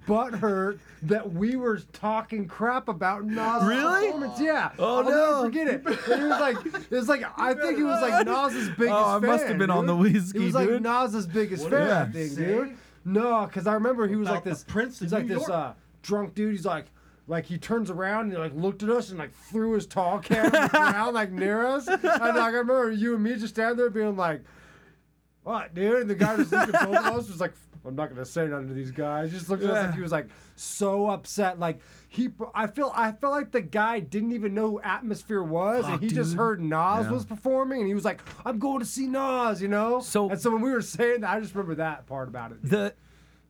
butthurt 0.08 0.80
that 1.04 1.32
we 1.34 1.56
were 1.56 1.80
talking 1.94 2.48
crap 2.48 2.88
about 2.90 3.26
Nas' 3.26 3.64
Really? 3.64 4.08
performance. 4.08 4.40
Yeah. 4.40 4.72
Oh, 4.80 4.98
I'll 4.98 5.04
no. 5.04 5.10
never 5.10 5.46
forget 5.46 5.68
it. 5.68 5.86
And 5.86 6.24
it 6.24 6.28
was 6.28 6.40
like, 6.40 6.66
it 6.66 6.92
was 6.96 7.08
like, 7.10 7.24
I 7.38 7.54
think 7.54 7.78
he 7.78 7.84
was 7.84 8.02
like 8.02 8.26
Nas's 8.26 8.70
biggest 8.70 8.92
Oh, 8.92 9.06
I 9.18 9.20
fan. 9.20 9.30
must 9.30 9.46
have 9.48 9.58
been 9.58 9.70
on 9.70 9.86
dude. 9.86 9.90
the 9.90 9.96
whiskey, 9.96 10.40
He 10.40 10.46
was 10.46 10.56
like 10.56 10.68
dude. 10.68 10.84
Nas's 10.84 11.28
biggest 11.28 11.64
What 11.64 11.72
fan, 11.72 11.82
did 11.82 11.92
I 11.94 12.06
think, 12.28 12.36
dude. 12.36 12.78
No, 13.06 13.46
because 13.46 13.68
I 13.68 13.74
remember 13.74 14.08
he 14.08 14.16
was 14.16 14.28
like 14.30 14.44
this 14.44 14.64
Prince 14.66 15.00
He's 15.00 15.14
like 15.14 15.26
New 15.26 15.36
this 15.40 15.50
uh, 15.50 15.74
drunk 16.02 16.36
dude. 16.36 16.52
He's 16.52 16.66
like, 16.66 16.86
like 17.30 17.46
he 17.46 17.58
turns 17.58 17.90
around 17.90 18.26
and 18.26 18.32
he 18.34 18.38
like 18.38 18.54
looked 18.56 18.84
at 18.84 18.90
us 18.90 19.10
and 19.10 19.20
like 19.20 19.34
threw 19.34 19.74
his 19.74 19.86
tall 19.86 20.20
can 20.20 20.54
around 20.74 21.14
like 21.14 21.32
near 21.32 21.66
us. 21.66 21.88
And 21.88 22.04
like 22.04 22.22
I 22.22 22.48
remember 22.48 22.92
you 22.92 23.16
and 23.16 23.24
me 23.24 23.36
just 23.36 23.56
standing 23.56 23.78
there 23.78 23.90
being 23.90 24.16
like, 24.18 24.42
"What, 25.44 25.74
dude?" 25.74 26.02
And 26.02 26.10
the 26.10 26.16
guy 26.16 26.36
just 26.38 26.52
looked 26.52 26.74
at 26.74 26.86
both 26.90 26.98
of 26.98 27.06
us 27.20 27.28
was 27.30 27.40
like, 27.42 27.54
"I'm 27.88 27.96
not 27.96 28.10
gonna 28.10 28.26
say 28.26 28.48
nothing 28.48 28.68
to 28.68 28.74
these 28.74 28.92
guys." 28.92 29.32
Just 29.32 29.50
looked 29.50 29.64
at 29.64 29.70
us 29.70 29.86
like 29.88 29.96
he 29.96 30.02
was 30.02 30.12
like 30.12 30.28
so 30.56 31.08
upset. 31.10 31.60
Like 31.60 31.80
he, 32.10 32.30
I 32.54 32.68
feel, 32.68 32.92
I 32.96 33.12
felt 33.12 33.34
like 33.34 33.52
the 33.52 33.62
guy 33.62 34.00
didn't 34.00 34.32
even 34.34 34.54
know 34.54 34.72
who 34.72 34.82
Atmosphere 34.82 35.44
was, 35.44 35.86
and 35.86 36.02
he 36.02 36.08
just 36.10 36.36
heard 36.36 36.60
Nas 36.62 37.06
Yeah. 37.06 37.12
was 37.12 37.26
performing, 37.26 37.80
and 37.80 37.88
he 37.88 37.94
was 37.94 38.06
like, 38.06 38.22
"I'm 38.46 38.60
going 38.60 38.80
to 38.80 38.86
see 38.86 39.08
Nas," 39.08 39.62
you 39.62 39.68
know. 39.68 40.00
So- 40.00 40.30
and 40.30 40.40
so 40.40 40.52
when 40.52 40.62
we 40.62 40.72
were 40.72 40.82
saying 40.82 41.22
that, 41.22 41.30
I 41.32 41.40
just 41.40 41.54
remember 41.56 41.76
that 41.76 42.06
part 42.08 42.28
about 42.28 42.52
it. 42.52 42.64
The 42.64 42.94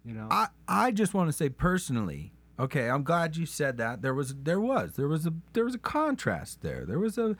You 0.05 0.13
know. 0.13 0.27
I, 0.31 0.47
I 0.67 0.91
just 0.91 1.13
want 1.13 1.27
to 1.29 1.33
say 1.33 1.49
personally, 1.49 2.31
Okay, 2.59 2.89
I'm 2.89 3.03
glad 3.03 3.37
you 3.37 3.45
said 3.45 3.77
that. 3.77 4.01
There 4.01 4.15
was 4.15 4.33
there 4.33 4.59
was 4.59 4.93
there 4.93 5.07
was 5.07 5.27
a 5.27 5.33
there 5.53 5.63
was 5.63 5.75
a 5.75 5.79
contrast 5.79 6.61
there. 6.61 6.85
There 6.85 6.97
was 6.97 7.17
a 7.19 7.35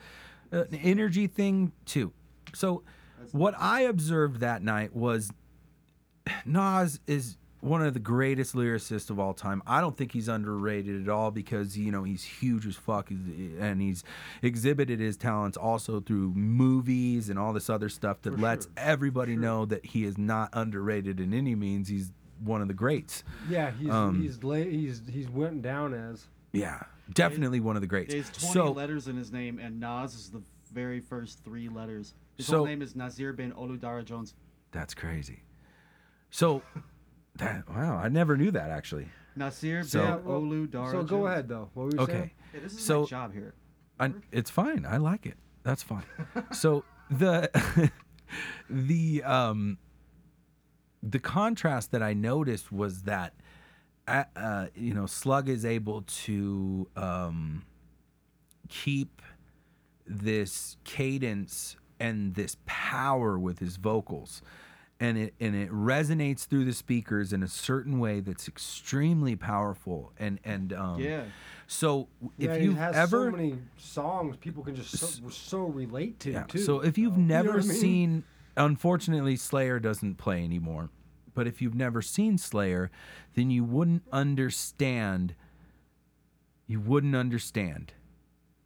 an 0.52 0.68
energy 0.80 1.26
thing 1.26 1.72
too. 1.86 2.12
So 2.54 2.82
what 3.32 3.54
I 3.58 3.80
observed 3.80 4.38
that 4.40 4.62
night 4.62 4.94
was 4.94 5.32
Nas 6.44 7.00
is 7.06 7.36
one 7.60 7.82
of 7.82 7.92
the 7.92 7.98
greatest 8.00 8.54
lyricists 8.54 9.10
of 9.10 9.18
all 9.18 9.34
time. 9.34 9.62
I 9.66 9.80
don't 9.80 9.96
think 9.96 10.12
he's 10.12 10.28
underrated 10.28 11.02
at 11.02 11.08
all 11.08 11.30
because 11.32 11.76
you 11.76 11.90
know 11.90 12.04
he's 12.04 12.22
huge 12.22 12.66
as 12.66 12.76
fuck, 12.76 13.10
and 13.10 13.80
he's 13.82 14.04
exhibited 14.42 15.00
his 15.00 15.16
talents 15.16 15.56
also 15.56 16.00
through 16.00 16.34
movies 16.34 17.28
and 17.30 17.38
all 17.38 17.52
this 17.52 17.68
other 17.68 17.88
stuff 17.88 18.22
that 18.22 18.38
lets 18.38 18.68
everybody 18.76 19.36
know 19.36 19.64
that 19.66 19.84
he 19.86 20.04
is 20.04 20.16
not 20.18 20.50
underrated 20.52 21.18
in 21.20 21.34
any 21.34 21.54
means. 21.54 21.88
He's 21.88 22.12
one 22.44 22.62
of 22.62 22.68
the 22.68 22.74
greats. 22.74 23.24
Yeah, 23.48 23.72
he's 23.72 23.90
Um, 23.90 24.22
he's 24.22 24.42
la- 24.44 24.54
he's 24.54 25.02
he's 25.10 25.28
went 25.28 25.62
down 25.62 25.94
as. 25.94 26.26
Yeah, 26.52 26.80
definitely 27.12 27.58
one 27.60 27.76
of 27.76 27.82
the 27.82 27.88
greats. 27.88 28.12
He 28.12 28.18
has 28.20 28.30
20 28.30 28.52
so 28.54 28.70
letters 28.72 29.08
in 29.08 29.16
his 29.16 29.32
name, 29.32 29.58
and 29.58 29.80
Nas 29.80 30.14
is 30.14 30.30
the 30.30 30.42
very 30.72 31.00
first 31.00 31.44
three 31.44 31.68
letters. 31.68 32.14
His 32.36 32.46
So- 32.46 32.58
whole 32.58 32.66
name 32.66 32.82
is 32.82 32.94
Nasir 32.94 33.32
bin 33.32 33.52
Olu 33.52 33.80
Dara 33.80 34.04
Jones. 34.04 34.34
that's 34.70 34.94
crazy. 34.94 35.40
So 36.30 36.62
that 37.36 37.68
wow, 37.68 37.96
I 37.96 38.08
never 38.08 38.36
knew 38.36 38.50
that 38.50 38.70
actually. 38.70 39.08
Nasir 39.36 39.82
So- 39.84 40.00
bin 40.00 40.08
Yeah, 40.08 40.80
well, 40.82 40.90
so 40.90 41.02
go 41.04 41.26
ahead, 41.26 41.48
though. 41.48 41.70
What 41.74 41.84
were 41.86 41.92
you 41.92 41.98
Okay. 42.00 42.12
saying? 42.12 42.30
Hey, 42.52 42.58
this 42.60 42.72
is 42.74 42.84
So- 42.84 43.02
my 43.02 43.06
job 43.06 43.32
here. 43.32 43.54
I, 44.00 44.12
it's 44.30 44.50
fine. 44.50 44.86
I 44.86 44.96
like 44.98 45.26
it. 45.26 45.36
That's 45.64 45.82
fine. 45.82 46.04
so 46.52 46.84
the 47.10 47.50
the 48.70 49.22
um 49.24 49.78
the 51.02 51.18
contrast 51.18 51.90
that 51.92 52.02
I 52.02 52.12
noticed 52.14 52.70
was 52.72 53.02
that 53.02 53.34
uh, 54.06 54.24
uh, 54.36 54.66
you 54.74 54.94
know 54.94 55.06
Slug 55.06 55.48
is 55.48 55.64
able 55.64 56.02
to 56.02 56.88
um 56.96 57.64
keep 58.68 59.22
this 60.06 60.76
cadence 60.84 61.76
and 62.00 62.34
this 62.34 62.56
power 62.66 63.38
with 63.38 63.58
his 63.58 63.76
vocals 63.76 64.42
and 65.00 65.16
it 65.16 65.34
and 65.38 65.54
it 65.54 65.70
resonates 65.70 66.46
through 66.46 66.64
the 66.64 66.72
speakers 66.72 67.32
in 67.32 67.42
a 67.42 67.48
certain 67.48 67.98
way 68.00 68.20
that's 68.20 68.48
extremely 68.48 69.36
powerful 69.36 70.12
and 70.18 70.40
and 70.44 70.72
um 70.72 70.98
Yeah. 71.00 71.24
so 71.66 72.08
if 72.38 72.50
yeah, 72.50 72.56
you've 72.56 72.78
ever 72.78 73.30
so 73.30 73.36
many 73.36 73.58
songs 73.76 74.36
people 74.36 74.64
can 74.64 74.74
just 74.74 74.96
so, 74.98 75.28
so 75.30 75.58
relate 75.64 76.18
to 76.20 76.32
yeah. 76.32 76.42
too. 76.44 76.58
So 76.58 76.80
if 76.80 76.98
you've 76.98 77.16
You 77.16 77.22
know 77.22 77.42
never 77.42 77.52
I 77.60 77.62
mean? 77.62 77.72
seen, 77.72 78.24
unfortunately, 78.56 79.36
Slayer 79.36 79.78
doesn't 79.78 80.16
play 80.16 80.42
anymore. 80.44 80.90
But 81.34 81.46
if 81.46 81.62
you've 81.62 81.76
never 81.76 82.02
seen 82.02 82.36
Slayer, 82.36 82.90
then 83.36 83.48
you 83.50 83.62
wouldn't 83.62 84.02
understand. 84.12 85.36
You 86.66 86.80
wouldn't 86.80 87.14
understand. 87.14 87.92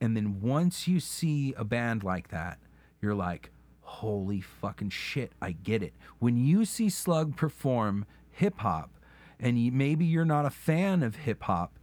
And 0.00 0.16
then 0.16 0.40
once 0.40 0.88
you 0.88 0.98
see 0.98 1.52
a 1.58 1.64
band 1.64 2.02
like 2.02 2.28
that, 2.28 2.58
you're 3.02 3.14
like, 3.14 3.50
holy 3.92 4.40
fucking 4.40 4.90
shit, 4.90 5.32
I 5.40 5.52
get 5.52 5.82
it. 5.82 5.92
When 6.18 6.36
you 6.36 6.64
see 6.64 6.88
Slug 6.88 7.36
perform 7.36 8.06
hip 8.30 8.58
hop, 8.58 8.90
and 9.38 9.58
you, 9.58 9.70
maybe 9.70 10.04
you're 10.04 10.24
not 10.24 10.46
a 10.46 10.50
fan 10.50 11.02
of 11.02 11.16
hip 11.16 11.42
hop, 11.42 11.78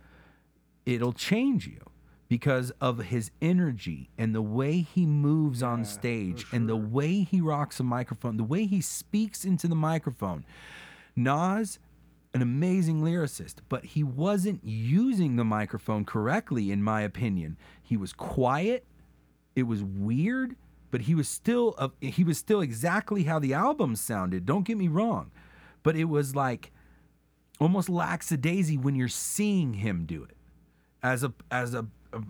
it'll 0.85 1.13
change 1.13 1.67
you 1.67 1.79
because 2.27 2.71
of 2.81 2.97
his 2.97 3.31
energy 3.41 4.09
and 4.17 4.33
the 4.33 4.41
way 4.41 4.81
he 4.81 5.05
moves 5.05 5.61
on 5.61 5.85
stage 5.85 6.45
and 6.51 6.67
the 6.67 6.75
way 6.75 7.21
he 7.21 7.41
rocks 7.41 7.79
a 7.79 7.83
microphone, 7.83 8.37
the 8.37 8.43
way 8.43 8.65
he 8.65 8.81
speaks 8.81 9.45
into 9.45 9.67
the 9.67 9.75
microphone. 9.75 10.45
Nas, 11.15 11.79
an 12.33 12.41
amazing 12.41 13.01
lyricist, 13.01 13.55
but 13.67 13.85
he 13.85 14.03
wasn't 14.03 14.63
using 14.63 15.35
the 15.35 15.43
microphone 15.43 16.05
correctly, 16.05 16.71
in 16.71 16.83
my 16.83 17.01
opinion. 17.01 17.57
He 17.81 17.97
was 17.97 18.13
quiet. 18.13 18.85
It 19.55 19.63
was 19.63 19.83
weird, 19.83 20.55
but 20.91 21.01
he 21.01 21.15
was 21.15 21.27
still 21.27 21.75
uh, 21.77 21.89
he 22.01 22.23
was 22.23 22.37
still 22.37 22.61
exactly 22.61 23.23
how 23.23 23.39
the 23.39 23.53
album 23.53 23.95
sounded. 23.95 24.45
Don't 24.45 24.65
get 24.65 24.77
me 24.77 24.87
wrong, 24.87 25.31
but 25.83 25.95
it 25.95 26.05
was 26.05 26.35
like 26.35 26.71
almost 27.59 27.89
lackadaisy 27.89 28.77
when 28.77 28.95
you're 28.95 29.07
seeing 29.07 29.75
him 29.75 30.05
do 30.05 30.23
it 30.23 30.37
as 31.03 31.23
a 31.23 31.33
as 31.51 31.73
a 31.73 31.85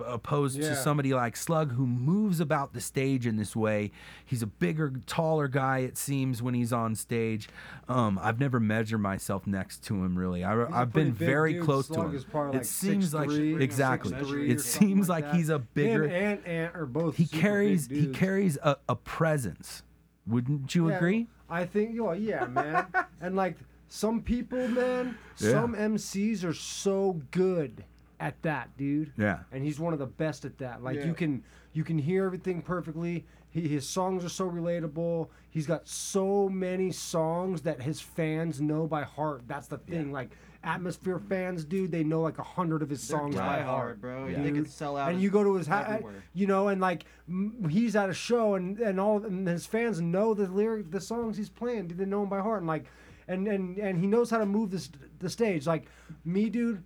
opposed 0.05 0.57
Yeah. 0.59 0.69
to 0.69 0.75
somebody 0.75 1.13
like 1.13 1.35
Slug 1.37 1.73
who 1.73 1.85
moves 1.87 2.39
about 2.39 2.73
the 2.73 2.81
stage 2.81 3.25
in 3.25 3.37
this 3.37 3.55
way. 3.55 3.91
He's 4.25 4.41
a 4.41 4.47
bigger, 4.47 4.91
taller 5.05 5.47
guy. 5.47 5.79
It 5.79 5.97
seems 5.97 6.41
when 6.41 6.53
he's 6.53 6.73
on 6.73 6.95
stage. 6.95 7.47
Um, 7.87 8.19
I've 8.21 8.39
never 8.39 8.59
measured 8.59 8.99
myself 9.01 9.45
next 9.47 9.83
to 9.85 10.03
him 10.03 10.17
really. 10.17 10.43
I, 10.43 10.67
have 10.79 10.91
been 10.93 11.13
very 11.13 11.53
dude. 11.53 11.63
close 11.63 11.87
to 11.89 12.01
him. 12.01 12.23
probably 12.31 12.55
it 12.55 12.59
like 12.59 12.65
seems 12.65 13.13
like 13.13 13.29
6'3", 13.29 13.61
exactly. 13.61 14.11
6'3" 14.11 14.31
or 14.31 14.39
It 14.39 14.61
seems 14.61 15.07
like 15.07 15.19
like 15.25 15.33
he's 15.33 15.49
a 15.49 15.59
bigger. 15.59 16.07
Him 16.07 16.11
and 16.39 16.45
Ant 16.47 16.75
are 16.75 16.85
both. 16.85 17.17
he 17.17 17.25
carries 17.25 17.87
he 17.87 18.07
carries 18.07 18.57
a, 18.63 18.77
a 18.87 18.95
presence. 18.95 19.83
Wouldn't 20.27 20.73
you 20.75 20.89
Yeah, 20.89 20.95
agree? 20.97 21.27
I 21.49 21.65
think, 21.65 21.99
well, 21.99 22.15
yeah, 22.15 22.45
man. 22.45 22.85
and 23.21 23.35
like 23.35 23.57
some 23.87 24.21
people, 24.21 24.67
man, 24.67 25.17
Yeah. 25.39 25.51
some 25.51 25.73
MCs 25.75 26.43
are 26.45 26.53
so 26.53 27.21
good 27.31 27.83
at 28.19 28.41
that, 28.43 28.75
dude. 28.77 29.11
Yeah. 29.17 29.39
And 29.51 29.63
he's 29.63 29.79
one 29.79 29.93
of 29.93 29.99
the 29.99 30.05
best 30.07 30.45
at 30.45 30.57
that. 30.59 30.83
Like 30.83 30.97
Yeah. 30.97 31.05
you 31.05 31.13
can 31.13 31.43
you 31.73 31.83
can 31.83 31.97
hear 31.97 32.25
everything 32.25 32.61
perfectly. 32.61 33.25
He, 33.51 33.67
his 33.67 33.87
songs 33.87 34.23
are 34.25 34.29
so 34.29 34.49
relatable. 34.49 35.29
He's 35.49 35.65
got 35.65 35.87
so 35.87 36.49
many 36.49 36.91
songs 36.91 37.61
that 37.61 37.81
his 37.81 37.99
fans 38.01 38.59
know 38.61 38.87
by 38.87 39.03
heart. 39.03 39.43
That's 39.47 39.67
the 39.67 39.77
thing. 39.77 40.11
Like 40.11 40.31
Atmosphere 40.61 41.19
fans, 41.19 41.63
dude, 41.63 41.89
they 41.91 42.03
know 42.03 42.19
like 42.21 42.37
a 42.37 42.43
hundred 42.43 42.81
of 42.81 42.89
his 42.89 43.07
They're 43.07 43.17
songs 43.17 43.35
by 43.35 43.59
diehard, 43.59 43.63
heart, 43.65 44.01
bro. 44.01 44.27
dude. 44.27 44.43
They 44.43 44.51
can 44.51 44.65
sell 44.65 44.97
out 44.97 45.09
And 45.11 45.21
you 45.21 45.29
go 45.29 45.41
to 45.43 45.55
his 45.55 45.67
house, 45.67 45.87
uh, 45.87 45.91
everywhere. 45.93 46.23
you 46.33 46.47
know, 46.47 46.67
and 46.67 46.81
like 46.81 47.05
m- 47.29 47.69
he's 47.69 47.95
at 47.95 48.09
a 48.09 48.13
show, 48.13 48.55
and 48.55 48.77
and 48.79 48.99
all 48.99 49.23
and 49.23 49.47
his 49.47 49.65
fans 49.65 50.01
know 50.01 50.33
the 50.33 50.47
lyric, 50.47 50.91
the 50.91 50.99
songs 50.99 51.37
he's 51.37 51.49
playing. 51.49 51.87
They 51.87 52.03
know 52.05 52.23
him 52.23 52.29
by 52.29 52.41
heart, 52.41 52.59
and 52.59 52.67
like, 52.67 52.85
and 53.29 53.47
and 53.47 53.77
and 53.77 53.97
he 53.97 54.05
knows 54.05 54.29
how 54.29 54.37
to 54.39 54.45
move 54.45 54.69
this 54.71 54.89
the 55.19 55.29
stage. 55.29 55.65
Like 55.65 55.85
me, 56.25 56.49
dude. 56.49 56.83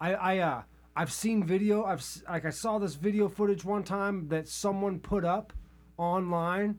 I 0.00 0.14
I 0.14 0.38
uh 0.38 0.62
I've 0.96 1.12
seen 1.12 1.44
video. 1.44 1.84
I've 1.84 2.04
like 2.28 2.44
I 2.44 2.50
saw 2.50 2.78
this 2.78 2.94
video 2.94 3.28
footage 3.28 3.64
one 3.64 3.84
time 3.84 4.28
that 4.28 4.48
someone 4.48 4.98
put 4.98 5.24
up 5.24 5.52
online 5.96 6.78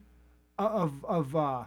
of 0.58 1.04
of 1.06 1.36
uh, 1.36 1.64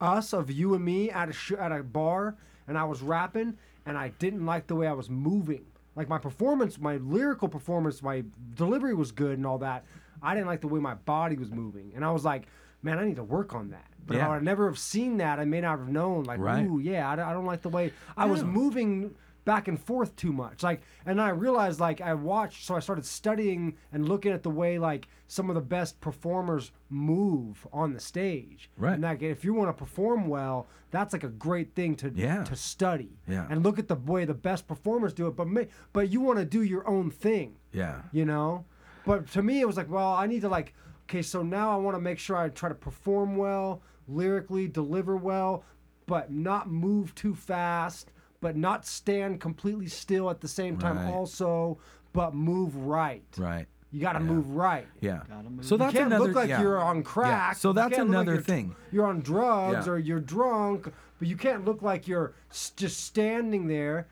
us 0.00 0.32
of 0.32 0.50
you 0.50 0.74
and 0.74 0.84
me 0.84 1.10
at 1.10 1.28
a 1.28 1.32
sh- 1.32 1.52
at 1.58 1.72
a 1.72 1.82
bar, 1.82 2.36
and 2.68 2.76
I 2.76 2.84
was 2.84 3.02
rapping, 3.02 3.56
and 3.86 3.96
I 3.96 4.08
didn't 4.18 4.44
like 4.44 4.66
the 4.66 4.74
way 4.74 4.86
I 4.86 4.92
was 4.92 5.08
moving. 5.08 5.64
Like 5.94 6.08
my 6.08 6.18
performance, 6.18 6.78
my 6.78 6.96
lyrical 6.98 7.48
performance, 7.48 8.02
my 8.02 8.24
delivery 8.54 8.94
was 8.94 9.12
good 9.12 9.38
and 9.38 9.46
all 9.46 9.58
that. 9.58 9.84
I 10.22 10.34
didn't 10.34 10.46
like 10.46 10.60
the 10.60 10.68
way 10.68 10.80
my 10.80 10.94
body 10.94 11.36
was 11.36 11.50
moving, 11.50 11.92
and 11.94 12.04
I 12.04 12.10
was 12.10 12.24
like, 12.24 12.46
man, 12.82 12.98
I 12.98 13.04
need 13.06 13.16
to 13.16 13.24
work 13.24 13.54
on 13.54 13.70
that. 13.70 13.86
But 14.06 14.18
Yeah. 14.18 14.28
I 14.28 14.34
would 14.34 14.44
never 14.44 14.66
have 14.66 14.78
seen 14.78 15.16
that, 15.18 15.38
I 15.40 15.44
may 15.44 15.60
not 15.60 15.78
have 15.78 15.88
known. 15.88 16.24
Like, 16.24 16.38
Right. 16.38 16.64
ooh, 16.66 16.78
yeah, 16.78 17.08
I, 17.08 17.12
I 17.14 17.32
don't 17.32 17.46
like 17.46 17.62
the 17.62 17.68
way 17.70 17.92
I 18.16 18.26
was 18.26 18.44
moving 18.44 19.14
back 19.46 19.68
and 19.68 19.80
forth 19.80 20.14
too 20.16 20.32
much. 20.32 20.62
Like, 20.62 20.82
and 21.06 21.18
I 21.18 21.30
realized 21.30 21.80
like 21.80 22.02
I 22.02 22.12
watched, 22.12 22.66
so 22.66 22.74
I 22.74 22.80
started 22.80 23.06
studying 23.06 23.76
and 23.92 24.06
looking 24.06 24.32
at 24.32 24.42
the 24.42 24.50
way 24.50 24.78
like 24.78 25.08
some 25.28 25.48
of 25.48 25.54
the 25.54 25.62
best 25.62 25.98
performers 26.02 26.72
move 26.90 27.66
on 27.72 27.94
the 27.94 28.00
stage. 28.00 28.68
Right. 28.76 28.92
And 28.94 29.04
that, 29.04 29.22
if 29.22 29.44
you 29.44 29.54
want 29.54 29.68
to 29.70 29.72
perform 29.72 30.26
well, 30.28 30.66
that's 30.90 31.12
like 31.14 31.24
a 31.24 31.28
great 31.28 31.74
thing 31.74 31.94
to 31.96 32.12
Yeah. 32.14 32.44
to 32.44 32.56
study. 32.56 33.18
Yeah. 33.26 33.46
And 33.48 33.62
look 33.62 33.78
at 33.78 33.88
the 33.88 33.94
way 33.94 34.24
the 34.26 34.34
best 34.34 34.66
performers 34.66 35.14
do 35.14 35.26
it. 35.28 35.36
But 35.36 35.46
ma- 35.48 35.62
but 35.94 36.10
you 36.10 36.20
want 36.20 36.38
to 36.40 36.44
do 36.44 36.62
your 36.62 36.86
own 36.86 37.10
thing 37.10 37.56
Yeah. 37.72 38.02
you 38.12 38.24
know 38.26 38.64
but 39.06 39.30
to 39.30 39.42
me 39.42 39.60
it 39.60 39.66
was 39.66 39.76
like 39.76 39.88
well 39.88 40.12
i 40.14 40.26
need 40.26 40.40
to 40.40 40.48
like 40.48 40.74
okay 41.04 41.22
so 41.22 41.42
now 41.44 41.70
i 41.70 41.76
want 41.76 41.94
to 41.96 42.00
make 42.00 42.18
sure 42.18 42.36
i 42.36 42.48
try 42.48 42.68
to 42.68 42.74
perform 42.74 43.36
well 43.36 43.80
lyrically 44.08 44.66
deliver 44.66 45.16
well 45.16 45.62
but 46.06 46.32
not 46.32 46.68
move 46.68 47.14
too 47.14 47.34
fast 47.34 48.10
but 48.46 48.56
not 48.56 48.86
stand 48.86 49.40
completely 49.40 49.88
still 49.88 50.30
at 50.30 50.40
the 50.40 50.46
same 50.46 50.76
time 50.78 50.96
Right. 50.98 51.12
also 51.12 51.78
but 52.12 52.32
move 52.32 52.76
right 52.76 53.24
Right. 53.36 53.66
you 53.90 54.00
got 54.00 54.12
to 54.12 54.20
Yeah. 54.20 54.24
move 54.34 54.50
right 54.50 54.86
Yeah. 55.00 55.22
move. 55.50 55.64
So 55.64 55.74
you 55.74 55.78
that's 55.80 55.92
can't 55.94 56.06
another. 56.06 56.26
look 56.26 56.36
like 56.36 56.48
yeah. 56.48 56.60
you're 56.62 56.80
on 56.80 56.98
Yeah. 56.98 57.02
crack. 57.02 57.56
So 57.56 57.72
that's 57.72 57.96
can't 57.96 58.08
like 58.08 58.14
another 58.16 58.32
you're- 58.34 58.44
thing. 58.44 58.76
You're 58.92 59.06
on 59.06 59.20
drugs 59.20 59.86
Yeah. 59.88 59.92
or 59.92 59.98
you're 59.98 60.20
drunk, 60.20 60.92
but 61.18 61.26
you 61.26 61.36
can't 61.36 61.64
look 61.64 61.82
like 61.82 62.06
you're 62.06 62.34
s- 62.50 62.70
just 62.76 63.00
standing 63.04 63.66
there. 63.66 64.06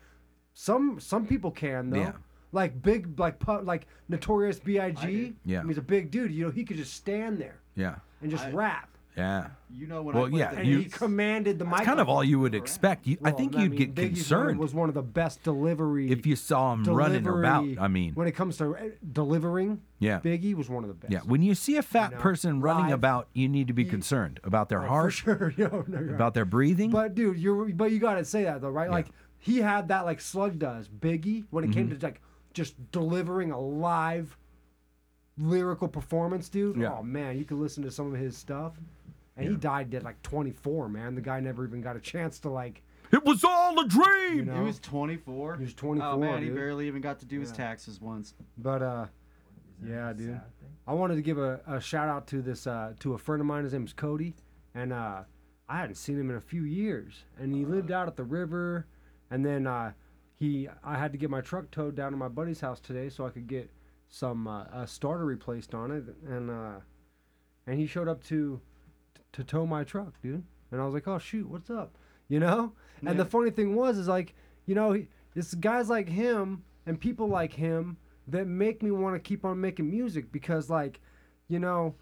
Some 0.53 0.99
some 0.99 1.25
people 1.25 1.51
can 1.51 1.89
though. 1.91 1.99
Yeah. 1.99 2.11
Like 2.51 2.81
big 2.81 3.17
like 3.17 3.39
pu- 3.39 3.61
like 3.61 3.87
Notorious 4.09 4.59
B.I.G. 4.59 5.35
Yeah. 5.45 5.63
he's 5.65 5.77
a 5.77 5.81
big 5.81 6.11
dude. 6.11 6.31
You 6.31 6.45
know 6.45 6.51
he 6.51 6.65
could 6.65 6.77
just 6.77 6.93
stand 6.93 7.39
there 7.39 7.59
Yeah. 7.75 7.95
and 8.21 8.29
just 8.29 8.45
I- 8.45 8.51
rap, 8.51 8.89
Yeah. 9.17 9.47
You 9.71 9.87
know 9.87 10.01
when 10.03 10.15
Well, 10.15 10.25
I 10.25 10.29
played 10.29 10.39
yeah, 10.39 10.55
the 10.55 10.65
you- 10.65 10.77
he 10.79 10.85
commanded 10.85 11.57
the 11.59 11.65
mic. 11.65 11.75
It's 11.79 11.85
kind 11.85 11.99
of 11.99 12.09
all 12.09 12.23
you 12.23 12.39
would 12.39 12.53
expect. 12.53 13.07
You, 13.07 13.17
I 13.23 13.31
think 13.31 13.57
you'd 13.57 13.75
get 13.77 13.95
concerned 13.95 14.59
Was 14.59 14.73
one 14.73 14.89
of 14.89 14.95
the 14.95 15.01
best 15.01 15.41
delivery. 15.43 16.11
if 16.11 16.25
you 16.25 16.35
saw 16.35 16.73
him 16.73 16.83
running 16.83 17.25
about. 17.25 17.65
I 17.79 17.87
mean, 17.87 18.13
when 18.13 18.27
it 18.27 18.33
comes 18.33 18.57
to 18.57 18.75
uh, 18.75 18.89
delivering, 19.13 19.81
Yeah. 19.99 20.19
Biggie 20.19 20.53
was 20.53 20.69
one 20.69 20.83
of 20.83 20.89
the 20.89 20.93
best. 20.95 21.13
yeah. 21.13 21.19
When 21.21 21.41
you 21.41 21.55
see 21.55 21.77
a 21.77 21.81
fat 21.81 22.11
know, 22.11 22.17
person 22.17 22.59
running 22.61 22.85
live. 22.87 22.93
about, 22.93 23.27
you 23.33 23.47
need 23.47 23.67
to 23.67 23.73
be 23.73 23.85
concerned 23.85 24.39
about 24.43 24.67
their 24.69 24.83
Oh, 24.83 24.87
heart, 24.87 25.13
sure. 25.13 25.53
Yo, 25.57 25.83
no, 25.87 25.99
you're 25.99 26.15
about 26.15 26.33
their 26.33 26.45
breathing. 26.45 26.89
But 26.89 27.15
dude, 27.15 27.37
you're 27.37 27.69
but 27.69 27.91
you 27.91 27.99
gotta 27.99 28.25
say 28.25 28.43
that 28.43 28.61
though, 28.61 28.69
right? 28.69 28.89
Like 28.91 29.07
he 29.37 29.59
had 29.59 29.87
that 29.89 30.05
like 30.05 30.19
Slug 30.19 30.59
does, 30.59 30.89
Biggie, 30.89 31.45
when 31.51 31.63
it 31.63 31.71
came 31.71 31.89
Mhm. 31.89 31.99
to 31.99 32.05
like 32.05 32.21
just 32.53 32.75
delivering 32.91 33.51
a 33.51 33.59
live 33.59 34.37
lyrical 35.37 35.87
performance, 35.87 36.47
dude. 36.49 36.77
Yeah. 36.77 36.95
Oh 36.99 37.03
man, 37.03 37.37
you 37.37 37.43
could 37.45 37.57
listen 37.57 37.83
to 37.83 37.91
some 37.91 38.13
of 38.13 38.19
his 38.19 38.37
stuff. 38.37 38.73
And 39.37 39.49
he 39.49 39.55
died 39.55 39.93
at 39.93 40.03
like 40.03 40.21
24, 40.21 40.89
man. 40.89 41.15
The 41.15 41.21
guy 41.21 41.39
never 41.39 41.65
even 41.65 41.81
got 41.81 41.95
a 41.95 41.99
chance 41.99 42.39
to 42.39 42.49
like. 42.49 42.81
It 43.11 43.23
was 43.25 43.43
all 43.43 43.79
a 43.79 43.87
dream. 43.87 44.35
You 44.37 44.45
know? 44.45 44.55
He 44.55 44.61
was 44.61 44.79
24. 44.79 45.57
He 45.57 45.63
was 45.65 45.73
24. 45.73 46.09
Oh 46.09 46.17
man, 46.17 46.41
he 46.41 46.49
barely 46.49 46.87
even 46.87 47.01
got 47.01 47.19
to 47.19 47.25
do 47.25 47.39
his 47.39 47.51
taxes 47.51 47.99
once. 48.01 48.33
But 48.57 48.81
uh, 48.81 49.05
yeah, 49.85 50.13
dude. 50.13 50.39
I 50.87 50.93
wanted 50.93 51.15
to 51.15 51.21
give 51.21 51.37
a, 51.37 51.59
a 51.67 51.81
shout 51.81 52.09
out 52.09 52.27
to 52.27 52.41
this 52.41 52.67
uh, 52.67 52.93
to 52.99 53.13
a 53.13 53.17
friend 53.17 53.41
of 53.41 53.47
mine. 53.47 53.63
His 53.63 53.73
name 53.73 53.85
is 53.85 53.93
Cody, 53.93 54.35
and 54.73 54.93
uh, 54.93 55.23
I 55.67 55.77
hadn't 55.77 55.95
seen 55.95 56.19
him 56.19 56.29
in 56.29 56.35
a 56.35 56.41
few 56.41 56.63
years. 56.63 57.25
And 57.39 57.53
he 57.53 57.65
lived 57.65 57.91
out 57.91 58.07
at 58.07 58.15
the 58.15 58.23
river, 58.23 58.85
and 59.31 59.45
then 59.45 59.67
uh, 59.67 59.93
he 60.35 60.69
I 60.83 60.97
had 60.97 61.11
to 61.11 61.17
get 61.17 61.29
my 61.29 61.41
truck 61.41 61.71
towed 61.71 61.95
down 61.95 62.11
to 62.11 62.17
my 62.17 62.27
buddy's 62.27 62.61
house 62.61 62.79
today 62.79 63.09
so 63.09 63.25
I 63.25 63.29
could 63.29 63.47
get 63.47 63.71
some 64.09 64.47
uh, 64.47 64.65
a 64.71 64.87
starter 64.87 65.25
replaced 65.25 65.73
on 65.73 65.91
it, 65.91 66.03
and 66.27 66.49
uh, 66.49 66.79
and 67.65 67.79
he 67.79 67.87
showed 67.87 68.07
up 68.07 68.23
to 68.25 68.61
to 69.35 69.43
tow 69.43 69.65
my 69.65 69.83
truck, 69.83 70.21
dude. 70.21 70.43
And 70.71 70.81
I 70.81 70.85
was 70.85 70.93
like, 70.93 71.07
oh 71.07 71.19
shoot, 71.19 71.47
what's 71.49 71.69
up? 71.69 71.97
You 72.27 72.39
know? 72.39 72.73
And 73.05 73.19
the 73.19 73.25
funny 73.25 73.51
thing 73.51 73.75
was, 73.75 73.97
is 73.97 74.07
like, 74.07 74.33
you 74.65 74.73
know, 74.73 74.93
he, 74.93 75.07
it's 75.35 75.53
guys 75.53 75.89
like 75.89 76.09
him 76.09 76.63
and 76.85 76.99
people 76.99 77.27
like 77.27 77.53
him 77.53 77.97
that 78.27 78.47
make 78.47 78.81
me 78.81 78.91
want 78.91 79.15
to 79.15 79.19
keep 79.19 79.45
on 79.45 79.61
making 79.61 79.89
music 79.89 80.31
because, 80.31 80.69
like, 80.69 80.99
you 81.47 81.59
know, 81.59 81.95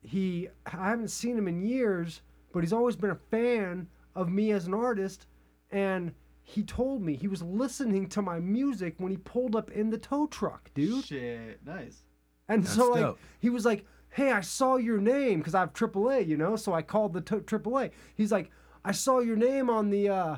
he 0.00 0.48
I 0.66 0.88
haven't 0.88 1.08
seen 1.08 1.36
him 1.36 1.46
in 1.46 1.62
years, 1.62 2.22
but 2.52 2.60
he's 2.60 2.72
always 2.72 2.96
been 2.96 3.10
a 3.10 3.18
fan 3.30 3.86
of 4.16 4.28
me 4.28 4.50
as 4.52 4.66
an 4.66 4.74
artist, 4.74 5.26
and 5.70 6.12
he 6.42 6.62
told 6.62 7.02
me 7.02 7.14
he 7.14 7.28
was 7.28 7.42
listening 7.42 8.08
to 8.08 8.22
my 8.22 8.40
music 8.40 8.94
when 8.98 9.10
he 9.10 9.18
pulled 9.18 9.54
up 9.54 9.70
in 9.70 9.90
the 9.90 9.98
tow 9.98 10.26
truck, 10.26 10.70
dude. 10.74 11.04
Shit, 11.04 11.64
nice. 11.64 12.02
And 12.48 12.64
That's 12.64 12.74
so 12.74 12.90
like 12.90 13.00
dope. 13.02 13.18
he 13.40 13.50
was 13.50 13.64
like, 13.64 13.84
"Hey, 14.10 14.32
I 14.32 14.40
saw 14.40 14.76
your 14.76 14.98
name 14.98 15.38
because 15.38 15.54
I 15.54 15.60
have 15.60 15.72
AAA, 15.72 16.26
you 16.26 16.36
know." 16.36 16.56
So 16.56 16.72
I 16.74 16.82
called 16.82 17.12
the 17.12 17.20
to- 17.22 17.40
AAA. 17.40 17.90
He's 18.14 18.32
like, 18.32 18.50
"I 18.84 18.92
saw 18.92 19.18
your 19.20 19.36
name 19.36 19.70
on 19.70 19.90
the 19.90 20.08
uh, 20.08 20.36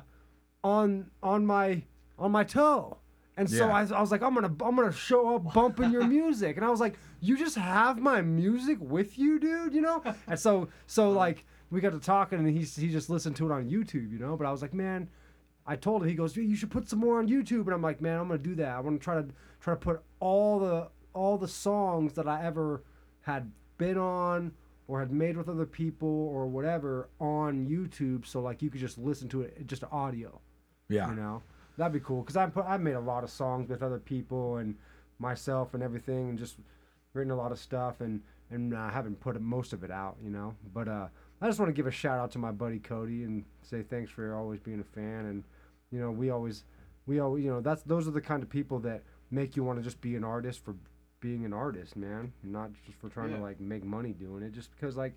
on 0.64 1.10
on 1.22 1.46
my 1.46 1.82
on 2.18 2.32
my 2.32 2.44
toe." 2.44 2.98
And 3.36 3.48
so 3.48 3.68
Yeah. 3.68 3.74
I, 3.74 3.80
I 3.96 4.00
was 4.00 4.10
like, 4.10 4.22
"I'm 4.22 4.34
gonna 4.34 4.54
I'm 4.62 4.76
gonna 4.76 4.92
show 4.92 5.34
up 5.36 5.54
bumping 5.54 5.90
your 5.90 6.06
music." 6.06 6.56
And 6.56 6.64
I 6.64 6.68
was 6.70 6.80
like, 6.80 6.98
"You 7.20 7.36
just 7.38 7.56
have 7.56 7.98
my 7.98 8.20
music 8.22 8.78
with 8.80 9.18
you, 9.18 9.38
dude?" 9.38 9.74
You 9.74 9.80
know? 9.80 10.02
And 10.26 10.38
so 10.38 10.68
so 10.86 11.10
like 11.24 11.44
we 11.70 11.80
got 11.80 11.92
to 11.92 12.00
talking, 12.00 12.38
and 12.38 12.48
he 12.48 12.64
he 12.64 12.90
just 12.90 13.08
listened 13.08 13.36
to 13.36 13.46
it 13.50 13.52
on 13.52 13.70
YouTube, 13.70 14.10
you 14.12 14.18
know. 14.18 14.36
But 14.36 14.46
I 14.46 14.52
was 14.52 14.62
like, 14.62 14.74
"Man." 14.74 15.08
I 15.66 15.76
told 15.76 16.02
him 16.02 16.08
he 16.08 16.14
goes, 16.14 16.34
"You 16.36 16.56
should 16.56 16.70
put 16.70 16.88
some 16.88 16.98
more 16.98 17.18
on 17.18 17.28
YouTube," 17.28 17.66
and 17.66 17.74
I'm 17.74 17.82
like, 17.82 18.00
"Man, 18.00 18.18
I'm 18.18 18.26
gonna 18.28 18.38
do 18.38 18.56
that. 18.56 18.68
I 18.76 18.80
want 18.80 18.98
to 18.98 19.04
try 19.04 19.14
to 19.20 19.28
try 19.60 19.74
to 19.74 19.78
put 19.78 20.02
all 20.18 20.58
the 20.58 20.88
all 21.12 21.36
the 21.38 21.46
songs 21.46 22.14
that 22.14 22.26
I 22.26 22.44
ever 22.44 22.82
had 23.20 23.52
been 23.80 23.98
on 23.98 24.52
or 24.86 25.00
had 25.00 25.10
made 25.10 25.36
with 25.36 25.48
other 25.48 25.66
people 25.66 26.28
or 26.28 26.46
whatever 26.46 27.08
on 27.18 27.66
YouTube, 27.66 28.26
so 28.26 28.40
like 28.40 28.60
you 28.60 28.70
could 28.70 28.80
just 28.80 28.98
listen 28.98 29.28
to 29.30 29.42
it 29.42 29.66
just 29.66 29.82
audio. 29.90 30.40
Yeah. 30.88 31.08
you 31.08 31.16
know, 31.16 31.42
that'd 31.76 31.92
be 31.92 32.00
cool 32.00 32.20
because 32.22 32.36
I 32.36 32.46
put 32.46 32.66
I've 32.66 32.80
made 32.80 32.94
a 32.94 33.00
lot 33.00 33.24
of 33.24 33.30
songs 33.30 33.68
with 33.68 33.82
other 33.82 33.98
people 33.98 34.56
and 34.56 34.76
myself 35.18 35.74
and 35.74 35.82
everything, 35.82 36.28
and 36.28 36.38
just 36.38 36.56
written 37.14 37.32
a 37.32 37.36
lot 37.36 37.50
of 37.50 37.58
stuff 37.58 38.00
and 38.00 38.20
and 38.50 38.76
I 38.76 38.90
haven't 38.90 39.20
put 39.20 39.40
most 39.40 39.72
of 39.72 39.84
it 39.84 39.90
out, 39.90 40.16
you 40.22 40.30
know. 40.30 40.54
But 40.74 40.88
uh, 40.88 41.06
I 41.40 41.46
just 41.46 41.58
want 41.58 41.68
to 41.68 41.72
give 41.72 41.86
a 41.86 41.90
shout 41.90 42.18
out 42.18 42.32
to 42.32 42.38
my 42.38 42.50
buddy 42.50 42.78
Cody 42.78 43.24
and 43.24 43.44
say 43.62 43.82
thanks 43.82 44.10
for 44.10 44.34
always 44.34 44.60
being 44.60 44.80
a 44.80 44.84
fan 44.84 45.26
and 45.26 45.44
you 45.90 46.00
know 46.00 46.10
we 46.10 46.30
always 46.30 46.64
we 47.06 47.20
always 47.20 47.44
you 47.44 47.50
know 47.50 47.60
that's 47.60 47.82
those 47.84 48.06
are 48.06 48.12
the 48.12 48.20
kind 48.20 48.42
of 48.42 48.50
people 48.50 48.78
that 48.80 49.02
make 49.30 49.56
you 49.56 49.64
want 49.64 49.78
to 49.78 49.82
just 49.82 50.00
be 50.00 50.16
an 50.16 50.24
artist 50.24 50.64
for 50.64 50.74
being 51.20 51.44
an 51.44 51.52
artist 51.52 51.96
man 51.96 52.32
not 52.42 52.70
just 52.86 52.98
for 52.98 53.08
trying 53.08 53.30
Yeah. 53.30 53.36
to 53.36 53.42
like 53.42 53.60
make 53.60 53.84
money 53.84 54.12
doing 54.12 54.42
it 54.42 54.52
just 54.52 54.70
because 54.74 54.96
like 54.96 55.14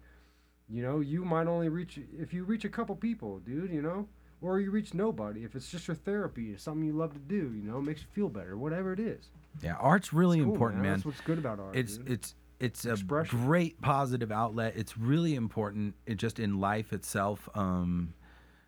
you 0.69 0.81
know 0.83 0.99
you 0.99 1.23
might 1.25 1.47
only 1.47 1.69
reach 1.69 1.99
if 2.17 2.33
you 2.33 2.43
reach 2.43 2.65
a 2.65 2.69
couple 2.69 2.95
people 2.95 3.39
dude 3.39 3.71
you 3.71 3.81
know 3.81 4.07
or 4.41 4.59
you 4.59 4.71
reach 4.71 4.93
nobody 4.93 5.43
if 5.43 5.55
it's 5.55 5.69
just 5.69 5.87
your 5.87 5.95
therapy 5.95 6.51
it's 6.51 6.63
something 6.63 6.85
you 6.85 6.93
love 6.93 7.13
to 7.13 7.19
do 7.19 7.53
you 7.55 7.63
know 7.63 7.81
makes 7.81 8.01
you 8.01 8.07
feel 8.11 8.29
better 8.29 8.57
whatever 8.57 8.91
it 8.93 8.99
is 8.99 9.29
Yeah, 9.61 9.75
art's 9.75 10.11
really 10.13 10.39
cool, 10.39 10.51
important, 10.51 10.81
man. 10.81 10.91
that's 10.93 11.05
what's 11.05 11.21
good 11.21 11.37
about 11.37 11.59
art 11.59 11.75
It's 11.75 11.97
dude. 11.97 12.09
it's 12.11 12.35
it's 12.59 12.85
a 12.85 12.91
Expression. 12.91 13.43
great 13.45 13.81
positive 13.81 14.31
outlet. 14.31 14.73
It's 14.77 14.97
really 14.97 15.35
important. 15.35 15.95
It 16.05 16.15
just 16.15 16.39
in 16.39 16.61
life 16.61 16.93
itself. 16.93 17.49
Um, 17.55 18.13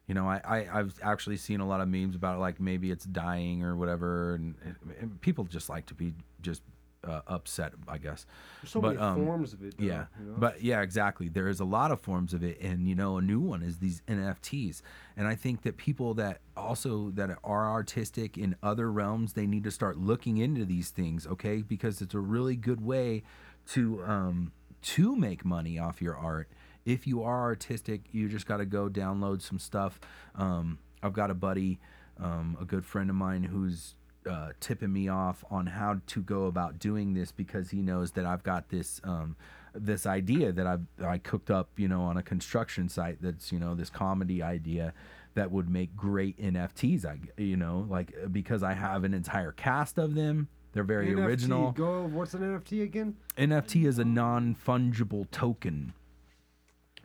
you 0.06 0.14
know, 0.14 0.28
I, 0.28 0.41
I 0.44 0.80
I've 0.80 0.99
actually 1.02 1.38
seen 1.38 1.62
a 1.62 1.68
lot 1.68 1.80
of 1.80 1.88
memes 1.88 2.14
about 2.14 2.36
it, 2.36 2.40
like 2.40 2.60
maybe 2.60 2.91
it's 2.91 3.06
dying 3.06 3.64
or 3.64 3.78
whatever, 3.78 4.36
and, 4.36 4.56
and 4.99 5.22
people 5.22 5.45
just 5.45 5.70
like 5.70 5.86
to 5.86 5.94
be 5.94 6.14
just 6.41 6.62
uh, 7.06 7.22
upset, 7.27 7.73
I 7.88 7.98
guess. 7.98 8.26
There's 8.61 8.72
so 8.72 8.82
but, 8.82 8.95
many 8.95 8.99
um, 8.99 9.26
forms 9.26 9.53
of 9.53 9.64
it 9.64 9.76
though, 9.77 9.86
yeah, 9.86 10.06
you 10.19 10.32
know? 10.32 10.36
but 10.38 10.61
yeah, 10.61 10.82
exactly. 10.82 11.30
There 11.30 11.48
is 11.48 11.60
a 11.60 11.65
lot 11.65 11.91
of 11.91 12.02
forms 12.02 12.34
of 12.34 12.44
it, 12.44 12.60
and 12.61 12.88
you 12.88 12.95
know, 12.95 13.18
a 13.18 13.22
new 13.22 13.40
one 13.40 13.61
is 13.61 13.77
these 13.77 14.02
NFTs. 14.07 14.82
And 15.18 15.27
I 15.27 15.36
think 15.36 15.61
that 15.64 15.77
people 15.77 16.14
that 16.15 16.41
also 16.57 17.11
that 17.11 17.38
are 17.44 17.69
artistic 17.69 18.38
in 18.38 18.56
other 18.64 18.91
realms, 18.91 19.34
they 19.34 19.48
need 19.48 19.64
to 19.64 19.72
start 19.72 19.98
looking 19.98 20.38
into 20.38 20.65
these 20.65 20.90
things, 20.90 21.27
okay? 21.27 21.61
Because 21.61 22.02
it's 22.02 22.14
a 22.14 22.19
really 22.19 22.56
good 22.56 22.82
way 22.82 23.23
to 23.69 24.03
um, 24.03 24.52
to 24.82 25.15
make 25.15 25.45
money 25.45 25.80
off 25.80 26.02
your 26.02 26.15
art. 26.15 26.49
If 26.86 27.07
you 27.07 27.23
are 27.23 27.44
artistic, 27.44 28.02
you 28.11 28.30
just 28.30 28.45
got 28.45 28.57
to 28.57 28.65
go 28.65 28.90
download 28.90 29.41
some 29.41 29.57
stuff. 29.57 29.99
Um, 30.36 30.77
I've 31.02 31.14
got 31.14 31.32
a 31.32 31.34
buddy, 31.34 31.80
um, 32.19 32.57
a 32.61 32.65
good 32.65 32.86
friend 32.86 33.10
of 33.10 33.15
mine, 33.15 33.44
who's 33.44 33.95
uh, 34.30 34.50
tipping 34.60 34.92
me 34.92 35.08
off 35.08 35.44
on 35.50 35.68
how 35.68 36.02
to 36.08 36.22
go 36.22 36.46
about 36.46 36.80
doing 36.80 37.14
this 37.14 37.32
because 37.32 37.70
he 37.70 37.82
knows 37.82 38.12
that 38.12 38.26
I've 38.26 38.44
got 38.44 38.70
this 38.70 39.02
um, 39.04 39.36
this 39.74 40.06
idea 40.06 40.52
that 40.52 40.68
I 40.68 40.78
I 41.04 41.18
cooked 41.18 41.52
up, 41.52 41.70
you 41.78 41.88
know, 41.88 42.02
on 42.02 42.18
a 42.18 42.24
construction 42.24 42.90
site. 42.90 43.22
That's 43.22 43.52
you 43.52 43.60
know 43.60 43.76
this 43.76 43.90
comedy 43.90 44.42
idea 44.42 44.94
that 45.36 45.52
would 45.52 45.70
make 45.70 45.96
great 45.96 46.40
NFTs. 46.40 47.06
I 47.06 47.18
you 47.38 47.58
know 47.58 47.86
like 47.90 48.14
because 48.32 48.64
I 48.64 48.74
have 48.74 49.04
an 49.04 49.14
entire 49.14 49.52
cast 49.52 49.98
of 49.98 50.16
them. 50.16 50.48
They're 50.74 50.84
very 50.84 51.08
NFT, 51.08 51.26
original. 51.26 51.72
go 51.72 52.04
what's 52.04 52.34
an 52.34 52.42
nft 52.42 52.84
again 52.84 53.16
NFT 53.38 53.88
is 53.88 53.98
a 53.98 54.04
non 54.04 54.56
fungible 54.56 55.30
token. 55.32 55.94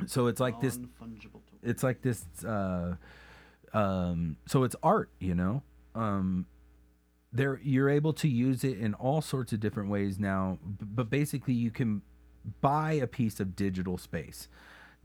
So 0.07 0.27
it's 0.27 0.41
like 0.41 0.61
this. 0.61 0.77
Non-fungible 0.77 1.33
token. 1.33 1.59
It's 1.63 1.83
like 1.83 2.03
this. 2.03 2.25
Uh, 2.45 2.97
um, 3.73 4.37
so 4.47 4.65
it's 4.65 4.77
art, 4.83 5.11
you 5.19 5.35
know. 5.35 5.63
Um, 5.95 6.47
there 7.33 7.61
you're 7.63 7.89
able 7.91 8.13
to 8.15 8.29
use 8.29 8.65
it 8.65 8.79
in 8.79 8.95
all 8.95 9.21
sorts 9.21 9.53
of 9.53 9.61
different 9.61 9.91
ways 9.91 10.19
now. 10.19 10.59
But 10.65 11.11
basically, 11.11 11.55
you 11.55 11.71
can 11.71 12.03
buy 12.61 12.93
a 12.93 13.07
piece 13.07 13.41
of 13.41 13.57
digital 13.57 13.99
space. 13.99 14.49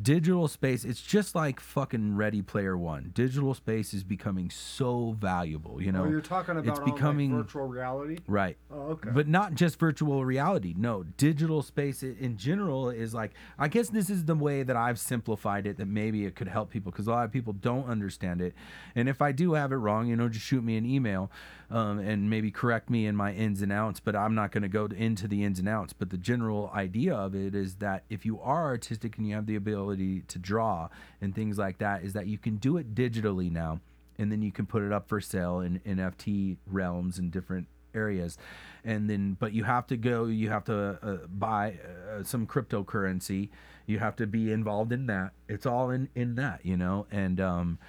Digital 0.02 0.50
space, 0.50 0.84
it's 0.84 1.02
just 1.02 1.36
like 1.36 1.62
fucking 1.62 2.18
Ready 2.18 2.42
Player 2.42 2.78
One. 2.78 3.12
Digital 3.14 3.54
space 3.54 3.94
is 3.94 4.04
becoming 4.04 4.50
so 4.50 5.16
valuable, 5.18 5.82
you 5.82 5.88
oh, 5.88 5.92
know. 5.94 6.04
oh 6.04 6.10
you're 6.10 6.20
talking 6.20 6.58
about 6.58 6.68
uh, 6.68 6.72
it's 6.72 6.80
on, 6.82 6.94
becoming 6.94 7.32
like, 7.32 7.46
virtual 7.46 7.68
reality 7.68 8.18
Right. 8.28 8.58
Oh, 8.70 8.88
okay. 8.90 9.12
But 9.14 9.30
not 9.30 9.54
just 9.54 9.80
virtual 9.80 10.26
reality. 10.26 10.74
No, 10.78 11.04
digital 11.04 11.62
space 11.62 12.04
in 12.04 12.36
general 12.36 12.90
is 12.90 13.14
like, 13.14 13.32
I 13.58 13.70
guess 13.70 13.88
this 13.88 14.10
is 14.10 14.26
the 14.26 14.36
way 14.36 14.64
that 14.64 14.76
I've 14.76 15.00
simplified 15.00 15.66
it 15.66 15.78
that 15.78 15.88
maybe 15.88 16.26
it 16.26 16.36
could 16.36 16.50
help 16.50 16.72
people 16.72 16.92
because 16.92 17.08
a 17.08 17.12
lot 17.12 17.24
of 17.24 17.32
people 17.32 17.54
don't 17.54 17.88
understand 17.88 18.42
it. 18.42 18.54
And 18.96 19.08
if 19.08 19.22
I 19.22 19.32
do 19.32 19.54
have 19.54 19.72
it 19.72 19.78
wrong, 19.78 20.08
you 20.08 20.18
know, 20.18 20.28
just 20.28 20.46
shoot 20.46 20.62
me 20.62 20.76
an 20.76 20.86
email 20.86 21.32
um, 21.70 22.00
and 22.00 22.30
maybe 22.30 22.52
correct 22.52 22.90
me 22.90 23.06
in 23.06 23.16
my 23.16 23.34
ins 23.34 23.62
and 23.62 23.72
outs. 23.72 24.00
But 24.00 24.16
I'm 24.16 24.36
not 24.36 24.52
going 24.52 24.64
to 24.64 24.70
go 24.70 24.86
into 24.86 25.28
the 25.28 25.44
ins 25.44 25.60
and 25.60 25.70
outs. 25.70 25.94
But 25.94 26.10
the 26.10 26.18
general 26.18 26.72
idea 26.74 27.16
of 27.16 27.36
it 27.36 27.56
is 27.56 27.76
that 27.76 28.04
if 28.10 28.26
you 28.26 28.40
are 28.42 28.66
artistic 28.66 29.18
and 29.18 29.28
you 29.28 29.36
have 29.36 29.46
the 29.46 29.56
ability 29.56 30.22
to 30.28 30.40
draw 30.40 30.90
and 31.22 31.34
things 31.34 31.58
like 31.58 31.78
that, 31.80 32.04
is 32.04 32.14
that 32.14 32.28
you 32.28 32.38
can 32.38 32.58
do 32.58 32.78
it 32.78 32.96
digitally 32.96 33.52
now 33.52 33.80
and 34.18 34.32
then 34.32 34.42
you 34.42 34.52
can 34.52 34.66
put 34.66 34.84
it 34.84 34.92
up 34.92 35.10
for 35.10 35.20
sale 35.20 35.60
in 35.60 35.80
NFT 35.80 36.58
realms 36.68 37.18
and 37.18 37.32
different 37.32 37.68
areas 37.94 38.38
and 38.84 39.10
then 39.10 39.38
but 39.40 39.54
you 39.54 39.64
have 39.64 39.88
to 39.88 39.98
go 39.98 40.26
you 40.26 40.50
have 40.50 40.66
to 40.66 41.00
uh, 41.02 41.28
buy 41.28 41.80
uh, 42.12 42.24
some 42.24 42.46
cryptocurrency 42.46 43.50
you 43.86 44.00
have 44.00 44.16
to 44.18 44.28
be 44.28 44.52
involved 44.52 44.92
in 44.92 45.08
that 45.08 45.32
it's 45.48 45.66
all 45.66 45.90
in 45.90 46.10
in 46.14 46.36
that 46.36 46.60
you 46.64 46.76
know 46.76 47.08
and 47.10 47.40
um 47.40 47.80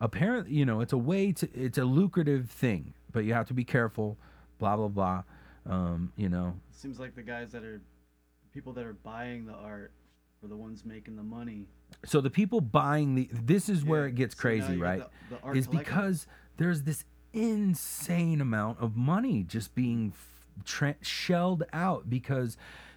apparently 0.00 0.52
you 0.52 0.66
know 0.66 0.80
it's 0.80 0.92
a 0.92 0.98
way 0.98 1.30
to 1.30 1.48
it's 1.54 1.78
a 1.78 1.84
lucrative 1.84 2.50
thing 2.50 2.92
but 3.12 3.24
you 3.24 3.32
have 3.34 3.46
to 3.48 3.54
be 3.54 3.64
careful 3.64 4.16
blah 4.58 4.76
blah 4.76 4.88
blah 4.88 5.22
um 5.66 6.12
you 6.16 6.28
know. 6.28 6.54
Seems 6.70 6.98
like 6.98 7.14
the 7.14 7.22
guys 7.22 7.52
that 7.52 7.62
are 7.64 7.80
people 8.52 8.72
that 8.72 8.84
are 8.84 8.94
buying 8.94 9.46
the 9.46 9.52
art 9.54 9.92
are 10.44 10.48
the 10.48 10.56
ones 10.56 10.84
making 10.84 11.14
the 11.16 11.22
money. 11.22 11.66
so 12.04 12.20
the 12.20 12.30
people 12.30 12.60
buying 12.60 13.14
the 13.14 13.28
this 13.32 13.68
is 13.68 13.84
where 13.84 14.06
it 14.06 14.14
gets 14.16 14.34
so 14.34 14.40
crazy 14.40 14.76
right? 14.76 15.02
the- 15.30 15.36
the 15.36 15.52
is 15.52 15.66
because 15.68 16.26
there's 16.56 16.82
this 16.82 17.04
insane 17.32 18.40
amount 18.40 18.78
of 18.80 18.96
money 18.96 19.42
just 19.42 19.74
being 19.74 20.12
tra- 20.64 20.96
shelled 21.00 21.62
out 21.72 22.10
because 22.10 22.56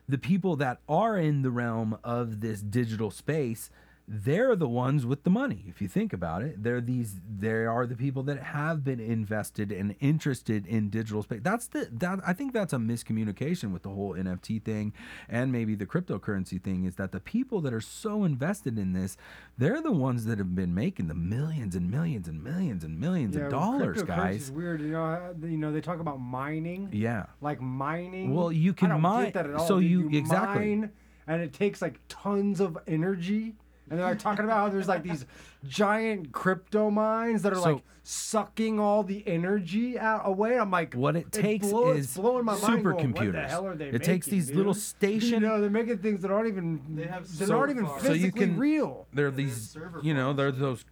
the 0.10 0.18
people 0.18 0.56
that 0.56 0.80
are 0.90 1.18
in 1.18 1.42
the 1.42 1.50
realm 1.52 1.98
of 2.04 2.42
this 2.42 2.62
digital 2.62 3.10
space 3.12 3.70
they're 4.08 4.56
the 4.56 4.68
ones 4.68 5.04
with 5.06 5.24
the 5.24 5.32
money. 5.32 5.64
If 5.68 5.82
you 5.82 5.88
think 5.88 6.14
about 6.14 6.44
it, 6.44 6.62
they're 6.62 6.82
these. 6.82 7.16
They 7.40 7.66
are 7.66 7.88
the 7.88 7.96
people 7.96 8.22
that 8.24 8.38
have 8.40 8.84
been 8.84 9.00
invested 9.00 9.72
and 9.72 9.96
interested 10.00 10.68
in 10.68 10.90
digital 10.90 11.24
space. 11.24 11.40
That's 11.42 11.66
the 11.68 11.90
that 11.92 12.20
I 12.26 12.34
think 12.34 12.54
that's 12.54 12.72
a 12.72 12.78
miscommunication 12.78 13.72
with 13.74 13.82
the 13.82 13.90
whole 13.90 14.14
NFT 14.14 14.64
thing, 14.64 14.94
and 15.28 15.52
maybe 15.52 15.74
the 15.74 15.88
cryptocurrency 15.88 16.62
thing. 16.62 16.84
Is 16.84 16.96
that 16.96 17.12
the 17.14 17.20
people 17.20 17.62
that 17.62 17.74
are 17.74 17.82
so 17.82 18.24
invested 18.24 18.78
in 18.78 18.94
this, 18.94 19.18
they're 19.58 19.82
the 19.82 19.92
ones 19.92 20.26
that 20.26 20.38
have 20.38 20.54
been 20.54 20.76
making 20.76 21.08
the 21.08 21.16
millions 21.16 21.76
and 21.76 21.90
millions 21.90 22.28
and 22.28 22.44
millions 22.44 22.84
and 22.84 23.00
millions 23.00 23.36
of 23.36 23.50
dollars, 23.50 24.04
guys. 24.04 24.44
is 24.44 24.52
weird. 24.52 24.82
You 24.82 24.90
know, 24.92 25.04
uh, 25.04 25.34
you 25.42 25.58
know 25.58 25.72
they 25.72 25.82
talk 25.82 26.00
about 26.00 26.20
mining. 26.20 26.90
Yeah. 26.92 27.26
Like 27.42 27.60
mining. 27.60 28.36
Well, 28.36 28.52
you 28.52 28.74
can 28.74 29.02
mine- 29.02 29.32
that 29.34 29.48
at 29.48 29.56
all, 29.56 29.68
so 29.68 29.80
dude. 29.80 29.90
you- 29.90 30.10
exactly. 30.20 30.76
mine, 30.76 30.92
and 31.26 31.42
it 31.42 31.54
takes 31.54 31.82
like 31.82 32.00
tons 32.08 32.60
of 32.60 32.78
energy. 32.86 33.56
And 33.90 34.00
they're 34.00 34.08
like 34.08 34.20
talking 34.20 34.46
about 34.46 34.58
how 34.58 34.70
there's 34.70 34.88
like 34.88 35.04
these 35.04 35.26
giant 35.68 36.32
crypto 36.32 36.90
mines 36.90 37.42
that 37.44 37.54
are 37.54 37.58
So- 37.58 37.74
like 37.74 37.84
sucking 38.08 38.80
all 38.80 39.02
the 39.04 39.28
energy 39.28 39.98
out 39.98 40.22
away. 40.26 40.60
I'm 40.60 40.70
like, 40.70 40.94
What 40.94 41.16
it 41.16 41.32
takes 41.32 41.68
blow- 41.68 41.92
is 41.94 42.14
blowing 42.16 42.46
my 42.46 42.54
mind. 42.54 42.84
going, 42.84 42.84
What 42.84 42.98
the 42.98 43.04
supercomputers. 43.08 43.48
hell 43.50 43.66
are 43.66 43.76
they 43.76 43.88
It 43.90 44.04
takes 44.04 44.28
making, 44.28 44.40
these 44.40 44.52
little 44.52 44.74
dude? 44.74 44.82
station- 44.84 45.42
You 45.42 45.48
know, 45.48 45.60
they're 45.62 45.70
making 45.72 45.98
things 46.00 46.22
that 46.22 46.30
aren't 46.30 46.48
even. 46.48 46.82
They 46.96 47.08
have 47.08 47.26
so 47.28 47.58
aren't 47.58 47.72
even 47.72 47.86
physically 47.88 48.20
so 48.20 48.26
you 48.26 48.32
can 48.32 48.58
real. 48.58 49.08
They're 49.14 49.32
these, 49.32 49.76
you 50.04 50.14
know, 50.14 50.34
they're 50.34 50.52
those 50.52 50.86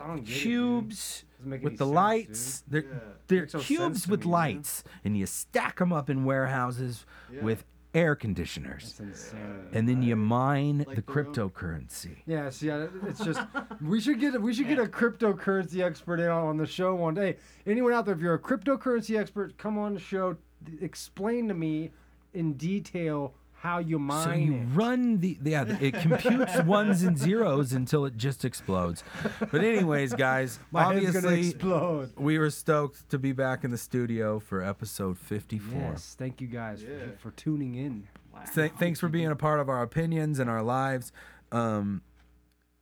I 0.00 0.14
it, 0.14 0.24
cubes 0.24 1.24
with 1.44 1.78
the 1.78 1.84
sense, 1.84 1.94
lights. 1.94 2.62
dude. 2.62 2.70
They're 2.84 3.02
they're 3.26 3.40
Makes 3.42 3.54
no 3.54 3.58
sense 3.60 3.66
cubes 3.66 4.08
with 4.08 4.20
me, 4.20 4.24
dude. 4.24 4.32
lights, 4.32 4.84
and 5.04 5.16
you 5.18 5.26
stack 5.26 5.78
them 5.78 5.92
up 5.92 6.08
in 6.10 6.24
warehouses 6.24 7.06
with 7.40 7.64
air 7.94 8.14
conditioners, 8.16 9.00
and 9.72 9.88
then 9.88 10.02
you 10.02 10.16
mine 10.16 10.78
the 10.78 11.02
cryptocurrency. 11.02 12.16
Yeah, 12.26 12.48
see, 12.50 12.70
I- 12.70 12.88
it's 13.06 13.22
just 13.24 13.40
we 13.82 14.00
should 14.00 14.18
get 14.18 14.40
we 14.40 14.54
should 14.54 14.68
get 14.68 14.78
a 14.78 14.86
cryptocurrency 14.86 15.82
expert 15.82 16.18
in 16.20 16.28
on 16.28 16.56
the 16.56 16.66
show 16.66 16.94
one 16.94 17.14
day. 17.14 17.36
Anyone 17.66 17.92
out 17.92 18.06
there, 18.06 18.14
if 18.14 18.20
you're 18.20 18.34
a 18.34 18.38
cryptocurrency 18.38 19.18
expert, 19.18 19.56
come 19.58 19.78
on 19.78 19.94
the 19.94 20.00
show. 20.00 20.36
Explain 20.80 21.48
to 21.48 21.54
me 21.54 21.90
in 22.34 22.54
detail 22.54 23.34
how 23.62 23.78
you 23.78 23.96
mine 23.96 24.24
So 24.24 24.32
you 24.32 24.54
it. 24.54 24.66
run 24.74 25.18
the 25.20 25.38
yeah, 25.44 25.64
it 25.80 25.94
computes 25.94 26.56
ones 26.64 27.04
and 27.04 27.16
zeros 27.16 27.72
until 27.72 28.04
it 28.04 28.16
just 28.16 28.44
explodes. 28.44 29.04
But 29.38 29.62
anyways, 29.62 30.14
guys, 30.14 30.58
My 30.72 30.82
obviously 30.84 31.54
we 32.16 32.38
were 32.38 32.50
stoked 32.50 33.08
to 33.10 33.18
be 33.20 33.30
back 33.30 33.62
in 33.62 33.70
the 33.70 33.78
studio 33.78 34.40
for 34.40 34.62
episode 34.64 35.16
54. 35.16 35.78
Yes, 35.78 36.16
thank 36.18 36.40
you 36.40 36.48
guys 36.48 36.82
for, 36.82 37.16
for 37.18 37.30
tuning 37.36 37.76
in. 37.76 38.08
Th- 38.52 38.72
thanks 38.80 38.98
for 38.98 39.08
being 39.08 39.28
a 39.28 39.36
part 39.36 39.60
of 39.60 39.68
our 39.68 39.82
opinions 39.82 40.40
and 40.40 40.50
our 40.50 40.62
lives. 40.62 41.12
Um, 41.52 42.02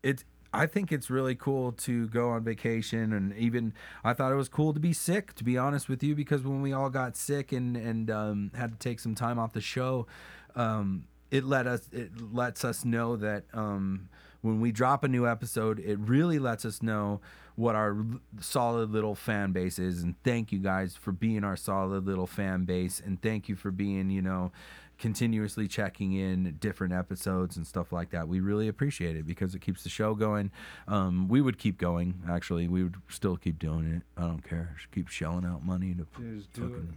it's 0.02 0.24
I 0.52 0.66
think 0.66 0.90
it's 0.90 1.10
really 1.10 1.34
cool 1.34 1.72
to 1.72 2.08
go 2.08 2.30
on 2.30 2.42
vacation, 2.42 3.12
and 3.12 3.36
even 3.36 3.72
I 4.02 4.14
thought 4.14 4.32
it 4.32 4.36
was 4.36 4.48
cool 4.48 4.72
to 4.72 4.80
be 4.80 4.92
sick. 4.92 5.34
To 5.34 5.44
be 5.44 5.56
honest 5.58 5.88
with 5.90 6.02
you, 6.02 6.14
because 6.14 6.42
when 6.42 6.62
we 6.62 6.72
all 6.72 6.88
got 6.90 7.16
sick 7.16 7.52
and 7.52 7.76
and 7.76 8.10
um, 8.10 8.50
had 8.54 8.72
to 8.72 8.78
take 8.78 8.98
some 8.98 9.14
time 9.14 9.38
off 9.38 9.52
the 9.52 9.60
show, 9.60 10.06
um, 10.60 11.04
it 11.30 11.44
let 11.44 11.66
us 11.66 11.88
it 11.92 12.10
lets 12.32 12.64
us 12.64 12.84
know 12.84 13.16
that 13.16 13.44
um, 13.54 14.08
when 14.42 14.60
we 14.60 14.72
drop 14.72 15.04
a 15.04 15.08
new 15.08 15.26
episode, 15.26 15.78
it 15.80 15.98
really 15.98 16.38
lets 16.38 16.64
us 16.64 16.82
know 16.82 17.20
what 17.56 17.74
our 17.74 17.96
solid 18.40 18.90
little 18.90 19.14
fan 19.14 19.52
base 19.52 19.78
is. 19.78 20.02
And 20.02 20.14
thank 20.24 20.50
you 20.52 20.58
guys 20.58 20.96
for 20.96 21.12
being 21.12 21.44
our 21.44 21.56
solid 21.56 22.06
little 22.06 22.26
fan 22.26 22.64
base, 22.64 23.00
and 23.04 23.20
thank 23.22 23.48
you 23.48 23.56
for 23.56 23.70
being 23.70 24.10
you 24.10 24.22
know 24.22 24.52
continuously 24.98 25.66
checking 25.66 26.12
in 26.12 26.56
different 26.60 26.92
episodes 26.92 27.56
and 27.56 27.66
stuff 27.66 27.90
like 27.90 28.10
that. 28.10 28.28
We 28.28 28.40
really 28.40 28.68
appreciate 28.68 29.16
it 29.16 29.26
because 29.26 29.54
it 29.54 29.60
keeps 29.62 29.82
the 29.82 29.88
show 29.88 30.14
going. 30.14 30.50
Um, 30.88 31.26
we 31.26 31.40
would 31.40 31.58
keep 31.58 31.78
going. 31.78 32.22
Actually, 32.28 32.68
we 32.68 32.82
would 32.82 32.96
still 33.08 33.38
keep 33.38 33.58
doing 33.58 33.86
it. 33.94 34.02
I 34.20 34.26
don't 34.26 34.46
care. 34.46 34.74
Just 34.76 34.90
keep 34.90 35.08
shelling 35.08 35.46
out 35.46 35.64
money 35.64 35.94
to 35.94 36.06
fucking, 36.52 36.96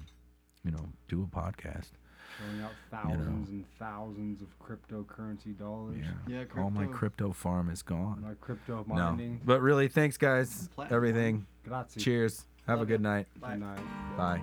you 0.65 0.72
know, 0.72 0.90
do 1.07 1.23
a 1.23 1.34
podcast. 1.34 1.91
Showing 2.39 2.61
out 2.61 2.72
thousands 2.89 3.49
and 3.49 3.65
thousands 3.77 4.41
of 4.41 4.47
cryptocurrency 4.60 5.57
dollars. 5.57 5.97
Yeah. 6.27 6.45
All 6.57 6.72
my 6.72 6.85
crypto 6.88 7.31
farm 7.31 7.69
is 7.69 7.81
gone. 7.81 8.22
My 8.22 8.34
crypto 8.41 8.84
mining. 8.88 9.34
No, 9.34 9.39
but 9.45 9.61
really, 9.61 9.88
thanks 9.88 10.18
guys. 10.18 10.69
Everything. 10.89 11.45
Grazie. 11.64 11.99
Cheers. 11.99 12.45
Have 12.68 12.81
a 12.81 12.85
good 12.85 12.95
it. 12.95 13.01
night. 13.01 13.27
Good 13.41 13.60
night. 13.60 13.80
Bye. 14.18 14.41